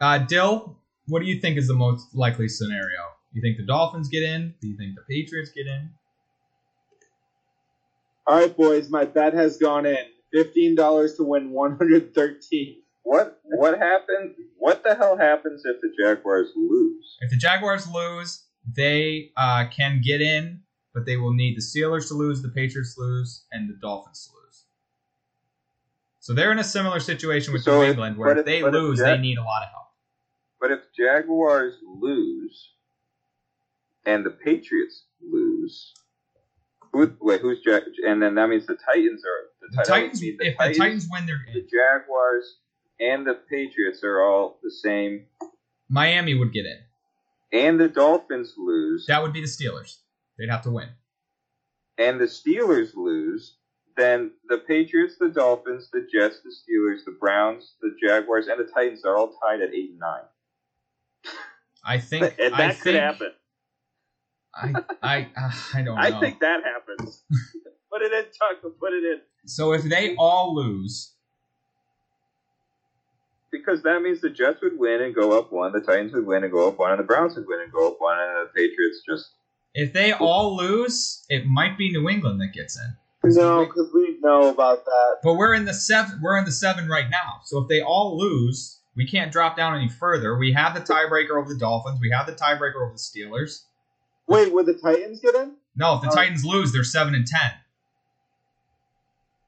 uh, 0.00 0.18
Dill, 0.18 0.78
what 1.06 1.20
do 1.20 1.26
you 1.26 1.40
think 1.40 1.58
is 1.58 1.68
the 1.68 1.74
most 1.74 2.14
likely 2.14 2.48
scenario? 2.48 3.00
You 3.32 3.42
think 3.42 3.58
the 3.58 3.66
Dolphins 3.66 4.08
get 4.08 4.22
in? 4.22 4.54
Do 4.60 4.68
you 4.68 4.76
think 4.76 4.96
the 4.96 5.02
Patriots 5.02 5.50
get 5.50 5.66
in? 5.66 5.90
All 8.26 8.36
right, 8.38 8.56
boys, 8.56 8.90
my 8.90 9.04
bet 9.04 9.34
has 9.34 9.56
gone 9.56 9.86
in. 9.86 9.96
Fifteen 10.32 10.74
dollars 10.76 11.16
to 11.16 11.24
win 11.24 11.50
one 11.50 11.76
hundred 11.76 12.14
thirteen. 12.14 12.82
What 13.02 13.40
what 13.44 13.78
happened? 13.78 14.34
What 14.58 14.84
the 14.84 14.94
hell 14.94 15.16
happens 15.16 15.62
if 15.64 15.80
the 15.80 15.90
Jaguars 16.00 16.48
lose? 16.54 17.16
If 17.20 17.30
the 17.30 17.36
Jaguars 17.36 17.88
lose, 17.88 18.44
they 18.76 19.32
uh, 19.36 19.64
can 19.74 20.00
get 20.04 20.20
in, 20.20 20.60
but 20.94 21.06
they 21.06 21.16
will 21.16 21.32
need 21.34 21.56
the 21.56 21.62
Steelers 21.62 22.08
to 22.08 22.14
lose, 22.14 22.42
the 22.42 22.48
Patriots 22.50 22.94
to 22.94 23.00
lose, 23.00 23.44
and 23.50 23.68
the 23.68 23.74
Dolphins 23.80 24.26
to 24.28 24.32
lose. 24.34 24.64
So 26.20 26.34
they're 26.34 26.52
in 26.52 26.58
a 26.60 26.64
similar 26.64 27.00
situation 27.00 27.52
with 27.52 27.62
So 27.62 27.78
New 27.80 27.86
if- 27.86 27.90
England, 27.92 28.16
where 28.18 28.32
if 28.32 28.38
if- 28.38 28.44
they 28.44 28.60
but 28.60 28.68
if 28.68 28.74
lose, 28.74 28.98
they 29.00 29.18
need 29.18 29.38
a 29.38 29.42
lot 29.42 29.62
of 29.64 29.70
help. 29.70 29.86
But 30.60 30.70
if 30.70 30.80
Jaguars 30.96 31.74
lose 31.82 32.68
and 34.04 34.24
the 34.24 34.30
Patriots 34.30 35.04
lose, 35.20 35.94
who, 36.92 37.14
wait, 37.20 37.40
who's 37.40 37.60
Jack? 37.60 37.82
And 38.06 38.22
then 38.22 38.34
that 38.36 38.48
means 38.48 38.66
the 38.66 38.76
Titans 38.76 39.22
are 39.24 39.68
The 39.68 39.76
that 39.76 39.86
Titans, 39.86 40.20
mean 40.22 40.36
if 40.40 40.56
the 40.58 40.74
Titans 40.74 41.08
win, 41.10 41.26
they're 41.26 41.44
the. 41.52 41.60
Jaguars, 41.62 42.56
and 42.98 43.26
the 43.26 43.34
Patriots 43.48 44.02
are 44.04 44.22
all 44.22 44.58
the 44.62 44.70
same, 44.70 45.26
Miami 45.88 46.34
would 46.34 46.52
get 46.52 46.66
in. 46.66 46.78
and 47.52 47.80
the 47.80 47.88
Dolphins 47.88 48.54
lose, 48.56 49.06
That 49.06 49.22
would 49.22 49.32
be 49.32 49.40
the 49.40 49.46
Steelers. 49.46 49.96
They'd 50.38 50.50
have 50.50 50.62
to 50.62 50.70
win. 50.70 50.88
and 51.98 52.18
the 52.20 52.24
Steelers 52.26 52.94
lose, 52.94 53.56
then 53.96 54.30
the 54.48 54.58
Patriots, 54.58 55.16
the 55.18 55.28
Dolphins, 55.28 55.88
the 55.92 56.06
Jets, 56.12 56.40
the 56.42 56.50
Steelers, 56.50 57.04
the 57.04 57.16
Browns, 57.20 57.74
the 57.82 57.94
Jaguars, 58.02 58.46
and 58.48 58.58
the 58.58 58.70
Titans 58.72 59.04
are 59.04 59.16
all 59.16 59.32
tied 59.44 59.60
at 59.60 59.74
eight 59.74 59.90
and 59.90 59.98
nine. 59.98 60.22
I 61.84 61.98
think. 61.98 62.36
That 62.38 62.54
I 62.54 62.68
could 62.72 62.82
think, 62.82 62.96
happen. 62.98 63.32
I 64.54 64.72
I 65.02 65.28
uh, 65.36 65.50
I 65.74 65.82
don't 65.82 65.96
know. 65.96 65.96
I 65.96 66.18
think 66.20 66.40
that 66.40 66.60
happens. 66.64 67.22
put 67.92 68.02
it 68.02 68.12
in, 68.12 68.24
Tuck. 68.24 68.72
Put 68.80 68.92
it 68.92 69.04
in. 69.04 69.20
so. 69.46 69.72
If 69.72 69.84
they 69.84 70.14
all 70.16 70.54
lose, 70.54 71.12
Because 73.50 73.82
that 73.82 74.00
means 74.02 74.20
the 74.20 74.30
Jets 74.30 74.60
would 74.62 74.78
win 74.78 75.02
and 75.02 75.14
go 75.14 75.38
up 75.38 75.52
one, 75.52 75.72
the 75.72 75.80
Titans 75.80 76.12
would 76.12 76.26
win 76.26 76.44
and 76.44 76.52
go 76.52 76.68
up 76.68 76.78
one, 76.78 76.90
and 76.92 77.00
the 77.00 77.04
Browns 77.04 77.36
would 77.36 77.46
win 77.46 77.60
and 77.60 77.72
go 77.72 77.88
up 77.88 77.96
one, 78.00 78.18
and 78.18 78.46
the 78.46 78.50
Patriots 78.54 79.02
just. 79.08 79.30
if 79.74 79.92
they 79.92 80.12
all 80.12 80.56
lose, 80.56 81.24
it 81.28 81.46
might 81.46 81.76
be 81.78 81.90
New 81.90 82.08
England 82.08 82.40
that 82.40 82.52
gets 82.52 82.78
in. 82.78 82.96
No, 83.22 83.66
because 83.66 83.90
we 83.92 84.16
know 84.22 84.48
about 84.48 84.84
that. 84.84 85.16
But 85.22 85.34
we're 85.34 85.52
in 85.54 85.64
the 85.66 85.74
seven. 85.74 86.20
We're 86.22 86.38
in 86.38 86.44
the 86.46 86.52
seven 86.52 86.88
right 86.88 87.10
now. 87.10 87.40
So 87.44 87.58
if 87.58 87.68
they 87.68 87.82
all 87.82 88.16
lose, 88.18 88.80
we 88.96 89.06
can't 89.06 89.30
drop 89.30 89.56
down 89.56 89.76
any 89.76 89.88
further. 89.90 90.38
We 90.38 90.52
have 90.52 90.74
the 90.74 90.80
tiebreaker 90.80 91.38
over 91.38 91.52
the 91.52 91.58
Dolphins. 91.58 91.98
We 92.00 92.10
have 92.10 92.26
the 92.26 92.32
tiebreaker 92.32 92.76
over 92.76 92.92
the 92.94 92.98
Steelers. 92.98 93.64
Wait, 94.30 94.52
would 94.52 94.66
the 94.66 94.74
Titans 94.74 95.20
get 95.20 95.34
in? 95.34 95.56
No, 95.76 95.96
if 95.96 96.02
the 96.02 96.08
Oh. 96.08 96.14
Titans 96.14 96.44
lose, 96.44 96.72
they're 96.72 96.84
seven 96.84 97.14
and 97.14 97.26
ten. 97.26 97.50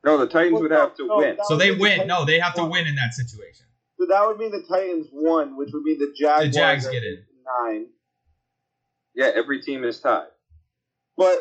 No, 0.04 0.18
the 0.18 0.26
Titans 0.26 0.54
Well, 0.54 0.62
would 0.62 0.70
have 0.72 0.96
to 0.96 1.06
no, 1.06 1.16
win. 1.18 1.38
So 1.44 1.56
they 1.56 1.70
mean 1.70 1.78
the 1.78 1.82
win. 1.82 2.06
No, 2.08 2.24
they 2.24 2.38
have 2.40 2.54
to 2.54 2.62
won. 2.62 2.70
win 2.72 2.86
in 2.88 2.96
that 2.96 3.14
situation. 3.14 3.66
So 3.98 4.06
that 4.08 4.26
would 4.26 4.36
mean 4.38 4.50
the 4.50 4.64
Titans 4.68 5.06
won, 5.12 5.56
which 5.56 5.70
would 5.72 5.84
mean 5.84 5.98
the 5.98 6.12
Jaguars. 6.18 6.44
The 6.46 6.50
Jags 6.50 6.88
get 6.88 7.04
in. 7.04 7.24
nine. 7.46 7.86
Yeah, 9.14 9.30
every 9.34 9.62
team 9.62 9.84
is 9.84 10.00
tied. 10.00 10.26
But 11.16 11.38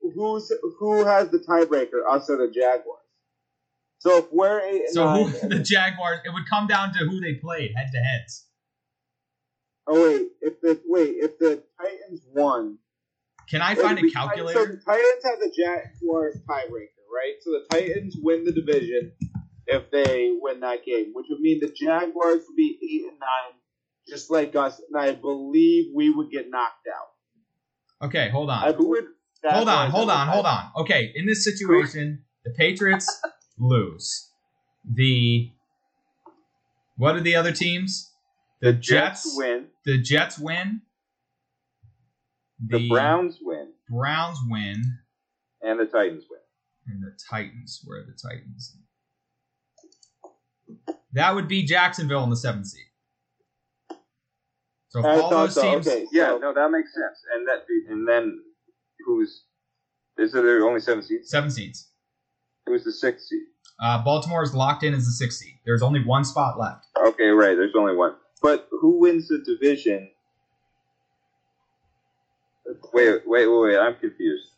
who's 0.00 0.52
who 0.78 1.04
has 1.04 1.30
the 1.30 1.38
tiebreaker? 1.38 2.06
Us 2.08 2.30
or 2.30 2.36
the 2.36 2.52
Jaguars? 2.52 3.00
So 3.98 4.18
if 4.18 4.26
we're 4.32 4.60
eight 4.60 4.82
and 4.82 4.90
So 4.90 5.04
nine, 5.04 5.28
who, 5.28 5.48
the 5.48 5.58
Jaguars? 5.58 6.20
It 6.24 6.32
would 6.32 6.48
come 6.48 6.66
down 6.68 6.92
to 6.92 6.98
who 7.00 7.18
they 7.20 7.34
played 7.34 7.72
head 7.74 7.88
to 7.92 7.98
heads. 7.98 8.45
Oh 9.86 10.02
wait, 10.02 10.28
if 10.40 10.60
the 10.60 10.80
wait 10.86 11.16
if 11.18 11.38
the 11.38 11.62
Titans 11.80 12.22
won, 12.32 12.78
Can 13.48 13.62
I 13.62 13.74
find 13.74 13.98
a 13.98 14.10
calculator? 14.10 14.58
So 14.58 14.66
the 14.66 14.80
Titans 14.84 15.24
have 15.24 15.40
the 15.40 15.52
Jaguars 15.56 16.38
tiebreaker, 16.48 17.04
right? 17.12 17.34
So 17.40 17.52
the 17.52 17.66
Titans 17.70 18.16
win 18.20 18.44
the 18.44 18.52
division 18.52 19.12
if 19.66 19.90
they 19.90 20.32
win 20.40 20.60
that 20.60 20.84
game, 20.84 21.10
which 21.12 21.26
would 21.30 21.40
mean 21.40 21.60
the 21.60 21.68
Jaguars 21.68 22.42
would 22.48 22.56
be 22.56 22.78
eight 22.82 23.10
and 23.10 23.18
nine, 23.18 23.60
just 24.08 24.30
like 24.30 24.54
us, 24.54 24.80
and 24.88 25.00
I 25.00 25.12
believe 25.14 25.92
we 25.94 26.10
would 26.10 26.30
get 26.30 26.48
knocked 26.48 26.86
out. 26.88 28.06
Okay, 28.06 28.28
hold 28.28 28.50
I 28.50 28.68
on. 28.68 28.74
Who 28.74 28.88
would? 28.90 29.04
Hold 29.44 29.68
on, 29.68 29.90
hold 29.90 30.10
on, 30.10 30.28
hold 30.28 30.46
on. 30.46 30.70
Okay, 30.76 31.12
in 31.14 31.26
this 31.26 31.44
situation, 31.44 32.24
the 32.44 32.50
Patriots 32.52 33.20
lose. 33.58 34.30
The 34.84 35.50
what 36.96 37.16
are 37.16 37.20
the 37.20 37.36
other 37.36 37.52
teams? 37.52 38.12
The 38.60 38.72
Jets 38.72 39.24
Jets 39.24 39.34
win. 39.36 39.66
The 39.84 40.00
Jets 40.02 40.38
win. 40.38 40.82
The 42.68 42.88
Browns 42.88 43.38
win, 43.42 43.72
Browns 43.90 44.38
win, 44.48 44.82
and 45.60 45.78
the 45.78 45.84
Titans 45.84 46.24
win. 46.30 46.40
and 46.88 47.02
the 47.02 47.14
Titans. 47.30 47.82
Where 47.84 47.98
are 48.00 48.04
the 48.06 48.16
Titans? 48.16 48.78
That 51.12 51.34
would 51.34 51.48
be 51.48 51.64
Jacksonville 51.64 52.24
in 52.24 52.30
the 52.30 52.36
seventh 52.36 52.66
seed. 52.68 52.82
So 54.88 55.00
if 55.00 55.04
all 55.04 55.28
those 55.30 55.54
so. 55.54 55.62
teams, 55.62 55.86
Okay, 55.86 56.06
Yeah, 56.12 56.28
so- 56.28 56.38
no, 56.38 56.54
that 56.54 56.70
makes 56.70 56.94
sense. 56.94 57.18
And 57.34 57.46
that, 57.46 57.64
and 57.90 58.08
then 58.08 58.40
who's? 59.04 59.44
Is 60.18 60.32
there 60.32 60.64
only 60.66 60.80
seven 60.80 61.02
seeds? 61.02 61.28
seven 61.30 61.50
seeds. 61.50 61.90
Who's 62.64 62.84
the 62.84 62.92
sixth 62.92 63.26
seed? 63.26 63.42
Uh, 63.82 64.02
Baltimore 64.02 64.42
is 64.42 64.54
locked 64.54 64.82
in 64.82 64.94
as 64.94 65.04
the 65.04 65.12
sixth 65.12 65.40
seed. 65.40 65.52
There's 65.66 65.82
only 65.82 66.02
one 66.02 66.24
spot 66.24 66.58
left. 66.58 66.86
Okay, 67.06 67.28
right. 67.28 67.54
There's 67.54 67.74
only 67.76 67.94
one. 67.94 68.14
But 68.42 68.68
who 68.70 69.00
wins 69.00 69.28
the 69.28 69.38
division? 69.38 70.10
Wait, 72.92 73.22
wait, 73.26 73.46
wait, 73.46 73.60
wait. 73.60 73.78
I'm 73.78 73.94
confused. 73.96 74.48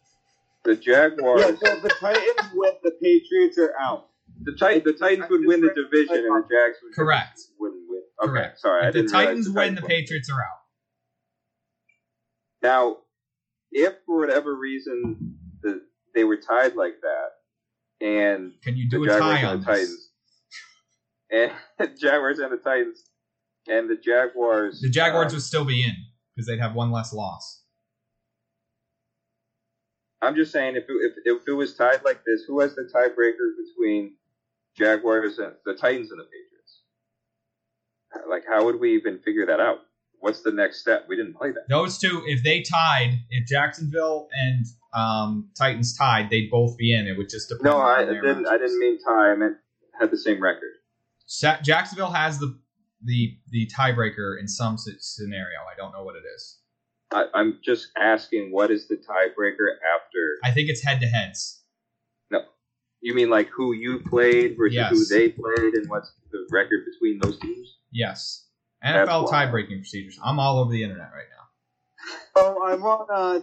The 0.64 0.76
Jaguars. 0.76 1.40
Yeah, 1.40 1.48
so 1.74 1.80
the 1.80 1.88
Titans 2.00 2.50
win, 2.54 2.72
the 2.82 2.90
Patriots 3.02 3.58
are 3.58 3.74
out. 3.80 4.06
The, 4.42 4.52
Tit- 4.58 4.84
the 4.84 4.92
Titans 4.92 5.30
would 5.30 5.46
win 5.46 5.60
the 5.60 5.68
division, 5.74 6.24
and 6.26 6.44
the 6.44 6.48
Jags 6.50 6.78
would 6.82 6.94
Correct. 6.94 7.40
wouldn't 7.58 7.82
win. 7.88 8.02
Okay, 8.22 8.30
Correct. 8.30 8.60
sorry. 8.60 8.84
I 8.84 8.88
if 8.88 8.92
the 8.94 9.00
didn't 9.02 9.12
realize 9.12 9.26
Titans 9.28 9.46
win, 9.48 9.54
the 9.54 9.60
Titans 9.62 9.80
won. 9.82 9.88
Patriots 9.88 10.30
are 10.30 10.40
out. 10.40 10.58
Now, 12.62 12.96
if 13.70 13.94
for 14.06 14.18
whatever 14.18 14.54
reason 14.54 15.36
the, 15.62 15.82
they 16.14 16.24
were 16.24 16.36
tied 16.38 16.74
like 16.76 16.94
that, 17.02 18.06
and 18.06 18.52
Can 18.62 18.76
you 18.76 18.88
do 18.88 18.98
the 19.04 19.04
a 19.04 19.18
Jaguars 19.18 19.40
tie 19.40 19.46
on 19.46 19.60
the 19.60 19.66
this? 19.66 19.76
Titans. 19.76 20.04
And 21.30 21.98
Jaguars 22.00 22.38
and 22.38 22.50
the 22.52 22.56
Titans. 22.56 23.04
And 23.68 23.88
the 23.88 23.96
Jaguars. 23.96 24.80
The 24.80 24.88
Jaguars 24.90 25.32
uh, 25.32 25.36
would 25.36 25.42
still 25.42 25.64
be 25.64 25.84
in 25.84 25.94
because 26.34 26.46
they'd 26.46 26.60
have 26.60 26.74
one 26.74 26.90
less 26.90 27.12
loss. 27.12 27.62
I'm 30.20 30.34
just 30.34 30.52
saying, 30.52 30.76
if 30.76 30.84
it, 30.84 30.92
if, 30.92 31.12
if 31.24 31.48
it 31.48 31.52
was 31.52 31.74
tied 31.74 32.02
like 32.04 32.24
this, 32.24 32.42
who 32.46 32.60
has 32.60 32.74
the 32.74 32.90
tiebreaker 32.92 33.52
between 33.66 34.14
Jaguars 34.76 35.38
and 35.38 35.52
the 35.64 35.74
Titans 35.74 36.10
and 36.10 36.18
the 36.18 36.24
Patriots? 36.24 36.82
Like, 38.28 38.42
how 38.48 38.64
would 38.64 38.80
we 38.80 38.94
even 38.94 39.20
figure 39.20 39.46
that 39.46 39.60
out? 39.60 39.78
What's 40.20 40.42
the 40.42 40.50
next 40.50 40.80
step? 40.80 41.04
We 41.08 41.14
didn't 41.14 41.34
play 41.34 41.52
that. 41.52 41.68
Those 41.68 41.98
two, 41.98 42.24
if 42.26 42.42
they 42.42 42.62
tied, 42.62 43.20
if 43.30 43.46
Jacksonville 43.46 44.28
and 44.32 44.66
um, 44.92 45.50
Titans 45.56 45.96
tied, 45.96 46.28
they'd 46.30 46.50
both 46.50 46.76
be 46.76 46.92
in. 46.92 47.06
It 47.06 47.16
would 47.16 47.28
just 47.28 47.48
depend. 47.48 47.64
No, 47.64 47.78
I 47.78 48.04
didn't. 48.04 48.46
I 48.46 48.58
didn't 48.58 48.80
mean 48.80 48.98
tie. 49.04 49.30
I 49.30 49.36
meant 49.36 49.58
had 50.00 50.10
the 50.10 50.18
same 50.18 50.42
record. 50.42 50.72
Sa- 51.26 51.60
Jacksonville 51.62 52.10
has 52.10 52.38
the 52.40 52.58
the 53.04 53.38
the 53.50 53.70
tiebreaker 53.76 54.38
in 54.40 54.48
some 54.48 54.76
scenario. 54.78 55.58
I 55.70 55.76
don't 55.76 55.92
know 55.92 56.02
what 56.04 56.16
it 56.16 56.24
is. 56.34 56.58
I, 57.10 57.24
I'm 57.34 57.58
just 57.64 57.88
asking, 57.96 58.50
what 58.52 58.70
is 58.70 58.86
the 58.88 58.96
tiebreaker 58.96 59.76
after? 59.96 60.36
I 60.44 60.50
think 60.50 60.68
it's 60.68 60.82
head 60.82 61.00
to 61.00 61.06
heads. 61.06 61.62
No, 62.30 62.42
you 63.00 63.14
mean 63.14 63.30
like 63.30 63.48
who 63.48 63.72
you 63.72 64.00
played 64.00 64.56
versus 64.58 64.74
Yes. 64.74 64.90
who 64.90 65.04
they 65.06 65.28
played, 65.30 65.74
and 65.74 65.88
what's 65.88 66.12
the 66.30 66.46
record 66.50 66.84
between 66.92 67.18
those 67.22 67.38
teams? 67.40 67.76
Yes, 67.90 68.46
That's 68.82 69.08
NFL 69.08 69.22
wild. 69.22 69.30
tie 69.30 69.46
breaking 69.50 69.78
procedures. 69.78 70.18
I'm 70.22 70.38
all 70.38 70.58
over 70.58 70.70
the 70.70 70.82
internet 70.82 71.10
right 71.14 71.26
now. 71.30 72.14
Oh, 72.36 72.62
I'm 72.66 72.82
on. 72.82 73.06
Uh, 73.12 73.40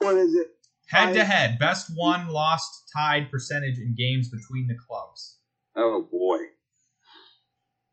what 0.00 0.16
is 0.16 0.34
it? 0.34 0.48
Head 0.88 1.12
to 1.14 1.24
head, 1.24 1.58
best 1.58 1.90
one 1.94 2.28
lost 2.28 2.90
tied 2.96 3.30
percentage 3.30 3.78
in 3.78 3.94
games 3.96 4.28
between 4.30 4.68
the 4.68 4.74
clubs. 4.74 5.38
Oh 5.76 6.06
boy, 6.10 6.38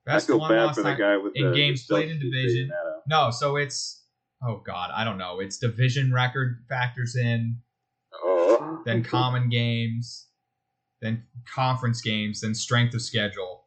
Best 0.05 0.29
I 0.29 0.33
feel 0.33 0.39
one 0.39 0.51
bad 0.51 0.65
lost 0.65 0.77
for 0.79 0.83
the 0.83 0.95
guy 0.95 1.17
with 1.17 1.33
in 1.35 1.49
the 1.49 1.55
games 1.55 1.85
played 1.85 2.09
in 2.09 2.19
division. 2.19 2.71
No, 3.07 3.31
so 3.31 3.55
it's 3.55 4.03
oh 4.43 4.61
god, 4.65 4.91
I 4.95 5.03
don't 5.03 5.17
know. 5.17 5.39
It's 5.39 5.57
division 5.57 6.13
record 6.13 6.63
factors 6.69 7.15
in, 7.15 7.57
Oh, 8.13 8.81
then 8.85 9.03
common 9.03 9.49
games, 9.49 10.27
then 11.01 11.23
conference 11.53 12.01
games, 12.01 12.41
then 12.41 12.53
strength 12.53 12.93
of 12.93 13.01
schedule 13.01 13.63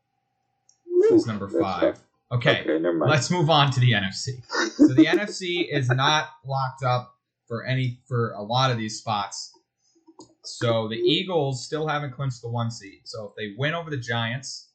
is 1.11 1.27
number 1.27 1.49
five. 1.49 1.99
Okay, 2.31 2.61
okay, 2.61 2.79
never 2.79 2.93
mind. 2.99 3.11
let's 3.11 3.31
move 3.31 3.49
on 3.51 3.71
to 3.73 3.81
the 3.81 3.93
NFC. 3.93 4.43
So 4.77 4.89
the 4.89 5.05
NFC 5.07 5.67
is 5.71 5.89
not 5.89 6.29
locked 6.47 6.83
up 6.85 7.15
for 7.47 7.65
any 7.65 8.01
for 8.07 8.33
a 8.33 8.43
lot 8.43 8.71
of 8.71 8.79
these 8.79 8.99
spots. 8.99 9.53
So 10.45 10.89
the 10.89 10.97
Eagles 10.97 11.65
still 11.65 11.89
haven't 11.89 12.13
clinched 12.13 12.43
the 12.43 12.49
one 12.49 12.71
seed. 12.71 13.01
So 13.05 13.27
if 13.27 13.33
they 13.37 13.55
win 13.59 13.75
over 13.75 13.91
the 13.91 13.97
Giants 13.97 14.68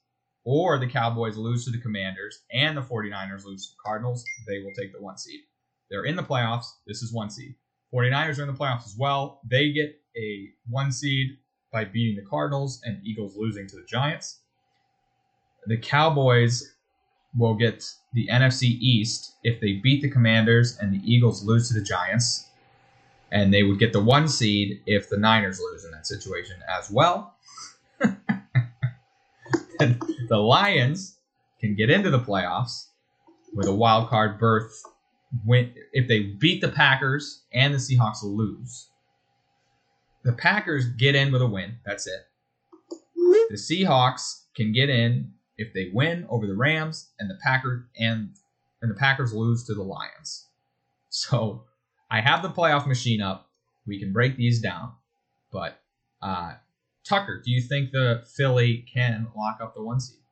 or 0.45 0.77
the 0.77 0.87
Cowboys 0.87 1.37
lose 1.37 1.65
to 1.65 1.71
the 1.71 1.79
Commanders 1.79 2.43
and 2.51 2.75
the 2.75 2.81
49ers 2.81 3.45
lose 3.45 3.67
to 3.67 3.73
the 3.73 3.83
Cardinals, 3.83 4.23
they 4.47 4.59
will 4.59 4.73
take 4.77 4.93
the 4.93 5.01
one 5.01 5.17
seed. 5.17 5.41
They're 5.89 6.05
in 6.05 6.15
the 6.15 6.23
playoffs. 6.23 6.65
This 6.87 7.01
is 7.01 7.13
one 7.13 7.29
seed. 7.29 7.55
49ers 7.93 8.39
are 8.39 8.43
in 8.43 8.47
the 8.47 8.53
playoffs 8.53 8.85
as 8.85 8.95
well. 8.97 9.39
They 9.49 9.71
get 9.71 9.99
a 10.17 10.49
one 10.69 10.91
seed 10.91 11.37
by 11.71 11.85
beating 11.85 12.15
the 12.15 12.29
Cardinals 12.29 12.81
and 12.83 12.99
Eagles 13.05 13.35
losing 13.37 13.67
to 13.67 13.75
the 13.75 13.85
Giants. 13.85 14.39
The 15.65 15.77
Cowboys 15.77 16.73
will 17.37 17.55
get 17.55 17.85
the 18.13 18.27
NFC 18.27 18.63
East 18.63 19.35
if 19.43 19.59
they 19.59 19.73
beat 19.73 20.01
the 20.01 20.09
Commanders 20.09 20.77
and 20.79 20.93
the 20.93 21.01
Eagles 21.03 21.43
lose 21.43 21.67
to 21.69 21.73
the 21.73 21.83
Giants. 21.83 22.47
And 23.31 23.51
they 23.53 23.63
would 23.63 23.79
get 23.79 23.93
the 23.93 24.03
one 24.03 24.27
seed 24.27 24.81
if 24.85 25.09
the 25.09 25.17
Niners 25.17 25.59
lose 25.59 25.85
in 25.85 25.91
that 25.91 26.05
situation 26.05 26.57
as 26.69 26.91
well. 26.91 27.35
the 30.33 30.39
Lions 30.39 31.19
can 31.59 31.75
get 31.75 31.91
into 31.91 32.09
the 32.09 32.19
playoffs 32.19 32.87
with 33.53 33.67
a 33.67 33.73
wild 33.73 34.09
card 34.09 34.39
berth 34.39 34.81
win 35.45 35.71
if 35.91 36.07
they 36.07 36.21
beat 36.21 36.59
the 36.59 36.69
Packers 36.69 37.43
and 37.53 37.71
the 37.71 37.77
Seahawks 37.77 38.23
lose. 38.23 38.89
The 40.23 40.33
Packers 40.33 40.87
get 40.87 41.13
in 41.13 41.31
with 41.31 41.43
a 41.43 41.47
win. 41.47 41.75
That's 41.85 42.07
it. 42.07 42.21
The 43.51 43.57
Seahawks 43.57 44.45
can 44.55 44.71
get 44.71 44.89
in 44.89 45.33
if 45.59 45.71
they 45.71 45.91
win 45.93 46.25
over 46.31 46.47
the 46.47 46.57
Rams 46.57 47.11
and 47.19 47.29
the 47.29 47.37
Packers 47.43 47.83
and 47.99 48.31
and 48.81 48.89
the 48.89 48.95
Packers 48.95 49.35
lose 49.35 49.63
to 49.65 49.75
the 49.75 49.83
Lions. 49.83 50.47
So 51.09 51.65
I 52.09 52.21
have 52.21 52.41
the 52.41 52.49
playoff 52.49 52.87
machine 52.87 53.21
up. 53.21 53.51
We 53.85 53.99
can 53.99 54.11
break 54.11 54.35
these 54.35 54.59
down. 54.59 54.93
But 55.51 55.79
uh, 56.23 56.53
Tucker, 57.07 57.39
do 57.45 57.51
you 57.51 57.61
think 57.61 57.91
the 57.91 58.23
Philly 58.35 58.83
can 58.91 59.27
lock 59.35 59.59
up 59.61 59.75
the 59.75 59.83
one 59.83 59.99
seed? 59.99 60.22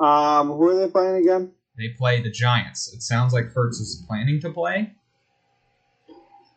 Um, 0.00 0.48
who 0.48 0.68
are 0.68 0.76
they 0.76 0.90
playing 0.90 1.16
again? 1.22 1.52
They 1.76 1.88
play 1.90 2.20
the 2.20 2.30
Giants. 2.30 2.92
It 2.92 3.02
sounds 3.02 3.32
like 3.32 3.52
Hurts 3.52 3.78
is 3.78 4.04
planning 4.06 4.40
to 4.40 4.50
play. 4.50 4.92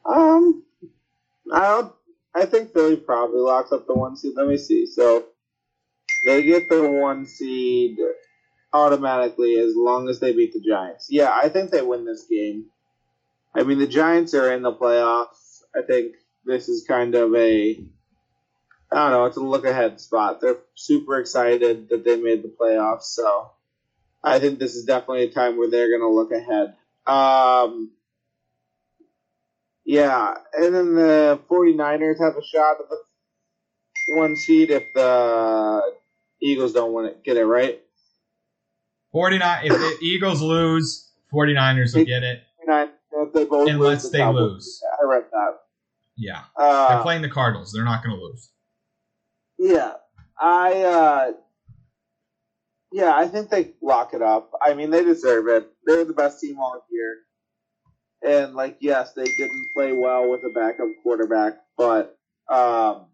Um, 0.05 0.63
I 1.53 1.59
don't. 1.59 1.93
I 2.35 2.45
think 2.45 2.73
Philly 2.73 2.95
probably 2.95 3.39
locks 3.39 3.71
up 3.71 3.85
the 3.85 3.93
one 3.93 4.15
seed. 4.15 4.33
Let 4.35 4.47
me 4.47 4.57
see. 4.57 4.85
So 4.85 5.25
they 6.25 6.43
get 6.43 6.67
the 6.67 6.89
one 6.89 7.25
seed 7.25 7.97
automatically 8.73 9.57
as 9.59 9.73
long 9.75 10.09
as 10.09 10.19
they 10.19 10.33
beat 10.33 10.53
the 10.53 10.59
Giants. 10.59 11.07
Yeah, 11.09 11.31
I 11.31 11.49
think 11.49 11.69
they 11.69 11.81
win 11.81 12.05
this 12.05 12.25
game. 12.29 12.65
I 13.53 13.63
mean, 13.63 13.77
the 13.77 13.87
Giants 13.87 14.33
are 14.33 14.51
in 14.51 14.63
the 14.63 14.73
playoffs. 14.73 15.61
I 15.75 15.83
think 15.83 16.15
this 16.45 16.69
is 16.69 16.85
kind 16.87 17.13
of 17.15 17.35
a. 17.35 17.85
I 18.93 18.95
don't 19.09 19.11
know. 19.11 19.25
It's 19.25 19.37
a 19.37 19.41
look 19.41 19.65
ahead 19.65 19.99
spot. 19.99 20.39
They're 20.39 20.57
super 20.75 21.19
excited 21.19 21.89
that 21.89 22.03
they 22.05 22.15
made 22.17 22.43
the 22.43 22.49
playoffs. 22.59 23.03
So 23.03 23.51
I 24.23 24.39
think 24.39 24.59
this 24.59 24.75
is 24.75 24.85
definitely 24.85 25.23
a 25.23 25.31
time 25.31 25.57
where 25.57 25.69
they're 25.69 25.89
going 25.89 26.01
to 26.01 26.07
look 26.15 26.31
ahead. 26.31 26.75
Um, 27.07 27.91
yeah, 29.85 30.35
and 30.53 30.73
then 30.73 30.95
the 30.95 31.39
49ers 31.49 32.19
have 32.19 32.37
a 32.37 32.43
shot 32.43 32.77
at 32.79 32.89
the 32.89 32.97
one 34.15 34.35
seed 34.35 34.69
if 34.71 34.83
the 34.93 35.81
Eagles 36.41 36.73
don't 36.73 36.93
win 36.93 37.05
it. 37.05 37.23
Get 37.23 37.37
it 37.37 37.45
right? 37.45 37.81
49 39.11 39.65
if 39.65 39.71
the 39.73 39.97
Eagles 40.05 40.41
lose, 40.41 41.11
49ers 41.33 41.95
will 41.95 42.05
get 42.05 42.23
it 42.23 42.43
49 42.65 42.89
if 43.13 43.33
they 43.33 43.45
both 43.45 43.69
unless 43.69 44.03
lose, 44.03 44.11
the 44.11 44.17
they 44.17 44.23
Cowboys- 44.23 44.41
lose. 44.41 44.83
I 45.01 45.05
read 45.05 45.23
that. 45.31 45.59
Yeah. 46.15 46.41
Uh, 46.55 46.89
They're 46.95 47.01
playing 47.03 47.21
the 47.21 47.29
Cardinals. 47.29 47.71
They're 47.71 47.83
not 47.83 48.03
going 48.03 48.15
to 48.15 48.21
lose. 48.23 48.49
Yeah, 49.57 49.93
I 50.39 50.81
uh, 50.81 51.31
yeah, 52.91 53.15
I 53.15 53.27
think 53.27 53.49
they 53.49 53.73
lock 53.81 54.13
it 54.13 54.21
up. 54.21 54.51
I 54.61 54.73
mean, 54.73 54.89
they 54.89 55.03
deserve 55.03 55.47
it. 55.47 55.71
They're 55.85 56.05
the 56.05 56.13
best 56.13 56.39
team 56.39 56.59
all 56.59 56.85
year, 56.91 57.17
and 58.27 58.55
like, 58.55 58.77
yes, 58.79 59.13
they 59.13 59.25
didn't 59.25 59.67
play 59.73 59.93
well 59.93 60.29
with 60.29 60.43
a 60.43 60.49
backup 60.49 60.87
quarterback, 61.01 61.53
but 61.77 62.17
um, 62.49 63.07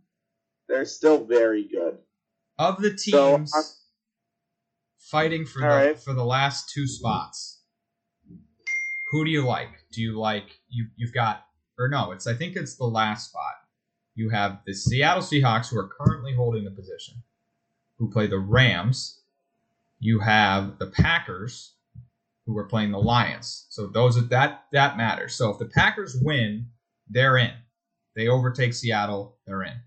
they're 0.68 0.86
still 0.86 1.24
very 1.26 1.68
good. 1.68 1.98
Of 2.57 2.82
the 2.82 2.94
teams 2.94 3.53
I'm- 3.53 3.64
fighting 4.99 5.45
for 5.45 5.61
the 5.61 5.68
right. 5.68 5.99
for 5.99 6.14
the 6.14 6.26
last 6.26 6.72
two 6.74 6.88
spots, 6.88 7.61
who 9.11 9.26
do 9.26 9.32
you 9.32 9.45
like? 9.45 9.70
Do 9.91 10.02
you 10.02 10.20
like 10.20 10.60
you 10.70 10.88
you've 10.98 11.14
got 11.14 11.44
or 11.78 11.88
no, 11.88 12.11
it's 12.11 12.28
I 12.28 12.34
think 12.34 12.56
it's 12.56 12.76
the 12.76 12.86
last 12.86 13.30
spot. 13.30 13.53
You 14.20 14.28
have 14.32 14.60
the 14.66 14.74
Seattle 14.74 15.24
Seahawks 15.24 15.70
who 15.70 15.80
are 15.80 15.88
currently 15.88 16.36
holding 16.36 16.66
the 16.66 16.72
position, 16.72 17.24
who 17.98 18.12
play 18.12 18.28
the 18.28 18.38
Rams. 18.38 19.22
You 20.02 20.20
have 20.20 20.78
the 20.78 20.88
Packers 20.88 21.76
who 22.46 22.58
are 22.58 22.66
playing 22.66 22.91
the 22.91 23.00
Lions. 23.00 23.66
So 23.70 23.88
those 23.88 24.18
are 24.18 24.24
that 24.24 24.66
that 24.74 24.98
matters. 24.98 25.36
So 25.36 25.52
if 25.52 25.58
the 25.58 25.68
Packers 25.68 26.18
win, 26.22 26.66
they're 27.10 27.38
in. 27.38 27.54
They 28.14 28.28
overtake 28.28 28.74
Seattle, 28.74 29.38
they're 29.48 29.64
in. 29.64 29.78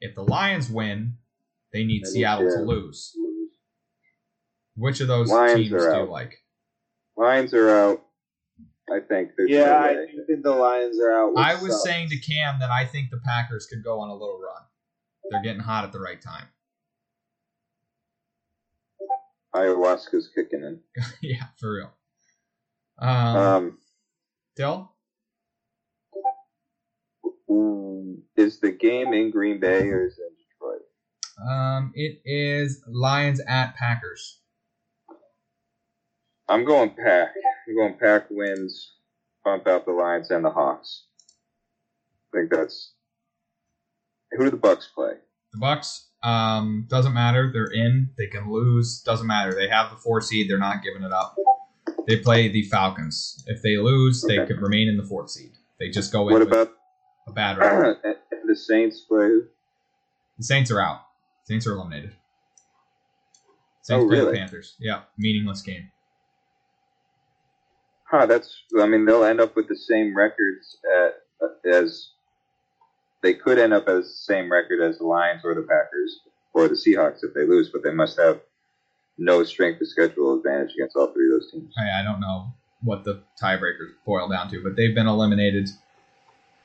If 0.00 0.16
the 0.16 0.24
Lions 0.24 0.68
win, 0.68 1.14
they 1.72 1.84
need 1.84 2.02
They 2.02 2.08
need 2.08 2.12
Seattle 2.12 2.44
to 2.44 2.50
Seattle. 2.50 2.66
lose. 2.66 3.16
Which 4.74 5.00
of 5.00 5.06
those 5.06 5.30
Lions 5.30 5.54
teams 5.54 5.70
do 5.70 5.76
you 5.76 6.10
like? 6.10 6.42
Lions 7.16 7.54
are 7.54 7.70
out. 7.70 8.04
I 8.92 9.00
think 9.00 9.32
there's 9.36 9.50
Yeah, 9.50 9.64
no 9.66 9.76
I 9.76 9.92
way. 9.94 10.06
do 10.12 10.24
think 10.26 10.42
the 10.42 10.50
Lions 10.52 10.98
are 11.00 11.12
out. 11.12 11.32
I 11.36 11.54
was 11.54 11.72
sucks. 11.72 11.84
saying 11.84 12.08
to 12.10 12.18
Cam 12.18 12.58
that 12.60 12.70
I 12.70 12.84
think 12.84 13.10
the 13.10 13.20
Packers 13.24 13.66
could 13.66 13.84
go 13.84 14.00
on 14.00 14.08
a 14.08 14.14
little 14.14 14.38
run. 14.40 14.62
They're 15.30 15.42
getting 15.42 15.60
hot 15.60 15.84
at 15.84 15.92
the 15.92 16.00
right 16.00 16.20
time. 16.20 16.46
ayahuasca's 19.54 20.30
kicking 20.34 20.62
in. 20.62 20.80
yeah, 21.22 21.44
for 21.58 21.74
real. 21.74 21.90
Um, 22.98 23.36
Um, 23.36 23.78
Dill? 24.56 24.92
is 28.36 28.60
the 28.60 28.70
game 28.70 29.12
in 29.12 29.30
Green 29.32 29.58
Bay 29.58 29.88
or 29.88 30.06
is 30.06 30.16
it 30.18 30.22
in 30.22 30.36
Detroit? 30.36 30.82
Um, 31.50 31.92
it 31.94 32.20
is 32.24 32.82
Lions 32.86 33.40
at 33.48 33.74
Packers. 33.74 34.40
I'm 36.48 36.64
going 36.64 36.90
Pack. 36.90 37.28
I'm 37.68 37.74
going 37.76 37.94
Pack 37.94 38.26
wins, 38.30 38.92
bump 39.44 39.66
out 39.66 39.84
the 39.84 39.92
Lions 39.92 40.30
and 40.30 40.44
the 40.44 40.50
Hawks. 40.50 41.04
I 42.32 42.38
think 42.38 42.50
that's 42.50 42.92
Who 44.32 44.44
do 44.44 44.50
the 44.50 44.56
Bucks 44.56 44.88
play? 44.94 45.12
The 45.52 45.58
Bucks 45.58 46.08
um, 46.22 46.86
doesn't 46.88 47.14
matter. 47.14 47.50
They're 47.52 47.70
in. 47.72 48.10
They 48.18 48.26
can 48.26 48.50
lose. 48.50 49.00
Doesn't 49.04 49.26
matter. 49.26 49.54
They 49.54 49.68
have 49.68 49.90
the 49.90 49.96
four 49.96 50.20
seed. 50.20 50.48
They're 50.50 50.58
not 50.58 50.82
giving 50.82 51.02
it 51.02 51.12
up. 51.12 51.36
They 52.06 52.16
play 52.18 52.48
the 52.48 52.62
Falcons. 52.64 53.44
If 53.46 53.62
they 53.62 53.76
lose, 53.76 54.22
they 54.22 54.44
could 54.46 54.60
remain 54.60 54.88
in 54.88 54.96
the 54.96 55.04
fourth 55.04 55.30
seed. 55.30 55.52
They 55.78 55.90
just 55.90 56.12
go 56.12 56.28
in 56.28 56.34
What 56.34 56.42
about 56.42 56.72
a 57.26 57.32
bad 57.32 57.58
record. 57.58 57.98
the 58.46 58.56
Saints 58.56 59.00
play? 59.02 59.28
The 60.38 60.44
Saints 60.44 60.70
are 60.70 60.80
out. 60.80 61.02
Saints 61.44 61.66
are 61.66 61.72
eliminated. 61.72 62.12
Saints 63.82 64.04
Oh, 64.04 64.08
play 64.08 64.18
the 64.18 64.24
really? 64.26 64.38
Panthers. 64.38 64.74
Yeah, 64.78 65.02
meaningless 65.16 65.62
game. 65.62 65.90
Huh, 68.10 68.26
that's. 68.26 68.62
I 68.80 68.86
mean, 68.86 69.04
they'll 69.04 69.24
end 69.24 69.40
up 69.40 69.54
with 69.54 69.68
the 69.68 69.76
same 69.76 70.16
records 70.16 70.78
at, 70.96 71.14
as 71.70 72.10
they 73.22 73.34
could 73.34 73.58
end 73.58 73.74
up 73.74 73.88
as 73.88 74.04
the 74.04 74.32
same 74.34 74.50
record 74.50 74.80
as 74.80 74.98
the 74.98 75.04
Lions 75.04 75.42
or 75.44 75.54
the 75.54 75.62
Packers 75.62 76.20
or 76.54 76.68
the 76.68 76.74
Seahawks 76.74 77.22
if 77.22 77.34
they 77.34 77.44
lose, 77.46 77.68
but 77.70 77.82
they 77.82 77.92
must 77.92 78.18
have 78.18 78.40
no 79.18 79.44
strength 79.44 79.80
of 79.80 79.88
schedule 79.88 80.38
advantage 80.38 80.72
against 80.74 80.96
all 80.96 81.12
three 81.12 81.26
of 81.26 81.40
those 81.40 81.50
teams. 81.50 81.74
I, 81.76 82.00
I 82.00 82.02
don't 82.02 82.20
know 82.20 82.54
what 82.82 83.04
the 83.04 83.22
tiebreakers 83.42 83.92
boil 84.06 84.28
down 84.28 84.48
to, 84.50 84.62
but 84.62 84.76
they've 84.76 84.94
been 84.94 85.08
eliminated. 85.08 85.68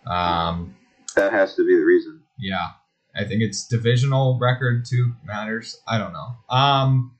Um, 0.05 0.75
That 1.15 1.33
has 1.33 1.55
to 1.55 1.65
be 1.65 1.75
the 1.75 1.83
reason. 1.83 2.21
yeah, 2.37 2.67
I 3.15 3.23
think 3.25 3.41
it's 3.41 3.67
divisional 3.67 4.37
record 4.39 4.85
too 4.85 5.13
matters. 5.25 5.81
I 5.87 5.97
don't 5.97 6.13
know. 6.13 6.35
Um, 6.49 7.17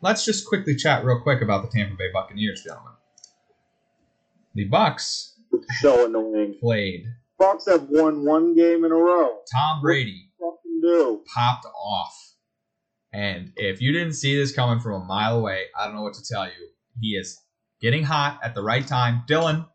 let's 0.00 0.24
just 0.24 0.46
quickly 0.46 0.74
chat 0.74 1.04
real 1.04 1.20
quick 1.20 1.42
about 1.42 1.62
the 1.62 1.68
Tampa 1.68 1.96
Bay 1.96 2.10
Buccaneers, 2.12 2.62
gentlemen. 2.62 2.92
The 4.56 4.64
Bucks 4.64 5.38
It's 5.52 5.80
so 5.80 6.06
annoying. 6.06 6.56
played 6.60 7.04
Bucks 7.38 7.66
have 7.66 7.86
won 7.90 8.24
one 8.24 8.54
game 8.56 8.84
in 8.86 8.90
a 8.90 8.96
row. 8.96 9.40
Tom 9.54 9.82
Brady 9.82 10.30
Fucking 10.40 10.80
do. 10.82 11.22
popped 11.34 11.66
off. 11.66 12.14
And 13.12 13.52
if 13.56 13.82
you 13.82 13.92
didn't 13.92 14.14
see 14.14 14.34
this 14.34 14.52
coming 14.54 14.80
from 14.80 14.92
a 15.02 15.04
mile 15.04 15.38
away, 15.38 15.64
I 15.78 15.84
don't 15.86 15.94
know 15.94 16.02
what 16.02 16.14
to 16.14 16.24
tell 16.24 16.46
you. 16.46 16.70
He 17.00 17.08
is 17.10 17.38
getting 17.82 18.04
hot 18.04 18.40
at 18.42 18.54
the 18.54 18.62
right 18.62 18.86
time. 18.86 19.24
Dylan, 19.28 19.68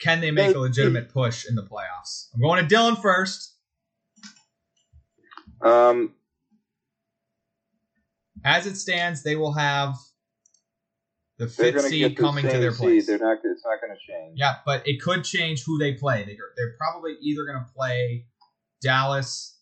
can 0.00 0.20
they 0.20 0.32
make 0.32 0.56
a 0.56 0.58
legitimate 0.58 1.08
push 1.12 1.46
in 1.48 1.54
the 1.54 1.62
playoffs? 1.62 2.28
I'm 2.34 2.40
going 2.40 2.66
to 2.66 2.74
Dylan 2.74 3.00
first. 3.00 3.54
Um, 5.62 6.14
As 8.44 8.66
it 8.66 8.76
stands, 8.76 9.22
they 9.22 9.36
will 9.36 9.52
have 9.52 9.94
the 11.40 11.46
fifth 11.46 11.80
seed 11.80 12.18
coming 12.18 12.44
to 12.44 12.58
their 12.58 12.70
seed. 12.70 12.78
place. 12.78 13.06
They're 13.06 13.18
not. 13.18 13.38
It's 13.42 13.64
not 13.64 13.80
going 13.80 13.96
to 13.96 14.12
change. 14.12 14.34
Yeah, 14.36 14.56
but 14.66 14.86
it 14.86 15.00
could 15.00 15.24
change 15.24 15.64
who 15.64 15.78
they 15.78 15.94
play. 15.94 16.22
They, 16.22 16.36
they're 16.56 16.76
probably 16.76 17.16
either 17.22 17.46
going 17.46 17.64
to 17.64 17.72
play 17.74 18.26
Dallas 18.82 19.58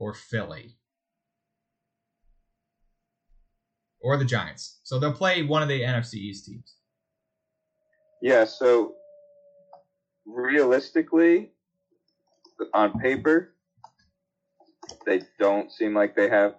or 0.00 0.12
Philly 0.12 0.76
or 4.00 4.16
the 4.16 4.24
Giants. 4.24 4.80
So 4.82 4.98
they'll 4.98 5.12
play 5.12 5.44
one 5.44 5.62
of 5.62 5.68
the 5.68 5.82
NFC 5.82 6.14
East 6.14 6.46
teams. 6.46 6.74
Yeah, 8.20 8.44
so 8.44 8.94
realistically, 10.26 11.52
on 12.74 12.98
paper, 12.98 13.54
they 15.06 15.22
don't 15.38 15.70
seem 15.70 15.94
like 15.94 16.16
they 16.16 16.28
have 16.28 16.56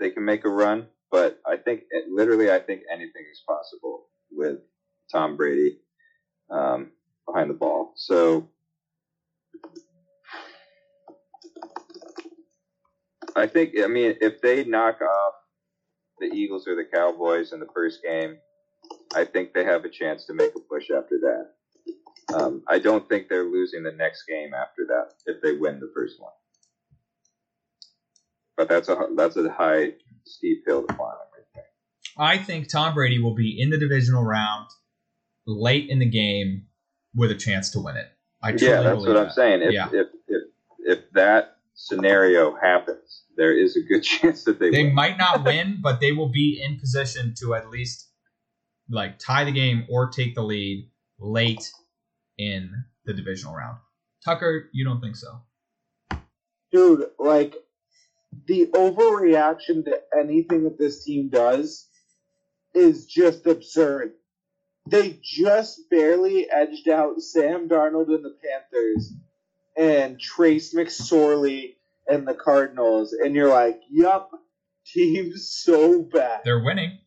they 0.00 0.08
can 0.08 0.24
make 0.24 0.46
a 0.46 0.48
run, 0.48 0.86
but 1.12 1.38
I 1.46 1.58
think 1.58 1.82
literally 2.10 2.50
I 2.50 2.58
think 2.58 2.82
anything 2.90 3.24
is 3.30 3.42
possible 3.46 4.08
with 4.32 4.58
Tom 5.12 5.36
Brady 5.36 5.76
um, 6.50 6.90
behind 7.26 7.50
the 7.50 7.54
ball. 7.54 7.92
So 7.96 8.48
I 13.36 13.46
think 13.46 13.74
I 13.78 13.86
mean 13.86 14.14
if 14.20 14.40
they 14.40 14.64
knock 14.64 15.00
off 15.02 15.34
the 16.18 16.26
Eagles 16.26 16.66
or 16.66 16.74
the 16.74 16.84
Cowboys 16.84 17.52
in 17.52 17.60
the 17.60 17.68
first 17.74 18.02
game, 18.02 18.38
I 19.14 19.24
think 19.24 19.52
they 19.52 19.64
have 19.64 19.84
a 19.84 19.90
chance 19.90 20.24
to 20.26 20.34
make 20.34 20.52
a 20.56 20.60
push 20.60 20.90
after 20.90 21.18
that. 21.20 21.46
Um, 22.34 22.62
I 22.68 22.78
don't 22.78 23.06
think 23.08 23.26
they're 23.28 23.44
losing 23.44 23.82
the 23.82 23.92
next 23.92 24.24
game 24.26 24.54
after 24.54 24.86
that 24.88 25.08
if 25.26 25.42
they 25.42 25.52
win 25.52 25.78
the 25.78 25.90
first 25.94 26.18
one. 26.18 26.32
But 28.56 28.68
that's 28.68 28.88
a 28.88 29.08
that's 29.14 29.36
a 29.36 29.50
high 29.50 29.92
steep 30.24 30.64
hill 30.66 30.82
to 30.86 30.94
climb. 30.94 31.08
Right 31.10 31.44
there. 31.54 31.64
I 32.18 32.38
think 32.38 32.68
Tom 32.70 32.94
Brady 32.94 33.18
will 33.20 33.34
be 33.34 33.60
in 33.60 33.70
the 33.70 33.78
divisional 33.78 34.22
round 34.24 34.68
late 35.46 35.88
in 35.90 35.98
the 35.98 36.08
game 36.08 36.66
with 37.14 37.30
a 37.30 37.34
chance 37.34 37.70
to 37.70 37.80
win 37.80 37.96
it. 37.96 38.06
I 38.42 38.52
truly 38.52 38.66
Yeah, 38.72 38.82
that's 38.82 38.94
believe 38.96 39.08
what 39.08 39.16
I'm 39.18 39.24
that. 39.26 39.34
saying. 39.34 39.62
If, 39.62 39.72
Yeah. 39.72 39.88
if 39.92 40.06
if 40.28 40.42
if 40.84 41.10
that 41.12 41.56
scenario 41.74 42.54
happens, 42.56 43.24
there 43.36 43.56
is 43.56 43.76
a 43.76 43.80
good 43.82 44.02
chance 44.02 44.44
that 44.44 44.58
they, 44.58 44.70
They 44.70 44.84
win. 44.84 44.94
might 44.94 45.16
not 45.18 45.44
win, 45.46 45.78
but 45.82 46.00
they 46.00 46.12
will 46.12 46.28
be 46.30 46.60
in 46.62 46.78
position 46.78 47.34
to 47.40 47.54
at 47.54 47.70
least 47.70 48.08
like 48.90 49.18
tie 49.18 49.44
the 49.44 49.52
game 49.52 49.86
or 49.88 50.08
take 50.10 50.34
the 50.34 50.42
lead 50.42 50.90
late 51.18 51.70
in 52.38 52.70
the 53.04 53.14
divisional 53.14 53.54
round. 53.54 53.78
Tucker, 54.24 54.68
you 54.72 54.84
don't 54.84 55.00
think 55.00 55.16
so? 55.16 55.42
Dude, 56.72 57.06
like, 57.18 57.54
the 58.46 58.66
overreaction 58.74 59.84
to 59.84 60.00
anything 60.18 60.64
that 60.64 60.78
this 60.78 61.04
team 61.04 61.28
does 61.28 61.88
is 62.74 63.06
just 63.06 63.46
absurd. 63.46 64.14
They 64.88 65.20
just 65.22 65.88
barely 65.90 66.50
edged 66.50 66.88
out 66.88 67.20
Sam 67.20 67.68
Darnold 67.68 68.08
and 68.08 68.24
the 68.24 68.36
Panthers 68.42 69.12
and 69.76 70.18
Trace 70.18 70.74
McSorley 70.74 71.76
and 72.08 72.26
the 72.26 72.34
Cardinals, 72.34 73.12
and 73.12 73.34
you're 73.34 73.48
like, 73.48 73.80
yup, 73.90 74.30
team's 74.86 75.48
so 75.48 76.02
bad. 76.02 76.40
They're 76.44 76.64
winning. 76.64 76.98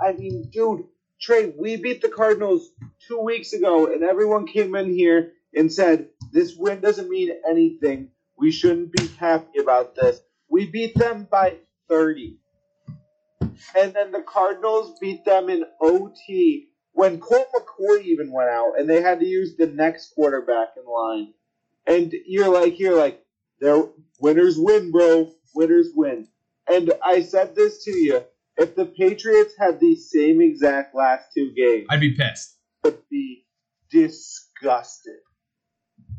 I 0.00 0.12
mean, 0.12 0.50
dude, 0.52 0.84
Trey, 1.20 1.54
we 1.58 1.76
beat 1.76 2.02
the 2.02 2.10
Cardinals 2.10 2.70
two 3.08 3.20
weeks 3.20 3.54
ago, 3.54 3.86
and 3.86 4.02
everyone 4.02 4.46
came 4.46 4.74
in 4.74 4.92
here 4.92 5.32
and 5.54 5.72
said 5.72 6.10
this 6.32 6.54
win 6.54 6.80
doesn't 6.80 7.08
mean 7.08 7.30
anything. 7.48 8.10
We 8.38 8.50
shouldn't 8.50 8.92
be 8.92 9.06
happy 9.18 9.58
about 9.58 9.94
this. 9.94 10.20
We 10.48 10.66
beat 10.66 10.94
them 10.94 11.26
by 11.30 11.56
30. 11.88 12.38
And 13.40 13.94
then 13.94 14.12
the 14.12 14.22
Cardinals 14.26 14.98
beat 15.00 15.24
them 15.24 15.48
in 15.48 15.64
OT 15.80 16.68
when 16.92 17.20
Colt 17.20 17.48
McCoy 17.54 18.02
even 18.04 18.32
went 18.32 18.48
out, 18.48 18.78
and 18.78 18.88
they 18.88 19.02
had 19.02 19.20
to 19.20 19.26
use 19.26 19.56
the 19.56 19.66
next 19.66 20.14
quarterback 20.14 20.68
in 20.76 20.90
line. 20.90 21.34
And 21.86 22.12
you're 22.26 22.48
like, 22.48 22.78
you're 22.78 22.96
like, 22.96 23.22
they're 23.60 23.84
winners 24.18 24.56
win, 24.58 24.90
bro. 24.90 25.32
Winners 25.54 25.88
win. 25.94 26.28
And 26.68 26.92
I 27.04 27.22
said 27.22 27.54
this 27.54 27.84
to 27.84 27.90
you 27.90 28.24
if 28.56 28.74
the 28.74 28.86
Patriots 28.86 29.54
had 29.58 29.80
the 29.80 29.94
same 29.94 30.40
exact 30.40 30.94
last 30.94 31.28
two 31.34 31.52
games, 31.54 31.86
I'd 31.90 32.00
be 32.00 32.14
pissed. 32.14 32.56
I'd 32.84 32.96
be 33.10 33.44
disgusted. 33.90 35.16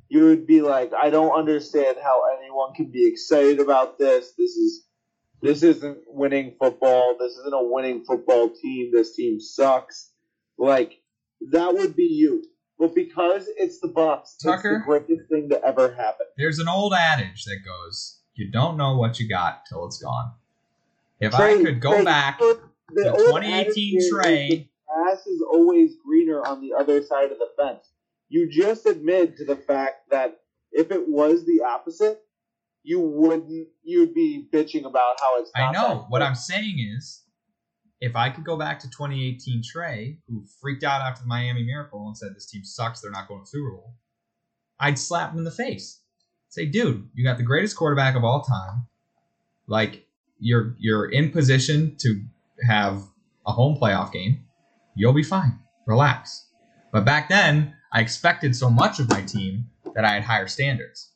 You 0.10 0.26
would 0.26 0.48
be 0.48 0.62
like, 0.62 0.92
I 0.94 1.10
don't 1.10 1.38
understand 1.38 1.98
how 2.02 2.24
anyone 2.40 2.74
can 2.74 2.92
be 2.92 3.06
excited 3.06 3.60
about 3.60 3.98
this. 3.98 4.34
This 4.38 4.52
is 4.52 4.86
this 5.42 5.64
isn't 5.64 6.00
winning 6.08 6.56
football. 6.60 7.16
This 7.20 7.34
isn't 7.34 7.54
a 7.54 7.64
winning 7.64 8.04
football 8.06 8.50
team. 8.50 8.92
This 8.92 9.16
team 9.16 9.40
sucks. 9.40 10.12
Like 10.58 11.02
that 11.52 11.74
would 11.74 11.96
be 11.96 12.04
you. 12.04 12.44
But 12.80 12.94
because 12.94 13.50
it's 13.58 13.80
the 13.80 13.88
Bucks, 13.88 14.36
it's 14.44 14.64
the 14.64 14.82
greatest 14.86 15.30
thing 15.30 15.50
to 15.50 15.64
ever 15.64 15.94
happen. 15.94 16.28
There's 16.38 16.60
an 16.60 16.68
old 16.68 16.94
adage 16.94 17.46
that 17.46 17.60
goes, 17.66 18.22
"You 18.36 18.52
don't 18.52 18.78
know 18.78 18.96
what 18.98 19.20
you 19.20 19.28
got 19.28 19.66
till 19.68 19.86
it's 19.86 20.02
gone." 20.02 20.34
If 21.20 21.34
I 21.34 21.62
could 21.62 21.82
go 21.82 21.94
Trey, 21.94 22.04
back 22.04 22.40
the 22.40 23.04
to 23.04 23.12
2018 23.12 23.98
adage 23.98 24.10
Trey, 24.10 24.50
The 24.50 24.68
grass 24.88 25.26
is 25.26 25.42
always 25.42 25.96
greener 26.06 26.46
on 26.46 26.62
the 26.62 26.74
other 26.74 27.02
side 27.04 27.32
of 27.32 27.40
the 27.40 27.50
fence. 27.58 27.90
You 28.30 28.49
just 28.49 28.86
admit 28.86 29.38
to 29.38 29.45
the 29.45 29.56
fact 29.56 30.10
that 30.12 30.40
if 30.72 30.91
it 30.91 31.08
was 31.08 31.45
the 31.45 31.64
opposite, 31.66 32.22
you 32.84 32.99
wouldn't. 32.99 33.68
You'd 33.84 34.14
be 34.14 34.48
bitching 34.54 34.86
about 34.86 35.18
how 35.20 35.40
it's. 35.40 35.52
I 35.56 35.72
know. 35.72 36.06
What. 36.10 36.22
I'm 36.22 36.36
saying 36.36 36.78
is, 36.95 37.24
if 37.99 38.16
I 38.16 38.30
could 38.30 38.45
go 38.45 38.58
back 38.58 38.80
to 38.80 38.90
2018 38.90 39.62
Trey, 39.64 40.20
who 40.28 40.45
freaked 40.62 40.84
out 40.84 41.02
after 41.02 41.22
the 41.22 41.28
Miami 41.28 41.64
Miracle 41.64 42.08
and 42.08 42.18
said 42.18 42.36
this 42.36 42.49
team 42.49 42.64
sucks, 42.64 43.02
they're 43.02 43.12
not 43.12 43.28
going 43.28 43.44
to 43.44 43.49
Super 43.49 43.72
Bowl, 43.72 43.94
I'd 44.80 44.99
slap 44.99 45.32
him 45.32 45.40
in 45.40 45.44
the 45.44 45.52
face. 45.52 46.02
Say, 46.49 46.66
dude, 46.66 47.10
you 47.14 47.26
got 47.26 47.38
the 47.38 47.44
greatest 47.44 47.76
quarterback 47.76 48.16
of 48.16 48.24
all 48.24 48.41
time. 48.41 48.88
Like 49.68 50.08
you're 50.40 50.76
you're 50.80 51.10
in 51.10 51.32
position 51.32 51.95
to 51.99 52.22
have 52.68 53.04
a 53.45 53.52
home 53.52 53.78
playoff 53.78 54.12
game. 54.12 54.45
You'll 54.95 55.14
be 55.14 55.24
fine. 55.24 55.60
Relax. 55.86 56.48
But 56.91 57.06
back 57.06 57.30
then, 57.30 57.76
I 57.92 58.02
expected 58.02 58.56
so 58.56 58.70
much 58.70 59.00
of 59.00 59.10
my 59.10 59.22
team 59.22 59.70
that 59.96 60.06
I 60.06 60.14
had 60.14 60.24
higher 60.24 60.48
standards. 60.48 61.12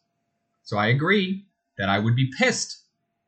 So 0.64 0.77
I 0.77 0.88
agree 0.88 1.45
that 1.77 1.89
I 1.89 1.99
would 1.99 2.15
be 2.15 2.31
pissed 2.38 2.84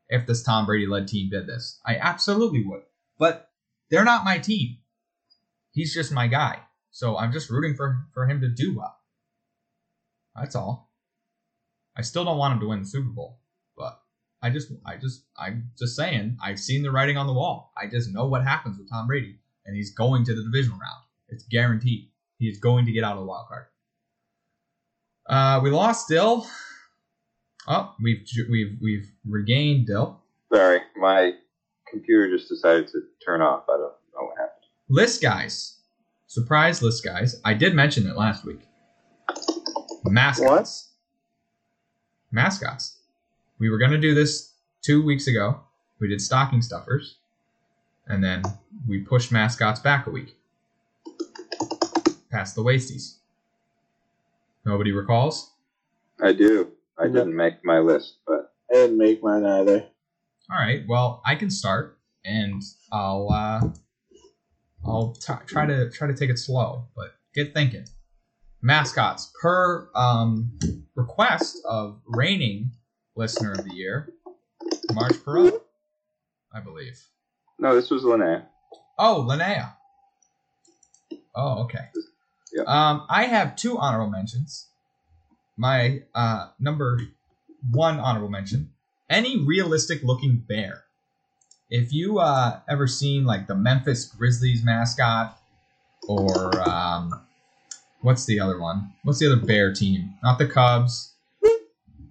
if 0.08 0.26
this 0.26 0.42
Tom 0.42 0.66
Brady 0.66 0.86
led 0.86 1.08
team 1.08 1.30
did 1.30 1.46
this. 1.46 1.80
I 1.86 1.96
absolutely 1.96 2.64
would. 2.64 2.82
But 3.18 3.50
they're 3.90 4.04
not 4.04 4.24
my 4.24 4.38
team. 4.38 4.78
He's 5.72 5.94
just 5.94 6.12
my 6.12 6.26
guy. 6.26 6.60
So 6.90 7.16
I'm 7.16 7.32
just 7.32 7.50
rooting 7.50 7.74
for, 7.74 8.06
for 8.12 8.26
him 8.26 8.40
to 8.40 8.48
do 8.48 8.76
well. 8.76 8.96
That's 10.36 10.54
all. 10.54 10.90
I 11.96 12.02
still 12.02 12.24
don't 12.24 12.38
want 12.38 12.54
him 12.54 12.60
to 12.60 12.68
win 12.68 12.80
the 12.80 12.86
Super 12.88 13.10
Bowl, 13.10 13.40
but 13.76 14.00
I 14.42 14.50
just, 14.50 14.72
I 14.84 14.96
just, 14.96 15.24
I'm 15.36 15.70
just 15.78 15.96
saying, 15.96 16.38
I've 16.42 16.58
seen 16.58 16.82
the 16.82 16.90
writing 16.90 17.16
on 17.16 17.26
the 17.26 17.32
wall. 17.32 17.72
I 17.76 17.86
just 17.86 18.12
know 18.12 18.26
what 18.26 18.42
happens 18.42 18.78
with 18.78 18.90
Tom 18.90 19.06
Brady, 19.06 19.36
and 19.64 19.76
he's 19.76 19.94
going 19.94 20.24
to 20.24 20.34
the 20.34 20.42
divisional 20.42 20.78
round. 20.78 21.02
It's 21.28 21.44
guaranteed. 21.44 22.08
He 22.44 22.50
is 22.50 22.58
going 22.58 22.84
to 22.84 22.92
get 22.92 23.04
out 23.04 23.12
of 23.12 23.20
the 23.20 23.24
wild 23.24 23.48
card. 23.48 23.64
Uh, 25.26 25.60
we 25.62 25.70
lost 25.70 26.08
Dill. 26.08 26.46
Oh, 27.66 27.94
we've 28.02 28.28
we've 28.50 28.76
we've 28.82 29.10
regained 29.26 29.86
Dill. 29.86 30.20
Sorry, 30.52 30.80
my 30.94 31.32
computer 31.90 32.36
just 32.36 32.50
decided 32.50 32.88
to 32.88 33.00
turn 33.24 33.40
off. 33.40 33.62
I 33.66 33.78
don't 33.78 33.94
know 34.14 34.26
what 34.26 34.36
happened. 34.36 34.66
List 34.90 35.22
guys, 35.22 35.78
surprise 36.26 36.82
list 36.82 37.02
guys. 37.02 37.40
I 37.46 37.54
did 37.54 37.72
mention 37.72 38.06
it 38.06 38.14
last 38.14 38.44
week. 38.44 38.60
Mascots. 40.04 40.90
Mascots. 42.30 42.98
We 43.58 43.70
were 43.70 43.78
gonna 43.78 43.96
do 43.96 44.14
this 44.14 44.52
two 44.82 45.02
weeks 45.02 45.26
ago. 45.28 45.60
We 45.98 46.08
did 46.08 46.20
stocking 46.20 46.60
stuffers, 46.60 47.16
and 48.06 48.22
then 48.22 48.42
we 48.86 48.98
pushed 48.98 49.32
mascots 49.32 49.80
back 49.80 50.06
a 50.06 50.10
week. 50.10 50.36
Past 52.34 52.56
the 52.56 52.64
wasties. 52.64 53.18
Nobody 54.66 54.90
recalls. 54.90 55.52
I 56.20 56.32
do. 56.32 56.72
I 56.98 57.04
No. 57.06 57.12
didn't 57.12 57.36
make 57.36 57.64
my 57.64 57.78
list, 57.78 58.16
but 58.26 58.52
I 58.68 58.74
didn't 58.74 58.98
make 58.98 59.22
mine 59.22 59.44
either. 59.44 59.86
All 60.50 60.58
right. 60.58 60.82
Well, 60.88 61.22
I 61.24 61.36
can 61.36 61.48
start, 61.48 61.96
and 62.24 62.60
I'll 62.90 63.28
uh, 63.30 63.60
I'll 64.84 65.12
t- 65.12 65.32
try 65.46 65.64
to 65.66 65.88
try 65.92 66.08
to 66.08 66.14
take 66.14 66.28
it 66.28 66.40
slow, 66.40 66.88
but 66.96 67.14
get 67.36 67.54
thinking. 67.54 67.86
Mascots 68.60 69.30
per 69.40 69.88
um, 69.94 70.58
request 70.96 71.58
of 71.68 72.00
reigning 72.04 72.72
listener 73.14 73.52
of 73.52 73.62
the 73.64 73.74
year, 73.74 74.12
March 74.92 75.12
Perot, 75.24 75.60
I 76.52 76.58
believe. 76.58 77.00
no, 77.60 77.76
this 77.76 77.90
was 77.90 78.02
Linnea. 78.02 78.46
Oh, 78.98 79.24
Linnea. 79.30 79.74
Oh, 81.36 81.62
okay. 81.64 81.90
Um, 82.66 83.06
I 83.08 83.24
have 83.24 83.56
two 83.56 83.78
honorable 83.78 84.10
mentions. 84.10 84.68
My 85.56 86.02
uh, 86.14 86.48
number 86.58 87.00
one 87.70 87.98
honorable 87.98 88.30
mention: 88.30 88.70
any 89.08 89.38
realistic 89.38 90.02
looking 90.02 90.44
bear. 90.46 90.84
If 91.70 91.92
you 91.92 92.18
uh, 92.18 92.60
ever 92.68 92.86
seen 92.86 93.24
like 93.24 93.46
the 93.46 93.54
Memphis 93.54 94.04
Grizzlies 94.04 94.64
mascot, 94.64 95.38
or 96.06 96.68
um, 96.68 97.24
what's 98.02 98.26
the 98.26 98.40
other 98.40 98.60
one? 98.60 98.92
What's 99.02 99.18
the 99.18 99.32
other 99.32 99.44
bear 99.44 99.72
team? 99.72 100.14
Not 100.22 100.38
the 100.38 100.46
Cubs. 100.46 101.14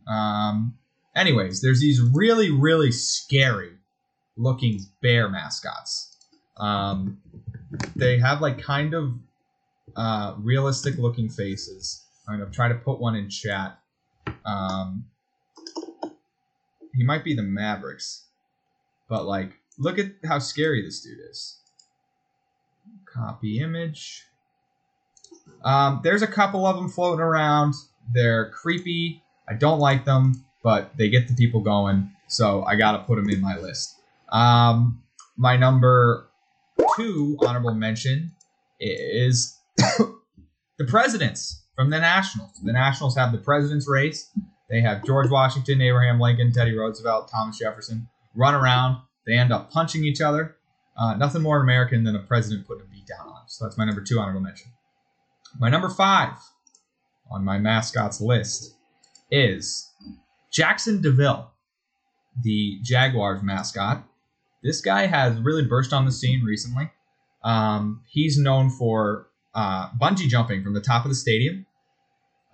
Um, 0.07 0.77
anyways, 1.15 1.61
there's 1.61 1.79
these 1.79 2.01
really, 2.01 2.49
really 2.49 2.91
scary 2.91 3.71
looking 4.35 4.81
bear 5.01 5.29
mascots. 5.29 6.17
Um, 6.57 7.19
they 7.95 8.19
have 8.19 8.41
like 8.41 8.61
kind 8.61 8.93
of 8.93 9.13
uh, 9.95 10.35
realistic 10.37 10.97
looking 10.97 11.29
faces. 11.29 12.03
I'm 12.27 12.39
gonna 12.39 12.51
try 12.51 12.67
to 12.67 12.75
put 12.75 12.99
one 12.99 13.15
in 13.15 13.29
chat. 13.29 13.79
Um, 14.45 15.05
he 16.93 17.03
might 17.03 17.23
be 17.23 17.35
the 17.35 17.43
Mavericks, 17.43 18.25
but 19.09 19.25
like, 19.25 19.59
look 19.77 19.99
at 19.99 20.11
how 20.25 20.39
scary 20.39 20.81
this 20.81 21.01
dude 21.01 21.17
is. 21.29 21.57
Copy 23.05 23.59
image. 23.59 24.25
Um, 25.63 26.01
there's 26.03 26.21
a 26.21 26.27
couple 26.27 26.65
of 26.65 26.75
them 26.75 26.89
floating 26.89 27.21
around. 27.21 27.73
They're 28.13 28.49
creepy. 28.51 29.21
I 29.47 29.53
don't 29.53 29.79
like 29.79 30.05
them, 30.05 30.45
but 30.63 30.95
they 30.97 31.09
get 31.09 31.27
the 31.27 31.35
people 31.35 31.61
going, 31.61 32.11
so 32.27 32.63
I 32.63 32.75
gotta 32.75 32.99
put 32.99 33.15
them 33.15 33.29
in 33.29 33.41
my 33.41 33.57
list. 33.57 33.95
Um, 34.29 35.01
my 35.35 35.57
number 35.57 36.29
two 36.95 37.37
honorable 37.41 37.73
mention 37.73 38.31
is 38.79 39.57
the 40.77 40.85
presidents 40.87 41.63
from 41.75 41.89
the 41.89 41.99
Nationals. 41.99 42.59
The 42.63 42.73
Nationals 42.73 43.15
have 43.15 43.31
the 43.31 43.37
president's 43.37 43.87
race. 43.87 44.31
They 44.69 44.81
have 44.81 45.05
George 45.05 45.29
Washington, 45.29 45.81
Abraham 45.81 46.19
Lincoln, 46.19 46.51
Teddy 46.51 46.75
Roosevelt, 46.75 47.29
Thomas 47.31 47.57
Jefferson 47.59 48.07
run 48.35 48.55
around. 48.55 49.01
They 49.25 49.33
end 49.33 49.53
up 49.53 49.71
punching 49.71 50.03
each 50.03 50.21
other. 50.21 50.57
Uh, 50.97 51.15
nothing 51.15 51.41
more 51.41 51.61
American 51.61 52.03
than 52.03 52.15
a 52.15 52.19
president 52.19 52.67
putting 52.67 52.83
a 52.83 52.89
beat 52.89 53.07
down 53.07 53.27
on. 53.27 53.43
So 53.47 53.65
that's 53.65 53.77
my 53.77 53.85
number 53.85 54.01
two 54.01 54.19
honorable 54.19 54.41
mention. 54.41 54.71
My 55.59 55.69
number 55.69 55.89
five 55.89 56.33
on 57.31 57.43
my 57.43 57.57
mascots 57.57 58.21
list 58.21 58.75
is 59.31 59.91
Jaxson 60.51 61.01
de 61.01 61.11
Ville, 61.11 61.51
the 62.43 62.79
Jaguars 62.83 63.41
mascot. 63.41 64.03
This 64.63 64.81
guy 64.81 65.07
has 65.07 65.37
really 65.39 65.65
burst 65.65 65.93
on 65.93 66.05
the 66.05 66.11
scene 66.11 66.43
recently. 66.43 66.91
Um, 67.43 68.01
he's 68.07 68.37
known 68.37 68.69
for 68.69 69.27
uh, 69.53 69.89
bungee 70.01 70.27
jumping 70.27 70.63
from 70.63 70.73
the 70.73 70.81
top 70.81 71.05
of 71.05 71.09
the 71.09 71.15
stadium. 71.15 71.65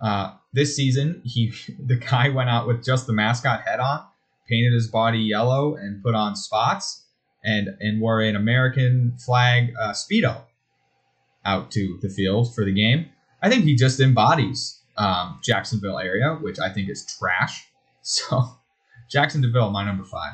Uh, 0.00 0.34
this 0.52 0.74
season, 0.74 1.22
he 1.24 1.52
the 1.86 1.96
guy 1.96 2.28
went 2.28 2.50
out 2.50 2.66
with 2.66 2.84
just 2.84 3.06
the 3.06 3.12
mascot 3.12 3.62
head 3.62 3.80
on, 3.80 4.04
painted 4.48 4.72
his 4.72 4.88
body 4.88 5.18
yellow, 5.18 5.76
and 5.76 6.02
put 6.02 6.14
on 6.14 6.36
spots, 6.36 7.04
and 7.44 7.68
and 7.80 8.00
wore 8.00 8.20
an 8.20 8.36
American 8.36 9.16
flag 9.24 9.72
uh, 9.80 9.92
speedo 9.92 10.42
out 11.44 11.70
to 11.70 11.98
the 12.02 12.08
field 12.08 12.54
for 12.54 12.64
the 12.64 12.72
game. 12.72 13.06
I 13.42 13.48
think 13.48 13.64
he 13.64 13.74
just 13.74 14.00
embodies 14.00 14.80
um, 14.96 15.40
Jacksonville 15.42 15.98
area, 15.98 16.38
which 16.40 16.58
I 16.58 16.70
think 16.70 16.88
is 16.88 17.04
trash. 17.06 17.66
So, 18.02 18.56
Jaxson 19.14 19.42
de 19.42 19.50
Ville, 19.50 19.70
my 19.70 19.84
number 19.84 20.04
five. 20.04 20.32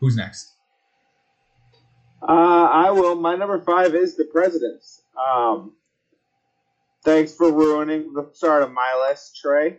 Who's 0.00 0.16
next? 0.16 0.50
Uh, 2.20 2.68
I 2.72 2.90
will. 2.90 3.14
My 3.14 3.36
number 3.36 3.60
five 3.60 3.94
is 3.94 4.16
the 4.16 4.24
presidents. 4.24 5.02
Um, 5.16 5.74
thanks 7.04 7.34
for 7.34 7.52
ruining 7.52 8.12
the 8.12 8.28
start 8.32 8.62
of 8.62 8.72
my 8.72 9.06
list, 9.08 9.38
Trey. 9.40 9.78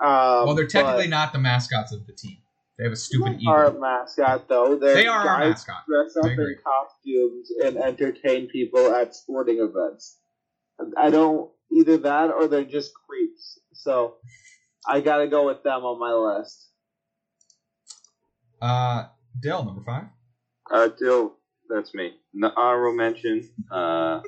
Um, 0.00 0.46
well, 0.46 0.54
they're 0.54 0.66
technically 0.66 1.08
not 1.08 1.32
the 1.32 1.38
mascots 1.38 1.92
of 1.92 2.06
the 2.06 2.12
team. 2.12 2.38
They 2.78 2.84
have 2.84 2.92
a 2.94 2.96
stupid 2.96 3.40
they 3.40 3.46
are 3.46 3.66
eagle. 3.66 3.76
a 3.76 3.80
mascot, 3.80 4.48
though. 4.48 4.78
They're 4.78 4.94
They 4.94 5.06
are 5.06 5.28
our 5.28 5.40
mascot. 5.40 5.84
Dress 5.86 6.16
up 6.16 6.30
in 6.30 6.56
costumes 6.64 7.52
and 7.62 7.76
entertain 7.76 8.48
people 8.48 8.94
at 8.94 9.14
sporting 9.14 9.58
events. 9.58 10.18
I 10.96 11.10
don't 11.10 11.50
either 11.70 11.98
that 11.98 12.30
or 12.30 12.48
they're 12.48 12.64
just 12.64 12.92
creeps. 12.94 13.58
So 13.74 14.14
I 14.88 15.00
got 15.00 15.18
to 15.18 15.26
go 15.26 15.46
with 15.46 15.62
them 15.62 15.82
on 15.82 16.00
my 16.00 16.38
list. 16.38 16.68
Uh, 18.62 19.08
Dill, 19.38 19.62
number 19.62 19.82
five. 19.84 20.04
Uh, 20.70 20.88
Dill, 20.98 21.34
that's 21.68 21.92
me. 21.92 22.14
No, 22.32 22.50
honorable 22.56 22.96
mention. 22.96 23.50
Uh, 23.70 24.22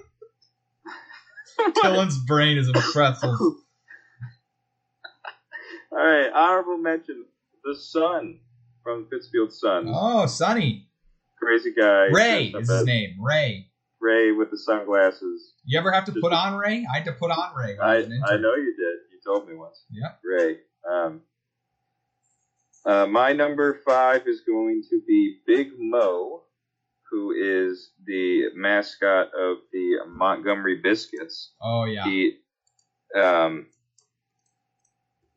Dylan's 1.59 2.19
brain 2.27 2.59
is 2.59 2.69
a 2.69 2.73
pretzel. 2.73 3.31
all 5.93 5.99
right, 5.99 6.31
honorable 6.35 6.79
mention. 6.79 7.25
The 7.65 7.77
Sun 7.77 8.41
from 8.83 9.05
Pittsfield 9.05 9.53
Suns. 9.53 9.89
Oh, 9.93 10.27
Sonny. 10.27 10.89
Crazy 11.39 11.73
guy. 11.73 12.07
Ray 12.13 12.47
is 12.47 12.69
his 12.69 12.85
name. 12.85 13.17
Ray. 13.21 13.69
Ray 14.01 14.33
with 14.33 14.51
the 14.51 14.59
sunglasses. 14.59 15.55
You 15.65 15.79
ever 15.79 15.93
have 15.93 16.05
to 16.07 16.13
Just 16.13 16.23
put 16.23 16.33
on 16.33 16.57
Ray? 16.57 16.85
I 16.93 16.97
had 16.97 17.05
to 17.05 17.13
put 17.13 17.31
on 17.31 17.55
Ray. 17.57 17.77
when 17.77 17.87
I, 17.87 17.99
I 17.99 18.37
know 18.37 18.55
you 18.55 18.75
did. 18.77 18.99
You 19.13 19.21
told 19.25 19.49
me 19.49 19.55
once. 19.55 19.85
Yeah. 19.91 20.09
Ray. 20.25 20.57
Um, 20.91 21.21
uh, 22.85 23.07
my 23.07 23.33
number 23.33 23.81
five 23.87 24.27
is 24.27 24.41
going 24.41 24.83
to 24.91 25.01
be 25.07 25.39
Big 25.47 25.69
Mo, 25.79 26.43
who 27.13 27.33
is 27.33 27.91
the 28.07 28.47
mascot 28.55 29.27
of 29.39 29.59
the 29.71 29.99
Montgomery 30.09 30.81
Biscuits. 30.83 31.53
Oh 31.63 31.85
yeah. 31.85 32.05
He, 32.05 32.39
um, 33.15 33.67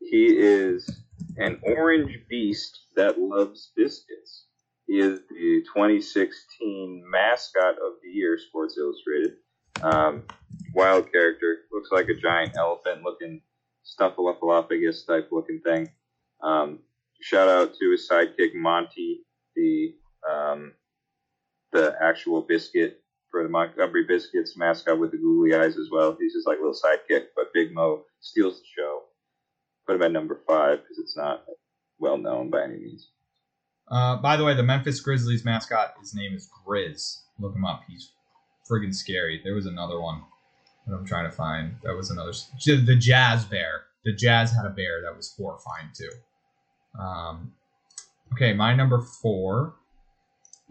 he 0.00 0.24
is 0.38 0.88
an 1.36 1.60
orange 1.62 2.18
beast 2.30 2.86
that 2.96 3.20
loves 3.20 3.72
biscuits. 3.76 4.46
He 4.86 5.00
is 5.00 5.20
the 5.28 5.62
2016 5.74 7.04
mascot 7.10 7.74
of 7.74 7.94
the 8.02 8.08
year, 8.08 8.38
Sports 8.38 8.78
Illustrated. 8.78 9.34
Um, 9.82 10.22
wild 10.72 11.12
character, 11.12 11.58
looks 11.70 11.90
like 11.92 12.08
a 12.08 12.14
giant 12.14 12.56
elephant 12.56 13.02
looking, 13.02 13.42
Snuffleupagus 13.84 15.06
type 15.06 15.28
looking 15.30 15.60
thing. 15.60 15.90
Um, 16.42 16.78
shout 17.20 17.48
out 17.48 17.74
to 17.74 17.90
his 17.90 18.08
sidekick 18.10 18.54
Monty, 18.54 19.26
the 19.54 19.94
um, 20.30 20.72
the 21.76 21.94
actual 22.02 22.42
biscuit 22.42 23.02
for 23.30 23.42
the 23.42 23.48
Montgomery 23.48 24.04
Biscuits 24.04 24.56
mascot 24.56 24.98
with 24.98 25.10
the 25.10 25.18
googly 25.18 25.54
eyes 25.54 25.76
as 25.76 25.88
well. 25.90 26.16
He's 26.18 26.32
just 26.32 26.46
like 26.46 26.58
a 26.58 26.60
little 26.60 26.74
sidekick, 26.74 27.26
but 27.34 27.52
Big 27.52 27.74
Mo 27.74 28.04
steals 28.20 28.60
the 28.60 28.66
show. 28.76 29.02
Put 29.86 29.96
him 29.96 30.02
at 30.02 30.12
number 30.12 30.40
five 30.46 30.80
because 30.82 30.98
it's 30.98 31.16
not 31.16 31.44
well 31.98 32.18
known 32.18 32.50
by 32.50 32.64
any 32.64 32.78
means. 32.78 33.10
Uh, 33.88 34.16
by 34.16 34.36
the 34.36 34.44
way, 34.44 34.54
the 34.54 34.62
Memphis 34.62 35.00
Grizzlies 35.00 35.44
mascot, 35.44 35.94
his 36.00 36.14
name 36.14 36.34
is 36.34 36.48
Grizz. 36.66 37.20
Look 37.38 37.54
him 37.54 37.64
up. 37.64 37.82
He's 37.88 38.12
friggin' 38.68 38.94
scary. 38.94 39.40
There 39.44 39.54
was 39.54 39.66
another 39.66 40.00
one 40.00 40.22
that 40.86 40.94
I'm 40.94 41.06
trying 41.06 41.30
to 41.30 41.36
find. 41.36 41.76
That 41.84 41.94
was 41.94 42.10
another. 42.10 42.32
The 42.64 42.96
Jazz 42.98 43.44
Bear. 43.44 43.84
The 44.04 44.12
Jazz 44.12 44.52
had 44.52 44.64
a 44.64 44.70
bear 44.70 45.02
that 45.02 45.16
was 45.16 45.34
horrifying 45.36 45.90
too. 45.94 46.10
Um, 46.98 47.52
okay, 48.32 48.52
my 48.52 48.74
number 48.74 49.00
four 49.00 49.74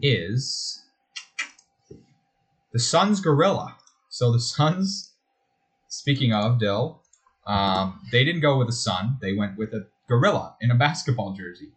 is 0.00 0.85
the 2.76 2.82
Suns 2.82 3.20
Gorilla. 3.20 3.74
So 4.10 4.32
the 4.32 4.38
Suns, 4.38 5.14
speaking 5.88 6.34
of 6.34 6.58
Dill, 6.58 7.00
um, 7.46 7.98
they 8.12 8.22
didn't 8.22 8.42
go 8.42 8.58
with 8.58 8.68
a 8.68 8.72
sun. 8.72 9.16
They 9.22 9.32
went 9.32 9.56
with 9.56 9.72
a 9.72 9.86
gorilla 10.10 10.56
in 10.60 10.70
a 10.70 10.74
basketball 10.74 11.32
jersey. 11.32 11.70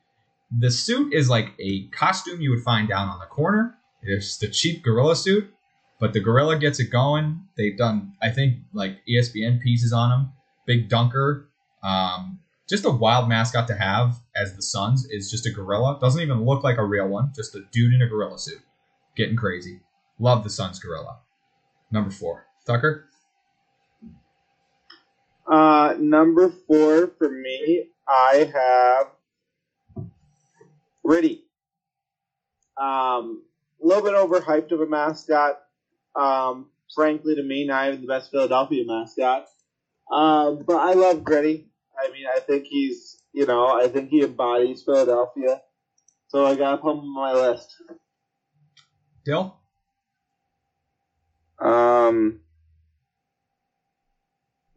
The 0.59 0.69
suit 0.69 1.13
is 1.13 1.29
like 1.29 1.53
a 1.57 1.87
costume 1.97 2.41
you 2.41 2.49
would 2.49 2.65
find 2.65 2.89
down 2.89 3.07
on 3.07 3.19
the 3.19 3.27
corner. 3.27 3.77
It's 4.01 4.35
the 4.35 4.49
cheap 4.49 4.83
gorilla 4.83 5.15
suit, 5.15 5.49
but 6.01 6.11
the 6.11 6.19
gorilla 6.19 6.59
gets 6.59 6.81
it 6.81 6.91
going. 6.91 7.45
They've 7.55 7.77
done, 7.77 8.15
I 8.21 8.29
think, 8.31 8.57
like 8.73 8.97
ESPN 9.07 9.61
pieces 9.61 9.93
on 9.93 10.11
him. 10.11 10.31
Big 10.65 10.89
dunker. 10.89 11.47
Um, 11.81 12.39
just 12.67 12.83
a 12.83 12.91
wild 12.91 13.29
mascot 13.29 13.69
to 13.69 13.75
have 13.75 14.19
as 14.35 14.53
the 14.53 14.61
Suns 14.61 15.05
is 15.09 15.31
just 15.31 15.45
a 15.45 15.51
gorilla. 15.51 15.97
Doesn't 16.01 16.21
even 16.21 16.43
look 16.43 16.65
like 16.65 16.77
a 16.77 16.83
real 16.83 17.07
one. 17.07 17.31
Just 17.33 17.55
a 17.55 17.61
dude 17.71 17.93
in 17.93 18.01
a 18.01 18.07
gorilla 18.07 18.37
suit, 18.37 18.59
getting 19.15 19.37
crazy. 19.37 19.79
Love 20.19 20.43
the 20.43 20.49
Suns 20.49 20.79
gorilla. 20.79 21.19
Number 21.91 22.11
four, 22.11 22.45
Tucker. 22.67 23.05
Uh, 25.49 25.95
number 25.97 26.49
four 26.67 27.07
for 27.17 27.29
me, 27.29 27.87
I 28.07 28.51
have 28.53 30.05
Gritty. 31.03 31.45
Um, 32.77 33.43
a 33.81 33.87
little 33.87 34.03
bit 34.03 34.13
overhyped 34.13 34.71
of 34.71 34.81
a 34.81 34.85
mascot. 34.85 35.59
Um, 36.15 36.67
frankly, 36.93 37.35
to 37.35 37.43
me, 37.43 37.65
not 37.65 37.87
even 37.87 38.01
the 38.01 38.07
best 38.07 38.29
Philadelphia 38.29 38.83
mascot. 38.85 39.47
Um, 40.11 40.63
but 40.67 40.77
I 40.77 40.93
love 40.93 41.23
Gritty. 41.23 41.67
I 41.97 42.11
mean, 42.11 42.25
I 42.33 42.39
think 42.39 42.65
he's, 42.65 43.23
you 43.33 43.45
know, 43.45 43.67
I 43.67 43.87
think 43.87 44.09
he 44.09 44.23
embodies 44.23 44.83
Philadelphia. 44.83 45.61
So 46.27 46.45
I 46.45 46.55
got 46.55 46.81
him 46.81 46.87
on 46.87 47.13
my 47.13 47.33
list. 47.33 47.75
Dill. 49.25 49.59
Um, 51.61 52.39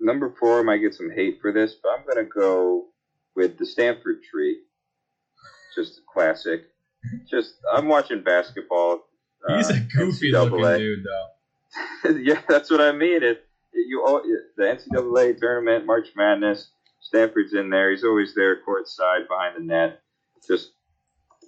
number 0.00 0.34
four 0.38 0.62
might 0.64 0.78
get 0.78 0.94
some 0.94 1.10
hate 1.10 1.38
for 1.40 1.52
this, 1.52 1.76
but 1.82 1.90
I'm 1.90 2.06
gonna 2.06 2.28
go 2.28 2.86
with 3.34 3.58
the 3.58 3.66
Stanford 3.66 4.22
tree. 4.22 4.58
Just 5.76 5.98
a 5.98 6.02
classic. 6.12 6.64
Just 7.30 7.54
I'm 7.72 7.88
watching 7.88 8.22
basketball. 8.22 9.00
He's 9.48 9.70
uh, 9.70 9.74
a 9.74 9.80
goofy 9.96 10.30
looking 10.32 10.78
dude, 10.78 11.04
though. 11.04 12.10
yeah, 12.22 12.40
that's 12.48 12.70
what 12.70 12.80
I 12.80 12.92
mean. 12.92 13.22
It, 13.22 13.44
it 13.72 13.86
you 13.88 14.04
all 14.06 14.22
the 14.56 14.62
NCAA 14.62 15.38
tournament, 15.38 15.86
March 15.86 16.08
Madness. 16.16 16.70
Stanford's 17.00 17.52
in 17.52 17.70
there. 17.70 17.90
He's 17.90 18.04
always 18.04 18.34
there, 18.34 18.56
courtside 18.62 19.28
behind 19.28 19.56
the 19.56 19.60
net, 19.60 20.00
just 20.46 20.72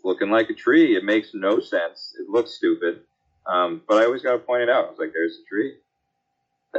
looking 0.03 0.31
like 0.31 0.51
a 0.51 0.55
tree. 0.55 0.97
It 0.97 1.05
makes 1.05 1.31
no 1.33 1.61
sense. 1.61 2.15
It 2.19 2.29
looks 2.29 2.57
stupid, 2.57 3.03
um, 3.47 3.83
but 3.89 3.99
I 4.03 4.05
always 4.07 4.23
got 4.23 4.33
to 4.33 4.39
point 4.39 4.63
it 4.63 4.71
out. 4.71 4.87
I 4.87 4.91
was 4.91 4.99
like, 4.99 5.13
"There's 5.13 5.33
a 5.45 5.49
tree." 5.49 5.75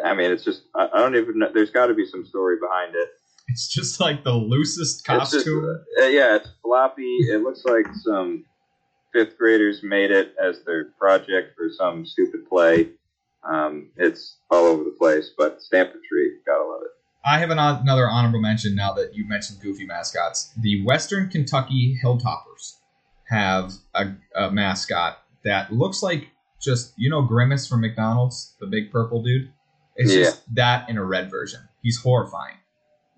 I 0.04 0.14
mean, 0.14 0.32
it's 0.32 0.44
just 0.44 0.64
I, 0.76 0.88
I 0.94 1.00
don't 1.00 1.16
even. 1.16 1.40
know. 1.40 1.50
There's 1.54 1.70
got 1.72 1.88
to 1.88 1.94
be 1.94 2.06
some 2.06 2.26
story 2.26 2.58
behind 2.60 2.96
it. 2.96 3.10
It's 3.48 3.68
just 3.68 4.00
like 4.00 4.24
the 4.24 4.34
loosest 4.34 5.08
It's 5.08 5.32
just, 5.32 5.34
costume. 5.46 5.84
uh, 6.02 6.06
yeah, 6.06 6.36
it's 6.38 6.50
floppy. 6.64 7.18
It 7.30 7.42
looks 7.44 7.64
like 7.66 7.86
some 8.04 8.44
fifth 9.14 9.38
graders 9.38 9.82
made 9.84 10.12
it 10.12 10.34
as 10.44 10.64
their 10.66 10.86
project 11.00 11.56
for 11.56 11.70
some 11.78 12.06
stupid 12.06 12.50
play. 12.50 12.90
Um, 13.48 13.92
it's 13.98 14.38
all 14.50 14.66
over 14.66 14.84
the 14.84 14.96
place, 14.98 15.30
but 15.38 15.62
Stanford 15.62 16.02
tree, 16.10 16.38
gotta 16.46 16.64
love 16.64 16.82
it. 16.82 16.90
I 17.24 17.40
have 17.40 17.52
an, 17.52 17.60
another 17.60 18.10
honorable 18.10 18.42
mention 18.42 18.76
now 18.76 18.94
that 18.94 19.16
you 19.16 19.28
mentioned 19.28 19.60
goofy 19.62 19.86
mascots. 19.86 20.52
The 20.60 20.84
Western 20.84 21.30
Kentucky 21.30 22.00
Hilltoppers 22.04 22.78
have 23.30 23.74
a, 23.94 24.08
a 24.36 24.52
mascot 24.52 25.20
that 25.44 25.72
looks 25.72 26.02
like 26.04 26.30
just 26.66 26.94
you 26.98 27.10
know 27.10 27.22
Grimace 27.22 27.68
from 27.68 27.82
McDonald's, 27.82 28.56
the 28.60 28.68
big 28.68 28.92
purple 28.92 29.22
dude. 29.24 29.52
It's 29.96 30.12
Yeah. 30.14 30.24
just 30.26 30.56
that 30.56 30.90
in 30.90 30.98
a 30.98 31.04
red 31.06 31.30
version. 31.32 31.62
He's 31.82 31.98
horrifying. 32.02 32.56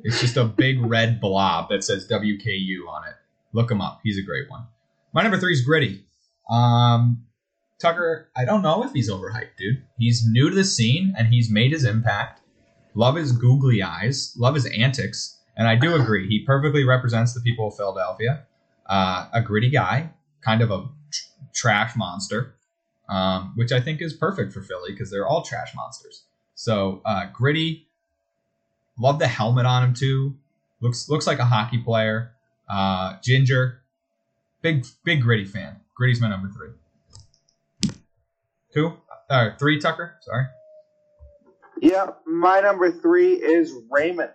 It's 0.02 0.19
just 0.22 0.38
a 0.38 0.44
big 0.45 0.80
red 0.86 1.19
blob 1.19 1.69
that 1.69 1.84
says 1.84 2.07
WKU 2.07 2.88
on 2.88 3.07
it. 3.07 3.15
Look 3.53 3.72
him 3.72 3.82
up. 3.82 4.02
He's 4.03 4.19
a 4.19 4.22
great 4.22 4.49
one. 4.49 4.68
My 5.14 5.24
number 5.24 5.40
three 5.40 5.53
is 5.53 5.61
Gritty. 5.65 6.06
Um, 6.49 7.24
Tucker, 7.82 8.30
I 8.36 8.45
don't 8.45 8.61
know 8.61 8.84
if 8.84 8.91
he's 8.91 9.10
overhyped, 9.10 9.56
dude. 9.57 9.84
He's 9.98 10.26
new 10.28 10.49
to 10.49 10.56
the 10.56 10.64
scene 10.64 11.14
and 11.18 11.28
he's 11.28 11.49
made 11.49 11.72
his 11.72 11.84
impact. 11.86 12.41
Love 12.95 13.15
his 13.15 13.32
googly 13.32 13.82
eyes. 13.84 14.36
Love 14.38 14.56
his 14.56 14.65
antics. 14.68 15.40
And 15.56 15.68
I 15.68 15.76
do 15.76 15.95
agree. 15.95 16.28
He 16.28 16.44
perfectly 16.45 16.84
represents 16.84 17.34
the 17.34 17.41
people 17.41 17.68
of 17.68 17.76
Philadelphia. 17.76 18.45
Uh, 18.88 19.28
a 19.34 19.41
gritty 19.41 19.69
guy, 19.69 20.11
kind 20.41 20.61
of 20.61 20.72
a 20.72 20.88
tr- 21.11 21.24
trash 21.53 21.95
monster, 21.95 22.56
um, 23.09 23.53
which 23.55 23.71
I 23.71 23.79
think 23.79 24.01
is 24.01 24.13
perfect 24.13 24.53
for 24.53 24.61
Philly 24.61 24.91
because 24.91 25.09
they're 25.11 25.27
all 25.27 25.41
trash 25.41 25.73
monsters. 25.75 26.23
So 26.55 27.01
uh, 27.05 27.27
gritty. 27.34 27.88
Love 28.99 29.19
the 29.19 29.27
helmet 29.27 29.65
on 29.65 29.84
him 29.84 29.93
too. 29.93 30.35
Looks 30.81 31.07
looks 31.09 31.27
like 31.27 31.39
a 31.39 31.45
hockey 31.45 31.77
player. 31.77 32.31
Uh, 32.67 33.17
ginger. 33.23 33.81
Big 34.61 34.85
big 35.03 35.21
gritty 35.21 35.45
fan. 35.45 35.77
Gritty's 35.95 36.19
my 36.19 36.29
number 36.29 36.49
three. 36.49 37.93
Two, 38.73 38.93
uh, 39.29 39.51
three. 39.57 39.79
Tucker. 39.79 40.15
Sorry. 40.21 40.45
Yeah, 41.79 42.07
my 42.25 42.59
number 42.59 42.91
three 42.91 43.34
is 43.34 43.71
Raymond, 43.91 44.31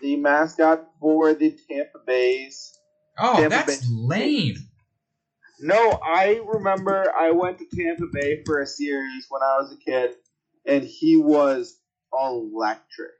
the 0.00 0.16
mascot 0.16 0.88
for 1.00 1.34
the 1.34 1.58
Tampa 1.68 1.98
Bay's. 2.06 2.78
Oh, 3.18 3.34
Tampa 3.34 3.48
that's 3.48 3.80
Bay. 3.80 3.86
lame. 3.90 4.67
No, 5.60 5.98
I 6.02 6.40
remember 6.46 7.12
I 7.18 7.32
went 7.32 7.58
to 7.58 7.66
Tampa 7.66 8.06
Bay 8.12 8.42
for 8.44 8.60
a 8.60 8.66
series 8.66 9.26
when 9.28 9.42
I 9.42 9.56
was 9.58 9.72
a 9.72 9.76
kid, 9.76 10.14
and 10.66 10.84
he 10.84 11.16
was 11.16 11.78
electric. 12.12 13.10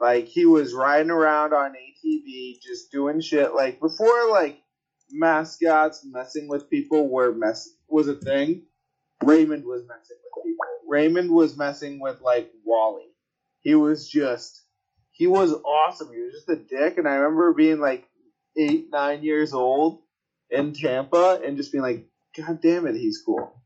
Like 0.00 0.26
he 0.26 0.46
was 0.46 0.74
riding 0.74 1.10
around 1.10 1.52
on 1.52 1.72
ATV, 1.72 2.60
just 2.60 2.92
doing 2.92 3.20
shit. 3.20 3.54
Like 3.54 3.80
before, 3.80 4.30
like 4.30 4.58
mascots 5.10 6.04
messing 6.04 6.48
with 6.48 6.70
people 6.70 7.08
were 7.08 7.32
mess 7.34 7.68
was 7.88 8.06
a 8.08 8.14
thing. 8.14 8.62
Raymond 9.24 9.64
was 9.64 9.82
messing 9.88 10.16
with 10.22 10.44
people. 10.44 10.66
Raymond 10.88 11.30
was 11.30 11.56
messing 11.56 12.00
with 12.00 12.20
like 12.20 12.52
Wally. 12.64 13.08
He 13.62 13.74
was 13.74 14.08
just 14.08 14.62
he 15.10 15.26
was 15.26 15.52
awesome. 15.52 16.12
He 16.12 16.20
was 16.20 16.34
just 16.34 16.48
a 16.48 16.56
dick, 16.56 16.98
and 16.98 17.08
I 17.08 17.14
remember 17.14 17.52
being 17.52 17.80
like 17.80 18.06
eight, 18.56 18.90
nine 18.92 19.24
years 19.24 19.52
old 19.54 20.03
in 20.50 20.72
Tampa 20.72 21.40
and 21.44 21.56
just 21.56 21.72
being 21.72 21.82
like, 21.82 22.06
God 22.36 22.60
damn 22.62 22.86
it, 22.86 22.96
he's 22.96 23.22
cool. 23.24 23.60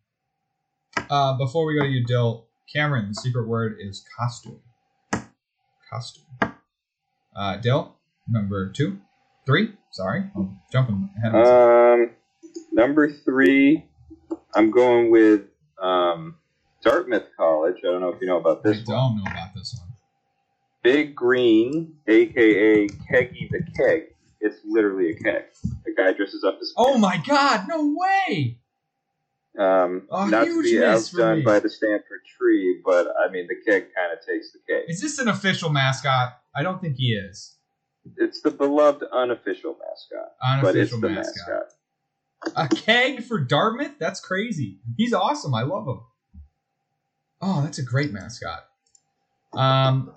Uh, 1.11 1.37
before 1.39 1.65
we 1.67 1.77
go 1.77 1.83
to 1.85 1.89
you, 1.89 2.05
Dill, 2.05 2.47
Cameron, 2.75 3.09
the 3.09 3.15
secret 3.15 3.47
word 3.49 3.77
is 3.81 4.05
costume. 4.19 4.61
Costume. 5.91 6.25
Uh, 7.35 7.57
Dill, 7.57 7.97
number 8.29 8.71
two, 8.71 8.99
three. 9.47 9.73
Sorry, 9.91 10.25
I'm 10.37 10.59
jumping 10.71 11.09
ahead. 11.19 11.35
Of 11.35 11.41
myself. 11.41 11.71
Um, 11.71 12.11
number 12.73 13.11
three, 13.11 13.87
I'm 14.55 14.71
going 14.71 15.11
with 15.11 15.43
um, 15.81 16.37
Dartmouth 16.83 17.29
College. 17.37 17.77
I 17.85 17.87
don't 17.89 18.01
know 18.01 18.11
if 18.11 18.21
you 18.21 18.27
know 18.27 18.39
about 18.39 18.61
I 18.67 18.71
this 18.71 18.87
one. 18.87 18.97
don't 18.97 19.17
know 19.25 19.31
about 19.31 19.55
this 19.55 19.77
one. 19.81 19.89
Big 20.83 21.15
Green, 21.15 21.95
aka 22.07 22.87
Keggy 22.89 23.51
the 23.51 23.63
Keg. 23.77 24.03
It's 24.41 24.59
literally 24.65 25.11
a 25.11 25.15
keg. 25.15 25.43
The 25.85 25.95
guy 25.97 26.13
dresses 26.13 26.45
up 26.45 26.59
as. 26.63 26.73
Oh 26.77 26.97
my 26.99 27.21
God! 27.27 27.67
No 27.69 27.95
way! 27.97 28.59
Um, 29.59 30.07
A 30.13 30.29
not 30.31 30.45
to 30.45 30.63
be 30.63 30.85
outdone 30.85 31.43
by 31.43 31.59
the 31.59 31.69
Stanford 31.69 32.21
tree, 32.39 32.81
but 32.85 33.09
I 33.21 33.31
mean 33.33 33.49
the 33.49 33.57
keg 33.71 33.89
kind 33.95 34.13
of 34.13 34.25
takes 34.25 34.53
the 34.53 34.61
cake. 34.69 34.85
Is 34.87 35.01
this 35.01 35.19
an 35.19 35.27
official 35.29 35.71
mascot? 35.71 36.39
I 36.55 36.63
don't 36.63 36.81
think 36.81 36.97
he 36.97 37.15
is. 37.15 37.57
It's 38.17 38.41
the 38.43 38.53
beloved 38.53 39.03
unofficial 39.13 39.77
mascot, 39.77 40.63
but 40.63 40.77
it's 40.77 40.93
Unofficial 40.93 41.01
the 41.01 41.09
mascot. 41.11 41.49
mascot. 42.47 42.55
A 42.57 42.69
keg 42.77 43.25
for 43.25 43.41
Dartmouth? 43.41 43.99
That's 43.99 44.21
crazy. 44.21 44.79
He's 44.97 45.13
awesome. 45.13 45.55
I 45.55 45.63
love 45.63 45.89
him. 45.89 46.01
Oh, 47.43 47.63
that's 47.63 47.79
a 47.79 47.83
great 47.83 48.13
mascot. 48.13 48.65
Um, 49.53 50.13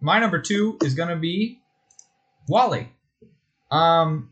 my 0.00 0.18
number 0.18 0.40
two 0.40 0.78
is 0.82 0.94
gonna 0.94 1.16
be 1.16 1.60
Wally. 2.48 2.92
Um, 3.70 4.30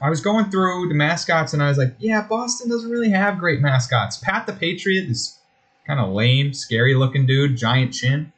I 0.00 0.10
was 0.10 0.20
going 0.20 0.50
through 0.50 0.88
the 0.88 0.94
mascots 0.94 1.52
and 1.52 1.62
I 1.62 1.68
was 1.68 1.78
like, 1.78 1.94
yeah, 1.98 2.26
Boston 2.26 2.68
doesn't 2.68 2.90
really 2.90 3.10
have 3.10 3.38
great 3.38 3.60
mascots. 3.60 4.16
Pat 4.18 4.46
the 4.46 4.52
Patriot 4.52 5.04
is 5.08 5.38
kind 5.86 6.00
of 6.00 6.10
lame, 6.12 6.52
scary 6.52 6.94
looking 6.94 7.26
dude, 7.26 7.56
giant 7.56 7.92
chin. 7.92 8.32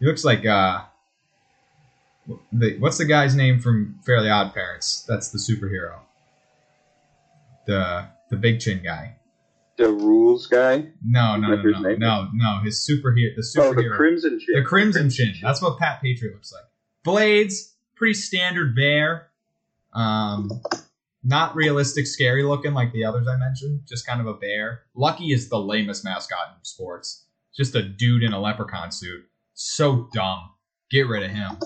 He 0.00 0.06
looks 0.06 0.24
like 0.24 0.46
uh, 0.46 0.82
the, 2.52 2.78
what's 2.78 2.98
the 2.98 3.04
guy's 3.04 3.34
name 3.34 3.60
from 3.60 3.98
Fairly 4.06 4.30
Odd 4.30 4.54
Parents? 4.54 5.04
That's 5.08 5.30
the 5.30 5.38
superhero 5.38 6.00
the 7.68 8.06
the 8.30 8.36
big 8.36 8.58
chin 8.58 8.80
guy. 8.82 9.14
The 9.76 9.92
rules 9.92 10.48
guy. 10.48 10.86
No, 11.04 11.36
no, 11.36 11.54
no, 11.54 11.62
no, 11.62 11.94
no, 11.94 12.28
no. 12.34 12.60
His 12.64 12.84
superhero, 12.84 13.36
the 13.36 13.60
Oh, 13.60 13.72
the 13.72 13.82
superhero, 13.82 13.96
Crimson 13.96 14.40
Chin. 14.40 14.54
the 14.56 14.62
Crimson 14.62 15.08
Chin. 15.10 15.34
That's 15.40 15.62
what 15.62 15.78
Pat 15.78 16.02
Patriot 16.02 16.34
looks 16.34 16.52
like. 16.52 16.64
Blades, 17.04 17.76
pretty 17.94 18.14
standard 18.14 18.74
bear. 18.74 19.27
Um, 19.92 20.50
not 21.24 21.54
realistic, 21.54 22.06
scary 22.06 22.42
looking 22.42 22.74
like 22.74 22.92
the 22.92 23.04
others 23.04 23.26
I 23.26 23.36
mentioned. 23.36 23.82
Just 23.88 24.06
kind 24.06 24.20
of 24.20 24.26
a 24.26 24.34
bear. 24.34 24.82
Lucky 24.94 25.32
is 25.32 25.48
the 25.48 25.58
lamest 25.58 26.04
mascot 26.04 26.56
in 26.56 26.64
sports. 26.64 27.24
Just 27.56 27.74
a 27.74 27.82
dude 27.82 28.22
in 28.22 28.32
a 28.32 28.40
leprechaun 28.40 28.92
suit. 28.92 29.24
So 29.54 30.08
dumb. 30.12 30.50
Get 30.90 31.08
rid 31.08 31.24
of 31.24 31.30
him. 31.30 31.58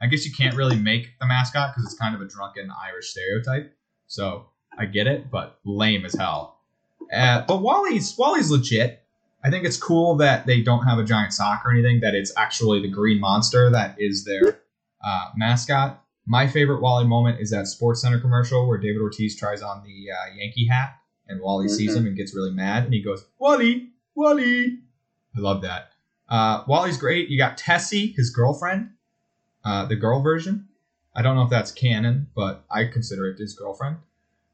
I 0.00 0.06
guess 0.06 0.24
you 0.24 0.32
can't 0.32 0.56
really 0.56 0.76
make 0.76 1.18
the 1.20 1.26
mascot 1.26 1.74
because 1.74 1.84
it's 1.84 2.00
kind 2.00 2.14
of 2.14 2.20
a 2.22 2.24
drunken 2.24 2.70
Irish 2.70 3.10
stereotype. 3.10 3.74
So 4.06 4.46
I 4.78 4.86
get 4.86 5.06
it, 5.06 5.30
but 5.30 5.58
lame 5.64 6.04
as 6.04 6.14
hell. 6.14 6.60
Uh, 7.12 7.42
but 7.46 7.60
Wally's 7.60 8.16
Wally's 8.16 8.50
legit. 8.50 9.02
I 9.42 9.50
think 9.50 9.64
it's 9.64 9.76
cool 9.76 10.16
that 10.16 10.46
they 10.46 10.62
don't 10.62 10.84
have 10.84 10.98
a 10.98 11.04
giant 11.04 11.32
sock 11.32 11.62
or 11.64 11.72
anything. 11.72 12.00
That 12.00 12.14
it's 12.14 12.32
actually 12.36 12.80
the 12.80 12.88
green 12.88 13.20
monster 13.20 13.70
that 13.70 13.96
is 13.98 14.24
their 14.24 14.60
uh, 15.04 15.30
mascot. 15.36 16.02
My 16.30 16.46
favorite 16.46 16.80
Wally 16.80 17.08
moment 17.08 17.40
is 17.40 17.50
that 17.50 17.64
SportsCenter 17.64 18.20
commercial 18.20 18.68
where 18.68 18.78
David 18.78 19.02
Ortiz 19.02 19.34
tries 19.34 19.62
on 19.62 19.82
the 19.82 20.12
uh, 20.12 20.36
Yankee 20.36 20.68
hat, 20.68 20.96
and 21.26 21.40
Wally 21.40 21.66
mm-hmm. 21.66 21.74
sees 21.74 21.96
him 21.96 22.06
and 22.06 22.16
gets 22.16 22.36
really 22.36 22.52
mad, 22.52 22.84
and 22.84 22.94
he 22.94 23.02
goes, 23.02 23.24
"Wally, 23.40 23.88
Wally." 24.14 24.78
I 25.36 25.40
love 25.40 25.62
that. 25.62 25.90
Uh, 26.28 26.62
Wally's 26.68 26.98
great. 26.98 27.30
You 27.30 27.36
got 27.36 27.58
Tessie, 27.58 28.12
his 28.12 28.30
girlfriend, 28.30 28.90
uh, 29.64 29.86
the 29.86 29.96
girl 29.96 30.22
version. 30.22 30.68
I 31.16 31.22
don't 31.22 31.34
know 31.34 31.42
if 31.42 31.50
that's 31.50 31.72
canon, 31.72 32.28
but 32.36 32.64
I 32.70 32.84
consider 32.84 33.26
it 33.26 33.40
his 33.40 33.54
girlfriend. 33.54 33.96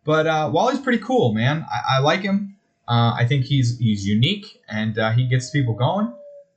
But 0.03 0.27
uh, 0.27 0.49
Wally's 0.51 0.81
pretty 0.81 1.03
cool, 1.05 1.35
man. 1.35 1.67
I, 1.71 1.97
I 1.97 1.99
like 1.99 2.23
him. 2.23 2.57
Uh, 2.89 3.13
I 3.19 3.27
think 3.29 3.45
he's 3.45 3.79
he's 3.79 4.07
unique 4.07 4.63
and 4.67 4.99
uh, 4.99 5.11
he 5.11 5.29
gets 5.29 5.51
people 5.51 5.75
going. 5.75 6.11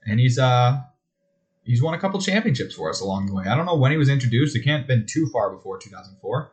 And 0.06 0.18
he's 0.18 0.40
uh 0.40 0.80
he's 1.70 1.84
won 1.84 1.94
a 1.94 2.00
couple 2.00 2.20
championships 2.20 2.74
for 2.74 2.90
us 2.90 3.00
along 3.00 3.28
the 3.28 3.34
way. 3.34 3.46
I 3.46 3.56
don't 3.56 3.68
know 3.68 3.76
when 3.76 3.92
he 3.92 3.98
was 3.98 4.10
introduced. 4.10 4.56
It 4.56 4.64
can't 4.64 4.82
have 4.82 4.88
been 4.88 5.06
too 5.06 5.30
far 5.32 5.52
before 5.56 5.78
2004. 5.78 6.52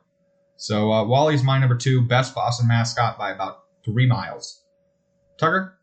So 0.57 0.93
uh, 0.93 1.05
Wally's 1.05 1.43
my 1.43 1.59
number 1.59 1.77
two, 1.77 2.03
best 2.03 2.35
Boston 2.35 2.69
mascot 2.69 3.19
by 3.19 3.31
about 3.31 3.65
three 3.85 4.07
miles. 4.07 4.63
Tucker. 5.39 5.79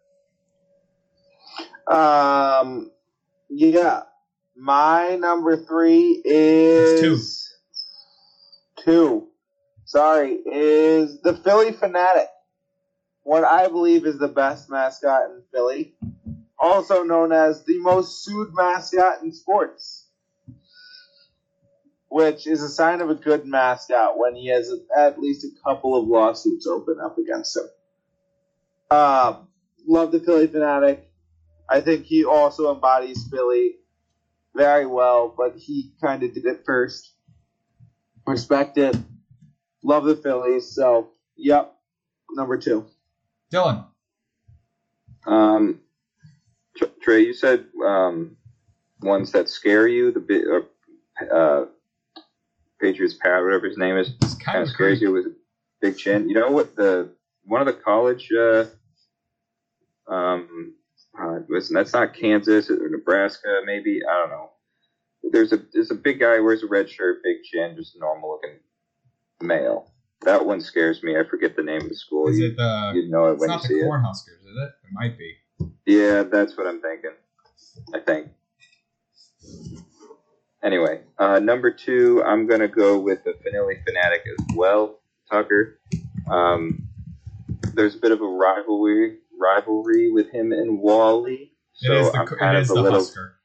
Um. 1.87 2.91
Yeah. 3.49 4.03
My 4.55 5.15
number 5.15 5.57
three 5.57 6.21
is 6.23 7.01
two. 7.01 8.83
Two. 8.83 9.27
Sorry, 9.85 10.33
is 10.45 11.21
the 11.21 11.33
Phillie 11.33 11.71
Phanatic. 11.71 12.27
What 13.23 13.43
I 13.43 13.67
believe 13.67 14.05
is 14.05 14.17
the 14.17 14.27
best 14.27 14.69
mascot 14.69 15.29
in 15.29 15.41
Philly, 15.51 15.95
also 16.63 17.03
known 17.03 17.33
as 17.33 17.65
the 17.65 17.77
most 17.79 18.23
sued 18.23 18.53
mascot 18.53 19.21
in 19.21 19.33
sports, 19.33 20.07
which 22.07 22.47
is 22.47 22.63
a 22.63 22.69
sign 22.69 23.01
of 23.01 23.09
a 23.09 23.15
good 23.15 23.45
mascot 23.45 24.17
when 24.17 24.33
he 24.33 24.47
has 24.47 24.73
at 24.97 25.19
least 25.19 25.45
a 25.45 25.49
couple 25.63 25.99
of 25.99 26.07
lawsuits 26.07 26.65
open 26.65 26.97
up 27.03 27.17
against 27.17 27.57
him. 27.57 28.97
Um, 28.97 29.47
love 29.85 30.11
the 30.13 30.21
Phillie 30.21 30.47
Phanatic. 30.47 30.99
I 31.69 31.81
think 31.81 32.05
he 32.05 32.23
also 32.23 32.73
embodies 32.73 33.27
Philly 33.29 33.75
very 34.55 34.85
well, 34.85 35.33
but 35.35 35.55
he 35.57 35.93
kind 36.01 36.23
of 36.23 36.33
did 36.33 36.45
it 36.45 36.63
first. 36.65 37.13
Respect 38.25 38.77
it. 38.77 38.95
Love 39.83 40.05
the 40.05 40.15
Phillies. 40.15 40.73
So, 40.73 41.09
yep, 41.35 41.75
number 42.31 42.57
two. 42.57 42.85
Dylan. 43.51 43.85
Um, 45.25 45.79
Trey, 47.01 47.21
you 47.21 47.33
said 47.33 47.65
um, 47.85 48.37
ones 49.01 49.31
that 49.31 49.49
scare 49.49 49.87
you. 49.87 50.11
The 50.11 50.65
uh, 51.21 51.33
uh, 51.33 51.65
Patriots 52.79 53.15
Pat, 53.15 53.43
whatever 53.43 53.67
his 53.67 53.77
name 53.77 53.97
is, 53.97 54.13
kind 54.43 54.61
of 54.61 54.69
scares 54.69 55.01
you 55.01 55.11
with 55.11 55.25
a 55.25 55.35
big 55.81 55.97
chin. 55.97 56.27
You 56.29 56.35
know 56.35 56.51
what? 56.51 56.75
The 56.75 57.09
one 57.45 57.61
of 57.61 57.67
the 57.67 57.73
college, 57.73 58.31
uh, 58.31 58.65
um, 60.07 60.73
uh, 61.19 61.39
listen, 61.49 61.75
that's 61.75 61.93
not 61.93 62.13
Kansas 62.13 62.69
or 62.69 62.89
Nebraska, 62.89 63.61
maybe. 63.65 64.01
I 64.09 64.13
don't 64.13 64.29
know. 64.29 64.49
There's 65.31 65.53
a 65.53 65.61
there's 65.73 65.91
a 65.91 65.95
big 65.95 66.19
guy 66.19 66.39
wears 66.39 66.63
a 66.63 66.67
red 66.67 66.89
shirt, 66.89 67.23
big 67.23 67.43
chin, 67.43 67.75
just 67.77 67.97
normal 67.99 68.31
looking 68.31 68.59
male. 69.41 69.91
That 70.21 70.45
one 70.45 70.61
scares 70.61 71.03
me. 71.03 71.17
I 71.17 71.23
forget 71.23 71.55
the 71.55 71.63
name 71.63 71.81
of 71.81 71.89
the 71.89 71.95
school. 71.95 72.29
Is 72.29 72.39
you, 72.39 72.47
it 72.47 72.57
the? 72.57 72.91
You 72.95 73.09
know 73.09 73.27
it 73.27 73.33
it's 73.33 73.41
when 73.41 73.49
not 73.49 73.63
you 73.63 73.75
the 73.75 73.81
see 73.81 73.87
Cornhuskers, 73.87 74.41
is 74.41 74.57
it? 74.57 74.71
It 74.83 74.93
might 74.93 75.17
be. 75.17 75.35
Yeah, 75.85 76.23
that's 76.23 76.57
what 76.57 76.67
I'm 76.67 76.81
thinking. 76.81 77.11
I 77.93 77.99
think. 77.99 78.29
Anyway, 80.63 81.01
uh, 81.19 81.39
number 81.39 81.71
two, 81.71 82.23
I'm 82.25 82.47
gonna 82.47 82.69
go 82.69 82.97
with 82.99 83.23
the 83.25 83.33
Phillie 83.43 83.79
Phanatic 83.85 84.21
as 84.27 84.55
well, 84.55 84.99
Tucker. 85.29 85.79
Um, 86.29 86.87
there's 87.73 87.95
a 87.95 87.99
bit 87.99 88.11
of 88.11 88.21
a 88.21 88.25
rivalry 88.27 89.17
rivalry 89.37 90.09
with 90.11 90.31
him 90.31 90.51
and 90.53 90.79
Wally. 90.79 91.51
So 91.73 91.91
it 91.91 91.97
is 91.99 92.11
the, 92.11 92.17
I'm 92.19 92.27
kind 92.27 92.57
it 92.57 92.61
is 92.61 92.69
of 92.69 92.77
a 92.77 92.79
the 92.79 92.83
little, 92.83 92.99
Husker. 92.99 93.35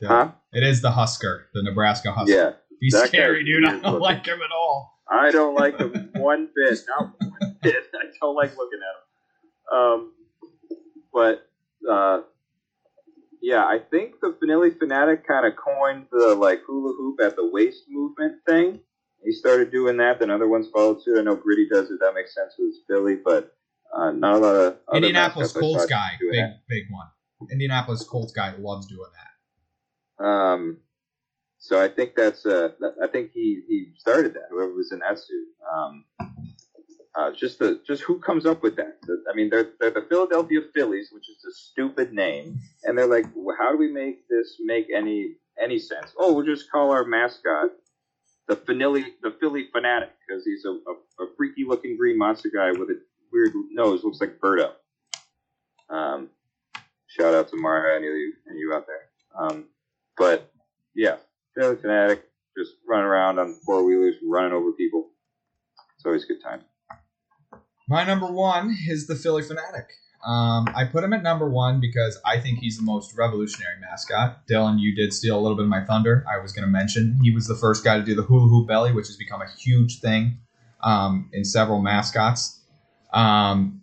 Yeah. 0.00 0.08
huh? 0.08 0.30
It 0.52 0.62
is 0.62 0.80
the 0.82 0.92
Husker, 0.92 1.48
the 1.54 1.62
Nebraska 1.62 2.12
Husker. 2.12 2.32
Yeah, 2.32 2.52
He's 2.80 2.92
that 2.92 3.08
scary, 3.08 3.44
dude. 3.44 3.64
I 3.64 3.70
don't 3.72 3.82
looking. 3.84 4.00
like 4.00 4.26
him 4.26 4.40
at 4.42 4.52
all. 4.52 5.00
I 5.10 5.30
don't 5.32 5.54
like 5.54 5.78
him 5.78 6.10
one 6.16 6.50
bit. 6.54 6.78
Not 6.88 7.14
one 7.18 7.56
bit. 7.62 7.84
I 7.94 8.04
don't 8.20 8.34
like 8.36 8.56
looking 8.56 8.78
at 8.80 9.74
him. 9.74 9.78
Um, 9.78 10.12
but 11.16 11.48
uh, 11.90 12.20
yeah, 13.40 13.64
I 13.64 13.78
think 13.90 14.20
the 14.20 14.36
Vanilli 14.42 14.78
Fanatic 14.78 15.26
kind 15.26 15.46
of 15.46 15.54
coined 15.56 16.06
the 16.12 16.34
like 16.34 16.60
hula 16.66 16.94
hoop 16.94 17.20
at 17.22 17.36
the 17.36 17.48
waist 17.50 17.84
movement 17.88 18.34
thing. 18.46 18.80
He 19.24 19.32
started 19.32 19.72
doing 19.72 19.96
that, 19.96 20.20
then 20.20 20.30
other 20.30 20.46
ones 20.46 20.68
followed 20.72 21.02
suit. 21.02 21.18
I 21.18 21.22
know 21.22 21.34
Gritty 21.34 21.68
does 21.72 21.90
it. 21.90 21.98
That 22.00 22.12
makes 22.14 22.34
sense 22.34 22.52
with 22.58 22.74
Philly, 22.86 23.16
but 23.24 23.56
uh, 23.96 24.10
not 24.10 24.34
a 24.34 24.38
lot 24.38 24.54
of 24.56 24.76
Indianapolis 24.94 25.52
Colts 25.52 25.86
guy, 25.86 26.10
big 26.20 26.34
that. 26.34 26.60
big 26.68 26.84
one. 26.90 27.06
Indianapolis 27.50 28.04
Colts 28.04 28.32
guy 28.32 28.54
loves 28.58 28.86
doing 28.86 29.08
that. 30.18 30.24
Um, 30.24 30.78
so 31.58 31.82
I 31.82 31.88
think 31.88 32.14
that's 32.14 32.44
uh, 32.44 32.72
I 33.02 33.06
think 33.06 33.30
he 33.32 33.62
he 33.66 33.92
started 33.96 34.34
that. 34.34 34.48
Whoever 34.50 34.74
was 34.74 34.92
in 34.92 34.98
that 34.98 35.18
suit. 35.18 35.48
Um, 35.74 36.04
uh, 37.16 37.32
just 37.32 37.58
the 37.58 37.80
just 37.86 38.02
who 38.02 38.18
comes 38.18 38.44
up 38.46 38.62
with 38.62 38.76
that? 38.76 39.00
The- 39.02 39.24
I 39.30 39.34
mean, 39.34 39.50
they're 39.50 39.70
they're 39.80 39.90
the 39.90 40.06
Philadelphia 40.08 40.60
Phillies, 40.74 41.10
which 41.12 41.28
is 41.28 41.44
a 41.44 41.52
stupid 41.52 42.12
name, 42.12 42.58
and 42.84 42.96
they're 42.96 43.06
like, 43.06 43.26
"Well, 43.34 43.56
how 43.58 43.72
do 43.72 43.78
we 43.78 43.90
make 43.90 44.28
this 44.28 44.56
make 44.60 44.88
any 44.94 45.36
any 45.60 45.78
sense? 45.78 46.12
Oh, 46.18 46.32
we'll 46.34 46.44
just 46.46 46.70
call 46.70 46.90
our 46.90 47.04
mascot 47.04 47.70
the 48.48 48.56
Philly 48.56 49.14
the 49.22 49.34
Phillie 49.40 49.68
Phanatic 49.74 50.10
because 50.26 50.44
he's 50.44 50.64
a, 50.64 50.70
a, 50.70 51.24
a 51.24 51.28
freaky 51.36 51.64
looking 51.66 51.96
green 51.96 52.18
monster 52.18 52.50
guy 52.54 52.70
with 52.72 52.90
a 52.90 53.00
weird 53.32 53.52
nose, 53.70 54.04
looks 54.04 54.20
like 54.20 54.38
Birdo. 54.38 54.72
Um, 55.88 56.30
shout 57.06 57.34
out 57.34 57.48
to 57.48 57.56
Mara, 57.56 57.96
of 57.96 58.02
you, 58.02 58.32
of 58.48 58.56
you 58.56 58.72
out 58.74 58.86
there. 58.86 59.08
Um, 59.38 59.66
but 60.16 60.50
yeah, 60.94 61.16
Phillie 61.54 61.76
Phanatic, 61.76 62.20
just 62.56 62.72
running 62.88 63.06
around 63.06 63.38
on 63.38 63.54
four 63.64 63.84
wheelers, 63.84 64.16
running 64.28 64.52
over 64.52 64.72
people. 64.72 65.10
It's 65.96 66.06
always 66.06 66.24
a 66.24 66.26
good 66.26 66.42
time. 66.42 66.62
My 67.88 68.04
number 68.04 68.26
one 68.26 68.76
is 68.88 69.06
the 69.06 69.14
Phillie 69.14 69.42
Phanatic. 69.42 69.86
Um, 70.26 70.66
I 70.74 70.84
put 70.84 71.04
him 71.04 71.12
at 71.12 71.22
number 71.22 71.48
one 71.48 71.80
because 71.80 72.18
I 72.24 72.40
think 72.40 72.58
he's 72.58 72.78
the 72.78 72.82
most 72.82 73.16
revolutionary 73.16 73.78
mascot. 73.80 74.44
Dylan, 74.48 74.80
you 74.80 74.92
did 74.96 75.12
steal 75.12 75.38
a 75.38 75.40
little 75.40 75.56
bit 75.56 75.62
of 75.62 75.68
my 75.68 75.84
thunder. 75.84 76.24
I 76.28 76.42
was 76.42 76.52
going 76.52 76.64
to 76.64 76.70
mention 76.70 77.16
he 77.22 77.30
was 77.30 77.46
the 77.46 77.54
first 77.54 77.84
guy 77.84 77.96
to 77.96 78.02
do 78.02 78.16
the 78.16 78.22
hula 78.22 78.48
hoop 78.48 78.66
belly, 78.66 78.92
which 78.92 79.06
has 79.06 79.16
become 79.16 79.40
a 79.40 79.48
huge 79.60 80.00
thing 80.00 80.38
um, 80.82 81.30
in 81.32 81.44
several 81.44 81.80
mascots. 81.80 82.60
Um, 83.12 83.82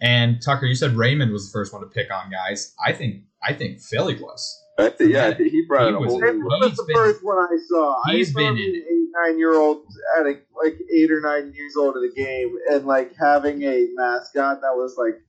and 0.00 0.42
Tucker, 0.42 0.66
you 0.66 0.74
said 0.74 0.92
Raymond 0.92 1.32
was 1.32 1.50
the 1.50 1.52
first 1.52 1.72
one 1.72 1.80
to 1.80 1.88
pick 1.88 2.12
on 2.12 2.30
guys. 2.30 2.74
I 2.84 2.92
think 2.92 3.22
I 3.42 3.54
think 3.54 3.80
Philly 3.80 4.16
was. 4.16 4.62
I 4.78 4.90
think, 4.90 5.12
yeah, 5.12 5.26
I 5.26 5.34
think 5.34 5.50
he 5.50 5.64
brought 5.66 5.82
He 5.82 5.88
in 5.88 5.94
a 5.94 6.00
was- 6.00 6.10
whole 6.10 6.20
That 6.20 6.36
new 6.36 6.48
He's 6.68 6.76
the 6.76 6.84
been- 6.84 6.96
first 6.96 7.24
one 7.24 7.38
I 7.38 7.56
saw. 7.68 7.96
he's 8.10 8.30
I 8.36 8.38
been 8.40 8.56
saw 8.56 8.62
in 8.62 8.68
an 8.68 8.84
eight, 8.90 9.08
nine 9.26 9.38
year 9.38 9.54
old 9.54 9.84
at 10.18 10.26
a, 10.26 10.40
like 10.62 10.78
eight 10.94 11.10
or 11.10 11.20
nine 11.20 11.52
years 11.54 11.76
old 11.76 11.96
of 11.96 12.02
the 12.02 12.12
game, 12.14 12.56
and 12.70 12.86
like 12.86 13.12
having 13.16 13.62
a 13.62 13.88
mascot 13.94 14.60
that 14.60 14.74
was 14.76 14.96
like 14.96 15.20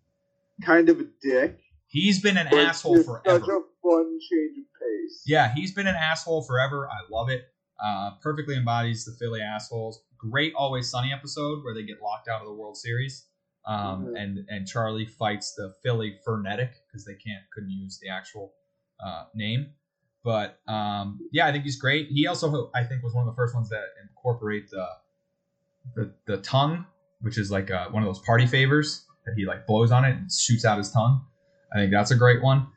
kind 0.63 0.89
of 0.89 0.99
a 0.99 1.05
dick. 1.21 1.59
He's 1.87 2.21
been 2.21 2.37
an 2.37 2.47
asshole 2.47 2.95
just 2.97 3.07
forever. 3.07 3.39
Such 3.39 3.49
a 3.49 3.61
fun 3.81 4.19
change 4.29 4.57
of 4.59 4.65
pace. 4.79 5.23
Yeah, 5.25 5.51
he's 5.55 5.73
been 5.73 5.87
an 5.87 5.95
asshole 5.95 6.43
forever. 6.43 6.87
I 6.87 6.99
love 7.11 7.29
it. 7.29 7.45
Uh, 7.83 8.11
perfectly 8.21 8.55
embodies 8.55 9.05
the 9.05 9.13
Philly 9.13 9.41
assholes. 9.41 10.03
Great 10.17 10.53
Always 10.55 10.89
Sunny 10.89 11.11
episode 11.13 11.63
where 11.63 11.73
they 11.73 11.83
get 11.83 12.01
locked 12.03 12.27
out 12.27 12.41
of 12.41 12.47
the 12.47 12.53
World 12.53 12.77
Series. 12.77 13.25
Um, 13.65 14.05
Mhm. 14.07 14.21
and 14.21 14.45
and 14.49 14.67
Charlie 14.67 15.05
fights 15.05 15.53
the 15.55 15.73
Philly 15.81 16.19
Fernetic 16.27 16.71
because 16.87 17.05
they 17.05 17.15
can't 17.15 17.43
couldn't 17.53 17.71
use 17.71 17.97
the 17.99 18.09
actual 18.09 18.53
uh, 19.03 19.25
name. 19.33 19.71
But 20.23 20.59
um, 20.67 21.19
yeah, 21.31 21.47
I 21.47 21.51
think 21.51 21.63
he's 21.63 21.77
great. 21.77 22.07
He 22.09 22.27
also 22.27 22.69
I 22.75 22.83
think 22.83 23.03
was 23.03 23.13
one 23.13 23.27
of 23.27 23.33
the 23.33 23.35
first 23.35 23.55
ones 23.55 23.69
that 23.69 23.85
incorporate 24.01 24.69
the 24.69 24.87
the, 25.95 26.13
the 26.25 26.37
tongue, 26.37 26.85
which 27.21 27.37
is 27.37 27.49
like 27.49 27.71
uh, 27.71 27.89
one 27.89 28.03
of 28.03 28.07
those 28.07 28.19
party 28.19 28.45
favors 28.45 29.05
that 29.25 29.33
he 29.35 29.45
like 29.45 29.65
blows 29.65 29.91
on 29.91 30.05
it 30.05 30.15
and 30.15 30.31
shoots 30.31 30.65
out 30.65 30.77
his 30.77 30.91
tongue. 30.91 31.25
I 31.73 31.77
think 31.77 31.91
that's 31.91 32.11
a 32.11 32.15
great 32.15 32.41
one. 32.41 32.67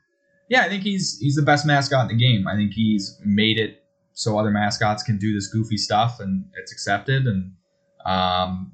Yeah, 0.48 0.62
I 0.62 0.68
think 0.68 0.82
he's 0.82 1.18
he's 1.18 1.34
the 1.34 1.42
best 1.42 1.66
mascot 1.66 2.10
in 2.10 2.16
the 2.16 2.22
game. 2.22 2.46
I 2.46 2.54
think 2.54 2.72
he's 2.72 3.18
made 3.24 3.58
it 3.58 3.82
so 4.12 4.38
other 4.38 4.50
mascots 4.50 5.02
can 5.02 5.18
do 5.18 5.32
this 5.32 5.46
goofy 5.46 5.78
stuff 5.78 6.20
and 6.20 6.44
it's 6.54 6.72
accepted. 6.72 7.26
And 7.26 7.52
um, 8.04 8.72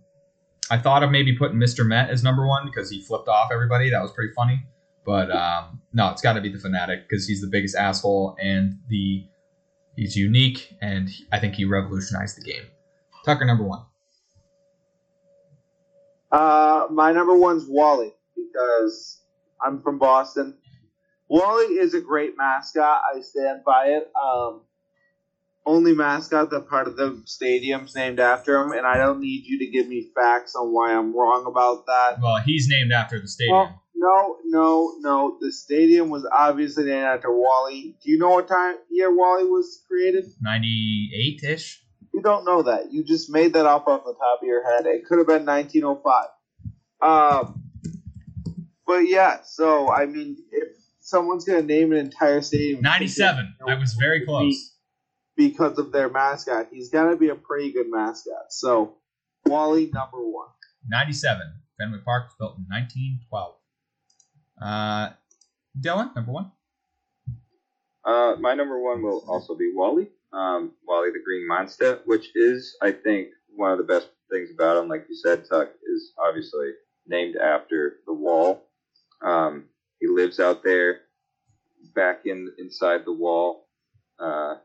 I 0.70 0.78
thought 0.78 1.02
of 1.02 1.10
maybe 1.10 1.36
putting 1.36 1.58
Mr. 1.58 1.86
Met 1.86 2.10
as 2.10 2.22
number 2.22 2.46
one 2.46 2.66
because 2.66 2.90
he 2.90 3.00
flipped 3.00 3.28
off 3.28 3.50
everybody. 3.52 3.90
That 3.90 4.02
was 4.02 4.12
pretty 4.12 4.32
funny. 4.34 4.62
But 5.04 5.30
um, 5.30 5.80
no, 5.92 6.10
it's 6.10 6.22
got 6.22 6.34
to 6.34 6.40
be 6.40 6.50
the 6.50 6.58
fanatic 6.58 7.08
because 7.08 7.26
he's 7.26 7.40
the 7.40 7.46
biggest 7.46 7.76
asshole 7.76 8.36
and 8.40 8.78
the 8.88 9.24
he's 9.96 10.16
unique 10.16 10.76
and 10.80 11.08
I 11.32 11.38
think 11.38 11.54
he 11.54 11.64
revolutionized 11.64 12.36
the 12.36 12.42
game. 12.42 12.64
Tucker, 13.24 13.44
number 13.44 13.64
one. 13.64 13.82
Uh, 16.30 16.86
my 16.90 17.12
number 17.12 17.36
one's 17.36 17.64
Wally 17.66 18.14
because 18.36 19.22
I'm 19.64 19.82
from 19.82 19.98
Boston. 19.98 20.58
Wally 21.28 21.74
is 21.74 21.94
a 21.94 22.00
great 22.00 22.36
mascot. 22.36 23.02
I 23.14 23.20
stand 23.20 23.64
by 23.64 23.86
it. 23.86 24.10
Um, 24.20 24.62
only 25.66 25.94
mascot 25.94 26.50
that 26.50 26.68
part 26.68 26.88
of 26.88 26.96
the 26.96 27.22
stadium's 27.26 27.94
named 27.94 28.20
after 28.20 28.56
him, 28.56 28.72
and 28.72 28.86
I 28.86 28.96
don't 28.96 29.20
need 29.20 29.44
you 29.44 29.58
to 29.58 29.66
give 29.66 29.86
me 29.86 30.08
facts 30.14 30.54
on 30.54 30.72
why 30.72 30.94
I'm 30.94 31.14
wrong 31.14 31.44
about 31.46 31.84
that. 31.86 32.20
Well, 32.22 32.40
he's 32.40 32.68
named 32.68 32.90
after 32.90 33.20
the 33.20 33.28
stadium. 33.28 33.56
Well, 33.56 33.82
no, 33.98 34.36
no, 34.44 34.94
no. 35.00 35.36
The 35.40 35.50
stadium 35.52 36.08
was 36.08 36.26
obviously 36.32 36.84
named 36.84 37.04
after 37.04 37.32
Wally. 37.32 37.96
Do 38.02 38.10
you 38.10 38.18
know 38.18 38.30
what 38.30 38.46
time 38.48 38.76
year 38.90 39.14
Wally 39.14 39.44
was 39.44 39.82
created? 39.88 40.24
98 40.40 41.42
ish. 41.42 41.82
You 42.14 42.22
don't 42.22 42.44
know 42.44 42.62
that. 42.62 42.92
You 42.92 43.04
just 43.04 43.28
made 43.30 43.52
that 43.54 43.66
up 43.66 43.86
off 43.88 44.04
the 44.04 44.14
top 44.14 44.40
of 44.40 44.46
your 44.46 44.64
head. 44.64 44.86
It 44.86 45.04
could 45.06 45.18
have 45.18 45.26
been 45.26 45.44
1905. 45.44 46.28
Um, 47.00 47.62
but 48.86 49.00
yeah, 49.00 49.38
so 49.44 49.92
I 49.92 50.06
mean, 50.06 50.36
if 50.50 50.68
someone's 51.00 51.44
gonna 51.44 51.62
name 51.62 51.92
an 51.92 51.98
entire 51.98 52.40
stadium, 52.40 52.80
97. 52.80 53.54
I 53.66 53.74
was 53.74 53.94
very 53.94 54.24
close. 54.24 54.74
because 55.36 55.78
of 55.78 55.92
their 55.92 56.08
mascot. 56.08 56.68
He's 56.72 56.90
got 56.90 57.10
to 57.10 57.16
be 57.16 57.28
a 57.28 57.34
pretty 57.36 57.72
good 57.72 57.86
mascot. 57.88 58.50
So, 58.50 58.96
Wally, 59.46 59.90
number 59.92 60.18
one. 60.18 60.48
97. 60.88 61.40
Fenway 61.78 61.98
Park 62.04 62.24
was 62.24 62.34
built 62.38 62.56
in 62.58 62.64
1912. 62.68 63.54
Uh, 64.60 65.10
Dylan, 65.80 66.14
number 66.14 66.32
one. 66.32 66.50
Uh, 68.04 68.36
my 68.40 68.54
number 68.54 68.80
one 68.82 69.02
will 69.02 69.24
also 69.28 69.54
be 69.54 69.72
Wally. 69.74 70.08
Um, 70.32 70.72
Wally 70.86 71.10
the 71.10 71.22
Green 71.24 71.46
Monster, 71.46 72.00
which 72.06 72.30
is, 72.34 72.76
I 72.82 72.92
think, 72.92 73.28
one 73.54 73.72
of 73.72 73.78
the 73.78 73.84
best 73.84 74.08
things 74.30 74.50
about 74.52 74.82
him. 74.82 74.88
Like 74.88 75.06
you 75.08 75.14
said, 75.14 75.44
Tuck 75.48 75.68
is 75.86 76.12
obviously 76.18 76.70
named 77.06 77.36
after 77.36 77.96
the 78.06 78.12
wall. 78.12 78.68
Um, 79.22 79.64
he 80.00 80.06
lives 80.06 80.40
out 80.40 80.62
there, 80.62 81.00
back 81.94 82.26
in 82.26 82.52
inside 82.58 83.04
the 83.04 83.12
wall. 83.12 83.68
Uh, 84.18 84.56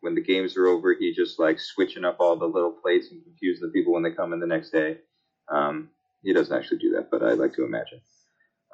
when 0.00 0.14
the 0.14 0.22
games 0.22 0.56
are 0.56 0.66
over, 0.66 0.94
he 0.94 1.12
just 1.12 1.38
like 1.38 1.58
switching 1.58 2.04
up 2.04 2.16
all 2.20 2.36
the 2.36 2.46
little 2.46 2.72
plates 2.72 3.08
and 3.10 3.22
confusing 3.24 3.66
the 3.66 3.72
people 3.72 3.92
when 3.92 4.02
they 4.02 4.10
come 4.10 4.32
in 4.32 4.40
the 4.40 4.46
next 4.46 4.70
day. 4.70 4.98
Um, 5.48 5.90
he 6.22 6.32
doesn't 6.32 6.56
actually 6.56 6.78
do 6.78 6.92
that, 6.92 7.10
but 7.10 7.22
I 7.22 7.32
like 7.32 7.54
to 7.54 7.64
imagine. 7.64 8.00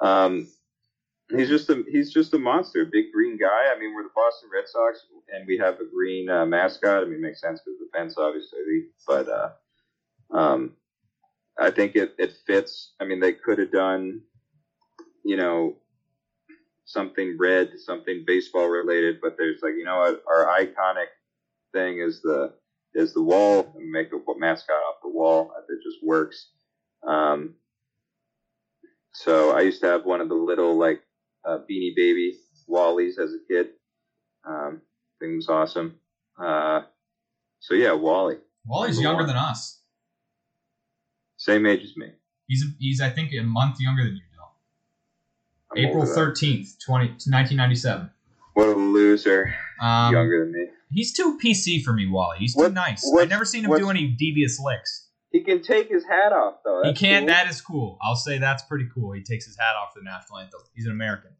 Um, 0.01 0.47
he's 1.35 1.49
just 1.49 1.69
a 1.69 1.83
he's 1.89 2.13
just 2.13 2.33
a 2.33 2.39
monster, 2.39 2.85
big 2.85 3.11
green 3.13 3.37
guy. 3.37 3.73
I 3.75 3.79
mean, 3.79 3.93
we're 3.93 4.03
the 4.03 4.09
Boston 4.15 4.49
Red 4.53 4.67
Sox, 4.67 5.05
and 5.33 5.45
we 5.47 5.57
have 5.57 5.75
a 5.75 5.85
green 5.85 6.29
uh, 6.29 6.45
mascot. 6.45 7.03
I 7.03 7.05
mean, 7.05 7.15
it 7.15 7.21
makes 7.21 7.41
sense 7.41 7.61
because 7.63 7.79
the 7.79 7.97
fence, 7.97 8.17
obviously, 8.17 8.87
but 9.07 9.27
uh, 9.29 9.49
um, 10.31 10.73
I 11.59 11.71
think 11.71 11.95
it 11.95 12.15
it 12.17 12.33
fits. 12.45 12.93
I 12.99 13.05
mean, 13.05 13.19
they 13.19 13.33
could 13.33 13.59
have 13.59 13.71
done, 13.71 14.21
you 15.23 15.37
know, 15.37 15.77
something 16.85 17.37
red, 17.39 17.79
something 17.79 18.23
baseball 18.25 18.67
related, 18.67 19.19
but 19.21 19.35
there's 19.37 19.61
like, 19.61 19.73
you 19.77 19.85
know 19.85 19.99
what, 19.99 20.23
our 20.27 20.45
iconic 20.59 21.07
thing 21.73 21.99
is 21.99 22.21
the 22.21 22.53
is 22.95 23.13
the 23.13 23.21
wall 23.21 23.73
and 23.75 23.89
make 23.89 24.11
a 24.13 24.19
mascot 24.37 24.75
off 24.75 25.01
the 25.01 25.09
wall. 25.09 25.51
It 25.69 25.83
just 25.83 26.03
works. 26.03 26.49
Um, 27.05 27.55
so 29.13 29.51
I 29.55 29.61
used 29.61 29.81
to 29.81 29.87
have 29.87 30.05
one 30.05 30.21
of 30.21 30.29
the 30.29 30.35
little 30.35 30.75
like 30.77 31.01
uh, 31.45 31.59
Beanie 31.69 31.95
Baby 31.95 32.37
Wallies 32.69 33.19
as 33.19 33.33
a 33.33 33.39
kid. 33.47 33.69
Um, 34.45 34.81
thing 35.19 35.35
was 35.35 35.47
awesome. 35.49 35.95
Uh, 36.37 36.81
so 37.59 37.73
yeah, 37.75 37.93
Wally. 37.93 38.37
Wally's 38.65 38.99
younger 38.99 39.23
one. 39.23 39.27
than 39.27 39.37
us. 39.37 39.81
Same 41.37 41.65
age 41.65 41.83
as 41.83 41.95
me. 41.97 42.07
He's 42.47 42.65
he's 42.79 43.01
I 43.01 43.09
think 43.09 43.31
a 43.33 43.41
month 43.43 43.79
younger 43.79 44.03
than 44.03 44.15
you. 44.15 44.21
I'm 45.75 45.85
April 45.85 46.03
13th, 46.03 46.77
20, 46.85 47.05
1997. 47.07 48.09
What 48.53 48.67
a 48.67 48.73
loser. 48.73 49.55
Um, 49.81 50.13
Younger 50.13 50.45
than 50.45 50.53
me. 50.53 50.67
He's 50.91 51.11
too 51.11 51.39
PC 51.43 51.83
for 51.83 51.93
me, 51.93 52.07
Wally. 52.07 52.37
He's 52.39 52.53
too 52.53 52.61
What- 52.61 52.73
nice. 52.73 53.01
what- 53.05 53.23
I've 53.23 53.29
never 53.29 53.45
seen 53.45 53.63
him 53.63 53.71
what- 53.71 53.79
do 53.79 53.89
any 53.89 54.07
devious 54.09 54.59
licks. 54.59 55.02
He 55.33 55.41
can 55.41 55.63
take 55.63 55.89
his 55.89 56.05
hat 56.05 56.31
off 56.31 56.57
though. 56.63 56.83
He 56.85 56.93
can't. 56.93 57.25
cool. 57.25 57.35
That 57.35 57.49
is 57.49 57.59
cool. 57.59 57.97
I'll 58.03 58.15
say 58.15 58.37
that's 58.37 58.61
pretty 58.63 58.87
cool. 58.93 59.11
He 59.13 59.23
takes 59.23 59.47
his 59.47 59.57
hat 59.57 59.75
off 59.75 59.91
for 59.91 59.99
the 59.99 60.05
national 60.05 60.37
anthem. 60.37 60.61
He's 60.75 60.85
an 60.85 60.91
American. 60.91 61.31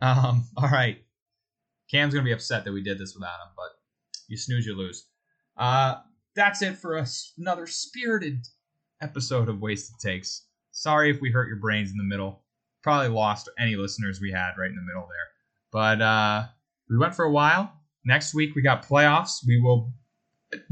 Um. 0.00 0.44
All 0.56 0.68
right. 0.68 0.98
Cam's 1.90 2.14
gonna 2.14 2.24
be 2.24 2.32
upset 2.32 2.64
that 2.64 2.72
we 2.72 2.80
did 2.80 2.96
this 2.96 3.14
without 3.14 3.40
him, 3.40 3.52
but 3.56 3.70
you 4.28 4.36
snooze, 4.36 4.64
you 4.64 4.76
lose. 4.76 5.06
Uh, 5.56 5.96
that's 6.36 6.62
it 6.62 6.78
for 6.78 6.96
us. 6.96 7.32
Another 7.36 7.66
spirited 7.66 8.46
episode 9.00 9.48
of 9.48 9.60
Wasted 9.60 9.96
Takes. 10.00 10.46
Sorry 10.70 11.10
if 11.10 11.20
we 11.20 11.32
hurt 11.32 11.48
your 11.48 11.58
brains 11.58 11.90
in 11.90 11.96
the 11.98 12.04
middle. 12.04 12.44
Probably 12.82 13.08
lost 13.08 13.50
any 13.58 13.74
listeners 13.74 14.20
we 14.20 14.30
had 14.30 14.52
right 14.56 14.70
in 14.70 14.76
the 14.76 14.82
middle 14.82 15.08
there. 15.08 15.28
But 15.72 16.00
uh, 16.00 16.44
we 16.88 16.98
went 16.98 17.16
for 17.16 17.24
a 17.24 17.30
while. 17.32 17.72
Next 18.04 18.32
week 18.32 18.54
we 18.54 18.62
got 18.62 18.86
playoffs. 18.86 19.44
We 19.46 19.60
will 19.60 19.92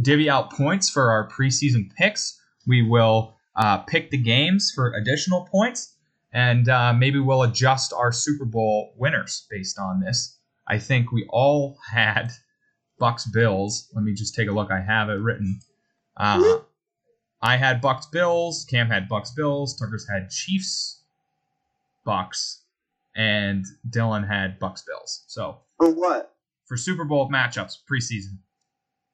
divvy 0.01 0.29
out 0.31 0.51
points 0.53 0.89
for 0.91 1.11
our 1.11 1.29
preseason 1.29 1.93
picks. 1.95 2.41
We 2.67 2.83
will 2.83 3.37
uh, 3.57 3.79
pick 3.79 4.11
the 4.11 4.19
games 4.19 4.73
for 4.75 4.93
additional 4.95 5.47
points, 5.51 5.95
and 6.33 6.69
uh, 6.69 6.93
maybe 6.93 7.19
we'll 7.19 7.43
adjust 7.43 7.93
our 7.93 8.13
Super 8.13 8.45
Bowl 8.45 8.93
winners 8.97 9.47
based 9.51 9.79
on 9.79 10.01
this. 10.01 10.39
I 10.69 10.79
think 10.79 11.11
we 11.13 11.27
all 11.31 11.77
had 11.91 12.31
Bucks 12.99 13.27
Bills. 13.27 13.89
Let 13.95 14.05
me 14.05 14.15
just 14.15 14.35
take 14.35 14.49
a 14.49 14.53
look. 14.53 14.71
I 14.71 14.81
have 14.81 15.09
it 15.11 15.15
written. 15.15 15.59
Uh, 16.17 16.59
I 17.43 17.57
had 17.57 17.81
Bucks 17.81 18.07
Bills. 18.07 18.65
Cam 18.71 18.89
had 18.89 19.09
Bucks 19.09 19.33
Bills. 19.33 19.77
Tucker's 19.77 20.07
had 20.09 20.31
Chiefs 20.31 21.03
Bucks, 22.05 22.63
and 23.17 23.65
Dylan 23.91 24.27
had 24.27 24.59
Bucks 24.59 24.83
Bills. 24.83 25.25
So 25.27 25.59
For 25.79 25.91
what? 25.91 26.35
for 26.67 26.77
Super 26.77 27.05
Bowl 27.05 27.29
matchups 27.29 27.79
preseason, 27.91 28.39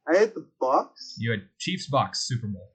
I 0.09 0.17
hit 0.19 0.35
the 0.35 0.47
Bucks. 0.61 1.17
you 1.19 1.31
had 1.31 1.43
Chiefs 1.59 1.87
Bucks 1.89 2.27
Super 2.27 2.47
Bowl. 2.47 2.75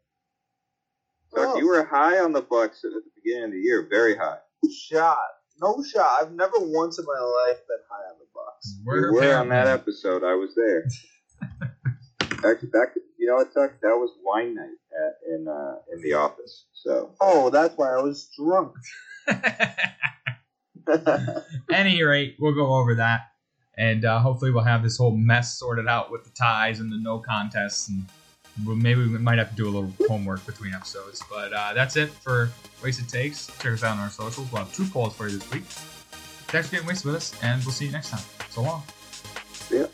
Tuck, 1.35 1.55
Oh. 1.55 1.57
you 1.57 1.67
were 1.67 1.83
high 1.83 2.19
on 2.19 2.31
the 2.31 2.41
Bucks 2.41 2.83
at 2.83 2.91
the 2.91 3.01
beginning 3.15 3.45
of 3.45 3.51
the 3.51 3.59
year, 3.59 3.87
very 3.89 4.15
high. 4.15 4.37
shot. 4.71 5.17
No 5.61 5.83
shot. 5.83 6.21
I've 6.21 6.31
never 6.31 6.53
once 6.57 6.97
in 6.99 7.05
my 7.05 7.19
life 7.19 7.57
been 7.67 7.77
high 7.89 8.09
on 8.11 8.17
the 8.19 8.25
Bucks. 8.33 8.75
We 8.85 8.99
were 9.27 9.35
on 9.35 9.49
that 9.49 9.67
episode. 9.67 10.23
I 10.23 10.33
was 10.35 10.53
there. 10.55 10.85
Actually, 12.51 12.69
back 12.69 12.89
you 13.17 13.27
know 13.27 13.35
what, 13.35 13.53
Tuck? 13.53 13.79
That 13.81 13.95
was 13.95 14.11
wine 14.23 14.53
night 14.55 14.65
at, 14.91 15.13
in 15.33 15.47
uh, 15.47 15.75
in 15.93 16.01
the 16.01 16.13
office. 16.13 16.65
So 16.73 17.15
Oh, 17.21 17.49
that's 17.49 17.75
why 17.77 17.93
I 17.93 18.01
was 18.01 18.29
drunk. 18.37 18.73
any 21.71 22.03
rate, 22.03 22.35
we'll 22.39 22.53
go 22.55 22.73
over 22.75 22.95
that, 22.95 23.21
and 23.77 24.05
uh, 24.05 24.19
hopefully 24.19 24.51
we'll 24.51 24.63
have 24.63 24.83
this 24.83 24.97
whole 24.97 25.15
mess 25.15 25.57
sorted 25.57 25.87
out 25.87 26.11
with 26.11 26.23
the 26.23 26.29
ties 26.31 26.79
and 26.79 26.91
the 26.91 26.97
no 26.97 27.19
contests, 27.19 27.89
and 27.89 28.05
maybe 28.65 29.01
we 29.01 29.17
might 29.17 29.37
have 29.37 29.49
to 29.49 29.55
do 29.55 29.65
a 29.65 29.71
little 29.71 29.93
homework 30.07 30.45
between 30.45 30.73
episodes. 30.73 31.23
But 31.29 31.53
uh, 31.53 31.73
that's 31.73 31.95
it 31.95 32.09
for 32.09 32.49
Wasted 32.83 33.09
Takes. 33.09 33.47
Check 33.59 33.73
us 33.73 33.83
out 33.83 33.97
on 33.97 33.99
our 33.99 34.09
socials. 34.09 34.51
We'll 34.51 34.63
have 34.63 34.73
two 34.73 34.85
polls 34.85 35.15
for 35.15 35.27
you 35.27 35.37
this 35.37 35.51
week. 35.51 35.63
Thanks 35.63 36.67
for 36.67 36.75
getting 36.75 36.87
wasted 36.87 37.07
with 37.07 37.15
us, 37.15 37.43
and 37.43 37.63
we'll 37.63 37.71
see 37.73 37.85
you 37.85 37.91
next 37.91 38.09
time. 38.09 38.23
So 38.49 38.61
long. 38.61 38.83
yeah. 39.71 39.87